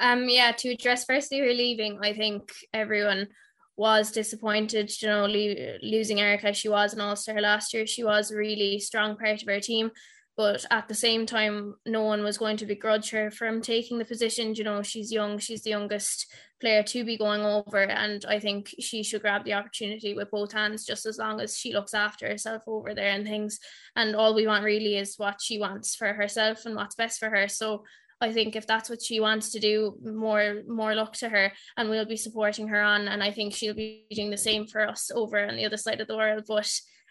Um, 0.00 0.28
yeah, 0.28 0.50
to 0.50 0.70
address 0.70 1.04
firstly 1.04 1.38
her 1.38 1.54
leaving, 1.54 2.00
I 2.02 2.14
think 2.14 2.50
everyone 2.74 3.28
was 3.76 4.10
disappointed, 4.10 4.90
you 5.00 5.06
know, 5.06 5.26
losing 5.26 6.18
Erica. 6.18 6.52
She 6.52 6.68
was 6.68 6.94
an 6.94 7.00
all 7.00 7.14
star 7.14 7.40
last 7.40 7.72
year. 7.72 7.86
She 7.86 8.02
was 8.02 8.32
a 8.32 8.36
really 8.36 8.80
strong 8.80 9.16
part 9.16 9.40
of 9.40 9.48
our 9.48 9.60
team 9.60 9.92
but 10.38 10.64
at 10.70 10.86
the 10.86 10.94
same 10.94 11.26
time 11.26 11.74
no 11.84 12.04
one 12.04 12.22
was 12.22 12.38
going 12.38 12.56
to 12.56 12.64
begrudge 12.64 13.10
her 13.10 13.28
from 13.28 13.60
taking 13.60 13.98
the 13.98 14.04
position 14.04 14.54
you 14.54 14.64
know 14.64 14.80
she's 14.82 15.12
young 15.12 15.36
she's 15.36 15.62
the 15.62 15.70
youngest 15.70 16.32
player 16.60 16.82
to 16.82 17.04
be 17.04 17.18
going 17.18 17.42
over 17.42 17.82
and 17.82 18.24
i 18.26 18.38
think 18.38 18.74
she 18.78 19.02
should 19.02 19.20
grab 19.20 19.44
the 19.44 19.52
opportunity 19.52 20.14
with 20.14 20.30
both 20.30 20.52
hands 20.52 20.86
just 20.86 21.04
as 21.04 21.18
long 21.18 21.40
as 21.40 21.58
she 21.58 21.74
looks 21.74 21.92
after 21.92 22.28
herself 22.28 22.62
over 22.66 22.94
there 22.94 23.10
and 23.10 23.26
things 23.26 23.58
and 23.96 24.14
all 24.14 24.34
we 24.34 24.46
want 24.46 24.64
really 24.64 24.96
is 24.96 25.16
what 25.18 25.42
she 25.42 25.58
wants 25.58 25.94
for 25.94 26.12
herself 26.12 26.64
and 26.64 26.76
what's 26.76 26.94
best 26.94 27.18
for 27.18 27.28
her 27.28 27.48
so 27.48 27.82
I 28.20 28.32
think 28.32 28.56
if 28.56 28.66
that's 28.66 28.90
what 28.90 29.00
she 29.00 29.20
wants 29.20 29.52
to 29.52 29.60
do, 29.60 29.96
more 30.02 30.62
more 30.66 30.92
luck 30.92 31.12
to 31.18 31.28
her, 31.28 31.52
and 31.76 31.88
we'll 31.88 32.04
be 32.04 32.16
supporting 32.16 32.66
her 32.66 32.82
on. 32.82 33.06
And 33.06 33.22
I 33.22 33.30
think 33.30 33.54
she'll 33.54 33.74
be 33.74 34.06
doing 34.10 34.30
the 34.30 34.36
same 34.36 34.66
for 34.66 34.88
us 34.88 35.12
over 35.14 35.38
on 35.38 35.54
the 35.54 35.64
other 35.64 35.76
side 35.76 36.00
of 36.00 36.08
the 36.08 36.16
world. 36.16 36.42
But 36.48 36.68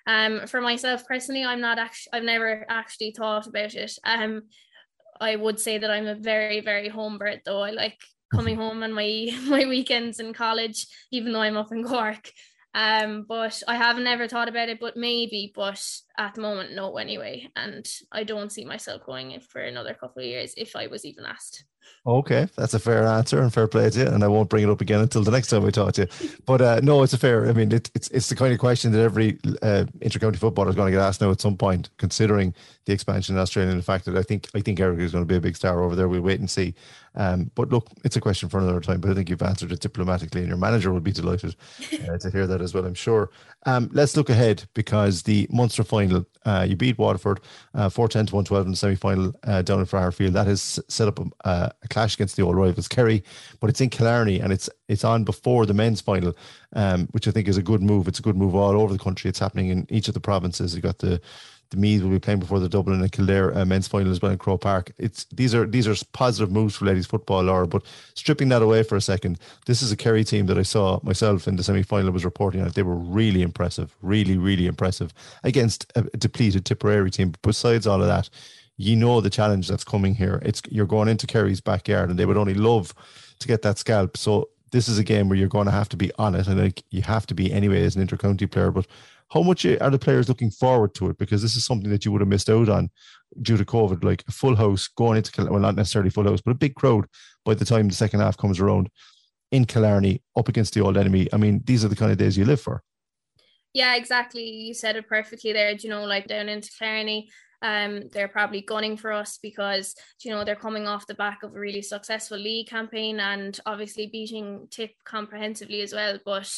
um, 0.08 0.48
for 0.48 0.62
myself 0.62 1.06
personally, 1.06 1.44
I'm 1.44 1.62
not 1.62 1.78
actually, 1.78 2.14
I've 2.14 2.24
never 2.24 2.66
actually 2.70 3.12
thought 3.12 3.46
about 3.46 3.76
it. 3.76 3.92
Um, 4.04 4.44
I 5.20 5.36
would 5.36 5.60
say 5.60 5.78
that 5.78 5.92
I'm 5.92 6.08
a 6.08 6.16
very, 6.16 6.62
very 6.62 6.88
home 6.88 7.18
bird 7.18 7.42
though. 7.46 7.62
I 7.62 7.72
like 7.72 8.00
coming 8.34 8.56
mm-hmm. 8.56 8.64
home 8.64 8.84
on 8.84 8.94
my 8.94 9.30
my 9.48 9.66
weekends 9.66 10.20
in 10.20 10.34
college, 10.34 10.88
even 11.12 11.34
though 11.34 11.42
I'm 11.42 11.58
up 11.58 11.72
in 11.72 11.84
Cork. 11.84 12.32
Um, 12.74 13.26
but 13.28 13.62
I 13.68 13.76
have 13.76 13.98
never 13.98 14.28
thought 14.28 14.50
about 14.50 14.70
it, 14.70 14.80
but 14.80 14.96
maybe, 14.96 15.52
but 15.56 15.84
at 16.18 16.36
the 16.36 16.42
moment, 16.42 16.76
no, 16.76 16.98
anyway. 16.98 17.50
And 17.56 17.86
I 18.12 18.24
don't 18.24 18.52
see 18.52 18.66
myself 18.66 19.04
going 19.04 19.40
for 19.40 19.62
another 19.62 19.96
couple 19.96 20.22
of 20.22 20.28
years 20.28 20.54
if 20.58 20.76
I 20.76 20.86
was 20.86 21.04
even 21.04 21.26
asked. 21.26 21.66
Okay, 22.08 22.48
that's 22.56 22.74
a 22.74 22.80
fair 22.80 23.06
answer 23.06 23.42
and 23.42 23.54
fair 23.54 23.68
play 23.68 23.90
to 23.90 24.00
you, 24.00 24.06
and 24.06 24.24
I 24.24 24.30
won't 24.30 24.50
bring 24.50 24.64
it 24.64 24.70
up 24.70 24.80
again 24.80 25.02
until 25.02 25.24
the 25.24 25.32
next 25.32 25.48
time 25.48 25.64
we 25.64 25.72
talk 25.74 25.92
to 25.96 26.04
you. 26.04 26.30
But 26.46 26.62
uh, 26.62 26.80
no, 26.82 27.04
it's 27.04 27.12
a 27.12 27.18
fair. 27.18 27.50
I 27.50 27.52
mean, 27.52 27.70
it, 27.74 27.92
it's 27.96 28.08
it's 28.12 28.30
the 28.30 28.36
kind 28.36 28.54
of 28.54 28.60
question 28.60 28.94
that 28.94 29.02
every 29.02 29.38
uh, 29.62 29.84
intercounty 30.00 30.38
footballer 30.38 30.70
is 30.70 30.76
going 30.78 30.90
to 30.90 30.98
get 30.98 31.04
asked 31.06 31.20
now 31.20 31.32
at 31.32 31.42
some 31.42 31.58
point, 31.58 31.90
considering 31.98 32.54
the 32.86 32.94
expansion 32.94 33.36
in 33.36 33.42
Australia 33.42 33.72
and 33.72 33.80
the 33.80 33.84
fact 33.84 34.06
that 34.06 34.16
I 34.16 34.24
think 34.24 34.48
I 34.56 34.62
think 34.62 34.80
Eric 34.80 35.00
is 35.00 35.12
going 35.12 35.26
to 35.26 35.28
be 35.28 35.36
a 35.36 35.42
big 35.42 35.58
star 35.58 35.84
over 35.84 35.98
there. 35.98 36.08
We'll 36.08 36.22
wait 36.22 36.40
and 36.40 36.50
see. 36.50 36.76
Um, 37.16 37.52
but 37.56 37.70
look, 37.70 37.88
it's 38.04 38.16
a 38.16 38.22
question 38.22 38.50
for 38.50 38.60
another 38.60 38.82
time. 38.82 39.02
But 39.02 39.12
I 39.12 39.14
think 39.14 39.30
you've 39.30 39.42
answered 39.42 39.72
it 39.72 39.80
diplomatically, 39.80 40.42
and 40.42 40.50
your 40.50 40.58
manager 40.58 40.92
will 40.92 41.00
be 41.00 41.12
delighted 41.12 41.56
uh, 42.08 42.18
to 42.18 42.30
hear 42.30 42.48
that 42.48 42.62
as 42.62 42.74
well. 42.74 42.86
I'm 42.86 42.94
sure. 42.94 43.30
Um, 43.66 43.90
let's 43.92 44.16
look 44.16 44.30
ahead 44.30 44.64
because 44.74 45.24
the 45.24 45.48
Munster 45.52 45.84
final, 45.84 46.26
uh, 46.46 46.66
you 46.70 46.76
beat 46.76 46.98
Waterford 46.98 47.42
uh, 47.74 47.90
410 47.90 48.28
to 48.28 48.36
112 48.36 48.66
in 48.66 48.72
the 48.72 48.78
semi 48.78 48.96
final 48.96 49.34
uh, 49.44 49.62
down 49.62 49.80
in 49.80 50.12
Field. 50.12 50.34
That 50.34 50.48
has 50.48 50.80
set 50.88 51.08
up 51.08 51.20
a, 51.20 51.26
a, 51.82 51.88
clash 51.90 52.16
against 52.16 52.36
the 52.36 52.44
old 52.44 52.56
rivals, 52.56 52.88
Kerry, 52.88 53.24
but 53.60 53.70
it's 53.70 53.82
in 53.82 53.90
Killarney 53.90 54.40
and 54.40 54.54
it's 54.54 54.70
it's 54.88 55.04
on 55.04 55.24
before 55.24 55.66
the 55.66 55.74
men's 55.74 56.02
final, 56.02 56.34
um, 56.74 57.08
which 57.12 57.28
I 57.28 57.32
think 57.32 57.48
is 57.48 57.58
a 57.58 57.62
good 57.62 57.82
move. 57.82 58.08
It's 58.08 58.20
a 58.20 58.24
good 58.24 58.38
move 58.38 58.56
all 58.56 58.80
over 58.80 58.94
the 58.94 59.04
country. 59.04 59.30
It's 59.30 59.40
happening 59.40 59.70
in 59.70 59.86
each 59.90 60.08
of 60.08 60.14
the 60.14 60.22
provinces. 60.22 60.74
You've 60.74 60.84
got 60.84 61.00
the 61.00 61.20
the 61.70 61.78
Meath 61.78 62.02
will 62.02 62.10
be 62.10 62.20
playing 62.20 62.40
before 62.40 62.60
the 62.60 62.70
Dublin 62.70 63.02
and 63.02 63.12
Kildare 63.12 63.56
uh, 63.58 63.66
men's 63.66 63.88
final 63.88 64.12
as 64.12 64.22
well 64.22 64.32
in 64.32 64.38
Croke 64.38 64.62
Park. 64.62 64.92
It's 64.98 65.26
these 65.26 65.54
are 65.54 65.66
these 65.66 65.88
are 65.88 65.96
positive 66.14 66.52
moves 66.52 66.76
for 66.76 66.86
ladies 66.86 67.06
football, 67.06 67.44
Laura. 67.44 67.68
But 67.68 67.84
stripping 68.14 68.50
that 68.50 68.62
away 68.62 68.84
for 68.84 68.96
a 68.96 69.02
second, 69.02 69.40
this 69.66 69.82
is 69.82 69.92
a 69.92 69.98
Kerry 69.98 70.24
team 70.24 70.46
that 70.48 70.58
I 70.58 70.64
saw 70.64 71.00
myself 71.04 71.48
in 71.48 71.56
the 71.56 71.64
semi 71.64 71.84
final 71.84 72.12
was 72.12 72.26
reporting 72.26 72.62
on. 72.62 72.70
They 72.70 72.84
were 72.84 72.96
really 72.96 73.42
impressive, 73.42 73.96
really 74.02 74.38
really 74.38 74.68
impressive 74.68 75.14
against 75.44 75.92
a 75.96 76.04
depleted 76.18 76.66
Tipperary 76.66 77.12
team. 77.12 77.32
But 77.32 77.42
besides 77.42 77.88
all 77.88 78.02
of 78.02 78.08
that, 78.08 78.30
you 78.78 78.96
know 78.96 79.22
the 79.22 79.30
challenge 79.30 79.68
that's 79.68 79.84
coming 79.84 80.16
here. 80.16 80.42
It's 80.44 80.62
you're 80.70 80.86
going 80.86 81.08
into 81.08 81.28
Kerry's 81.28 81.62
backyard, 81.62 82.10
and 82.10 82.18
they 82.18 82.26
would 82.26 82.38
only 82.38 82.54
love 82.54 82.94
to 83.40 83.48
get 83.48 83.62
that 83.64 83.78
scalp. 83.78 84.18
So 84.18 84.50
this 84.72 84.88
is 84.88 85.00
a 85.00 85.04
game 85.04 85.30
where 85.30 85.38
you're 85.38 85.48
going 85.48 85.66
to 85.66 85.72
have 85.72 85.90
to 85.90 85.98
be 85.98 86.12
on 86.18 86.36
it, 86.36 86.48
and 86.48 86.60
like 86.60 86.84
you 86.92 87.02
have 87.02 87.26
to 87.28 87.34
be 87.34 87.52
anyway 87.52 87.84
as 87.84 87.96
an 87.96 88.06
intercounty 88.06 88.50
player. 88.50 88.72
But 88.72 88.88
how 89.30 89.44
much 89.44 89.66
are 89.66 89.90
the 89.90 90.00
players 90.00 90.30
looking 90.30 90.52
forward 90.52 90.94
to 90.96 91.10
it? 91.10 91.18
Because 91.18 91.42
this 91.42 91.56
is 91.56 91.66
something 91.66 91.90
that 91.90 92.06
you 92.06 92.12
would 92.12 92.22
have 92.22 92.30
missed 92.30 92.50
out 92.50 92.70
on 92.70 92.90
due 93.42 93.58
to 93.58 93.66
COVID, 93.66 94.04
like 94.04 94.24
a 94.28 94.32
full 94.32 94.56
house 94.56 94.88
going 94.88 95.18
into, 95.18 95.46
well, 95.46 95.60
not 95.60 95.76
necessarily 95.76 96.10
full 96.10 96.24
house, 96.24 96.42
but 96.42 96.52
a 96.52 96.56
big 96.56 96.76
crowd 96.76 97.08
by 97.46 97.54
the 97.54 97.66
time 97.66 97.88
the 97.88 97.94
second 97.94 98.22
half 98.22 98.38
comes 98.38 98.60
around 98.60 98.90
in 99.52 99.66
Killarney 99.66 100.22
up 100.38 100.48
against 100.48 100.74
the 100.74 100.82
old 100.82 100.98
enemy. 100.98 101.28
I 101.34 101.38
mean, 101.38 101.62
these 101.66 101.84
are 101.84 101.90
the 101.90 101.96
kind 101.96 102.12
of 102.12 102.18
days 102.18 102.38
you 102.38 102.46
live 102.46 102.62
for. 102.62 102.84
Yeah, 103.74 103.96
exactly. 103.96 104.50
You 104.50 104.74
said 104.74 104.96
it 104.96 105.08
perfectly 105.08 105.54
there. 105.54 105.72
you 105.72 105.90
know, 105.90 106.06
like 106.06 106.28
down 106.28 106.50
into 106.50 106.72
Killarney, 106.78 107.30
um, 107.62 108.04
they're 108.14 108.28
probably 108.28 108.62
gunning 108.62 108.98
for 108.98 109.12
us 109.12 109.40
because 109.42 109.96
you 110.24 110.32
know 110.32 110.44
they're 110.44 110.56
coming 110.56 110.88
off 110.88 111.08
the 111.08 111.16
back 111.16 111.42
of 111.44 111.56
a 111.56 111.60
really 111.60 111.82
successful 111.82 112.38
league 112.38 112.68
campaign 112.68 113.20
and 113.20 113.60
obviously 113.66 114.08
beating 114.08 114.68
Tip 114.70 114.92
comprehensively 115.06 115.82
as 115.82 115.94
well. 115.94 116.20
But 116.24 116.52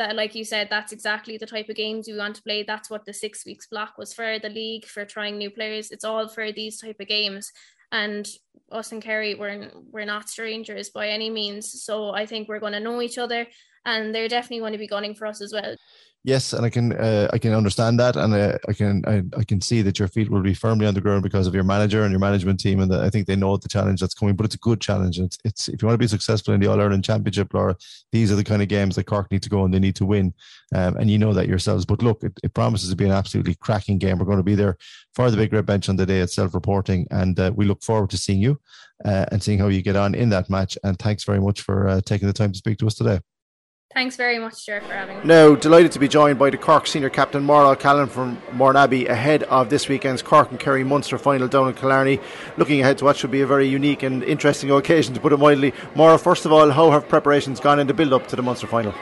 that 0.00 0.16
like 0.16 0.34
you 0.34 0.44
said 0.44 0.68
that's 0.70 0.92
exactly 0.92 1.36
the 1.36 1.46
type 1.46 1.68
of 1.68 1.76
games 1.76 2.08
we 2.08 2.16
want 2.16 2.34
to 2.36 2.42
play. 2.42 2.62
That's 2.62 2.90
what 2.90 3.04
the 3.04 3.12
six 3.12 3.44
weeks 3.44 3.66
block 3.66 3.98
was 3.98 4.12
for 4.12 4.38
the 4.38 4.48
league 4.48 4.86
for 4.86 5.04
trying 5.04 5.36
new 5.36 5.50
players. 5.50 5.90
It's 5.90 6.04
all 6.04 6.26
for 6.26 6.50
these 6.52 6.80
type 6.80 6.98
of 7.00 7.08
games. 7.08 7.52
And 7.92 8.26
us 8.72 8.92
and 8.92 9.02
Kerry 9.02 9.34
we're 9.34 9.70
we're 9.92 10.06
not 10.14 10.30
strangers 10.30 10.88
by 10.88 11.08
any 11.08 11.28
means. 11.28 11.82
So 11.84 12.10
I 12.10 12.24
think 12.24 12.48
we're 12.48 12.64
going 12.64 12.72
to 12.72 12.80
know 12.80 13.02
each 13.02 13.18
other 13.18 13.46
and 13.84 14.14
they're 14.14 14.28
definitely 14.28 14.60
going 14.60 14.72
to 14.72 14.78
be 14.78 14.86
gunning 14.86 15.14
for 15.14 15.26
us 15.26 15.40
as 15.40 15.52
well 15.52 15.76
Yes, 16.22 16.52
and 16.52 16.66
I 16.66 16.68
can 16.68 16.92
uh, 16.92 17.28
I 17.32 17.38
can 17.38 17.54
understand 17.54 17.98
that, 17.98 18.14
and 18.14 18.34
uh, 18.34 18.58
I 18.68 18.74
can 18.74 19.02
I, 19.06 19.22
I, 19.38 19.42
can 19.42 19.62
see 19.62 19.80
that 19.80 19.98
your 19.98 20.06
feet 20.06 20.30
will 20.30 20.42
be 20.42 20.52
firmly 20.52 20.84
on 20.84 20.92
the 20.92 21.00
ground 21.00 21.22
because 21.22 21.46
of 21.46 21.54
your 21.54 21.64
manager 21.64 22.02
and 22.02 22.10
your 22.10 22.20
management 22.20 22.60
team, 22.60 22.80
and 22.80 22.94
I 22.94 23.08
think 23.08 23.26
they 23.26 23.36
know 23.36 23.56
the 23.56 23.70
challenge 23.70 24.02
that's 24.02 24.12
coming. 24.12 24.36
But 24.36 24.44
it's 24.44 24.54
a 24.54 24.58
good 24.58 24.82
challenge. 24.82 25.18
It's 25.18 25.38
it's 25.46 25.68
if 25.68 25.80
you 25.80 25.88
want 25.88 25.94
to 25.94 26.04
be 26.04 26.06
successful 26.06 26.52
in 26.52 26.60
the 26.60 26.66
All 26.66 26.78
Ireland 26.78 27.04
Championship, 27.04 27.54
Laura, 27.54 27.74
these 28.12 28.30
are 28.30 28.34
the 28.36 28.44
kind 28.44 28.60
of 28.60 28.68
games 28.68 28.96
that 28.96 29.04
Cork 29.04 29.30
need 29.32 29.42
to 29.44 29.48
go 29.48 29.64
and 29.64 29.72
they 29.72 29.78
need 29.78 29.96
to 29.96 30.04
win, 30.04 30.34
um, 30.74 30.98
and 30.98 31.10
you 31.10 31.16
know 31.16 31.32
that 31.32 31.48
yourselves. 31.48 31.86
But 31.86 32.02
look, 32.02 32.22
it, 32.22 32.38
it, 32.44 32.52
promises 32.52 32.90
to 32.90 32.96
be 32.96 33.06
an 33.06 33.12
absolutely 33.12 33.54
cracking 33.54 33.96
game. 33.96 34.18
We're 34.18 34.26
going 34.26 34.36
to 34.36 34.42
be 34.42 34.54
there 34.54 34.76
for 35.14 35.30
the 35.30 35.38
Big 35.38 35.54
Red 35.54 35.64
Bench 35.64 35.88
on 35.88 35.96
the 35.96 36.04
day 36.04 36.20
itself, 36.20 36.52
reporting, 36.52 37.06
and 37.10 37.40
uh, 37.40 37.50
we 37.56 37.64
look 37.64 37.82
forward 37.82 38.10
to 38.10 38.18
seeing 38.18 38.42
you 38.42 38.60
uh, 39.06 39.24
and 39.32 39.42
seeing 39.42 39.58
how 39.58 39.68
you 39.68 39.80
get 39.80 39.96
on 39.96 40.14
in 40.14 40.28
that 40.28 40.50
match. 40.50 40.76
And 40.84 40.98
thanks 40.98 41.24
very 41.24 41.40
much 41.40 41.62
for 41.62 41.88
uh, 41.88 42.02
taking 42.04 42.28
the 42.28 42.34
time 42.34 42.52
to 42.52 42.58
speak 42.58 42.76
to 42.80 42.86
us 42.86 42.94
today. 42.94 43.20
Thanks 43.92 44.14
very 44.14 44.38
much, 44.38 44.54
Stuart, 44.54 44.84
for 44.84 44.92
having 44.92 45.18
me. 45.18 45.24
Now, 45.24 45.56
delighted 45.56 45.90
to 45.92 45.98
be 45.98 46.06
joined 46.06 46.38
by 46.38 46.50
the 46.50 46.56
Cork 46.56 46.86
senior 46.86 47.10
captain, 47.10 47.44
Maire 47.44 47.66
O'Callaghan 47.66 48.08
from 48.08 48.40
Mourneabbey, 48.52 49.08
ahead 49.08 49.42
of 49.44 49.68
this 49.68 49.88
weekend's 49.88 50.22
Cork 50.22 50.48
and 50.52 50.60
Kerry 50.60 50.84
Munster 50.84 51.18
final 51.18 51.48
down 51.48 51.66
in 51.68 51.74
Killarney. 51.74 52.20
Looking 52.56 52.80
ahead 52.80 52.98
to 52.98 53.04
what 53.04 53.16
should 53.16 53.32
be 53.32 53.40
a 53.40 53.46
very 53.48 53.66
unique 53.66 54.04
and 54.04 54.22
interesting 54.22 54.70
occasion, 54.70 55.14
to 55.14 55.20
put 55.20 55.32
it 55.32 55.38
mildly. 55.38 55.74
Maire, 55.96 56.18
first 56.18 56.46
of 56.46 56.52
all, 56.52 56.70
how 56.70 56.92
have 56.92 57.08
preparations 57.08 57.58
gone 57.58 57.80
in 57.80 57.88
the 57.88 57.94
build 57.94 58.12
up 58.12 58.28
to 58.28 58.36
the 58.36 58.42
Munster 58.42 58.68
final? 58.68 58.94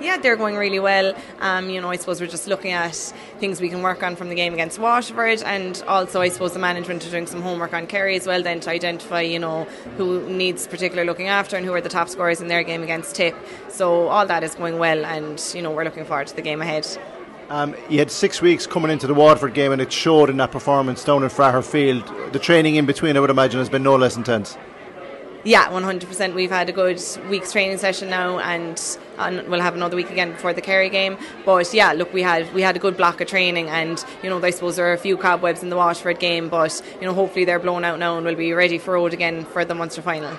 Yeah, 0.00 0.16
they're 0.16 0.36
going 0.36 0.56
really 0.56 0.80
well. 0.80 1.14
Um, 1.40 1.70
you 1.70 1.80
know, 1.80 1.90
I 1.90 1.96
suppose 1.96 2.20
we're 2.20 2.26
just 2.26 2.46
looking 2.46 2.72
at 2.72 2.94
things 3.38 3.60
we 3.60 3.68
can 3.68 3.82
work 3.82 4.02
on 4.02 4.16
from 4.16 4.28
the 4.28 4.34
game 4.34 4.52
against 4.52 4.78
Waterford, 4.78 5.42
and 5.42 5.82
also 5.86 6.20
I 6.20 6.28
suppose 6.28 6.52
the 6.52 6.58
management 6.58 7.06
are 7.06 7.10
doing 7.10 7.26
some 7.26 7.42
homework 7.42 7.72
on 7.72 7.86
Kerry 7.86 8.16
as 8.16 8.26
well, 8.26 8.42
then 8.42 8.60
to 8.60 8.70
identify 8.70 9.20
you 9.20 9.38
know 9.38 9.64
who 9.96 10.28
needs 10.28 10.66
particular 10.66 11.04
looking 11.04 11.28
after 11.28 11.56
and 11.56 11.64
who 11.64 11.72
are 11.72 11.80
the 11.80 11.88
top 11.88 12.08
scorers 12.08 12.40
in 12.40 12.48
their 12.48 12.62
game 12.62 12.82
against 12.82 13.14
Tip. 13.14 13.36
So 13.68 14.08
all 14.08 14.26
that 14.26 14.42
is 14.42 14.54
going 14.54 14.78
well, 14.78 15.04
and 15.04 15.42
you 15.54 15.62
know 15.62 15.70
we're 15.70 15.84
looking 15.84 16.04
forward 16.04 16.26
to 16.28 16.36
the 16.36 16.42
game 16.42 16.60
ahead. 16.60 16.86
Um, 17.50 17.74
you 17.90 17.98
had 17.98 18.10
six 18.10 18.40
weeks 18.40 18.66
coming 18.66 18.90
into 18.90 19.06
the 19.06 19.14
Waterford 19.14 19.54
game, 19.54 19.72
and 19.72 19.80
it 19.80 19.92
showed 19.92 20.30
in 20.30 20.38
that 20.38 20.50
performance 20.50 21.04
down 21.04 21.22
in 21.22 21.28
Fraher 21.28 21.64
Field. 21.64 22.32
The 22.32 22.38
training 22.38 22.76
in 22.76 22.86
between, 22.86 23.16
I 23.16 23.20
would 23.20 23.30
imagine, 23.30 23.60
has 23.60 23.68
been 23.68 23.82
no 23.82 23.96
less 23.96 24.16
intense. 24.16 24.56
Yeah, 25.46 25.68
100%. 25.68 26.34
We've 26.34 26.50
had 26.50 26.70
a 26.70 26.72
good 26.72 27.02
week's 27.28 27.52
training 27.52 27.76
session 27.76 28.08
now, 28.08 28.38
and, 28.38 28.80
and 29.18 29.46
we'll 29.46 29.60
have 29.60 29.74
another 29.74 29.94
week 29.94 30.10
again 30.10 30.32
before 30.32 30.54
the 30.54 30.62
Kerry 30.62 30.88
game. 30.88 31.18
But 31.44 31.72
yeah, 31.74 31.92
look, 31.92 32.14
we 32.14 32.22
had 32.22 32.52
we 32.54 32.62
had 32.62 32.76
a 32.76 32.78
good 32.78 32.96
block 32.96 33.20
of 33.20 33.28
training, 33.28 33.68
and 33.68 34.02
you 34.22 34.30
know, 34.30 34.42
I 34.42 34.50
suppose 34.50 34.76
there 34.76 34.86
are 34.86 34.94
a 34.94 34.98
few 34.98 35.18
cobwebs 35.18 35.62
in 35.62 35.68
the 35.68 35.76
Waterford 35.76 36.18
game, 36.18 36.48
but 36.48 36.80
you 36.98 37.06
know, 37.06 37.12
hopefully 37.12 37.44
they're 37.44 37.58
blown 37.58 37.84
out 37.84 37.98
now, 37.98 38.16
and 38.16 38.24
we'll 38.24 38.34
be 38.34 38.54
ready 38.54 38.78
for 38.78 38.94
road 38.94 39.12
again 39.12 39.44
for 39.44 39.66
the 39.66 39.74
Munster 39.74 40.00
final. 40.00 40.34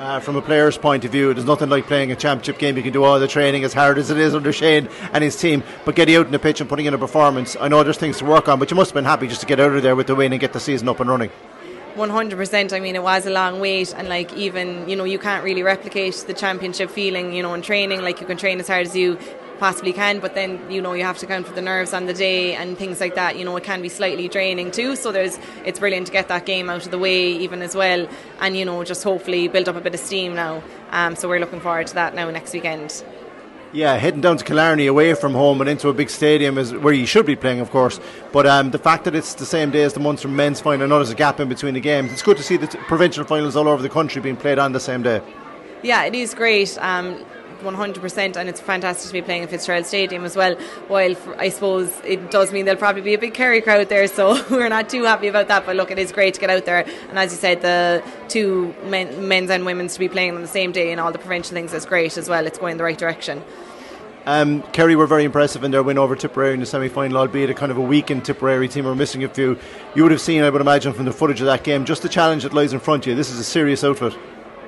Uh, 0.00 0.18
from 0.18 0.34
a 0.34 0.42
player's 0.42 0.76
point 0.76 1.04
of 1.04 1.12
view, 1.12 1.32
there's 1.32 1.46
nothing 1.46 1.68
like 1.68 1.86
playing 1.86 2.10
a 2.10 2.16
championship 2.16 2.58
game. 2.58 2.76
You 2.76 2.82
can 2.82 2.92
do 2.92 3.04
all 3.04 3.20
the 3.20 3.28
training 3.28 3.62
as 3.62 3.72
hard 3.72 3.98
as 3.98 4.10
it 4.10 4.18
is 4.18 4.34
under 4.34 4.52
Shane 4.52 4.88
and 5.12 5.22
his 5.22 5.36
team, 5.36 5.62
but 5.84 5.94
getting 5.94 6.16
out 6.16 6.26
in 6.26 6.32
the 6.32 6.40
pitch 6.40 6.60
and 6.60 6.68
putting 6.68 6.86
in 6.86 6.94
a 6.94 6.98
performance. 6.98 7.56
I 7.60 7.68
know 7.68 7.84
there's 7.84 7.98
things 7.98 8.18
to 8.18 8.24
work 8.24 8.48
on, 8.48 8.58
but 8.58 8.72
you 8.72 8.76
must 8.76 8.90
have 8.90 8.94
been 8.96 9.04
happy 9.04 9.28
just 9.28 9.42
to 9.42 9.46
get 9.46 9.60
out 9.60 9.76
of 9.76 9.84
there 9.84 9.94
with 9.94 10.08
the 10.08 10.16
win 10.16 10.32
and 10.32 10.40
get 10.40 10.52
the 10.52 10.58
season 10.58 10.88
up 10.88 10.98
and 10.98 11.08
running. 11.08 11.30
100%. 11.94 12.72
I 12.72 12.80
mean, 12.80 12.96
it 12.96 13.02
was 13.02 13.26
a 13.26 13.30
long 13.30 13.60
wait, 13.60 13.94
and 13.96 14.08
like, 14.08 14.32
even, 14.34 14.88
you 14.88 14.96
know, 14.96 15.04
you 15.04 15.18
can't 15.18 15.44
really 15.44 15.62
replicate 15.62 16.24
the 16.26 16.34
championship 16.34 16.90
feeling, 16.90 17.32
you 17.32 17.42
know, 17.42 17.54
in 17.54 17.62
training. 17.62 18.02
Like, 18.02 18.20
you 18.20 18.26
can 18.26 18.36
train 18.36 18.60
as 18.60 18.68
hard 18.68 18.86
as 18.86 18.96
you 18.96 19.18
possibly 19.58 19.92
can, 19.92 20.18
but 20.18 20.34
then, 20.34 20.60
you 20.70 20.82
know, 20.82 20.92
you 20.92 21.04
have 21.04 21.18
to 21.18 21.26
count 21.26 21.46
for 21.46 21.54
the 21.54 21.62
nerves 21.62 21.92
on 21.92 22.06
the 22.06 22.14
day 22.14 22.54
and 22.54 22.76
things 22.76 23.00
like 23.00 23.14
that. 23.14 23.38
You 23.38 23.44
know, 23.44 23.56
it 23.56 23.64
can 23.64 23.80
be 23.80 23.88
slightly 23.88 24.28
draining 24.28 24.70
too. 24.70 24.96
So, 24.96 25.12
there's, 25.12 25.38
it's 25.64 25.78
brilliant 25.78 26.06
to 26.08 26.12
get 26.12 26.28
that 26.28 26.46
game 26.46 26.68
out 26.68 26.84
of 26.84 26.90
the 26.90 26.98
way, 26.98 27.32
even 27.32 27.62
as 27.62 27.74
well, 27.74 28.08
and, 28.40 28.56
you 28.56 28.64
know, 28.64 28.82
just 28.84 29.04
hopefully 29.04 29.48
build 29.48 29.68
up 29.68 29.76
a 29.76 29.80
bit 29.80 29.94
of 29.94 30.00
steam 30.00 30.34
now. 30.34 30.62
Um, 30.90 31.16
so, 31.16 31.28
we're 31.28 31.40
looking 31.40 31.60
forward 31.60 31.86
to 31.88 31.94
that 31.94 32.14
now 32.14 32.30
next 32.30 32.52
weekend. 32.52 33.04
Yeah, 33.74 33.96
heading 33.96 34.20
down 34.20 34.36
to 34.36 34.44
Killarney 34.44 34.86
away 34.86 35.14
from 35.14 35.32
home 35.32 35.62
and 35.62 35.70
into 35.70 35.88
a 35.88 35.94
big 35.94 36.10
stadium 36.10 36.58
is 36.58 36.74
where 36.74 36.92
you 36.92 37.06
should 37.06 37.24
be 37.24 37.36
playing, 37.36 37.60
of 37.60 37.70
course. 37.70 38.00
But 38.30 38.46
um, 38.46 38.70
the 38.70 38.78
fact 38.78 39.04
that 39.04 39.14
it's 39.14 39.32
the 39.32 39.46
same 39.46 39.70
day 39.70 39.82
as 39.82 39.94
the 39.94 40.00
Munster 40.00 40.28
men's 40.28 40.60
final, 40.60 40.84
I 40.84 40.88
know 40.88 40.96
there's 40.96 41.08
a 41.08 41.14
gap 41.14 41.40
in 41.40 41.48
between 41.48 41.72
the 41.72 41.80
games. 41.80 42.12
It's 42.12 42.22
good 42.22 42.36
to 42.36 42.42
see 42.42 42.58
the 42.58 42.66
t- 42.66 42.78
provincial 42.80 43.24
finals 43.24 43.56
all 43.56 43.68
over 43.68 43.80
the 43.82 43.88
country 43.88 44.20
being 44.20 44.36
played 44.36 44.58
on 44.58 44.72
the 44.72 44.80
same 44.80 45.02
day. 45.02 45.22
Yeah, 45.82 46.04
it 46.04 46.14
is 46.14 46.34
great. 46.34 46.76
Um, 46.82 47.24
100% 47.62 48.36
and 48.36 48.48
it's 48.48 48.60
fantastic 48.60 49.08
to 49.08 49.12
be 49.12 49.22
playing 49.22 49.42
in 49.42 49.48
Fitzgerald 49.48 49.86
Stadium 49.86 50.24
as 50.24 50.36
well 50.36 50.54
while 50.88 51.14
I 51.38 51.48
suppose 51.48 51.92
it 52.04 52.30
does 52.30 52.52
mean 52.52 52.64
there'll 52.64 52.78
probably 52.78 53.02
be 53.02 53.14
a 53.14 53.18
big 53.18 53.34
Kerry 53.34 53.60
crowd 53.60 53.88
there 53.88 54.06
so 54.08 54.42
we're 54.50 54.68
not 54.68 54.88
too 54.88 55.04
happy 55.04 55.28
about 55.28 55.48
that 55.48 55.66
but 55.66 55.76
look 55.76 55.90
it 55.90 55.98
is 55.98 56.12
great 56.12 56.34
to 56.34 56.40
get 56.40 56.50
out 56.50 56.64
there 56.64 56.84
and 57.08 57.18
as 57.18 57.32
you 57.32 57.38
said 57.38 57.62
the 57.62 58.02
two 58.28 58.74
men, 58.84 59.28
men's 59.28 59.50
and 59.50 59.64
women's 59.64 59.94
to 59.94 59.98
be 59.98 60.08
playing 60.08 60.34
on 60.34 60.42
the 60.42 60.48
same 60.48 60.72
day 60.72 60.92
and 60.92 61.00
all 61.00 61.12
the 61.12 61.18
provincial 61.18 61.54
things 61.54 61.72
is 61.72 61.86
great 61.86 62.16
as 62.16 62.28
well 62.28 62.46
it's 62.46 62.58
going 62.58 62.72
in 62.72 62.78
the 62.78 62.84
right 62.84 62.98
direction 62.98 63.42
um, 64.24 64.62
Kerry 64.70 64.94
were 64.94 65.08
very 65.08 65.24
impressive 65.24 65.64
in 65.64 65.72
their 65.72 65.82
win 65.82 65.98
over 65.98 66.14
Tipperary 66.14 66.54
in 66.54 66.60
the 66.60 66.66
semi 66.66 66.88
final, 66.88 67.18
albeit 67.18 67.50
a 67.50 67.54
kind 67.54 67.72
of 67.72 67.78
a 67.78 67.80
weakened 67.80 68.24
Tipperary 68.24 68.68
team 68.68 68.86
are 68.86 68.94
missing 68.94 69.24
a 69.24 69.28
few. 69.28 69.58
You 69.96 70.04
would 70.04 70.12
have 70.12 70.20
seen, 70.20 70.42
I 70.42 70.50
would 70.50 70.60
imagine, 70.60 70.92
from 70.92 71.06
the 71.06 71.12
footage 71.12 71.40
of 71.40 71.46
that 71.46 71.64
game, 71.64 71.84
just 71.84 72.02
the 72.02 72.08
challenge 72.08 72.44
that 72.44 72.54
lies 72.54 72.72
in 72.72 72.78
front 72.78 73.04
of 73.04 73.08
you. 73.08 73.14
This 73.16 73.30
is 73.30 73.40
a 73.40 73.44
serious 73.44 73.82
outfit. 73.82 74.16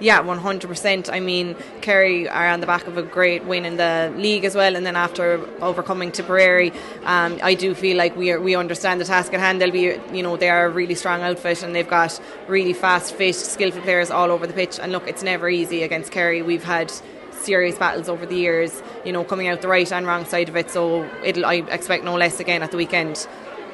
Yeah, 0.00 0.22
100%. 0.22 1.12
I 1.12 1.20
mean, 1.20 1.54
Kerry 1.80 2.28
are 2.28 2.48
on 2.48 2.60
the 2.60 2.66
back 2.66 2.86
of 2.86 2.96
a 2.96 3.02
great 3.02 3.44
win 3.44 3.64
in 3.64 3.76
the 3.76 4.12
league 4.16 4.44
as 4.44 4.54
well, 4.54 4.74
and 4.74 4.84
then 4.84 4.96
after 4.96 5.40
overcoming 5.62 6.10
Tipperary, 6.10 6.72
um, 7.04 7.38
I 7.42 7.54
do 7.54 7.74
feel 7.74 7.96
like 7.96 8.16
we 8.16 8.32
are, 8.32 8.40
we 8.40 8.56
understand 8.56 9.00
the 9.00 9.04
task 9.04 9.32
at 9.32 9.40
hand. 9.40 9.60
They'll 9.60 9.70
be, 9.70 9.96
you 10.12 10.22
know, 10.22 10.36
they 10.36 10.50
are 10.50 10.66
a 10.66 10.70
really 10.70 10.96
strong 10.96 11.22
outfit, 11.22 11.62
and 11.62 11.74
they've 11.74 11.88
got 11.88 12.20
really 12.48 12.72
fast, 12.72 13.14
fit, 13.14 13.36
skillful 13.36 13.82
players 13.82 14.10
all 14.10 14.30
over 14.32 14.46
the 14.46 14.52
pitch. 14.52 14.80
And 14.80 14.90
look, 14.90 15.06
it's 15.06 15.22
never 15.22 15.48
easy 15.48 15.84
against 15.84 16.10
Kerry. 16.10 16.42
We've 16.42 16.64
had 16.64 16.92
serious 17.30 17.78
battles 17.78 18.08
over 18.08 18.26
the 18.26 18.36
years, 18.36 18.82
you 19.04 19.12
know, 19.12 19.22
coming 19.22 19.48
out 19.48 19.60
the 19.60 19.68
right 19.68 19.90
and 19.92 20.06
wrong 20.06 20.24
side 20.24 20.48
of 20.48 20.56
it. 20.56 20.70
So 20.70 21.08
it'll, 21.22 21.46
I 21.46 21.56
expect 21.70 22.04
no 22.04 22.16
less 22.16 22.40
again 22.40 22.62
at 22.62 22.72
the 22.72 22.76
weekend. 22.76 23.28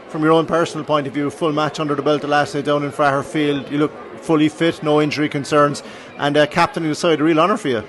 From 0.08 0.22
your 0.22 0.32
own 0.32 0.46
personal 0.46 0.84
point 0.84 1.06
of 1.06 1.14
view, 1.14 1.30
full 1.30 1.52
match 1.52 1.78
under 1.78 1.94
the 1.94 2.02
belt 2.02 2.22
the 2.22 2.26
last 2.26 2.54
night 2.54 2.64
down 2.64 2.82
in 2.82 2.90
Fraher 2.90 3.24
Field, 3.24 3.70
you 3.70 3.78
look 3.78 3.92
fully 4.20 4.48
fit, 4.48 4.82
no 4.82 5.00
injury 5.00 5.28
concerns, 5.28 5.82
and 6.20 6.36
uh, 6.36 6.46
captaining 6.46 6.90
the 6.90 6.94
side, 6.94 7.20
a 7.20 7.24
real 7.24 7.40
honour 7.40 7.56
for 7.56 7.68
you 7.68 7.82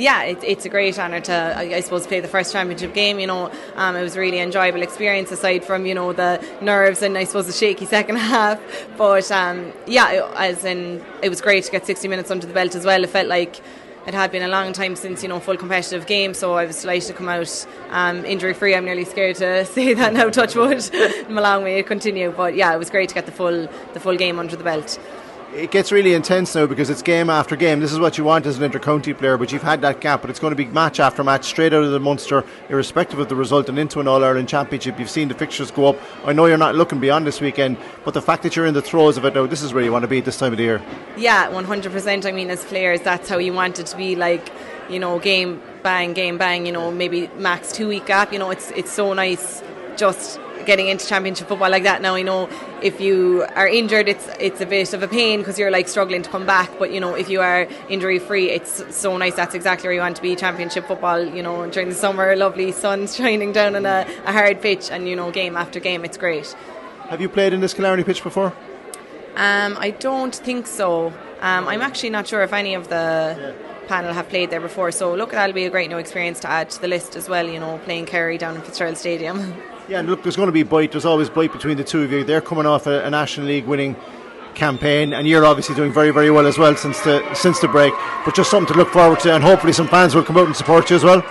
yeah, 0.00 0.22
it, 0.22 0.42
it's 0.42 0.64
a 0.64 0.68
great 0.68 0.98
honour 0.98 1.20
to, 1.20 1.54
I 1.56 1.80
suppose, 1.80 2.06
play 2.06 2.20
the 2.20 2.28
first 2.28 2.52
championship 2.52 2.94
game. 2.94 3.20
You 3.20 3.26
know, 3.26 3.52
um, 3.76 3.96
it 3.96 4.02
was 4.02 4.16
a 4.16 4.20
really 4.20 4.40
enjoyable 4.40 4.82
experience 4.82 5.30
aside 5.30 5.64
from 5.64 5.86
you 5.86 5.94
know 5.94 6.12
the 6.12 6.44
nerves 6.60 7.02
and 7.02 7.16
I 7.16 7.24
suppose 7.24 7.46
the 7.46 7.52
shaky 7.52 7.86
second 7.98 8.16
half. 8.16 8.60
But 8.96 9.30
um, 9.30 9.72
yeah, 9.86 10.30
as 10.36 10.64
in, 10.64 11.04
it 11.22 11.28
was 11.28 11.40
great 11.40 11.64
to 11.64 11.70
get 11.70 11.86
60 11.86 12.08
minutes 12.08 12.30
under 12.30 12.46
the 12.46 12.54
belt 12.54 12.74
as 12.74 12.84
well. 12.84 13.04
It 13.04 13.10
felt 13.10 13.28
like 13.28 13.60
it 14.06 14.14
had 14.14 14.32
been 14.32 14.42
a 14.42 14.48
long 14.48 14.72
time 14.72 14.96
since 14.96 15.22
you 15.22 15.28
know 15.28 15.38
full 15.38 15.56
competitive 15.56 16.06
game, 16.06 16.32
so 16.32 16.54
I 16.54 16.64
was 16.64 16.80
delighted 16.80 17.08
to 17.08 17.14
come 17.14 17.28
out 17.28 17.66
um, 17.90 18.24
injury 18.24 18.54
free. 18.54 18.74
I'm 18.74 18.86
nearly 18.86 19.04
scared 19.04 19.36
to 19.36 19.64
say 19.66 19.92
that 19.94 20.14
now. 20.14 20.30
Touch 20.30 20.54
wood, 20.54 20.82
I'm 20.94 21.36
a 21.36 21.42
long 21.42 21.62
way 21.62 21.76
to 21.76 21.82
continue, 21.82 22.30
but 22.30 22.54
yeah, 22.54 22.74
it 22.74 22.78
was 22.78 22.90
great 22.90 23.10
to 23.10 23.14
get 23.14 23.26
the 23.26 23.32
full 23.32 23.68
the 23.92 24.00
full 24.00 24.16
game 24.16 24.38
under 24.38 24.56
the 24.56 24.64
belt 24.64 24.98
it 25.54 25.70
gets 25.70 25.90
really 25.90 26.14
intense 26.14 26.54
now 26.54 26.66
because 26.66 26.90
it's 26.90 27.02
game 27.02 27.28
after 27.28 27.56
game. 27.56 27.80
This 27.80 27.92
is 27.92 27.98
what 27.98 28.16
you 28.16 28.24
want 28.24 28.46
as 28.46 28.58
an 28.58 28.70
intercounty 28.70 29.16
player, 29.16 29.36
but 29.36 29.52
you've 29.52 29.62
had 29.62 29.80
that 29.82 30.00
gap. 30.00 30.20
But 30.20 30.30
it's 30.30 30.38
going 30.38 30.52
to 30.52 30.56
be 30.56 30.66
match 30.66 31.00
after 31.00 31.24
match, 31.24 31.44
straight 31.44 31.72
out 31.72 31.82
of 31.82 31.90
the 31.90 32.00
Munster, 32.00 32.44
irrespective 32.68 33.18
of 33.18 33.28
the 33.28 33.34
result, 33.34 33.68
and 33.68 33.78
into 33.78 34.00
an 34.00 34.06
All 34.06 34.22
Ireland 34.22 34.48
Championship. 34.48 34.98
You've 34.98 35.10
seen 35.10 35.28
the 35.28 35.34
fixtures 35.34 35.70
go 35.70 35.86
up. 35.86 35.96
I 36.24 36.32
know 36.32 36.46
you're 36.46 36.56
not 36.56 36.76
looking 36.76 37.00
beyond 37.00 37.26
this 37.26 37.40
weekend, 37.40 37.78
but 38.04 38.14
the 38.14 38.22
fact 38.22 38.42
that 38.44 38.54
you're 38.54 38.66
in 38.66 38.74
the 38.74 38.82
throes 38.82 39.16
of 39.16 39.24
it 39.24 39.34
now, 39.34 39.46
this 39.46 39.62
is 39.62 39.74
where 39.74 39.82
you 39.82 39.92
want 39.92 40.02
to 40.02 40.08
be 40.08 40.18
at 40.18 40.24
this 40.24 40.38
time 40.38 40.52
of 40.52 40.58
the 40.58 40.64
year. 40.64 40.82
Yeah, 41.16 41.50
100%. 41.50 42.26
I 42.26 42.32
mean, 42.32 42.50
as 42.50 42.64
players, 42.64 43.00
that's 43.00 43.28
how 43.28 43.38
you 43.38 43.52
want 43.52 43.78
it 43.78 43.86
to 43.86 43.96
be. 43.96 44.14
Like, 44.14 44.50
you 44.88 45.00
know, 45.00 45.18
game 45.18 45.60
bang, 45.82 46.12
game 46.12 46.38
bang. 46.38 46.66
You 46.66 46.72
know, 46.72 46.90
maybe 46.90 47.28
max 47.38 47.72
two 47.72 47.88
week 47.88 48.06
gap. 48.06 48.32
You 48.32 48.38
know, 48.38 48.50
it's 48.50 48.70
it's 48.72 48.92
so 48.92 49.12
nice 49.14 49.62
just 49.96 50.38
getting 50.66 50.88
into 50.88 51.06
championship 51.06 51.48
football 51.48 51.70
like 51.70 51.82
that 51.84 52.02
now 52.02 52.14
I 52.14 52.22
know 52.22 52.48
if 52.82 53.00
you 53.00 53.46
are 53.54 53.68
injured 53.68 54.08
it's 54.08 54.28
it's 54.38 54.60
a 54.60 54.66
bit 54.66 54.92
of 54.94 55.02
a 55.02 55.08
pain 55.08 55.40
because 55.40 55.58
you're 55.58 55.70
like 55.70 55.88
struggling 55.88 56.22
to 56.22 56.30
come 56.30 56.46
back. 56.46 56.70
But 56.78 56.92
you 56.92 57.00
know 57.00 57.14
if 57.14 57.28
you 57.28 57.40
are 57.40 57.68
injury 57.88 58.18
free 58.18 58.50
it's 58.50 58.94
so 58.94 59.16
nice 59.16 59.34
that's 59.34 59.54
exactly 59.54 59.88
where 59.88 59.94
you 59.94 60.00
want 60.00 60.16
to 60.16 60.22
be 60.22 60.36
championship 60.36 60.86
football 60.86 61.22
you 61.22 61.42
know 61.42 61.68
during 61.70 61.88
the 61.88 61.94
summer 61.94 62.36
lovely 62.36 62.72
sun 62.72 63.06
shining 63.18 63.52
down 63.52 63.76
on 63.76 63.86
a, 63.86 64.06
a 64.24 64.32
hard 64.32 64.60
pitch 64.60 64.90
and 64.90 65.08
you 65.08 65.16
know 65.16 65.30
game 65.30 65.56
after 65.56 65.80
game 65.80 66.04
it's 66.04 66.16
great. 66.16 66.54
Have 67.08 67.20
you 67.20 67.28
played 67.28 67.52
in 67.52 67.60
this 67.60 67.74
Killarney 67.74 68.04
pitch 68.04 68.22
before? 68.22 68.52
Um, 69.36 69.76
I 69.78 69.90
don't 69.90 70.34
think 70.34 70.66
so. 70.66 71.08
Um, 71.40 71.68
I'm 71.68 71.82
actually 71.82 72.10
not 72.10 72.26
sure 72.26 72.42
if 72.42 72.52
any 72.52 72.74
of 72.74 72.88
the 72.88 73.54
panel 73.88 74.12
have 74.12 74.28
played 74.28 74.50
there 74.50 74.60
before. 74.60 74.92
So 74.92 75.14
look 75.14 75.30
that'll 75.32 75.54
be 75.54 75.64
a 75.64 75.70
great 75.70 75.90
new 75.90 75.98
experience 75.98 76.40
to 76.40 76.50
add 76.50 76.70
to 76.70 76.80
the 76.80 76.88
list 76.88 77.16
as 77.16 77.28
well 77.28 77.48
you 77.48 77.58
know 77.58 77.78
playing 77.84 78.06
Kerry 78.06 78.38
down 78.38 78.54
in 78.56 78.62
Fitzgerald 78.62 78.96
Stadium 78.96 79.54
Yeah, 79.90 80.02
look, 80.02 80.22
there's 80.22 80.36
going 80.36 80.46
to 80.46 80.52
be 80.52 80.62
bite. 80.62 80.92
There's 80.92 81.04
always 81.04 81.28
bite 81.28 81.50
between 81.50 81.76
the 81.76 81.82
two 81.82 82.02
of 82.02 82.12
you. 82.12 82.22
They're 82.22 82.40
coming 82.40 82.64
off 82.64 82.86
a, 82.86 83.04
a 83.04 83.10
National 83.10 83.48
League 83.48 83.66
winning 83.66 83.96
campaign, 84.54 85.12
and 85.12 85.26
you're 85.26 85.44
obviously 85.44 85.74
doing 85.74 85.92
very, 85.92 86.12
very 86.12 86.30
well 86.30 86.46
as 86.46 86.58
well 86.58 86.76
since 86.76 87.00
the 87.00 87.34
since 87.34 87.58
the 87.58 87.66
break. 87.66 87.92
But 88.24 88.36
just 88.36 88.52
something 88.52 88.72
to 88.72 88.78
look 88.78 88.90
forward 88.90 89.18
to, 89.20 89.34
and 89.34 89.42
hopefully 89.42 89.72
some 89.72 89.88
fans 89.88 90.14
will 90.14 90.22
come 90.22 90.36
out 90.36 90.46
and 90.46 90.54
support 90.54 90.90
you 90.90 90.94
as 90.94 91.02
well. 91.02 91.24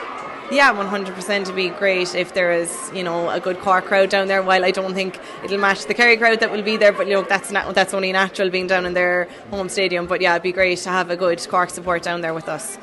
Yeah, 0.51 0.73
100% 0.73 1.45
to 1.45 1.53
be 1.53 1.69
great 1.69 2.13
if 2.15 2.33
there 2.33 2.51
is, 2.51 2.91
you 2.93 3.03
know, 3.03 3.29
a 3.29 3.39
good 3.39 3.59
Cork 3.59 3.85
crowd 3.85 4.09
down 4.09 4.27
there. 4.27 4.43
While 4.43 4.65
I 4.65 4.71
don't 4.71 4.93
think 4.93 5.17
it'll 5.41 5.57
match 5.57 5.85
the 5.85 5.93
Kerry 5.93 6.17
crowd 6.17 6.41
that 6.41 6.51
will 6.51 6.63
be 6.63 6.75
there, 6.75 6.91
but 6.91 7.07
know, 7.07 7.21
that's 7.21 7.51
not, 7.51 7.73
that's 7.75 7.93
only 7.93 8.11
natural 8.11 8.49
being 8.49 8.67
down 8.67 8.85
in 8.85 8.93
their 8.93 9.29
home 9.51 9.69
stadium. 9.69 10.05
But 10.05 10.19
yeah, 10.19 10.33
it'd 10.33 10.43
be 10.43 10.51
great 10.51 10.79
to 10.79 10.89
have 10.89 11.11
a 11.11 11.15
good 11.15 11.47
Cork 11.47 11.69
support 11.69 12.01
down 12.01 12.19
there 12.19 12.33
with 12.33 12.49
us. 12.49 12.77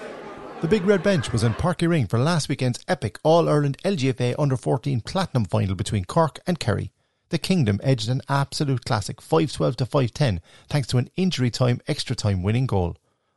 The 0.62 0.68
Big 0.68 0.86
Red 0.86 1.02
Bench 1.02 1.32
was 1.32 1.44
in 1.44 1.52
Uí 1.52 1.86
Rinn 1.86 2.06
for 2.06 2.18
last 2.18 2.48
weekend's 2.48 2.82
epic 2.88 3.18
All 3.22 3.46
Ireland 3.46 3.76
LGFA 3.84 4.34
Under 4.38 4.56
14 4.56 5.02
Platinum 5.02 5.44
final 5.44 5.74
between 5.74 6.06
Cork 6.06 6.40
and 6.46 6.58
Kerry. 6.58 6.92
The 7.28 7.36
Kingdom 7.36 7.78
edged 7.82 8.08
an 8.08 8.22
absolute 8.26 8.86
classic 8.86 9.20
512 9.20 9.76
to 9.76 9.84
510 9.84 10.40
thanks 10.70 10.88
to 10.88 10.96
an 10.96 11.10
injury 11.14 11.50
time 11.50 11.82
extra 11.86 12.16
time 12.16 12.42
winning 12.42 12.66
goal. 12.66 12.96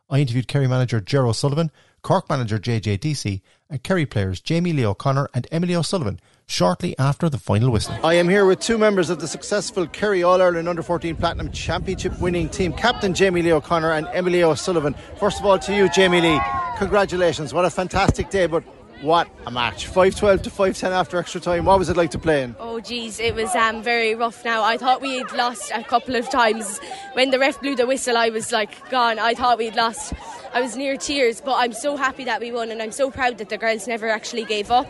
I 0.10 0.22
interviewed 0.22 0.48
Kerry 0.48 0.68
manager 0.68 1.02
Ger 1.02 1.28
O'Sullivan, 1.28 1.72
Cork 2.04 2.30
manager 2.30 2.58
JJ 2.58 3.02
Deasy, 3.02 3.42
and 3.70 3.84
Kerry 3.84 4.06
players 4.06 4.40
Jamie 4.40 4.72
Lee 4.72 4.86
O'Connor 4.86 5.28
and 5.34 5.46
Emily 5.52 5.76
O'Sullivan 5.76 6.22
shortly 6.50 6.98
after 6.98 7.30
the 7.30 7.38
final 7.38 7.72
whistle. 7.72 7.96
I 8.04 8.16
am 8.16 8.28
here 8.28 8.46
with 8.46 8.60
two 8.60 8.78
members 8.78 9.10
of 9.10 9.20
the 9.20 9.28
successful 9.28 9.88
Kerry 9.88 10.24
All 10.24 10.42
Ireland 10.42 10.68
Under 10.68 10.82
14 10.82 11.16
Platinum 11.16 11.52
Championship 11.52 12.20
winning 12.20 12.50
team, 12.50 12.74
Captain 12.74 13.14
Jamie 13.14 13.42
Lee 13.42 13.52
O'Connor 13.52 13.92
and 13.94 14.08
Emily 14.14 14.44
O'Sullivan. 14.44 14.96
First 15.20 15.40
of 15.40 15.46
all, 15.46 15.60
to 15.60 15.76
you, 15.76 15.90
Jamie 15.90 16.22
Lee, 16.22 16.42
congratulations. 16.78 17.54
What 17.54 17.66
a 17.66 17.70
fantastic 17.70 18.30
day, 18.30 18.48
but 18.48 18.64
what 19.02 19.30
a 19.46 19.52
match. 19.52 19.90
5-12 19.90 20.44
to 20.44 20.50
5-10 20.50 20.92
after 20.92 21.18
extra 21.18 21.40
time. 21.40 21.66
What 21.66 21.80
was 21.80 21.90
it 21.90 21.98
like 21.98 22.12
to 22.12 22.20
play 22.20 22.44
in? 22.44 22.56
Oh 22.60 22.80
geez, 22.80 23.20
it 23.20 23.36
was 23.36 23.54
um, 23.56 23.82
very 23.82 24.16
rough 24.16 24.44
now. 24.44 24.64
I 24.64 24.78
thought 24.78 25.02
we 25.02 25.18
had 25.20 25.32
lost 25.34 25.72
a 25.74 25.84
couple 25.84 26.16
of 26.16 26.30
times. 26.30 26.80
When 27.14 27.32
the 27.32 27.40
ref 27.40 27.60
blew 27.62 27.76
the 27.76 27.88
whistle 27.88 28.18
I 28.18 28.30
was 28.30 28.52
like 28.52 28.90
gone. 28.90 29.20
I 29.20 29.34
thought 29.34 29.58
we'd 29.58 29.76
lost. 29.76 30.14
I 30.54 30.62
was 30.62 30.76
near 30.76 30.98
tears, 30.98 31.42
but 31.42 31.54
I'm 31.54 31.74
so 31.74 31.96
happy 31.96 32.26
that 32.26 32.42
we 32.42 32.52
won 32.52 32.72
and 32.72 32.82
I'm 32.82 32.92
so 32.92 33.12
proud 33.12 33.38
that 33.38 33.50
the 33.50 33.58
girls 33.58 33.88
never 33.88 34.10
actually 34.10 34.46
gave 34.46 34.72
up. 34.72 34.88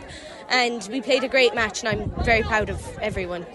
And 0.48 0.86
we 0.90 1.00
played 1.00 1.22
a 1.22 1.28
great 1.28 1.54
match 1.54 1.84
and 1.84 1.88
I'm 1.88 2.24
very 2.24 2.42
proud 2.42 2.70
of 2.70 2.98
everyone. 2.98 3.46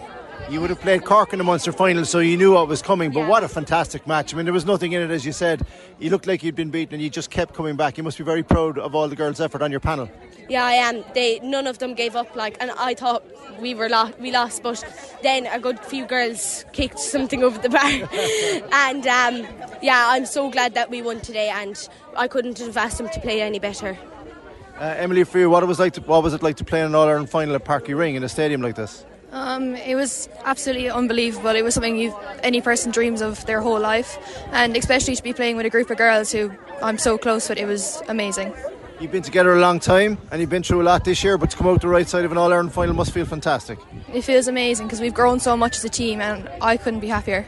You 0.47 0.61
would 0.61 0.69
have 0.69 0.79
played 0.79 1.03
Cork 1.03 1.33
in 1.33 1.39
the 1.39 1.43
Munster 1.43 1.71
final, 1.71 2.05
so 2.05 2.19
you 2.19 2.37
knew 2.37 2.53
what 2.53 2.67
was 2.67 2.83
coming. 2.83 3.11
But 3.11 3.21
yeah. 3.21 3.27
what 3.27 3.43
a 3.43 3.47
fantastic 3.47 4.05
match! 4.05 4.31
I 4.31 4.37
mean, 4.37 4.45
there 4.45 4.53
was 4.53 4.65
nothing 4.65 4.91
in 4.91 5.01
it, 5.01 5.09
as 5.09 5.25
you 5.25 5.31
said. 5.31 5.65
You 5.97 6.11
looked 6.11 6.27
like 6.27 6.43
you'd 6.43 6.55
been 6.55 6.69
beaten, 6.69 6.93
and 6.93 7.01
you 7.01 7.09
just 7.09 7.31
kept 7.31 7.55
coming 7.55 7.75
back. 7.75 7.97
You 7.97 8.03
must 8.03 8.19
be 8.19 8.23
very 8.23 8.43
proud 8.43 8.77
of 8.77 8.93
all 8.93 9.07
the 9.07 9.15
girls' 9.15 9.41
effort 9.41 9.63
on 9.63 9.71
your 9.71 9.79
panel. 9.79 10.07
Yeah, 10.47 10.63
I 10.63 10.73
am. 10.73 11.03
They 11.15 11.39
none 11.39 11.65
of 11.65 11.79
them 11.79 11.95
gave 11.95 12.15
up. 12.15 12.35
Like, 12.35 12.57
and 12.59 12.69
I 12.77 12.93
thought 12.93 13.23
we 13.59 13.73
were 13.73 13.89
lo- 13.89 14.11
we 14.19 14.31
lost, 14.31 14.61
but 14.61 14.83
then 15.23 15.47
a 15.47 15.59
good 15.59 15.79
few 15.79 16.05
girls 16.05 16.63
kicked 16.73 16.99
something 16.99 17.43
over 17.43 17.57
the 17.57 17.69
bar, 17.69 17.81
and 18.85 19.07
um, 19.07 19.47
yeah, 19.81 20.05
I'm 20.09 20.27
so 20.27 20.51
glad 20.51 20.75
that 20.75 20.91
we 20.91 21.01
won 21.01 21.21
today. 21.21 21.49
And 21.49 21.75
I 22.15 22.27
couldn't 22.27 22.59
have 22.59 22.77
asked 22.77 22.99
them 22.99 23.09
to 23.09 23.19
play 23.19 23.41
any 23.41 23.57
better. 23.57 23.97
Uh, 24.79 24.93
Emily, 24.97 25.23
for 25.23 25.39
you, 25.39 25.49
what 25.49 25.63
it 25.63 25.65
was 25.65 25.79
like? 25.79 25.93
To, 25.93 26.01
what 26.01 26.21
was 26.21 26.35
it 26.35 26.43
like 26.43 26.57
to 26.57 26.63
play 26.63 26.81
in 26.81 26.85
an 26.85 26.93
All 26.93 27.07
Ireland 27.07 27.31
final 27.31 27.55
at 27.55 27.65
Páirc 27.65 27.87
Uí 27.87 27.97
Rinn 27.97 28.15
in 28.15 28.23
a 28.23 28.29
stadium 28.29 28.61
like 28.61 28.75
this? 28.75 29.05
Um, 29.35 29.75
it 29.75 29.95
was 29.95 30.29
absolutely 30.45 30.89
unbelievable. 30.89 31.49
It 31.49 31.61
was 31.61 31.73
something 31.73 32.13
any 32.41 32.61
person 32.61 32.91
dreams 32.93 33.19
of 33.19 33.45
their 33.45 33.59
whole 33.59 33.81
life, 33.81 34.17
and 34.53 34.77
especially 34.77 35.13
to 35.17 35.21
be 35.21 35.33
playing 35.33 35.57
with 35.57 35.65
a 35.65 35.69
group 35.69 35.89
of 35.89 35.97
girls 35.97 36.31
who 36.31 36.53
I'm 36.81 36.97
so 36.97 37.17
close 37.17 37.49
with. 37.49 37.57
It 37.57 37.65
was 37.65 38.01
amazing. 38.07 38.53
You've 39.01 39.11
been 39.11 39.23
together 39.23 39.51
a 39.51 39.59
long 39.59 39.81
time, 39.81 40.17
and 40.31 40.39
you've 40.39 40.49
been 40.49 40.63
through 40.63 40.81
a 40.81 40.87
lot 40.87 41.03
this 41.03 41.21
year. 41.21 41.37
But 41.37 41.51
to 41.51 41.57
come 41.57 41.67
out 41.67 41.81
the 41.81 41.89
right 41.89 42.07
side 42.07 42.23
of 42.23 42.31
an 42.31 42.37
All 42.37 42.49
Ireland 42.53 42.71
final 42.71 42.95
must 42.95 43.11
feel 43.11 43.25
fantastic. 43.25 43.77
It 44.13 44.21
feels 44.21 44.47
amazing 44.47 44.87
because 44.87 45.01
we've 45.01 45.13
grown 45.13 45.41
so 45.41 45.57
much 45.57 45.75
as 45.75 45.83
a 45.83 45.89
team, 45.89 46.21
and 46.21 46.49
I 46.61 46.77
couldn't 46.77 47.01
be 47.01 47.09
happier. 47.09 47.45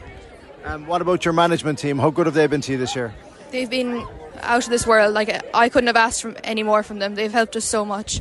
Um, 0.66 0.86
what 0.86 1.00
about 1.00 1.24
your 1.24 1.32
management 1.32 1.78
team? 1.78 1.98
How 1.98 2.10
good 2.10 2.26
have 2.26 2.34
they 2.34 2.46
been 2.48 2.60
to 2.60 2.72
you 2.72 2.76
this 2.76 2.94
year? 2.94 3.14
They've 3.50 3.70
been 3.70 4.06
out 4.42 4.64
of 4.64 4.68
this 4.68 4.86
world. 4.86 5.14
Like 5.14 5.42
I 5.54 5.70
couldn't 5.70 5.86
have 5.86 5.96
asked 5.96 6.20
for 6.20 6.36
any 6.44 6.62
more 6.62 6.82
from 6.82 6.98
them. 6.98 7.14
They've 7.14 7.32
helped 7.32 7.56
us 7.56 7.64
so 7.64 7.86
much. 7.86 8.20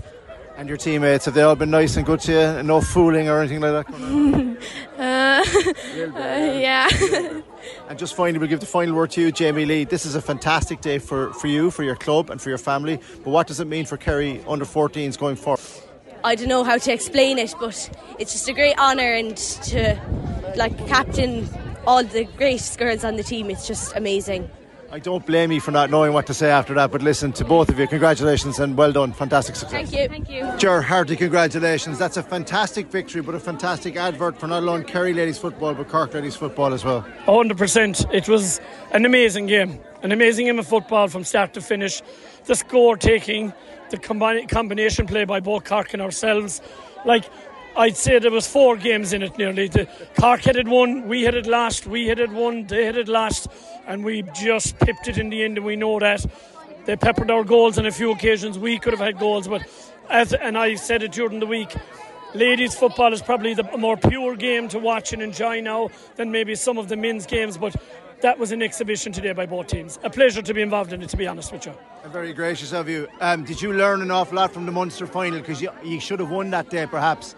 And 0.58 0.68
your 0.68 0.78
teammates, 0.78 1.26
have 1.26 1.36
they 1.36 1.44
all 1.44 1.56
been 1.56 1.70
nice 1.70 1.98
and 1.98 2.06
good 2.06 2.20
to 2.22 2.32
you? 2.32 2.40
And 2.40 2.68
no 2.68 2.82
fooling 2.82 3.30
or 3.30 3.40
anything 3.42 3.62
like 3.62 3.86
that? 3.86 4.58
uh, 4.98 5.00
uh, 5.00 6.60
yeah. 6.60 6.90
and 7.90 8.00
just 8.00 8.16
finally, 8.16 8.40
we'll 8.40 8.50
give 8.50 8.60
the 8.60 8.66
final 8.66 8.96
word 8.96 9.12
to 9.12 9.22
you, 9.22 9.32
Jamie 9.32 9.66
Lee. 9.66 9.84
This 9.84 10.04
is 10.04 10.16
a 10.16 10.22
fantastic 10.22 10.82
day 10.82 10.98
for, 10.98 11.32
for 11.34 11.46
you, 11.46 11.70
for 11.70 11.84
your 11.84 11.96
club, 11.96 12.32
and 12.32 12.42
for 12.42 12.50
your 12.50 12.58
family. 12.58 13.00
But 13.24 13.30
what 13.30 13.46
does 13.46 13.60
it 13.60 13.68
mean 13.68 13.86
for 13.86 13.98
Kerry 13.98 14.44
under 14.48 14.66
14s 14.66 15.16
going 15.16 15.36
forward? 15.36 15.62
I 16.24 16.34
don't 16.34 16.50
know 16.50 16.64
how 16.64 16.80
to 16.80 16.92
explain 16.92 17.38
it, 17.38 17.54
but 17.60 17.90
it's 18.18 18.32
just 18.32 18.50
a 18.50 18.54
great 18.54 18.80
honour 18.80 19.14
and 19.14 19.38
to 19.38 19.96
like 20.56 20.76
captain 20.88 21.48
all 21.86 22.04
the 22.04 22.26
great 22.36 22.76
girls 22.80 23.04
on 23.04 23.16
the 23.16 23.24
team. 23.24 23.52
It's 23.52 23.68
just 23.68 23.96
amazing. 23.96 24.50
I 24.90 25.00
don't 25.00 25.26
blame 25.26 25.52
you 25.52 25.60
for 25.60 25.72
not 25.72 25.90
knowing 25.90 26.14
what 26.14 26.26
to 26.28 26.34
say 26.34 26.50
after 26.50 26.74
that, 26.76 26.92
but 26.92 27.02
listen 27.02 27.34
to 27.34 27.44
both 27.44 27.68
of 27.68 27.78
you. 27.78 27.88
Congratulations 27.88 28.58
and 28.60 28.78
well 28.78 28.94
done. 28.94 29.12
Fantastic 29.12 29.58
success. 29.58 29.92
Thank 29.92 30.02
you. 30.02 30.08
Thank 30.08 30.30
you. 30.30 30.58
Ger, 30.58 30.82
hearty 30.82 31.18
congratulations. 31.18 32.00
That's 32.00 32.16
a 32.16 32.24
fantastic 32.24 32.88
victory, 32.88 33.22
but 33.22 33.36
a 33.36 33.40
fantastic 33.40 33.98
advert 33.98 34.40
for 34.40 34.48
not 34.48 34.64
alone 34.64 34.86
Kerry 34.86 35.14
ladies 35.14 35.38
football, 35.38 35.74
but 35.74 35.90
Cork 35.90 36.14
ladies 36.14 36.38
football 36.38 36.74
as 36.74 36.86
well. 36.86 37.06
100%. 37.26 38.14
It 38.14 38.30
was 38.30 38.62
an 38.94 39.04
amazing 39.04 39.48
game. 39.48 39.78
An 40.04 40.14
amazing 40.14 40.46
game 40.46 40.58
of 40.58 40.68
football 40.68 41.10
from 41.10 41.26
start 41.26 41.54
to 41.56 41.62
finish. 41.62 42.02
The 42.46 42.56
score 42.56 42.96
taking, 42.96 43.52
the 43.90 43.98
combination 43.98 45.06
play 45.06 45.26
by 45.26 45.42
both 45.42 45.66
Cork 45.66 45.94
and 45.94 46.02
ourselves. 46.02 46.62
Like, 47.04 47.26
I'd 47.78 47.96
say 47.96 48.18
there 48.18 48.32
was 48.32 48.48
four 48.48 48.76
games 48.76 49.14
in 49.14 49.22
it 49.22 49.38
nearly. 49.38 49.68
The 49.68 49.88
Cork 50.20 50.42
had 50.42 50.56
it 50.56 50.68
one, 50.68 51.08
we 51.08 51.22
had 51.22 51.36
it 51.36 51.46
last, 51.46 51.86
we 51.86 52.08
had 52.08 52.20
it 52.20 52.32
one, 52.32 52.66
they 52.66 52.86
had 52.86 52.98
it 52.98 53.08
last, 53.08 53.48
and 53.86 54.04
we 54.04 54.24
just 54.34 54.80
pipped 54.80 55.08
it 55.08 55.20
in 55.20 55.30
the 55.30 55.44
end, 55.44 55.58
and 55.58 55.66
we 55.66 55.76
know 55.76 56.00
that. 56.00 56.26
They 56.86 56.96
peppered 56.96 57.30
our 57.30 57.44
goals 57.44 57.78
on 57.78 57.86
a 57.86 57.92
few 57.92 58.12
occasions. 58.12 58.58
We 58.58 58.80
could 58.80 58.94
have 58.94 59.00
had 59.00 59.20
goals, 59.20 59.48
but 59.48 59.62
as 60.10 60.34
and 60.34 60.58
I 60.58 60.74
said 60.74 61.04
it 61.04 61.12
during 61.12 61.40
the 61.40 61.46
week, 61.46 61.76
ladies 62.34 62.74
football 62.74 63.14
is 63.14 63.22
probably 63.22 63.54
the 63.54 63.78
more 63.78 63.96
pure 63.96 64.36
game 64.36 64.70
to 64.70 64.80
watch 64.80 65.14
and 65.14 65.22
enjoy 65.22 65.62
now 65.62 65.90
than 66.16 66.32
maybe 66.32 66.56
some 66.56 66.80
of 66.80 66.90
the 66.90 66.96
men's 66.96 67.28
games. 67.28 67.58
But 67.58 67.76
that 68.22 68.40
was 68.40 68.52
an 68.52 68.62
exhibition 68.62 69.12
today 69.12 69.34
by 69.34 69.46
both 69.46 69.68
teams. 69.68 70.00
A 70.04 70.10
pleasure 70.10 70.42
to 70.42 70.54
be 70.54 70.62
involved 70.62 70.94
in 70.94 71.02
it, 71.02 71.10
to 71.10 71.18
be 71.18 71.28
honest 71.28 71.52
with 71.52 71.66
you. 71.66 71.74
Very 72.08 72.34
gracious 72.34 72.72
of 72.72 72.88
you. 72.88 73.08
Um, 73.20 73.44
did 73.44 73.62
you 73.62 73.74
learn 73.74 74.02
an 74.02 74.12
awful 74.12 74.38
lot 74.38 74.54
from 74.54 74.66
the 74.66 74.72
Munster 74.72 75.06
final? 75.06 75.40
Because 75.40 75.62
you, 75.62 75.70
you 75.84 76.00
should 76.00 76.20
have 76.20 76.32
won 76.32 76.50
that 76.52 76.70
day, 76.70 76.88
perhaps. 76.88 77.36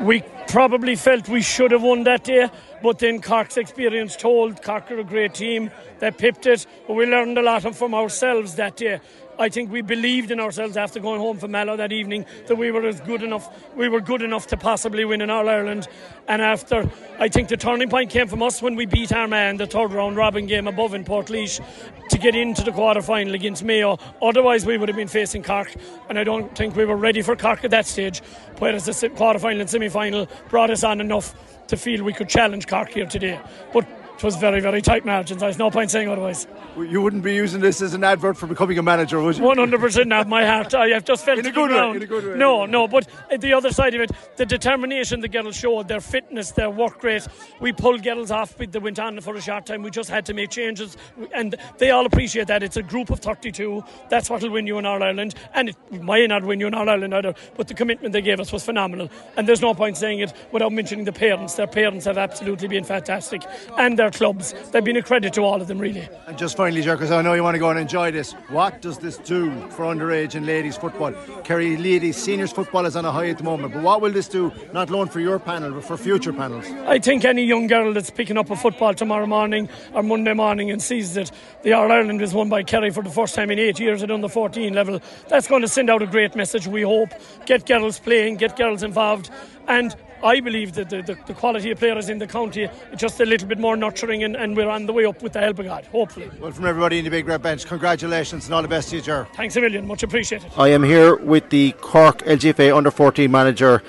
We 0.00 0.22
probably 0.48 0.96
felt 0.96 1.28
we 1.28 1.42
should 1.42 1.70
have 1.70 1.82
won 1.82 2.04
that 2.04 2.24
day, 2.24 2.48
but 2.82 2.98
then 2.98 3.20
Cork's 3.20 3.56
experience 3.56 4.16
told 4.16 4.62
Cork 4.62 4.90
are 4.90 5.00
a 5.00 5.04
great 5.04 5.34
team. 5.34 5.70
They 5.98 6.10
pipped 6.10 6.46
it, 6.46 6.66
but 6.86 6.94
we 6.94 7.06
learned 7.06 7.36
a 7.36 7.42
lot 7.42 7.74
from 7.74 7.94
ourselves 7.94 8.54
that 8.54 8.76
day. 8.76 9.00
I 9.38 9.48
think 9.48 9.70
we 9.70 9.82
believed 9.82 10.30
in 10.30 10.40
ourselves 10.40 10.76
after 10.76 10.98
going 10.98 11.20
home 11.20 11.38
from 11.38 11.50
Mallow 11.50 11.76
that 11.76 11.92
evening 11.92 12.24
that 12.46 12.56
we 12.56 12.70
were 12.70 12.86
as 12.86 13.00
good 13.00 13.22
enough. 13.22 13.48
We 13.74 13.88
were 13.88 14.00
good 14.00 14.22
enough 14.22 14.46
to 14.48 14.56
possibly 14.56 15.04
win 15.04 15.20
in 15.20 15.30
All 15.30 15.48
Ireland. 15.48 15.88
And 16.26 16.40
after, 16.40 16.88
I 17.18 17.28
think 17.28 17.48
the 17.48 17.56
turning 17.56 17.90
point 17.90 18.10
came 18.10 18.28
from 18.28 18.42
us 18.42 18.62
when 18.62 18.76
we 18.76 18.86
beat 18.86 19.12
Armagh 19.12 19.58
the 19.58 19.66
third 19.66 19.92
round 19.92 20.16
robin 20.16 20.46
game 20.46 20.66
above 20.66 20.94
in 20.94 21.04
Portlaoise 21.04 21.60
to 22.08 22.18
get 22.18 22.34
into 22.34 22.62
the 22.62 22.72
quarter 22.72 23.02
final 23.02 23.34
against 23.34 23.62
Mayo. 23.62 23.98
Otherwise, 24.22 24.64
we 24.64 24.78
would 24.78 24.88
have 24.88 24.96
been 24.96 25.08
facing 25.08 25.42
Cork, 25.42 25.74
and 26.08 26.18
I 26.18 26.24
don't 26.24 26.54
think 26.56 26.74
we 26.74 26.84
were 26.84 26.96
ready 26.96 27.22
for 27.22 27.36
Cork 27.36 27.64
at 27.64 27.70
that 27.72 27.86
stage. 27.86 28.20
Whereas 28.58 28.86
the 28.86 29.08
quarter 29.10 29.38
final 29.38 29.60
and 29.60 29.68
semi 29.68 29.88
final 29.88 30.28
brought 30.48 30.70
us 30.70 30.82
on 30.82 31.00
enough 31.00 31.34
to 31.68 31.76
feel 31.76 32.04
we 32.04 32.12
could 32.12 32.28
challenge 32.28 32.66
Cork 32.66 32.90
here 32.90 33.06
today. 33.06 33.40
But 33.72 33.95
it 34.16 34.24
was 34.24 34.36
very, 34.36 34.60
very 34.60 34.80
tight 34.80 35.04
margins. 35.04 35.40
There's 35.40 35.58
no 35.58 35.70
point 35.70 35.90
saying 35.90 36.08
otherwise. 36.08 36.46
You 36.76 37.02
wouldn't 37.02 37.22
be 37.22 37.34
using 37.34 37.60
this 37.60 37.82
as 37.82 37.92
an 37.92 38.02
advert 38.02 38.38
for 38.38 38.46
becoming 38.46 38.78
a 38.78 38.82
manager, 38.82 39.20
would 39.20 39.36
you? 39.36 39.44
100% 39.44 40.06
not 40.06 40.26
my 40.26 40.46
heart. 40.46 40.74
I 40.74 40.88
have 40.88 41.04
just 41.04 41.24
felt 41.24 41.38
in 41.38 41.46
a 41.46 41.52
good 41.52 41.70
way. 41.70 41.96
In 41.96 42.02
a 42.02 42.06
good 42.06 42.26
way. 42.26 42.36
No, 42.36 42.64
no, 42.64 42.88
but 42.88 43.06
uh, 43.30 43.36
the 43.36 43.52
other 43.52 43.70
side 43.70 43.94
of 43.94 44.00
it, 44.00 44.10
the 44.36 44.46
determination 44.46 45.20
the 45.20 45.28
girls 45.28 45.56
showed, 45.56 45.88
their 45.88 46.00
fitness, 46.00 46.52
their 46.52 46.70
work 46.70 47.02
rate. 47.04 47.26
We 47.60 47.72
pulled 47.72 48.02
girls 48.02 48.30
off, 48.30 48.56
but 48.56 48.72
they 48.72 48.78
went 48.78 48.98
on 48.98 49.20
for 49.20 49.34
a 49.34 49.40
short 49.40 49.66
time. 49.66 49.82
We 49.82 49.90
just 49.90 50.08
had 50.08 50.24
to 50.26 50.34
make 50.34 50.48
changes, 50.48 50.96
and 51.34 51.54
they 51.76 51.90
all 51.90 52.06
appreciate 52.06 52.46
that. 52.46 52.62
It's 52.62 52.78
a 52.78 52.82
group 52.82 53.10
of 53.10 53.20
32. 53.20 53.84
That's 54.08 54.30
what 54.30 54.42
will 54.42 54.50
win 54.50 54.66
you 54.66 54.78
in 54.78 54.86
All 54.86 55.02
Ireland, 55.02 55.34
and 55.52 55.68
it 55.68 56.02
might 56.02 56.26
not 56.28 56.42
win 56.42 56.60
you 56.60 56.68
in 56.68 56.74
All 56.74 56.88
Ireland 56.88 57.14
either. 57.14 57.34
But 57.56 57.68
the 57.68 57.74
commitment 57.74 58.14
they 58.14 58.22
gave 58.22 58.40
us 58.40 58.50
was 58.50 58.64
phenomenal, 58.64 59.10
and 59.36 59.46
there's 59.46 59.60
no 59.60 59.74
point 59.74 59.98
saying 59.98 60.20
it 60.20 60.32
without 60.52 60.72
mentioning 60.72 61.04
the 61.04 61.12
parents. 61.12 61.54
Their 61.54 61.66
parents 61.66 62.06
have 62.06 62.16
absolutely 62.16 62.68
been 62.68 62.84
fantastic, 62.84 63.42
and 63.76 63.98
their 63.98 64.05
clubs. 64.10 64.54
They've 64.72 64.84
been 64.84 64.96
a 64.96 65.02
credit 65.02 65.32
to 65.34 65.42
all 65.42 65.60
of 65.60 65.68
them, 65.68 65.78
really. 65.78 66.08
And 66.26 66.36
just 66.36 66.56
finally, 66.56 66.82
Ger, 66.82 66.96
because 66.96 67.10
I 67.10 67.22
know 67.22 67.34
you 67.34 67.42
want 67.42 67.54
to 67.54 67.58
go 67.58 67.70
and 67.70 67.78
enjoy 67.78 68.10
this, 68.10 68.32
what 68.48 68.82
does 68.82 68.98
this 68.98 69.18
do 69.18 69.50
for 69.70 69.84
underage 69.84 70.34
and 70.34 70.46
ladies 70.46 70.76
football? 70.76 71.12
Kerry 71.44 71.76
ladies 71.76 72.16
seniors 72.16 72.52
football 72.52 72.86
is 72.86 72.96
on 72.96 73.04
a 73.04 73.12
high 73.12 73.28
at 73.28 73.38
the 73.38 73.44
moment, 73.44 73.74
but 73.74 73.82
what 73.82 74.00
will 74.00 74.12
this 74.12 74.28
do, 74.28 74.52
not 74.72 74.90
alone 74.90 75.08
for 75.08 75.20
your 75.20 75.38
panel, 75.38 75.72
but 75.72 75.84
for 75.84 75.96
future 75.96 76.32
panels? 76.32 76.66
I 76.86 76.98
think 76.98 77.24
any 77.24 77.44
young 77.44 77.66
girl 77.66 77.92
that's 77.92 78.10
picking 78.10 78.38
up 78.38 78.50
a 78.50 78.56
football 78.56 78.94
tomorrow 78.94 79.26
morning 79.26 79.68
or 79.94 80.02
Monday 80.02 80.32
morning 80.32 80.70
and 80.70 80.82
sees 80.82 81.14
that 81.14 81.30
the 81.62 81.72
All 81.72 81.90
Ireland 81.90 82.22
is 82.22 82.34
won 82.34 82.48
by 82.48 82.62
Kerry 82.62 82.90
for 82.90 83.02
the 83.02 83.10
first 83.10 83.34
time 83.34 83.50
in 83.50 83.58
eight 83.58 83.78
years 83.78 84.02
at 84.02 84.10
under 84.10 84.28
14 84.28 84.72
level, 84.72 85.00
that's 85.28 85.48
going 85.48 85.62
to 85.62 85.68
send 85.68 85.90
out 85.90 86.02
a 86.02 86.06
great 86.06 86.34
message, 86.36 86.66
we 86.66 86.82
hope. 86.82 87.10
Get 87.46 87.66
girls 87.66 87.98
playing, 87.98 88.36
get 88.36 88.56
girls 88.56 88.82
involved, 88.82 89.30
and 89.68 89.94
I 90.22 90.40
believe 90.40 90.72
that 90.74 90.90
the, 90.90 91.02
the, 91.02 91.18
the, 91.26 91.34
quality 91.34 91.70
of 91.70 91.78
players 91.78 92.08
in 92.08 92.18
the 92.18 92.26
county 92.26 92.68
just 92.96 93.20
a 93.20 93.26
little 93.26 93.46
bit 93.46 93.58
more 93.58 93.76
nurturing, 93.76 94.24
and, 94.24 94.36
and, 94.36 94.56
we're 94.56 94.68
on 94.68 94.86
the 94.86 94.92
way 94.92 95.04
up 95.04 95.22
with 95.22 95.34
the 95.34 95.40
help 95.40 95.58
of 95.58 95.66
God, 95.66 95.84
hopefully. 95.86 96.30
Well, 96.40 96.52
from 96.52 96.66
everybody 96.66 96.98
in 96.98 97.04
the 97.04 97.10
Big 97.10 97.26
Red 97.26 97.42
Bench, 97.42 97.66
congratulations 97.66 98.46
and 98.46 98.54
all 98.54 98.62
the 98.62 98.68
best 98.68 98.90
to 98.90 98.96
you, 98.96 99.02
Ger. 99.02 99.28
Thanks 99.34 99.56
a 99.56 99.60
million, 99.60 99.86
much 99.86 100.02
appreciated. 100.02 100.50
I 100.56 100.68
am 100.68 100.82
here 100.82 101.16
with 101.16 101.50
the 101.50 101.72
Cork 101.80 102.18
LGFA 102.18 102.74
under 102.74 102.90
14 102.90 103.30
manager, 103.30 103.82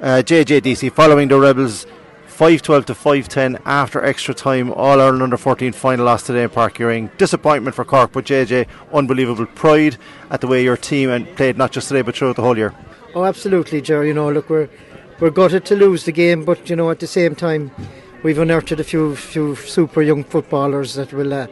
uh, 0.00 0.22
JJ 0.24 0.92
following 0.92 1.28
the 1.28 1.38
Rebels. 1.38 1.86
5-12 2.28 2.86
to 2.86 2.94
5-10 2.94 3.60
after 3.66 4.02
extra 4.02 4.32
time 4.32 4.72
All 4.72 5.00
Ireland 5.00 5.22
under 5.22 5.36
14 5.36 5.72
final 5.72 6.06
loss 6.06 6.22
today 6.22 6.42
in 6.42 6.48
Páirc 6.48 6.76
Uí 6.76 6.86
Rinn 6.86 7.10
disappointment 7.18 7.76
for 7.76 7.84
Cork 7.84 8.10
but 8.10 8.24
JJ 8.24 8.66
unbelievable 8.92 9.44
pride 9.44 9.98
at 10.30 10.40
the 10.40 10.46
way 10.46 10.64
your 10.64 10.78
team 10.78 11.10
and 11.10 11.26
played 11.36 11.58
not 11.58 11.72
just 11.72 11.88
today 11.88 12.00
but 12.00 12.16
throughout 12.16 12.36
the 12.36 12.42
whole 12.42 12.56
year 12.56 12.74
oh 13.14 13.24
absolutely 13.24 13.82
Jerry 13.82 14.08
you 14.08 14.14
know 14.14 14.32
look 14.32 14.48
we're 14.48 14.70
we're 15.22 15.30
gutted 15.30 15.64
to 15.64 15.76
lose 15.76 16.04
the 16.04 16.10
game, 16.10 16.44
but 16.44 16.68
you 16.68 16.74
know 16.74 16.90
at 16.90 16.98
the 16.98 17.06
same 17.06 17.36
time 17.36 17.70
we've 18.24 18.40
unearthed 18.40 18.72
a 18.72 18.82
few 18.82 19.14
few 19.14 19.54
super 19.54 20.02
young 20.02 20.24
footballers 20.24 20.94
that 20.94 21.12
will 21.12 21.32
uh, 21.32 21.46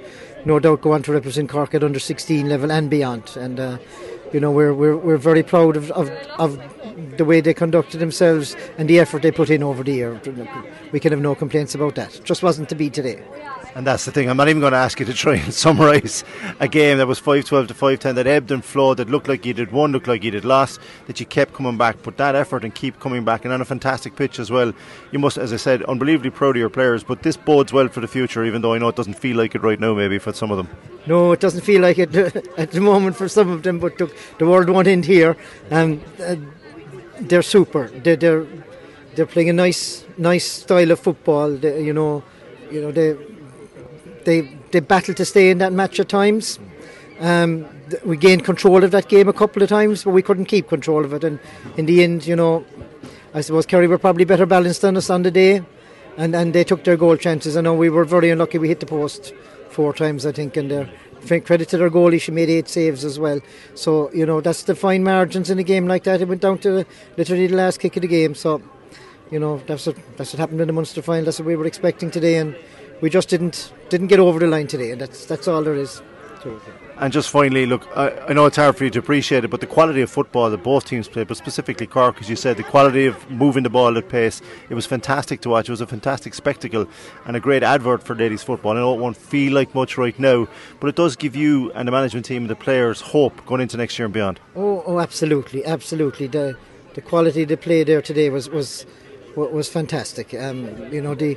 no 0.44 0.58
doubt 0.58 0.80
go 0.80 0.90
on 0.90 1.04
to 1.04 1.12
represent 1.12 1.48
Cork 1.48 1.72
at 1.72 1.84
under 1.84 2.00
16 2.00 2.48
level 2.48 2.72
and 2.72 2.90
beyond. 2.90 3.36
And 3.36 3.60
uh, 3.60 3.78
you 4.32 4.40
know 4.40 4.50
we're 4.50 4.74
we're 4.74 4.96
we're 4.96 5.18
very 5.18 5.44
proud 5.44 5.76
of, 5.76 5.92
of 5.92 6.10
of 6.36 6.58
the 7.16 7.24
way 7.24 7.40
they 7.40 7.54
conducted 7.54 7.98
themselves 7.98 8.56
and 8.76 8.90
the 8.90 8.98
effort 8.98 9.22
they 9.22 9.30
put 9.30 9.50
in 9.50 9.62
over 9.62 9.84
the 9.84 9.92
year. 9.92 10.20
We 10.90 10.98
can 10.98 11.12
have 11.12 11.20
no 11.20 11.36
complaints 11.36 11.72
about 11.76 11.94
that. 11.94 12.20
Just 12.24 12.42
wasn't 12.42 12.70
to 12.70 12.74
be 12.74 12.90
today. 12.90 13.22
And 13.74 13.86
that's 13.86 14.04
the 14.04 14.10
thing. 14.10 14.28
I'm 14.28 14.36
not 14.36 14.48
even 14.48 14.60
going 14.60 14.72
to 14.72 14.78
ask 14.78 14.98
you 14.98 15.06
to 15.06 15.14
try 15.24 15.36
and 15.36 15.54
summarise 15.54 16.24
a 16.58 16.68
game 16.68 16.98
that 16.98 17.06
was 17.06 17.18
5 17.18 17.44
12 17.44 17.68
to 17.68 17.74
5 17.74 17.98
10 17.98 18.14
that 18.16 18.26
ebbed 18.26 18.50
and 18.50 18.64
flowed, 18.64 18.96
that 18.96 19.08
looked 19.08 19.28
like 19.28 19.46
you 19.46 19.54
did 19.54 19.72
won, 19.72 19.92
looked 19.92 20.08
like 20.08 20.24
you 20.24 20.30
did 20.30 20.44
lost, 20.44 20.80
that 21.06 21.20
you 21.20 21.26
kept 21.26 21.54
coming 21.54 21.76
back. 21.76 22.02
But 22.02 22.16
that 22.16 22.34
effort 22.34 22.64
and 22.64 22.74
keep 22.74 22.98
coming 23.00 23.24
back, 23.24 23.44
and 23.44 23.54
on 23.54 23.60
a 23.60 23.64
fantastic 23.64 24.16
pitch 24.16 24.38
as 24.38 24.50
well. 24.50 24.72
You 25.12 25.18
must, 25.18 25.38
as 25.38 25.52
I 25.52 25.56
said, 25.56 25.82
unbelievably 25.84 26.30
proud 26.30 26.56
of 26.56 26.60
your 26.60 26.70
players. 26.70 27.04
But 27.04 27.22
this 27.22 27.36
bodes 27.36 27.72
well 27.72 27.88
for 27.88 28.00
the 28.00 28.08
future, 28.08 28.44
even 28.44 28.62
though 28.62 28.74
I 28.74 28.78
know 28.78 28.88
it 28.88 28.96
doesn't 28.96 29.14
feel 29.14 29.36
like 29.36 29.54
it 29.54 29.62
right 29.62 29.78
now, 29.78 29.94
maybe 29.94 30.18
for 30.18 30.32
some 30.32 30.50
of 30.50 30.56
them. 30.56 30.68
No, 31.06 31.32
it 31.32 31.40
doesn't 31.40 31.62
feel 31.62 31.80
like 31.80 31.98
it 31.98 32.14
at 32.58 32.70
the 32.72 32.80
moment 32.80 33.16
for 33.16 33.28
some 33.28 33.50
of 33.50 33.62
them, 33.62 33.78
but 33.78 33.96
the, 33.98 34.12
the 34.38 34.46
world 34.46 34.68
won't 34.68 34.88
end 34.88 35.04
here. 35.04 35.36
Um, 35.70 36.02
uh, 36.22 36.36
they're 37.20 37.42
super. 37.42 37.88
They're, 37.88 38.16
they're, 38.16 38.46
they're 39.14 39.26
playing 39.26 39.50
a 39.50 39.52
nice 39.52 40.04
nice 40.16 40.44
style 40.44 40.90
of 40.90 41.00
football. 41.00 41.50
They, 41.56 41.84
you 41.84 41.92
know, 41.92 42.22
you 42.70 42.80
know 42.80 42.92
they 42.92 43.16
they 44.24 44.42
they 44.70 44.80
battled 44.80 45.16
to 45.18 45.24
stay 45.24 45.50
in 45.50 45.58
that 45.58 45.72
match 45.72 46.00
at 46.00 46.08
times. 46.08 46.58
Um, 47.20 47.66
we 48.04 48.16
gained 48.16 48.44
control 48.44 48.82
of 48.82 48.92
that 48.92 49.08
game 49.08 49.28
a 49.28 49.32
couple 49.32 49.62
of 49.62 49.68
times, 49.68 50.04
but 50.04 50.10
we 50.10 50.22
couldn't 50.22 50.46
keep 50.46 50.68
control 50.68 51.04
of 51.04 51.12
it. 51.12 51.24
And 51.24 51.38
in 51.76 51.86
the 51.86 52.02
end, 52.02 52.26
you 52.26 52.36
know, 52.36 52.64
I 53.34 53.42
suppose 53.42 53.66
Kerry 53.66 53.86
were 53.86 53.98
probably 53.98 54.24
better 54.24 54.46
balanced 54.46 54.82
than 54.82 54.96
us 54.96 55.10
on 55.10 55.22
the 55.22 55.30
day, 55.30 55.62
and, 56.16 56.34
and 56.34 56.54
they 56.54 56.64
took 56.64 56.84
their 56.84 56.96
goal 56.96 57.16
chances. 57.16 57.56
I 57.56 57.60
know 57.60 57.74
we 57.74 57.90
were 57.90 58.04
very 58.04 58.30
unlucky. 58.30 58.58
We 58.58 58.68
hit 58.68 58.80
the 58.80 58.86
post 58.86 59.34
four 59.70 59.92
times, 59.92 60.24
I 60.24 60.32
think, 60.32 60.56
and 60.56 60.70
their 60.70 60.88
credit 61.28 61.68
to 61.68 61.76
their 61.76 61.90
goalie, 61.90 62.20
she 62.20 62.32
made 62.32 62.48
eight 62.48 62.68
saves 62.68 63.04
as 63.04 63.18
well. 63.18 63.40
So 63.74 64.10
you 64.12 64.26
know 64.26 64.40
that's 64.40 64.62
the 64.64 64.74
fine 64.74 65.04
margins 65.04 65.50
in 65.50 65.58
a 65.58 65.62
game 65.62 65.86
like 65.86 66.04
that. 66.04 66.20
It 66.20 66.28
went 66.28 66.40
down 66.40 66.58
to 66.58 66.84
literally 67.16 67.46
the 67.46 67.56
last 67.56 67.80
kick 67.80 67.96
of 67.96 68.02
the 68.02 68.08
game. 68.08 68.34
So 68.34 68.62
you 69.30 69.38
know 69.38 69.58
that's 69.66 69.86
what 69.86 69.96
that's 70.16 70.32
what 70.32 70.40
happened 70.40 70.60
in 70.60 70.66
the 70.66 70.72
Munster 70.72 71.02
final. 71.02 71.24
That's 71.24 71.38
what 71.38 71.46
we 71.46 71.56
were 71.56 71.66
expecting 71.66 72.10
today, 72.10 72.36
and 72.36 72.56
we 73.00 73.10
just 73.10 73.28
didn't 73.28 73.72
didn't 73.88 74.08
get 74.08 74.20
over 74.20 74.38
the 74.38 74.46
line 74.46 74.66
today, 74.66 74.92
and 74.92 75.00
that's 75.00 75.26
that's 75.26 75.48
all 75.48 75.62
there 75.62 75.74
is. 75.74 76.02
And 76.96 77.12
just 77.12 77.30
finally, 77.30 77.66
look, 77.66 77.86
I, 77.96 78.10
I, 78.28 78.32
know 78.32 78.46
it's 78.46 78.56
hard 78.56 78.76
for 78.76 78.84
you 78.84 78.90
to 78.90 78.98
appreciate 78.98 79.44
it, 79.44 79.48
but 79.48 79.60
the 79.60 79.66
quality 79.66 80.00
of 80.00 80.10
football 80.10 80.48
that 80.50 80.62
both 80.62 80.86
teams 80.86 81.06
played, 81.06 81.28
but 81.28 81.36
specifically 81.36 81.86
Cork, 81.86 82.20
as 82.20 82.30
you 82.30 82.36
said, 82.36 82.56
the 82.56 82.62
quality 82.62 83.06
of 83.06 83.30
moving 83.30 83.62
the 83.62 83.70
ball 83.70 83.96
at 83.98 84.08
pace, 84.08 84.40
it 84.68 84.74
was 84.74 84.86
fantastic 84.86 85.42
to 85.42 85.50
watch. 85.50 85.68
It 85.68 85.72
was 85.72 85.80
a 85.82 85.86
fantastic 85.86 86.32
spectacle 86.32 86.86
and 87.26 87.36
a 87.36 87.40
great 87.40 87.62
advert 87.62 88.02
for 88.02 88.14
ladies 88.14 88.42
football. 88.42 88.72
I 88.72 88.76
know 88.76 88.94
it 88.94 89.00
won't 89.00 89.16
feel 89.16 89.52
like 89.52 89.74
much 89.74 89.98
right 89.98 90.18
now, 90.18 90.48
but 90.78 90.88
it 90.88 90.96
does 90.96 91.14
give 91.16 91.36
you 91.36 91.70
and 91.72 91.88
the 91.88 91.92
management 91.92 92.24
team 92.26 92.42
and 92.42 92.50
the 92.50 92.56
players 92.56 93.00
hope 93.00 93.44
going 93.44 93.60
into 93.60 93.76
next 93.76 93.98
year 93.98 94.06
and 94.06 94.14
beyond. 94.14 94.40
Oh, 94.56 94.82
oh 94.86 94.98
absolutely, 94.98 95.64
absolutely. 95.64 96.26
The 96.26 96.56
the 96.94 97.02
quality 97.02 97.42
of 97.42 97.48
the 97.48 97.56
play 97.56 97.84
there 97.84 98.02
today 98.02 98.30
was 98.30 98.48
was 98.48 98.86
was 99.36 99.68
fantastic. 99.68 100.34
Um, 100.34 100.92
you 100.92 101.00
know 101.00 101.14
the 101.14 101.36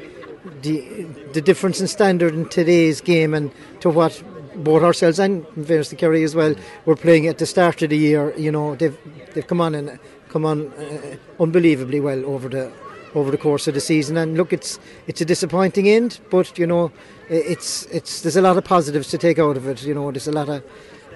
the 0.62 1.04
the 1.34 1.42
difference 1.42 1.80
in 1.80 1.88
standard 1.88 2.34
in 2.34 2.48
today's 2.50 3.02
game 3.02 3.34
and 3.34 3.52
to 3.80 3.90
what 3.90 4.22
both 4.56 4.84
ourselves 4.84 5.20
and 5.20 5.46
fairness 5.66 5.90
to 5.90 5.96
Kerry 5.96 6.24
as 6.24 6.36
well 6.36 6.56
were 6.86 6.96
playing 6.96 7.28
at 7.28 7.38
the 7.38 7.46
start 7.46 7.82
of 7.82 7.90
the 7.90 7.98
year. 7.98 8.34
You 8.38 8.52
know 8.52 8.76
they've 8.76 8.98
they've 9.34 9.48
come 9.48 9.62
on 9.62 9.76
and 9.76 10.00
come 10.30 10.46
on 10.46 10.72
uh, 10.74 11.16
unbelievably 11.40 12.00
well 12.00 12.26
over 12.26 12.50
the 12.50 12.72
over 13.16 13.32
the 13.32 13.38
course 13.38 13.68
of 13.68 13.74
the 13.74 13.82
season. 13.82 14.18
And 14.18 14.38
look, 14.38 14.54
it's 14.54 14.80
it's 15.08 15.22
a 15.22 15.26
disappointing 15.26 15.88
end, 15.88 16.20
but 16.30 16.58
you 16.58 16.68
know 16.68 16.92
it's 17.30 17.86
it's 17.86 18.22
there's 18.22 18.36
a 18.38 18.42
lot 18.42 18.58
of 18.58 18.64
positives 18.64 19.10
to 19.10 19.18
take 19.18 19.40
out 19.40 19.58
of 19.58 19.68
it. 19.68 19.84
You 19.84 19.94
know 19.94 20.12
there's 20.12 20.28
a 20.28 20.32
lot 20.32 20.50
of 20.50 20.64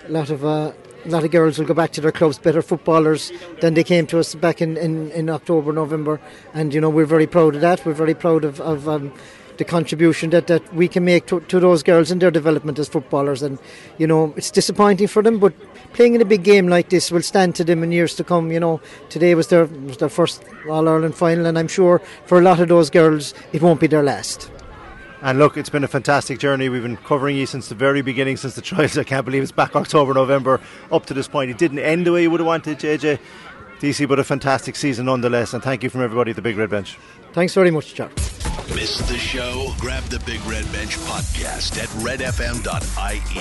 lot 0.08 0.30
of 0.30 0.46
uh, 0.46 0.72
a 1.06 1.10
lot 1.10 1.24
of 1.24 1.32
girls 1.32 1.58
will 1.58 1.66
go 1.66 1.74
back 1.74 1.92
to 1.94 2.02
their 2.02 2.12
clubs 2.12 2.38
better 2.38 2.62
footballers 2.62 3.32
than 3.62 3.74
they 3.74 3.84
came 3.84 4.08
to 4.08 4.20
us 4.20 4.36
back 4.36 4.62
in, 4.62 4.78
in, 4.78 5.12
in 5.12 5.30
October, 5.30 5.72
November. 5.72 6.20
And, 6.54 6.74
you 6.74 6.82
know, 6.82 6.90
we're 6.90 7.06
very 7.06 7.28
proud 7.28 7.56
of 7.56 7.62
that. 7.62 7.86
We're 7.86 7.94
very 7.94 8.14
proud 8.14 8.44
of, 8.44 8.60
of 8.62 8.88
um, 8.90 9.14
the 9.58 9.66
contribution 9.66 10.30
that, 10.32 10.48
that 10.48 10.74
we 10.74 10.88
can 10.88 11.04
make 11.06 11.26
to, 11.28 11.40
to 11.42 11.60
those 11.60 11.84
girls 11.84 12.12
and 12.12 12.22
their 12.22 12.32
development 12.32 12.80
as 12.80 12.88
footballers. 12.88 13.42
And, 13.42 13.60
you 13.98 14.08
know, 14.08 14.34
it's 14.38 14.52
disappointing 14.52 15.08
for 15.08 15.22
them, 15.22 15.40
but 15.40 15.54
playing 15.94 16.16
in 16.16 16.22
a 16.22 16.26
big 16.26 16.44
game 16.44 16.68
like 16.68 16.90
this 16.90 17.12
will 17.12 17.22
stand 17.22 17.56
to 17.56 17.64
them 17.64 17.84
in 17.84 17.92
years 17.92 18.16
to 18.16 18.24
come. 18.24 18.52
You 18.52 18.60
know, 18.60 18.82
today 19.10 19.36
was 19.36 19.48
their, 19.48 19.66
was 19.66 19.98
their 19.98 20.10
first 20.10 20.44
All 20.70 20.88
Ireland 20.88 21.16
final, 21.16 21.46
and 21.46 21.58
I'm 21.58 21.68
sure 21.68 22.02
for 22.26 22.40
a 22.40 22.42
lot 22.42 22.60
of 22.60 22.68
those 22.68 22.90
girls, 22.90 23.34
it 23.54 23.62
won't 23.62 23.80
be 23.80 23.88
their 23.88 24.04
last. 24.04 24.52
And 25.22 25.40
look, 25.40 25.58
it's 25.58 25.70
been 25.70 25.84
a 25.84 25.88
fantastic 25.88 26.40
journey. 26.40 26.70
We've 26.70 26.84
been 26.84 26.98
covering 26.98 27.38
you 27.38 27.46
since 27.46 27.70
the 27.70 27.76
very 27.76 28.02
beginning, 28.02 28.38
since 28.38 28.56
the 28.56 28.62
trials. 28.62 28.98
I 28.98 29.04
can't 29.04 29.26
believe 29.26 29.44
it's 29.44 29.52
back 29.52 29.76
October, 29.76 30.14
November, 30.14 30.62
up 30.92 31.06
to 31.08 31.14
this 31.14 31.28
point. 31.28 31.50
It 31.50 31.58
didn't 31.58 31.80
end 31.80 32.06
the 32.06 32.12
way 32.12 32.22
you 32.22 32.32
would 32.32 32.40
have 32.40 32.48
wanted, 32.48 32.80
JJ. 32.80 33.20
Deasy, 33.80 34.08
but 34.08 34.20
a 34.20 34.24
fantastic 34.24 34.76
season 34.76 35.06
nonetheless. 35.06 35.54
And 35.54 35.64
thank 35.64 35.84
you 35.84 35.90
from 35.90 36.02
everybody 36.02 36.32
at 36.32 36.36
the 36.36 36.42
Big 36.42 36.58
Red 36.58 36.70
Bench. 36.70 36.98
Thanks 37.34 37.54
very 37.54 37.72
much, 37.72 37.94
Chuck. 37.94 38.12
Missed 38.76 39.08
the 39.08 39.18
show? 39.18 39.74
Grab 39.80 40.04
the 40.06 40.20
Big 40.20 40.44
Red 40.46 40.72
Bench 40.72 40.98
podcast 41.00 41.82
at 41.82 41.90
redfm.ie. 42.04 43.38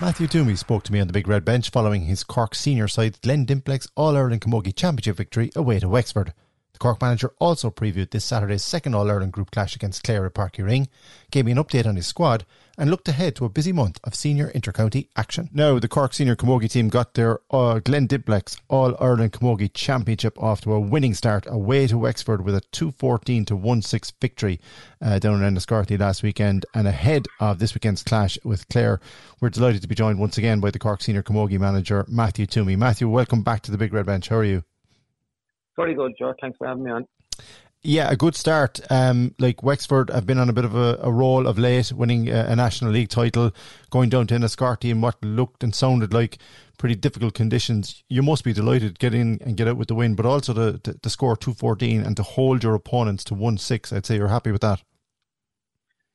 Matthew 0.00 0.26
Twomey 0.26 0.58
spoke 0.58 0.82
to 0.84 0.92
me 0.92 1.00
on 1.00 1.06
the 1.06 1.12
big 1.12 1.28
red 1.28 1.44
bench 1.44 1.70
following 1.70 2.02
his 2.02 2.24
Cork 2.24 2.54
senior 2.54 2.88
side 2.88 3.20
Glen 3.22 3.46
Dimplex 3.46 3.88
All 3.94 4.16
Ireland 4.16 4.42
Camogie 4.42 4.74
Championship 4.74 5.16
victory 5.16 5.50
away 5.56 5.78
to 5.78 5.88
Wexford. 5.88 6.34
The 6.74 6.80
Cork 6.80 7.00
manager 7.00 7.32
also 7.38 7.70
previewed 7.70 8.10
this 8.10 8.24
Saturday's 8.24 8.64
second 8.64 8.96
All 8.96 9.08
Ireland 9.08 9.32
group 9.32 9.52
clash 9.52 9.76
against 9.76 10.02
Clare 10.02 10.26
at 10.26 10.34
Páirc 10.34 10.56
Uí 10.56 10.64
Rinn, 10.64 10.88
gave 11.30 11.44
me 11.44 11.52
an 11.52 11.58
update 11.58 11.86
on 11.86 11.94
his 11.94 12.08
squad, 12.08 12.44
and 12.76 12.90
looked 12.90 13.08
ahead 13.08 13.36
to 13.36 13.44
a 13.44 13.48
busy 13.48 13.72
month 13.72 14.00
of 14.02 14.16
senior 14.16 14.50
intercounty 14.50 15.06
action. 15.14 15.48
Now, 15.52 15.78
the 15.78 15.86
Cork 15.86 16.12
senior 16.12 16.34
camogie 16.34 16.68
team 16.68 16.88
got 16.88 17.14
their 17.14 17.38
uh, 17.52 17.78
Glen 17.78 18.08
Dimplex 18.08 18.60
All 18.66 18.96
Ireland 18.98 19.32
Camogie 19.32 19.72
Championship 19.72 20.36
off 20.42 20.62
to 20.62 20.72
a 20.72 20.80
winning 20.80 21.14
start 21.14 21.46
away 21.48 21.86
to 21.86 21.96
Wexford 21.96 22.44
with 22.44 22.56
a 22.56 22.60
214 22.72 23.44
to 23.44 23.54
1 23.54 23.82
6 23.82 24.12
victory 24.20 24.60
uh, 25.00 25.20
down 25.20 25.44
in 25.44 25.54
Enniscorthy 25.54 25.96
last 25.96 26.24
weekend. 26.24 26.66
And 26.74 26.88
ahead 26.88 27.26
of 27.38 27.60
this 27.60 27.74
weekend's 27.74 28.02
clash 28.02 28.36
with 28.42 28.68
Clare, 28.68 28.98
we're 29.40 29.50
delighted 29.50 29.82
to 29.82 29.88
be 29.88 29.94
joined 29.94 30.18
once 30.18 30.38
again 30.38 30.58
by 30.58 30.72
the 30.72 30.80
Cork 30.80 31.02
senior 31.02 31.22
camogie 31.22 31.60
manager, 31.60 32.04
Matthew 32.08 32.46
Twomey. 32.46 32.76
Matthew, 32.76 33.08
welcome 33.08 33.44
back 33.44 33.62
to 33.62 33.70
the 33.70 33.78
Big 33.78 33.94
Red 33.94 34.06
Bench. 34.06 34.28
How 34.28 34.38
are 34.38 34.44
you? 34.44 34.64
Very 35.76 35.94
good, 35.94 36.12
Joe. 36.18 36.34
Thanks 36.40 36.56
for 36.58 36.66
having 36.66 36.84
me 36.84 36.90
on. 36.90 37.06
Yeah, 37.86 38.10
a 38.10 38.16
good 38.16 38.34
start. 38.34 38.80
Um, 38.88 39.34
like 39.38 39.62
Wexford 39.62 40.08
have 40.08 40.24
been 40.24 40.38
on 40.38 40.48
a 40.48 40.54
bit 40.54 40.64
of 40.64 40.74
a, 40.74 40.98
a 41.02 41.12
roll 41.12 41.46
of 41.46 41.58
late, 41.58 41.92
winning 41.92 42.30
a, 42.30 42.46
a, 42.46 42.56
National 42.56 42.90
League 42.90 43.10
title, 43.10 43.52
going 43.90 44.08
down 44.08 44.26
to 44.28 44.34
Enniscorthy 44.34 44.88
in 44.90 45.02
what 45.02 45.22
looked 45.22 45.62
and 45.62 45.74
sounded 45.74 46.14
like 46.14 46.38
pretty 46.78 46.94
difficult 46.94 47.34
conditions. 47.34 48.02
You 48.08 48.22
must 48.22 48.42
be 48.42 48.54
delighted 48.54 48.94
to 48.94 48.98
get 48.98 49.12
in 49.12 49.38
and 49.44 49.54
get 49.54 49.68
out 49.68 49.76
with 49.76 49.88
the 49.88 49.94
win, 49.94 50.14
but 50.14 50.24
also 50.24 50.54
to, 50.54 50.78
to, 50.78 50.98
to 50.98 51.10
score 51.10 51.36
214 51.36 52.00
and 52.00 52.16
to 52.16 52.22
hold 52.22 52.62
your 52.62 52.74
opponents 52.74 53.22
to 53.24 53.34
1 53.34 53.58
6. 53.58 53.92
I'd 53.92 54.06
say 54.06 54.16
you're 54.16 54.28
happy 54.28 54.50
with 54.50 54.62
that. 54.62 54.82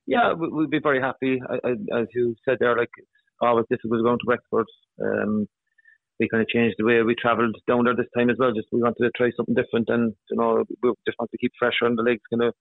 Yeah, 0.07 0.33
we'd 0.33 0.71
be 0.71 0.79
very 0.79 0.99
happy. 0.99 1.39
I, 1.47 1.67
I, 1.67 2.01
as 2.01 2.07
you 2.15 2.35
said 2.45 2.57
there, 2.59 2.75
like 2.75 2.89
it's 2.97 3.07
always 3.41 3.67
difficult 3.69 4.03
going 4.03 4.17
to 4.17 4.25
Wexford. 4.25 4.65
Um, 4.99 5.47
we 6.19 6.29
kind 6.29 6.41
of 6.41 6.49
changed 6.49 6.75
the 6.77 6.85
way 6.85 7.01
we 7.01 7.15
travelled 7.15 7.55
down 7.67 7.85
there 7.85 7.95
this 7.95 8.11
time 8.15 8.29
as 8.29 8.37
well. 8.39 8.51
Just 8.51 8.67
we 8.71 8.81
wanted 8.81 9.03
to 9.03 9.11
try 9.15 9.31
something 9.35 9.55
different, 9.55 9.89
and 9.89 10.13
you 10.29 10.37
know 10.37 10.63
we 10.83 10.91
just 11.07 11.17
want 11.19 11.31
to 11.31 11.37
keep 11.37 11.53
pressure 11.59 11.85
on 11.85 11.95
the 11.95 12.03
legs, 12.03 12.21
kind 12.29 12.43
of 12.43 12.53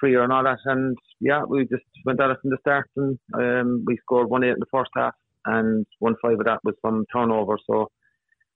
freer 0.00 0.22
and 0.22 0.32
all 0.32 0.44
that. 0.44 0.58
And 0.64 0.96
yeah, 1.20 1.42
we 1.42 1.62
just 1.62 1.84
went 2.04 2.20
at 2.20 2.30
it 2.30 2.38
from 2.40 2.50
the 2.50 2.58
start, 2.60 2.88
and 2.96 3.18
um, 3.34 3.84
we 3.86 3.98
scored 3.98 4.30
one 4.30 4.44
eight 4.44 4.50
in 4.50 4.60
the 4.60 4.66
first 4.72 4.90
half, 4.96 5.14
and 5.44 5.86
one 5.98 6.16
five 6.22 6.38
of 6.38 6.46
that 6.46 6.60
was 6.64 6.74
from 6.80 7.04
turnover. 7.12 7.58
So 7.66 7.88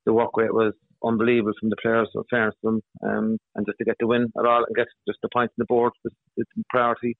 the 0.07 0.13
work 0.13 0.37
rate 0.37 0.55
was 0.55 0.73
unbelievable 1.05 1.53
from 1.61 1.71
the 1.71 1.77
players. 1.81 2.09
So 2.13 2.25
fairness 2.31 2.55
to 2.63 2.71
them, 2.71 2.81
um, 3.05 3.39
and 3.55 3.67
just 3.67 3.79
to 3.79 3.85
get 3.85 3.97
the 4.01 4.07
win 4.07 4.33
at 4.39 4.47
all 4.47 4.65
and 4.67 4.77
get 4.77 4.87
just 5.07 5.19
the 5.23 5.29
points 5.33 5.53
on 5.53 5.63
the 5.63 5.67
board 5.67 5.93
was 6.05 6.15
the 6.37 6.45
priority. 6.71 7.17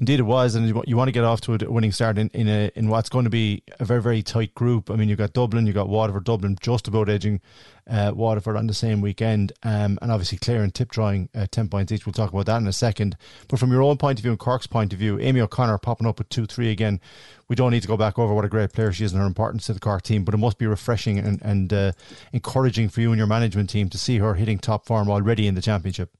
Indeed, 0.00 0.20
it 0.20 0.22
was, 0.22 0.54
and 0.54 0.66
you 0.66 0.96
want 0.96 1.08
to 1.08 1.12
get 1.12 1.24
off 1.24 1.42
to 1.42 1.52
a 1.52 1.70
winning 1.70 1.92
start 1.92 2.16
in 2.16 2.30
in, 2.30 2.48
a, 2.48 2.70
in 2.74 2.88
what's 2.88 3.10
going 3.10 3.24
to 3.24 3.30
be 3.30 3.62
a 3.78 3.84
very 3.84 4.00
very 4.00 4.22
tight 4.22 4.54
group. 4.54 4.90
I 4.90 4.96
mean, 4.96 5.10
you've 5.10 5.18
got 5.18 5.34
Dublin, 5.34 5.66
you've 5.66 5.74
got 5.74 5.90
Waterford, 5.90 6.24
Dublin 6.24 6.56
just 6.62 6.88
about 6.88 7.10
edging 7.10 7.42
uh, 7.86 8.12
Waterford 8.14 8.56
on 8.56 8.66
the 8.66 8.72
same 8.72 9.02
weekend, 9.02 9.52
um, 9.62 9.98
and 10.00 10.10
obviously 10.10 10.38
Clare 10.38 10.62
and 10.62 10.74
Tip 10.74 10.90
drawing 10.90 11.28
uh, 11.34 11.46
ten 11.50 11.68
points 11.68 11.92
each. 11.92 12.06
We'll 12.06 12.14
talk 12.14 12.32
about 12.32 12.46
that 12.46 12.62
in 12.62 12.66
a 12.66 12.72
second. 12.72 13.18
But 13.46 13.58
from 13.58 13.70
your 13.70 13.82
own 13.82 13.98
point 13.98 14.18
of 14.18 14.22
view 14.22 14.30
and 14.30 14.40
Cork's 14.40 14.66
point 14.66 14.94
of 14.94 14.98
view, 14.98 15.20
Amy 15.20 15.42
O'Connor 15.42 15.76
popping 15.76 16.06
up 16.06 16.16
with 16.16 16.30
two 16.30 16.46
three 16.46 16.70
again. 16.70 16.98
We 17.48 17.56
don't 17.56 17.70
need 17.70 17.82
to 17.82 17.88
go 17.88 17.98
back 17.98 18.18
over 18.18 18.32
what 18.32 18.46
a 18.46 18.48
great 18.48 18.72
player 18.72 18.92
she 18.92 19.04
is 19.04 19.12
and 19.12 19.20
her 19.20 19.26
importance 19.26 19.66
to 19.66 19.74
the 19.74 19.80
Cork 19.80 20.00
team, 20.00 20.24
but 20.24 20.32
it 20.32 20.38
must 20.38 20.56
be 20.56 20.66
refreshing 20.66 21.18
and, 21.18 21.42
and 21.42 21.72
uh, 21.74 21.92
encouraging 22.32 22.88
for 22.88 23.02
you 23.02 23.10
and 23.10 23.18
your 23.18 23.26
management 23.26 23.68
team 23.68 23.90
to 23.90 23.98
see 23.98 24.16
her 24.16 24.32
hitting 24.32 24.58
top 24.58 24.86
form 24.86 25.10
already 25.10 25.46
in 25.46 25.56
the 25.56 25.60
championship. 25.60 26.10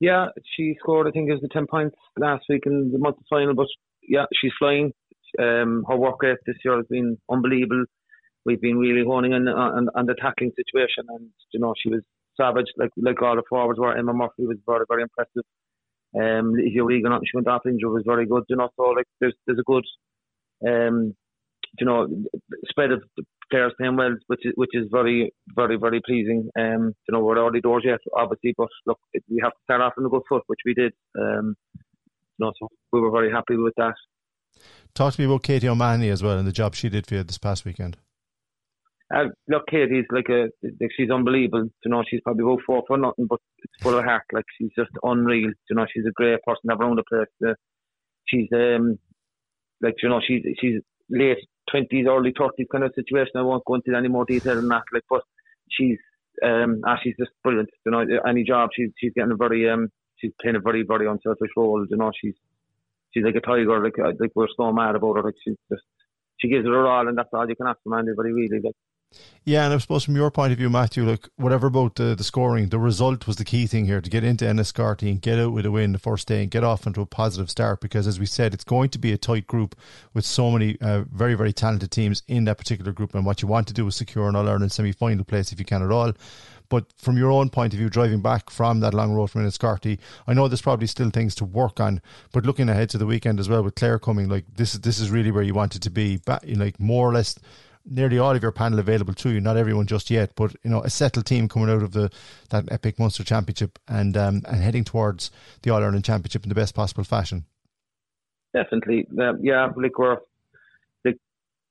Yeah, 0.00 0.26
she 0.56 0.76
scored. 0.80 1.06
I 1.06 1.10
think 1.10 1.28
it 1.28 1.32
was 1.32 1.42
the 1.42 1.48
ten 1.48 1.66
points 1.66 1.96
last 2.18 2.44
week 2.48 2.64
in 2.66 2.90
the 2.92 2.98
month 2.98 3.16
final. 3.30 3.54
But 3.54 3.68
yeah, 4.08 4.26
she's 4.40 4.52
flying. 4.58 4.92
Um, 5.38 5.84
her 5.88 5.96
work 5.96 6.22
rate 6.22 6.38
this 6.46 6.56
year 6.64 6.76
has 6.76 6.86
been 6.88 7.18
unbelievable. 7.30 7.84
We've 8.44 8.60
been 8.60 8.78
really 8.78 9.04
honing 9.06 9.32
in 9.32 9.48
on, 9.48 9.88
on 9.94 10.06
the 10.06 10.14
tackling 10.20 10.52
situation, 10.56 11.04
and 11.08 11.30
you 11.52 11.60
know 11.60 11.74
she 11.80 11.88
was 11.88 12.02
savage, 12.36 12.66
like 12.76 12.90
like 12.96 13.22
all 13.22 13.36
the 13.36 13.42
forwards 13.48 13.80
were. 13.80 13.96
Emma 13.96 14.12
Murphy 14.12 14.46
was 14.46 14.58
very 14.66 14.84
very 14.88 15.02
impressive. 15.02 15.44
Um, 16.16 16.54
Lydia 16.54 16.84
Regan, 16.84 17.12
she 17.24 17.36
went 17.36 17.48
off 17.48 17.66
injured, 17.66 17.90
was 17.90 18.04
very 18.06 18.26
good. 18.26 18.44
You 18.48 18.56
know, 18.56 18.68
so 18.76 18.82
like 18.90 19.06
there's 19.20 19.34
there's 19.46 19.58
a 19.58 19.62
good, 19.62 19.84
um, 20.68 21.14
you 21.78 21.86
know, 21.86 22.08
spread 22.68 22.92
of 22.92 23.02
players 23.50 23.72
playing 23.78 23.96
well, 23.96 24.16
which 24.26 24.44
is 24.44 24.52
which 24.56 24.70
is 24.72 24.86
very 24.90 25.32
very 25.54 25.76
very 25.76 26.00
pleasing. 26.00 26.48
Um, 26.58 26.94
you 27.08 27.12
know, 27.12 27.20
we're 27.20 27.38
early 27.38 27.60
doors 27.60 27.82
yet, 27.84 28.00
obviously, 28.16 28.54
but 28.56 28.68
look, 28.86 28.98
we 29.12 29.40
have 29.42 29.52
to 29.52 29.58
start 29.64 29.80
off 29.80 29.94
on 29.98 30.06
a 30.06 30.08
good 30.08 30.22
foot, 30.28 30.42
which 30.46 30.60
we 30.64 30.74
did. 30.74 30.92
Um, 31.18 31.56
you 31.74 32.46
know, 32.46 32.52
so 32.58 32.68
we 32.92 33.00
were 33.00 33.10
very 33.10 33.30
happy 33.30 33.56
with 33.56 33.74
that. 33.76 33.94
Talk 34.94 35.14
to 35.14 35.20
me 35.20 35.26
about 35.26 35.42
Katie 35.42 35.68
O'Mahony 35.68 36.08
as 36.08 36.22
well 36.22 36.38
and 36.38 36.46
the 36.46 36.52
job 36.52 36.74
she 36.74 36.88
did 36.88 37.06
for 37.06 37.14
you 37.14 37.22
this 37.22 37.38
past 37.38 37.64
weekend. 37.64 37.96
Uh, 39.14 39.24
look, 39.48 39.66
Katie's 39.68 40.06
like 40.10 40.28
a, 40.28 40.48
like 40.62 40.90
she's 40.96 41.10
unbelievable. 41.10 41.68
You 41.84 41.90
know, 41.90 42.02
she's 42.08 42.20
probably 42.22 42.44
about 42.44 42.60
four 42.66 42.82
for 42.86 42.96
nothing, 42.96 43.26
but 43.28 43.40
it's 43.58 43.82
full 43.82 43.98
of 43.98 44.04
heart. 44.04 44.22
Like 44.32 44.46
she's 44.58 44.70
just 44.76 44.90
unreal. 45.02 45.50
You 45.68 45.76
know, 45.76 45.86
she's 45.92 46.06
a 46.06 46.12
great 46.12 46.40
person 46.42 46.70
around 46.70 46.98
the 46.98 47.04
place. 47.08 47.28
Uh, 47.46 47.54
she's 48.26 48.48
um, 48.52 48.98
like 49.82 49.94
you 50.02 50.08
know, 50.08 50.20
she's 50.26 50.42
she's 50.60 50.80
late 51.10 51.38
twenties, 51.70 52.06
early 52.08 52.32
thirties 52.36 52.66
kind 52.70 52.84
of 52.84 52.92
situation. 52.94 53.32
I 53.36 53.42
won't 53.42 53.64
go 53.64 53.74
into 53.74 53.94
any 53.96 54.08
more 54.08 54.24
detail 54.24 54.56
than 54.56 54.68
that. 54.68 54.82
Like, 54.92 55.04
but 55.08 55.22
she's 55.70 55.98
um, 56.42 56.82
ah, 56.86 56.96
she's 57.02 57.16
just 57.18 57.30
brilliant. 57.42 57.70
You 57.86 57.92
know, 57.92 58.04
any 58.26 58.44
job 58.44 58.70
she's 58.74 58.90
she's 58.98 59.12
getting 59.14 59.32
a 59.32 59.36
very 59.36 59.68
um, 59.68 59.88
she's 60.16 60.32
playing 60.40 60.56
a 60.56 60.60
very 60.60 60.84
very 60.86 61.06
unselfish 61.06 61.50
role. 61.56 61.86
You 61.88 61.96
know, 61.96 62.10
she's 62.20 62.34
she's 63.12 63.24
like 63.24 63.36
a 63.36 63.40
tiger. 63.40 63.82
Like 63.82 63.98
like 63.98 64.32
we're 64.34 64.48
so 64.56 64.72
mad 64.72 64.96
about 64.96 65.16
her. 65.16 65.22
Like 65.22 65.34
she's 65.42 65.56
just 65.70 65.82
she 66.38 66.48
gives 66.48 66.66
it 66.66 66.70
her 66.70 66.86
all, 66.86 67.08
and 67.08 67.16
that's 67.16 67.28
all 67.32 67.48
you 67.48 67.56
can 67.56 67.66
ask 67.66 67.78
from 67.82 67.94
anybody 67.94 68.32
really. 68.32 68.60
Like 68.62 68.74
yeah, 69.46 69.66
and 69.66 69.74
I 69.74 69.78
suppose 69.78 70.04
from 70.04 70.16
your 70.16 70.30
point 70.30 70.52
of 70.52 70.58
view, 70.58 70.70
Matthew, 70.70 71.04
look, 71.04 71.28
whatever 71.36 71.66
about 71.66 71.96
the, 71.96 72.14
the 72.14 72.24
scoring, 72.24 72.70
the 72.70 72.78
result 72.78 73.26
was 73.26 73.36
the 73.36 73.44
key 73.44 73.66
thing 73.66 73.84
here 73.84 74.00
to 74.00 74.08
get 74.08 74.24
into 74.24 74.46
Enniscorthy 74.46 75.10
and 75.10 75.20
get 75.20 75.38
out 75.38 75.52
with 75.52 75.66
a 75.66 75.70
win 75.70 75.92
the 75.92 75.98
first 75.98 76.26
day 76.26 76.40
and 76.40 76.50
get 76.50 76.64
off 76.64 76.86
into 76.86 77.02
a 77.02 77.06
positive 77.06 77.50
start 77.50 77.80
because, 77.80 78.06
as 78.06 78.18
we 78.18 78.24
said, 78.24 78.54
it's 78.54 78.64
going 78.64 78.88
to 78.88 78.98
be 78.98 79.12
a 79.12 79.18
tight 79.18 79.46
group 79.46 79.76
with 80.14 80.24
so 80.24 80.50
many 80.50 80.78
uh, 80.80 81.04
very, 81.12 81.34
very 81.34 81.52
talented 81.52 81.90
teams 81.90 82.22
in 82.26 82.44
that 82.44 82.56
particular 82.56 82.90
group. 82.90 83.14
And 83.14 83.26
what 83.26 83.42
you 83.42 83.48
want 83.48 83.68
to 83.68 83.74
do 83.74 83.86
is 83.86 83.96
secure 83.96 84.30
an 84.30 84.36
All 84.36 84.48
Ireland 84.48 84.72
semi 84.72 84.92
final 84.92 85.24
place 85.24 85.52
if 85.52 85.58
you 85.58 85.66
can 85.66 85.82
at 85.82 85.90
all. 85.90 86.14
But 86.70 86.86
from 86.96 87.18
your 87.18 87.30
own 87.30 87.50
point 87.50 87.74
of 87.74 87.78
view, 87.78 87.90
driving 87.90 88.22
back 88.22 88.48
from 88.48 88.80
that 88.80 88.94
long 88.94 89.12
road 89.12 89.30
from 89.30 89.42
Enniscorthy, 89.42 89.98
I 90.26 90.32
know 90.32 90.48
there's 90.48 90.62
probably 90.62 90.86
still 90.86 91.10
things 91.10 91.34
to 91.36 91.44
work 91.44 91.80
on. 91.80 92.00
But 92.32 92.46
looking 92.46 92.70
ahead 92.70 92.88
to 92.90 92.98
the 92.98 93.06
weekend 93.06 93.38
as 93.38 93.48
well, 93.50 93.62
with 93.62 93.74
Clare 93.74 93.98
coming, 93.98 94.30
like 94.30 94.46
this 94.56 94.74
is 94.74 94.80
this 94.80 94.98
is 94.98 95.10
really 95.10 95.30
where 95.30 95.42
you 95.42 95.52
want 95.52 95.76
it 95.76 95.82
to 95.82 95.90
be. 95.90 96.16
But 96.24 96.48
like 96.48 96.80
more 96.80 97.10
or 97.10 97.12
less 97.12 97.38
nearly 97.84 98.18
all 98.18 98.34
of 98.34 98.42
your 98.42 98.52
panel 98.52 98.78
available 98.78 99.14
to 99.14 99.30
you. 99.30 99.40
Not 99.40 99.56
everyone 99.56 99.86
just 99.86 100.10
yet, 100.10 100.32
but 100.34 100.54
you 100.62 100.70
know 100.70 100.82
a 100.82 100.90
settled 100.90 101.26
team 101.26 101.48
coming 101.48 101.70
out 101.70 101.82
of 101.82 101.92
the 101.92 102.10
that 102.50 102.70
epic 102.70 102.98
Munster 102.98 103.24
Championship 103.24 103.78
and 103.88 104.16
um, 104.16 104.42
and 104.46 104.62
heading 104.62 104.84
towards 104.84 105.30
the 105.62 105.70
All 105.70 105.82
Ireland 105.82 106.04
Championship 106.04 106.44
in 106.44 106.48
the 106.48 106.54
best 106.54 106.74
possible 106.74 107.04
fashion. 107.04 107.44
Definitely, 108.54 109.06
uh, 109.18 109.34
yeah. 109.40 109.68
Like 109.76 109.98
we're, 109.98 110.18
like 111.04 111.18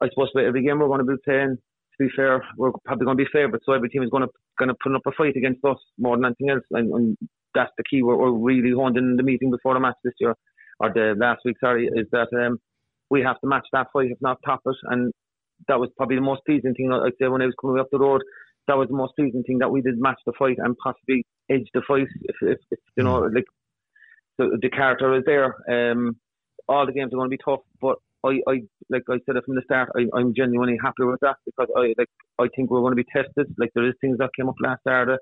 I 0.02 0.10
suppose 0.10 0.30
every 0.36 0.64
game 0.64 0.80
we're 0.80 0.88
going 0.88 1.06
to 1.06 1.06
be 1.06 1.22
playing. 1.24 1.58
To 1.98 2.08
be 2.08 2.10
fair, 2.16 2.44
we're 2.58 2.72
probably 2.86 3.06
going 3.06 3.18
to 3.18 3.24
be 3.24 3.30
favourites, 3.32 3.66
so 3.68 3.74
every 3.74 3.90
team 3.90 4.02
is 4.02 4.10
going 4.10 4.24
to 4.24 4.30
going 4.58 4.70
to 4.70 4.76
put 4.84 4.96
up 4.96 5.02
a 5.06 5.12
fight 5.12 5.36
against 5.36 5.64
us 5.64 5.78
more 5.98 6.18
than 6.18 6.26
anything 6.26 6.50
else, 6.50 6.64
and, 6.72 6.92
and 6.92 7.18
that's 7.54 7.72
the 7.78 7.84
key. 7.84 8.02
We're, 8.02 8.18
we're 8.18 8.32
really 8.32 8.72
honed 8.76 8.98
in 8.98 9.16
the 9.16 9.24
meeting 9.24 9.52
before 9.52 9.76
the 9.76 9.80
match 9.80 9.96
this 10.04 10.14
year, 10.20 10.36
or 10.80 10.92
the 10.92 11.14
last 11.18 11.42
week. 11.46 11.58
Sorry, 11.60 11.88
is 11.88 12.08
that 12.12 12.30
um, 12.34 12.60
we 13.12 13.22
have 13.22 13.40
to 13.42 13.48
match 13.48 13.68
that 13.74 13.88
fight, 13.94 14.10
if 14.10 14.18
not 14.22 14.40
top 14.44 14.62
it, 14.66 14.76
and 14.86 15.14
that 15.68 15.80
was 15.80 15.90
probably 15.98 16.18
the 16.18 16.22
most 16.22 16.42
pleasing 16.46 16.74
thing 16.74 16.92
I'd 16.92 17.14
say 17.20 17.28
when 17.28 17.42
I 17.42 17.46
was 17.46 17.56
coming 17.60 17.80
up 17.80 17.88
the 17.92 18.00
road. 18.00 18.22
That 18.68 18.78
was 18.78 18.88
the 18.88 18.96
most 18.96 19.14
pleasing 19.18 19.44
thing 19.44 19.60
that 19.60 19.72
we 19.72 19.82
did 19.82 20.00
match 20.00 20.20
the 20.26 20.34
fight 20.40 20.58
and 20.58 20.78
possibly 20.78 21.26
edge 21.52 21.68
the 21.74 21.82
fight. 21.86 22.08
If, 22.22 22.36
if, 22.42 22.60
if 22.72 22.80
you 22.96 23.04
know, 23.04 23.22
mm. 23.22 23.36
like 23.36 23.46
the, 24.38 24.58
the 24.62 24.70
character 24.70 25.16
is 25.18 25.24
there. 25.26 25.56
Um, 25.70 26.18
all 26.68 26.86
the 26.86 26.94
games 26.94 27.14
are 27.14 27.18
going 27.18 27.30
to 27.30 27.38
be 27.38 27.44
tough, 27.44 27.60
but 27.82 27.98
I, 28.26 28.40
I 28.48 28.62
like 28.90 29.04
I 29.10 29.18
said 29.26 29.36
it 29.36 29.44
from 29.46 29.56
the 29.56 29.62
start. 29.66 29.90
I, 29.98 30.06
I'm 30.18 30.34
genuinely 30.34 30.78
happy 30.82 31.04
with 31.04 31.20
that 31.22 31.36
because 31.46 31.68
I 31.76 31.94
like 31.98 32.10
I 32.40 32.48
think 32.56 32.72
we're 32.72 32.80
going 32.80 32.96
to 32.96 33.04
be 33.04 33.10
tested. 33.12 33.54
Like 33.58 33.72
there 33.76 33.88
is 33.88 33.96
things 34.00 34.18
that 34.20 34.30
came 34.38 34.48
up 34.48 34.56
last 34.62 34.82
Saturday 34.88 35.18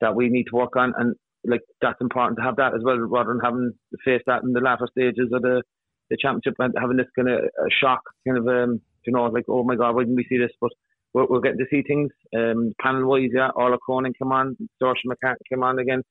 that 0.00 0.16
we 0.16 0.28
need 0.28 0.44
to 0.44 0.56
work 0.56 0.74
on, 0.76 0.94
and 0.96 1.14
like 1.44 1.60
that's 1.80 2.00
important 2.00 2.38
to 2.38 2.42
have 2.42 2.56
that 2.56 2.74
as 2.74 2.80
well, 2.82 2.96
rather 2.96 3.32
than 3.32 3.40
having 3.40 3.72
to 3.90 3.98
face 4.04 4.22
that 4.26 4.42
in 4.42 4.52
the 4.52 4.60
latter 4.60 4.88
stages 4.90 5.30
of 5.32 5.42
the 5.42 5.62
the 6.10 6.16
championship 6.20 6.54
and 6.58 6.74
having 6.78 6.96
this 6.96 7.06
kind 7.16 7.28
of 7.28 7.40
shock 7.80 8.00
kind 8.26 8.38
of 8.38 8.46
um 8.48 8.80
you 9.06 9.12
know, 9.12 9.24
like, 9.24 9.44
oh 9.48 9.64
my 9.64 9.76
God, 9.76 9.94
why 9.94 10.02
didn't 10.02 10.16
we 10.16 10.26
see 10.28 10.38
this? 10.38 10.52
But 10.60 10.70
we're, 11.14 11.26
we're 11.26 11.40
getting 11.40 11.58
to 11.58 11.66
see 11.70 11.82
things. 11.82 12.10
Um, 12.36 12.72
panel 12.80 13.08
wise, 13.08 13.30
yeah, 13.34 13.50
Orla 13.54 13.78
Cronin 13.78 14.12
came 14.14 14.32
on, 14.32 14.56
Saoirse 14.82 15.04
McCarthy 15.04 15.44
came 15.48 15.62
on 15.62 15.78
again, 15.78 16.02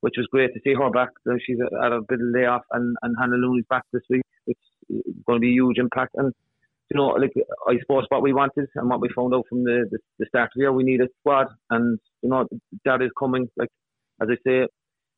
which 0.00 0.14
was 0.16 0.26
great 0.30 0.54
to 0.54 0.60
see 0.64 0.74
her 0.74 0.90
back. 0.90 1.10
She's 1.46 1.58
at 1.60 1.92
a 1.92 2.00
bit 2.08 2.20
of 2.20 2.26
layoff, 2.34 2.62
and, 2.72 2.96
and 3.02 3.16
Hannah 3.18 3.36
Looney's 3.36 3.64
back 3.68 3.82
this 3.92 4.02
week, 4.08 4.22
is 4.46 4.56
going 5.26 5.36
to 5.36 5.40
be 5.40 5.50
a 5.50 5.52
huge 5.52 5.78
impact. 5.78 6.14
And, 6.14 6.32
you 6.90 6.96
know, 6.96 7.08
like, 7.08 7.32
I 7.66 7.78
suppose 7.80 8.04
what 8.08 8.22
we 8.22 8.32
wanted 8.32 8.68
and 8.76 8.88
what 8.88 9.00
we 9.00 9.08
found 9.14 9.34
out 9.34 9.44
from 9.48 9.64
the, 9.64 9.86
the, 9.90 9.98
the 10.18 10.26
start 10.28 10.46
of 10.46 10.52
the 10.54 10.60
year, 10.60 10.72
we 10.72 10.84
need 10.84 11.00
a 11.00 11.08
squad, 11.20 11.48
and, 11.70 11.98
you 12.22 12.30
know, 12.30 12.46
that 12.84 13.02
is 13.02 13.10
coming. 13.18 13.48
Like, 13.56 13.70
as 14.22 14.28
I 14.30 14.36
say, 14.46 14.66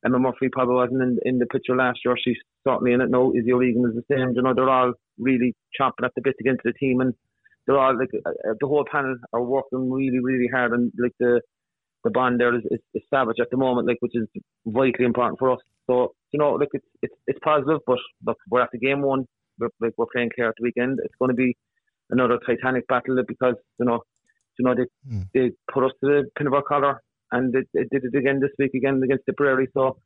Emma 0.05 0.19
Murphy 0.19 0.49
probably 0.51 0.75
wasn't 0.75 1.01
in, 1.01 1.19
in 1.23 1.39
the 1.39 1.45
picture 1.45 1.75
last 1.75 1.99
year. 2.05 2.15
She's 2.23 2.37
certainly 2.65 2.93
in 2.93 3.01
it 3.01 3.09
now. 3.09 3.31
Izzy 3.31 3.51
O'Regan 3.51 3.85
is 3.85 3.95
the 3.95 4.15
same. 4.15 4.33
You 4.33 4.41
know, 4.41 4.53
they're 4.53 4.69
all 4.69 4.93
really 5.17 5.55
chomping 5.79 6.05
at 6.05 6.11
the 6.15 6.21
bit 6.21 6.35
to 6.37 6.43
get 6.43 6.51
into 6.51 6.63
the 6.65 6.73
team, 6.73 7.01
and 7.01 7.13
they're 7.67 7.77
all 7.77 7.97
like 7.97 8.09
uh, 8.25 8.53
the 8.59 8.67
whole 8.67 8.85
panel 8.89 9.15
are 9.33 9.43
working 9.43 9.91
really, 9.91 10.19
really 10.19 10.47
hard, 10.47 10.71
and 10.71 10.91
like 10.97 11.13
the 11.19 11.41
the 12.03 12.11
bond 12.11 12.39
there 12.39 12.55
is, 12.55 12.63
is, 12.71 12.79
is 12.93 13.03
savage 13.13 13.37
at 13.41 13.49
the 13.51 13.57
moment, 13.57 13.87
like 13.87 13.97
which 13.99 14.15
is 14.15 14.27
vitally 14.65 15.05
important 15.05 15.37
for 15.37 15.51
us. 15.51 15.59
So 15.87 16.13
you 16.31 16.39
know, 16.39 16.53
like 16.53 16.69
it's 16.73 16.87
it's 17.01 17.15
it's 17.27 17.39
positive, 17.43 17.81
but 17.85 17.99
look, 18.25 18.37
we're 18.49 18.61
at 18.61 18.69
the 18.71 18.79
game 18.79 19.01
one. 19.01 19.25
We're 19.59 19.69
like 19.81 19.93
we're 19.97 20.05
playing 20.13 20.31
Clare 20.33 20.49
at 20.49 20.55
the 20.57 20.63
weekend. 20.63 20.99
It's 21.03 21.15
going 21.19 21.29
to 21.29 21.35
be 21.35 21.57
another 22.09 22.39
titanic 22.45 22.87
battle 22.87 23.21
because 23.27 23.55
you 23.79 23.85
know, 23.85 24.01
you 24.57 24.65
know 24.65 24.75
they 24.75 25.13
mm. 25.13 25.25
they 25.33 25.51
put 25.73 25.83
us 25.83 25.91
to 26.01 26.07
the 26.07 26.23
pin 26.37 26.47
of 26.47 26.53
our 26.53 26.63
collar 26.63 27.01
and 27.31 27.53
they, 27.53 27.59
they, 27.73 27.85
did 27.91 28.03
it 28.05 28.17
again 28.17 28.39
this 28.39 28.51
week 28.57 28.71
again 28.75 29.01
against 29.03 29.25
Tipperary. 29.25 29.67
So, 29.73 29.97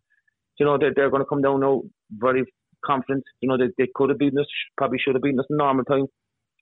you 0.59 0.65
know, 0.65 0.77
they're, 0.77 0.93
they're 0.95 1.09
going 1.09 1.23
to 1.23 1.29
come 1.29 1.41
down 1.41 1.61
now 1.61 1.81
very 2.11 2.43
confident. 2.85 3.23
You 3.41 3.49
know, 3.49 3.57
they, 3.57 3.71
they 3.77 3.89
could 3.93 4.09
have 4.09 4.19
beaten 4.19 4.39
us, 4.39 4.47
probably 4.77 4.99
should 4.99 5.15
have 5.15 5.23
beaten 5.23 5.39
us 5.39 5.45
in 5.49 5.57
normal 5.57 5.85
time. 5.85 6.07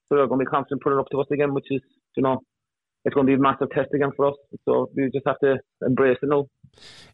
So 0.07 0.15
they're 0.15 0.27
going 0.27 0.39
to 0.39 0.45
be 0.45 0.49
confident 0.51 0.81
putting 0.81 0.99
up 0.99 1.07
to 1.11 1.21
us 1.21 1.27
again, 1.31 1.53
which 1.53 1.67
is, 1.71 1.81
you 2.15 2.23
know, 2.23 2.41
it's 3.03 3.15
going 3.15 3.25
to 3.25 3.31
be 3.31 3.35
a 3.35 3.41
massive 3.41 3.69
test 3.71 3.89
again 3.93 4.11
for 4.15 4.27
us. 4.27 4.35
So 4.65 4.89
we 4.95 5.09
just 5.11 5.25
have 5.25 5.39
to 5.39 5.57
embrace 5.85 6.17
it 6.21 6.29
now. 6.29 6.47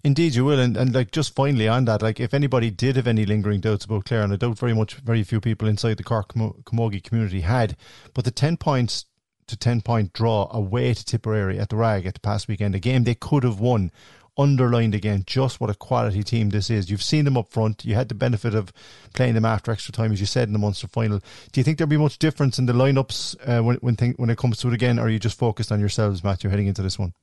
Indeed, 0.03 0.35
you 0.35 0.43
will. 0.43 0.59
And, 0.59 0.75
and 0.75 0.93
like 0.93 1.11
just 1.11 1.33
finally 1.33 1.67
on 1.67 1.85
that, 1.85 2.01
like 2.01 2.19
if 2.19 2.33
anybody 2.33 2.71
did 2.71 2.97
have 2.97 3.07
any 3.07 3.25
lingering 3.25 3.61
doubts 3.61 3.85
about 3.85 4.05
Clare, 4.05 4.23
and 4.23 4.33
I 4.33 4.35
doubt 4.35 4.59
very 4.59 4.73
much, 4.73 4.95
very 4.95 5.23
few 5.23 5.39
people 5.39 5.67
inside 5.67 5.97
the 5.97 6.03
Cork 6.03 6.33
Camogie 6.33 7.03
community 7.03 7.41
had, 7.41 7.77
but 8.13 8.25
the 8.25 8.31
10 8.31 8.57
points 8.57 9.05
to 9.47 9.57
10 9.57 9.81
point 9.81 10.13
draw 10.13 10.49
away 10.51 10.93
to 10.93 11.03
Tipperary 11.03 11.59
at 11.59 11.69
the 11.69 11.75
Rag 11.75 12.05
at 12.05 12.13
the 12.13 12.19
past 12.19 12.47
weekend, 12.47 12.75
a 12.75 12.79
game 12.79 13.03
they 13.03 13.15
could 13.15 13.43
have 13.43 13.59
won, 13.59 13.91
underlined 14.37 14.93
again 14.93 15.23
just 15.25 15.59
what 15.59 15.69
a 15.69 15.73
quality 15.73 16.23
team 16.23 16.49
this 16.49 16.69
is. 16.69 16.89
You've 16.89 17.03
seen 17.03 17.25
them 17.25 17.37
up 17.37 17.49
front. 17.49 17.85
You 17.85 17.95
had 17.95 18.09
the 18.09 18.15
benefit 18.15 18.53
of 18.53 18.71
playing 19.13 19.33
them 19.33 19.45
after 19.45 19.71
extra 19.71 19.91
time, 19.91 20.11
as 20.11 20.19
you 20.19 20.25
said, 20.25 20.47
in 20.47 20.53
the 20.53 20.59
Munster 20.59 20.87
final. 20.87 21.19
Do 21.51 21.59
you 21.59 21.63
think 21.63 21.77
there'll 21.77 21.89
be 21.89 21.97
much 21.97 22.19
difference 22.19 22.59
in 22.59 22.65
the 22.65 22.73
lineups 22.73 23.35
uh, 23.45 23.63
when 23.63 23.77
when, 23.77 23.95
when 24.17 24.29
it 24.29 24.37
comes 24.37 24.57
to 24.59 24.67
it 24.67 24.73
again, 24.73 24.99
or 24.99 25.03
are 25.03 25.09
you 25.09 25.19
just 25.19 25.37
focused 25.37 25.71
on 25.71 25.79
yourselves, 25.79 26.23
Matthew, 26.23 26.49
heading 26.49 26.67
into 26.67 26.81
this 26.81 26.99
one? 26.99 27.13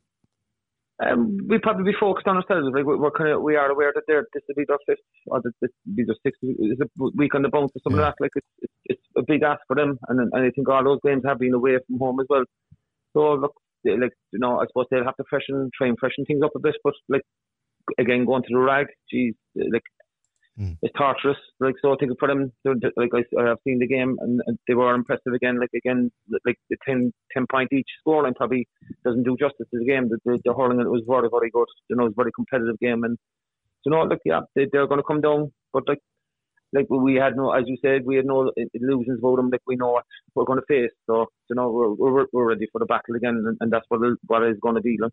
Um, 1.03 1.39
we 1.49 1.59
probably 1.59 1.91
be 1.91 1.99
focused 1.99 2.29
on 2.29 2.37
ourselves. 2.37 2.69
Like 2.73 2.85
we're 2.85 3.11
kind 3.11 3.31
of, 3.31 3.43
we 3.43 3.57
are 3.57 3.69
aware 3.69 3.93
that 3.95 4.05
they're 4.07 4.27
this 4.33 4.43
will 4.47 4.55
be 4.55 4.65
their 4.69 4.79
fifth 4.87 5.03
or 5.27 5.41
this, 5.43 5.53
this 5.61 5.71
will 5.85 5.97
be 5.97 6.05
their 6.05 6.15
sixth 6.23 6.39
is 6.43 6.79
a 6.81 6.87
week 7.17 7.35
on 7.35 7.43
the 7.43 7.49
bounce 7.49 7.73
or 7.75 7.81
something 7.83 7.99
yeah. 7.99 8.07
like 8.07 8.15
that. 8.19 8.25
Like 8.25 8.37
it's, 8.37 8.47
it's, 8.63 8.73
it's 8.87 9.03
a 9.17 9.23
big 9.27 9.43
ask 9.43 9.61
for 9.67 9.75
them, 9.75 9.99
and 10.09 10.21
and 10.21 10.47
I 10.47 10.51
think 10.51 10.69
all 10.69 10.85
those 10.85 11.01
games 11.05 11.23
have 11.27 11.41
been 11.41 11.55
away 11.55 11.79
from 11.87 11.99
home 11.99 12.21
as 12.21 12.27
well. 12.31 12.45
So 13.13 13.35
look, 13.35 13.55
like 13.85 14.15
you 14.33 14.39
know, 14.39 14.61
I 14.61 14.67
suppose 14.67 14.87
they'll 14.91 15.05
have 15.05 15.17
to 15.17 15.25
freshen, 15.29 15.69
try 15.77 15.89
and 15.89 15.99
freshen 15.99 16.25
things 16.27 16.43
up 16.45 16.53
a 16.55 16.61
bit. 16.61 16.77
But 16.85 16.95
like 17.09 17.23
again, 17.99 18.25
going 18.25 18.43
to 18.43 18.49
the 18.51 18.59
rag, 18.59 18.87
geez, 19.11 19.35
like 19.57 19.83
mm. 20.59 20.77
it's 20.83 20.95
torturous. 20.97 21.37
Like 21.61 21.75
so, 21.83 21.93
I 21.93 21.97
think 21.99 22.13
for 22.19 22.29
them, 22.29 22.53
like 22.65 23.11
I, 23.15 23.41
I 23.41 23.49
have 23.49 23.59
seen 23.65 23.79
the 23.79 23.87
game 23.87 24.17
and, 24.21 24.41
and, 24.47 24.59
they 24.67 24.75
were 24.75 24.95
impressive 24.95 25.33
again. 25.35 25.59
Like 25.61 25.71
again, 25.75 26.11
like 26.45 26.57
the 26.71 26.77
10, 26.87 27.13
10 27.33 27.47
point 27.51 27.73
each 27.73 27.89
scoreline 28.07 28.35
probably 28.35 28.67
doesn't 29.05 29.25
do 29.25 29.37
justice 29.39 29.67
to 29.73 29.79
the 29.79 29.85
game. 29.85 30.09
The, 30.09 30.19
the, 30.25 30.39
the 30.45 30.55
hurling 30.55 30.81
it 30.81 30.91
was 30.91 31.03
very 31.09 31.29
very 31.31 31.51
good. 31.51 31.69
You 31.89 31.97
know, 31.97 32.05
it 32.05 32.07
was 32.07 32.15
a 32.19 32.23
very 32.23 32.33
competitive 32.33 32.79
game, 32.81 33.05
and 33.05 33.19
you 33.85 33.93
know, 33.93 34.03
like 34.03 34.21
yeah, 34.25 34.41
they, 34.55 34.67
they're 34.73 34.87
going 34.87 35.01
to 35.01 35.07
come 35.07 35.21
down, 35.21 35.53
but 35.73 35.89
like 35.89 36.01
like 36.73 36.87
we 36.91 37.15
had 37.15 37.37
no, 37.37 37.53
as 37.53 37.65
you 37.67 37.77
said, 37.81 38.05
we 38.05 38.17
had 38.17 38.27
no 38.27 38.51
illusions 38.75 39.21
about 39.21 39.37
them. 39.37 39.51
Like 39.51 39.63
we 39.67 39.77
know 39.77 39.93
what 39.93 40.05
we're 40.35 40.45
going 40.45 40.59
to 40.59 40.67
face, 40.67 40.91
so 41.07 41.27
you 41.49 41.57
know 41.57 41.71
we're 41.71 41.93
we're, 41.95 42.27
we're 42.33 42.49
ready 42.49 42.67
for 42.73 42.81
the 42.81 42.87
battle 42.87 43.15
again, 43.15 43.43
and, 43.47 43.57
and 43.61 43.73
that's 43.73 43.87
what 43.89 44.01
what 44.27 44.43
it's 44.43 44.61
going 44.61 44.75
to 44.75 44.81
be. 44.81 44.97
Like. 45.01 45.13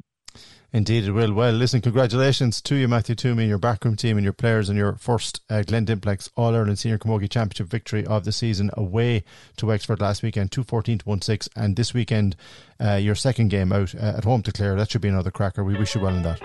Indeed, 0.73 1.03
it 1.03 1.11
will. 1.11 1.33
Well, 1.33 1.51
listen, 1.51 1.81
congratulations 1.81 2.61
to 2.61 2.75
you, 2.75 2.87
Matthew 2.87 3.13
Twomey, 3.13 3.45
your 3.45 3.57
backroom 3.57 3.97
team, 3.97 4.17
and 4.17 4.23
your 4.23 4.31
players, 4.31 4.69
and 4.69 4.77
your 4.77 4.95
first 4.95 5.41
uh, 5.49 5.63
Glen 5.63 5.85
Dimplex 5.85 6.29
All 6.37 6.55
Ireland 6.55 6.79
Senior 6.79 6.97
Camogie 6.97 7.29
Championship 7.29 7.67
victory 7.67 8.05
of 8.05 8.23
the 8.23 8.31
season 8.31 8.71
away 8.75 9.25
to 9.57 9.65
Wexford 9.65 9.99
last 9.99 10.23
weekend, 10.23 10.53
two 10.53 10.63
fourteen 10.63 10.99
to 10.99 11.05
one 11.05 11.21
six, 11.21 11.49
and 11.57 11.75
this 11.75 11.93
weekend 11.93 12.37
uh, 12.79 12.93
your 12.93 13.15
second 13.15 13.49
game 13.49 13.73
out 13.73 13.93
uh, 13.95 14.13
at 14.17 14.23
home 14.23 14.43
to 14.43 14.51
Clare. 14.53 14.75
That 14.75 14.89
should 14.89 15.01
be 15.01 15.09
another 15.09 15.31
cracker. 15.31 15.63
We 15.65 15.77
wish 15.77 15.93
you 15.93 16.01
well 16.01 16.15
in 16.15 16.23
that. 16.23 16.39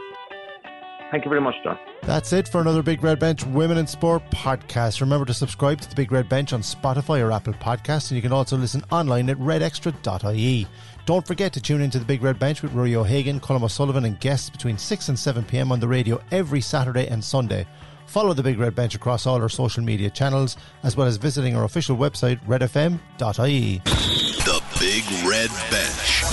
Thank 1.13 1.25
you 1.25 1.29
very 1.29 1.41
much, 1.41 1.55
John. 1.63 1.79
That's 2.03 2.33
it 2.33 2.49
for 2.49 2.61
another 2.61 2.83
Big 2.83 3.05
Red 3.05 3.21
Bench 3.21 3.47
Women 3.47 3.79
in 3.79 3.87
Sport 3.87 4.29
podcast. 4.33 5.01
Remember 5.01 5.25
to 5.25 5.35
subscribe 5.35 5.81
to 5.83 5.89
the 5.89 5.95
Big 5.95 6.11
Red 6.11 6.29
Bench 6.29 6.53
on 6.53 6.63
Spotify 6.63 7.25
or 7.25 7.31
Apple 7.31 7.53
Podcasts, 7.55 8.11
and 8.11 8.17
you 8.17 8.23
can 8.23 8.33
also 8.33 8.57
listen 8.57 8.83
online 8.91 9.31
at 9.31 9.37
redextra.ie. 9.39 10.67
Don't 11.07 11.25
forget 11.25 11.53
to 11.53 11.61
tune 11.61 11.83
into 11.83 12.01
the 12.01 12.05
Big 12.05 12.21
Red 12.21 12.37
Bench 12.37 12.63
with 12.63 12.73
Rory 12.73 12.97
O'Hagan, 12.97 13.39
Colm 13.39 13.63
O'Sullivan, 13.63 14.05
and 14.05 14.19
guests 14.19 14.51
between 14.51 14.77
6 14.77 15.09
and 15.09 15.17
7 15.17 15.45
pm 15.45 15.71
on 15.71 15.79
the 15.79 15.87
radio 15.87 16.21
every 16.33 16.61
Saturday 16.61 17.07
and 17.07 17.23
Sunday. 17.23 17.65
Follow 18.07 18.35
the 18.35 18.43
Big 18.43 18.59
Red 18.59 18.75
Bench 18.75 18.97
across 18.97 19.25
all 19.25 19.41
our 19.41 19.49
social 19.49 19.85
media 19.85 20.11
channels, 20.11 20.57
as 20.83 20.97
well 20.97 21.07
as 21.07 21.17
visiting 21.17 21.55
our 21.55 21.63
official 21.63 21.97
website, 21.97 22.45
redfm.ie. 22.45 23.79
The 23.85 24.63
Big 24.81 25.05
Red 25.25 25.51
Bench. 25.71 26.25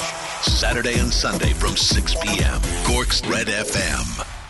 Saturday 0.42 0.98
and 0.98 1.14
Sunday 1.14 1.54
from 1.54 1.78
6 1.78 2.16
p.m. 2.24 2.60
Cork's 2.84 3.24
Red 3.28 3.48
FM. 3.48 4.43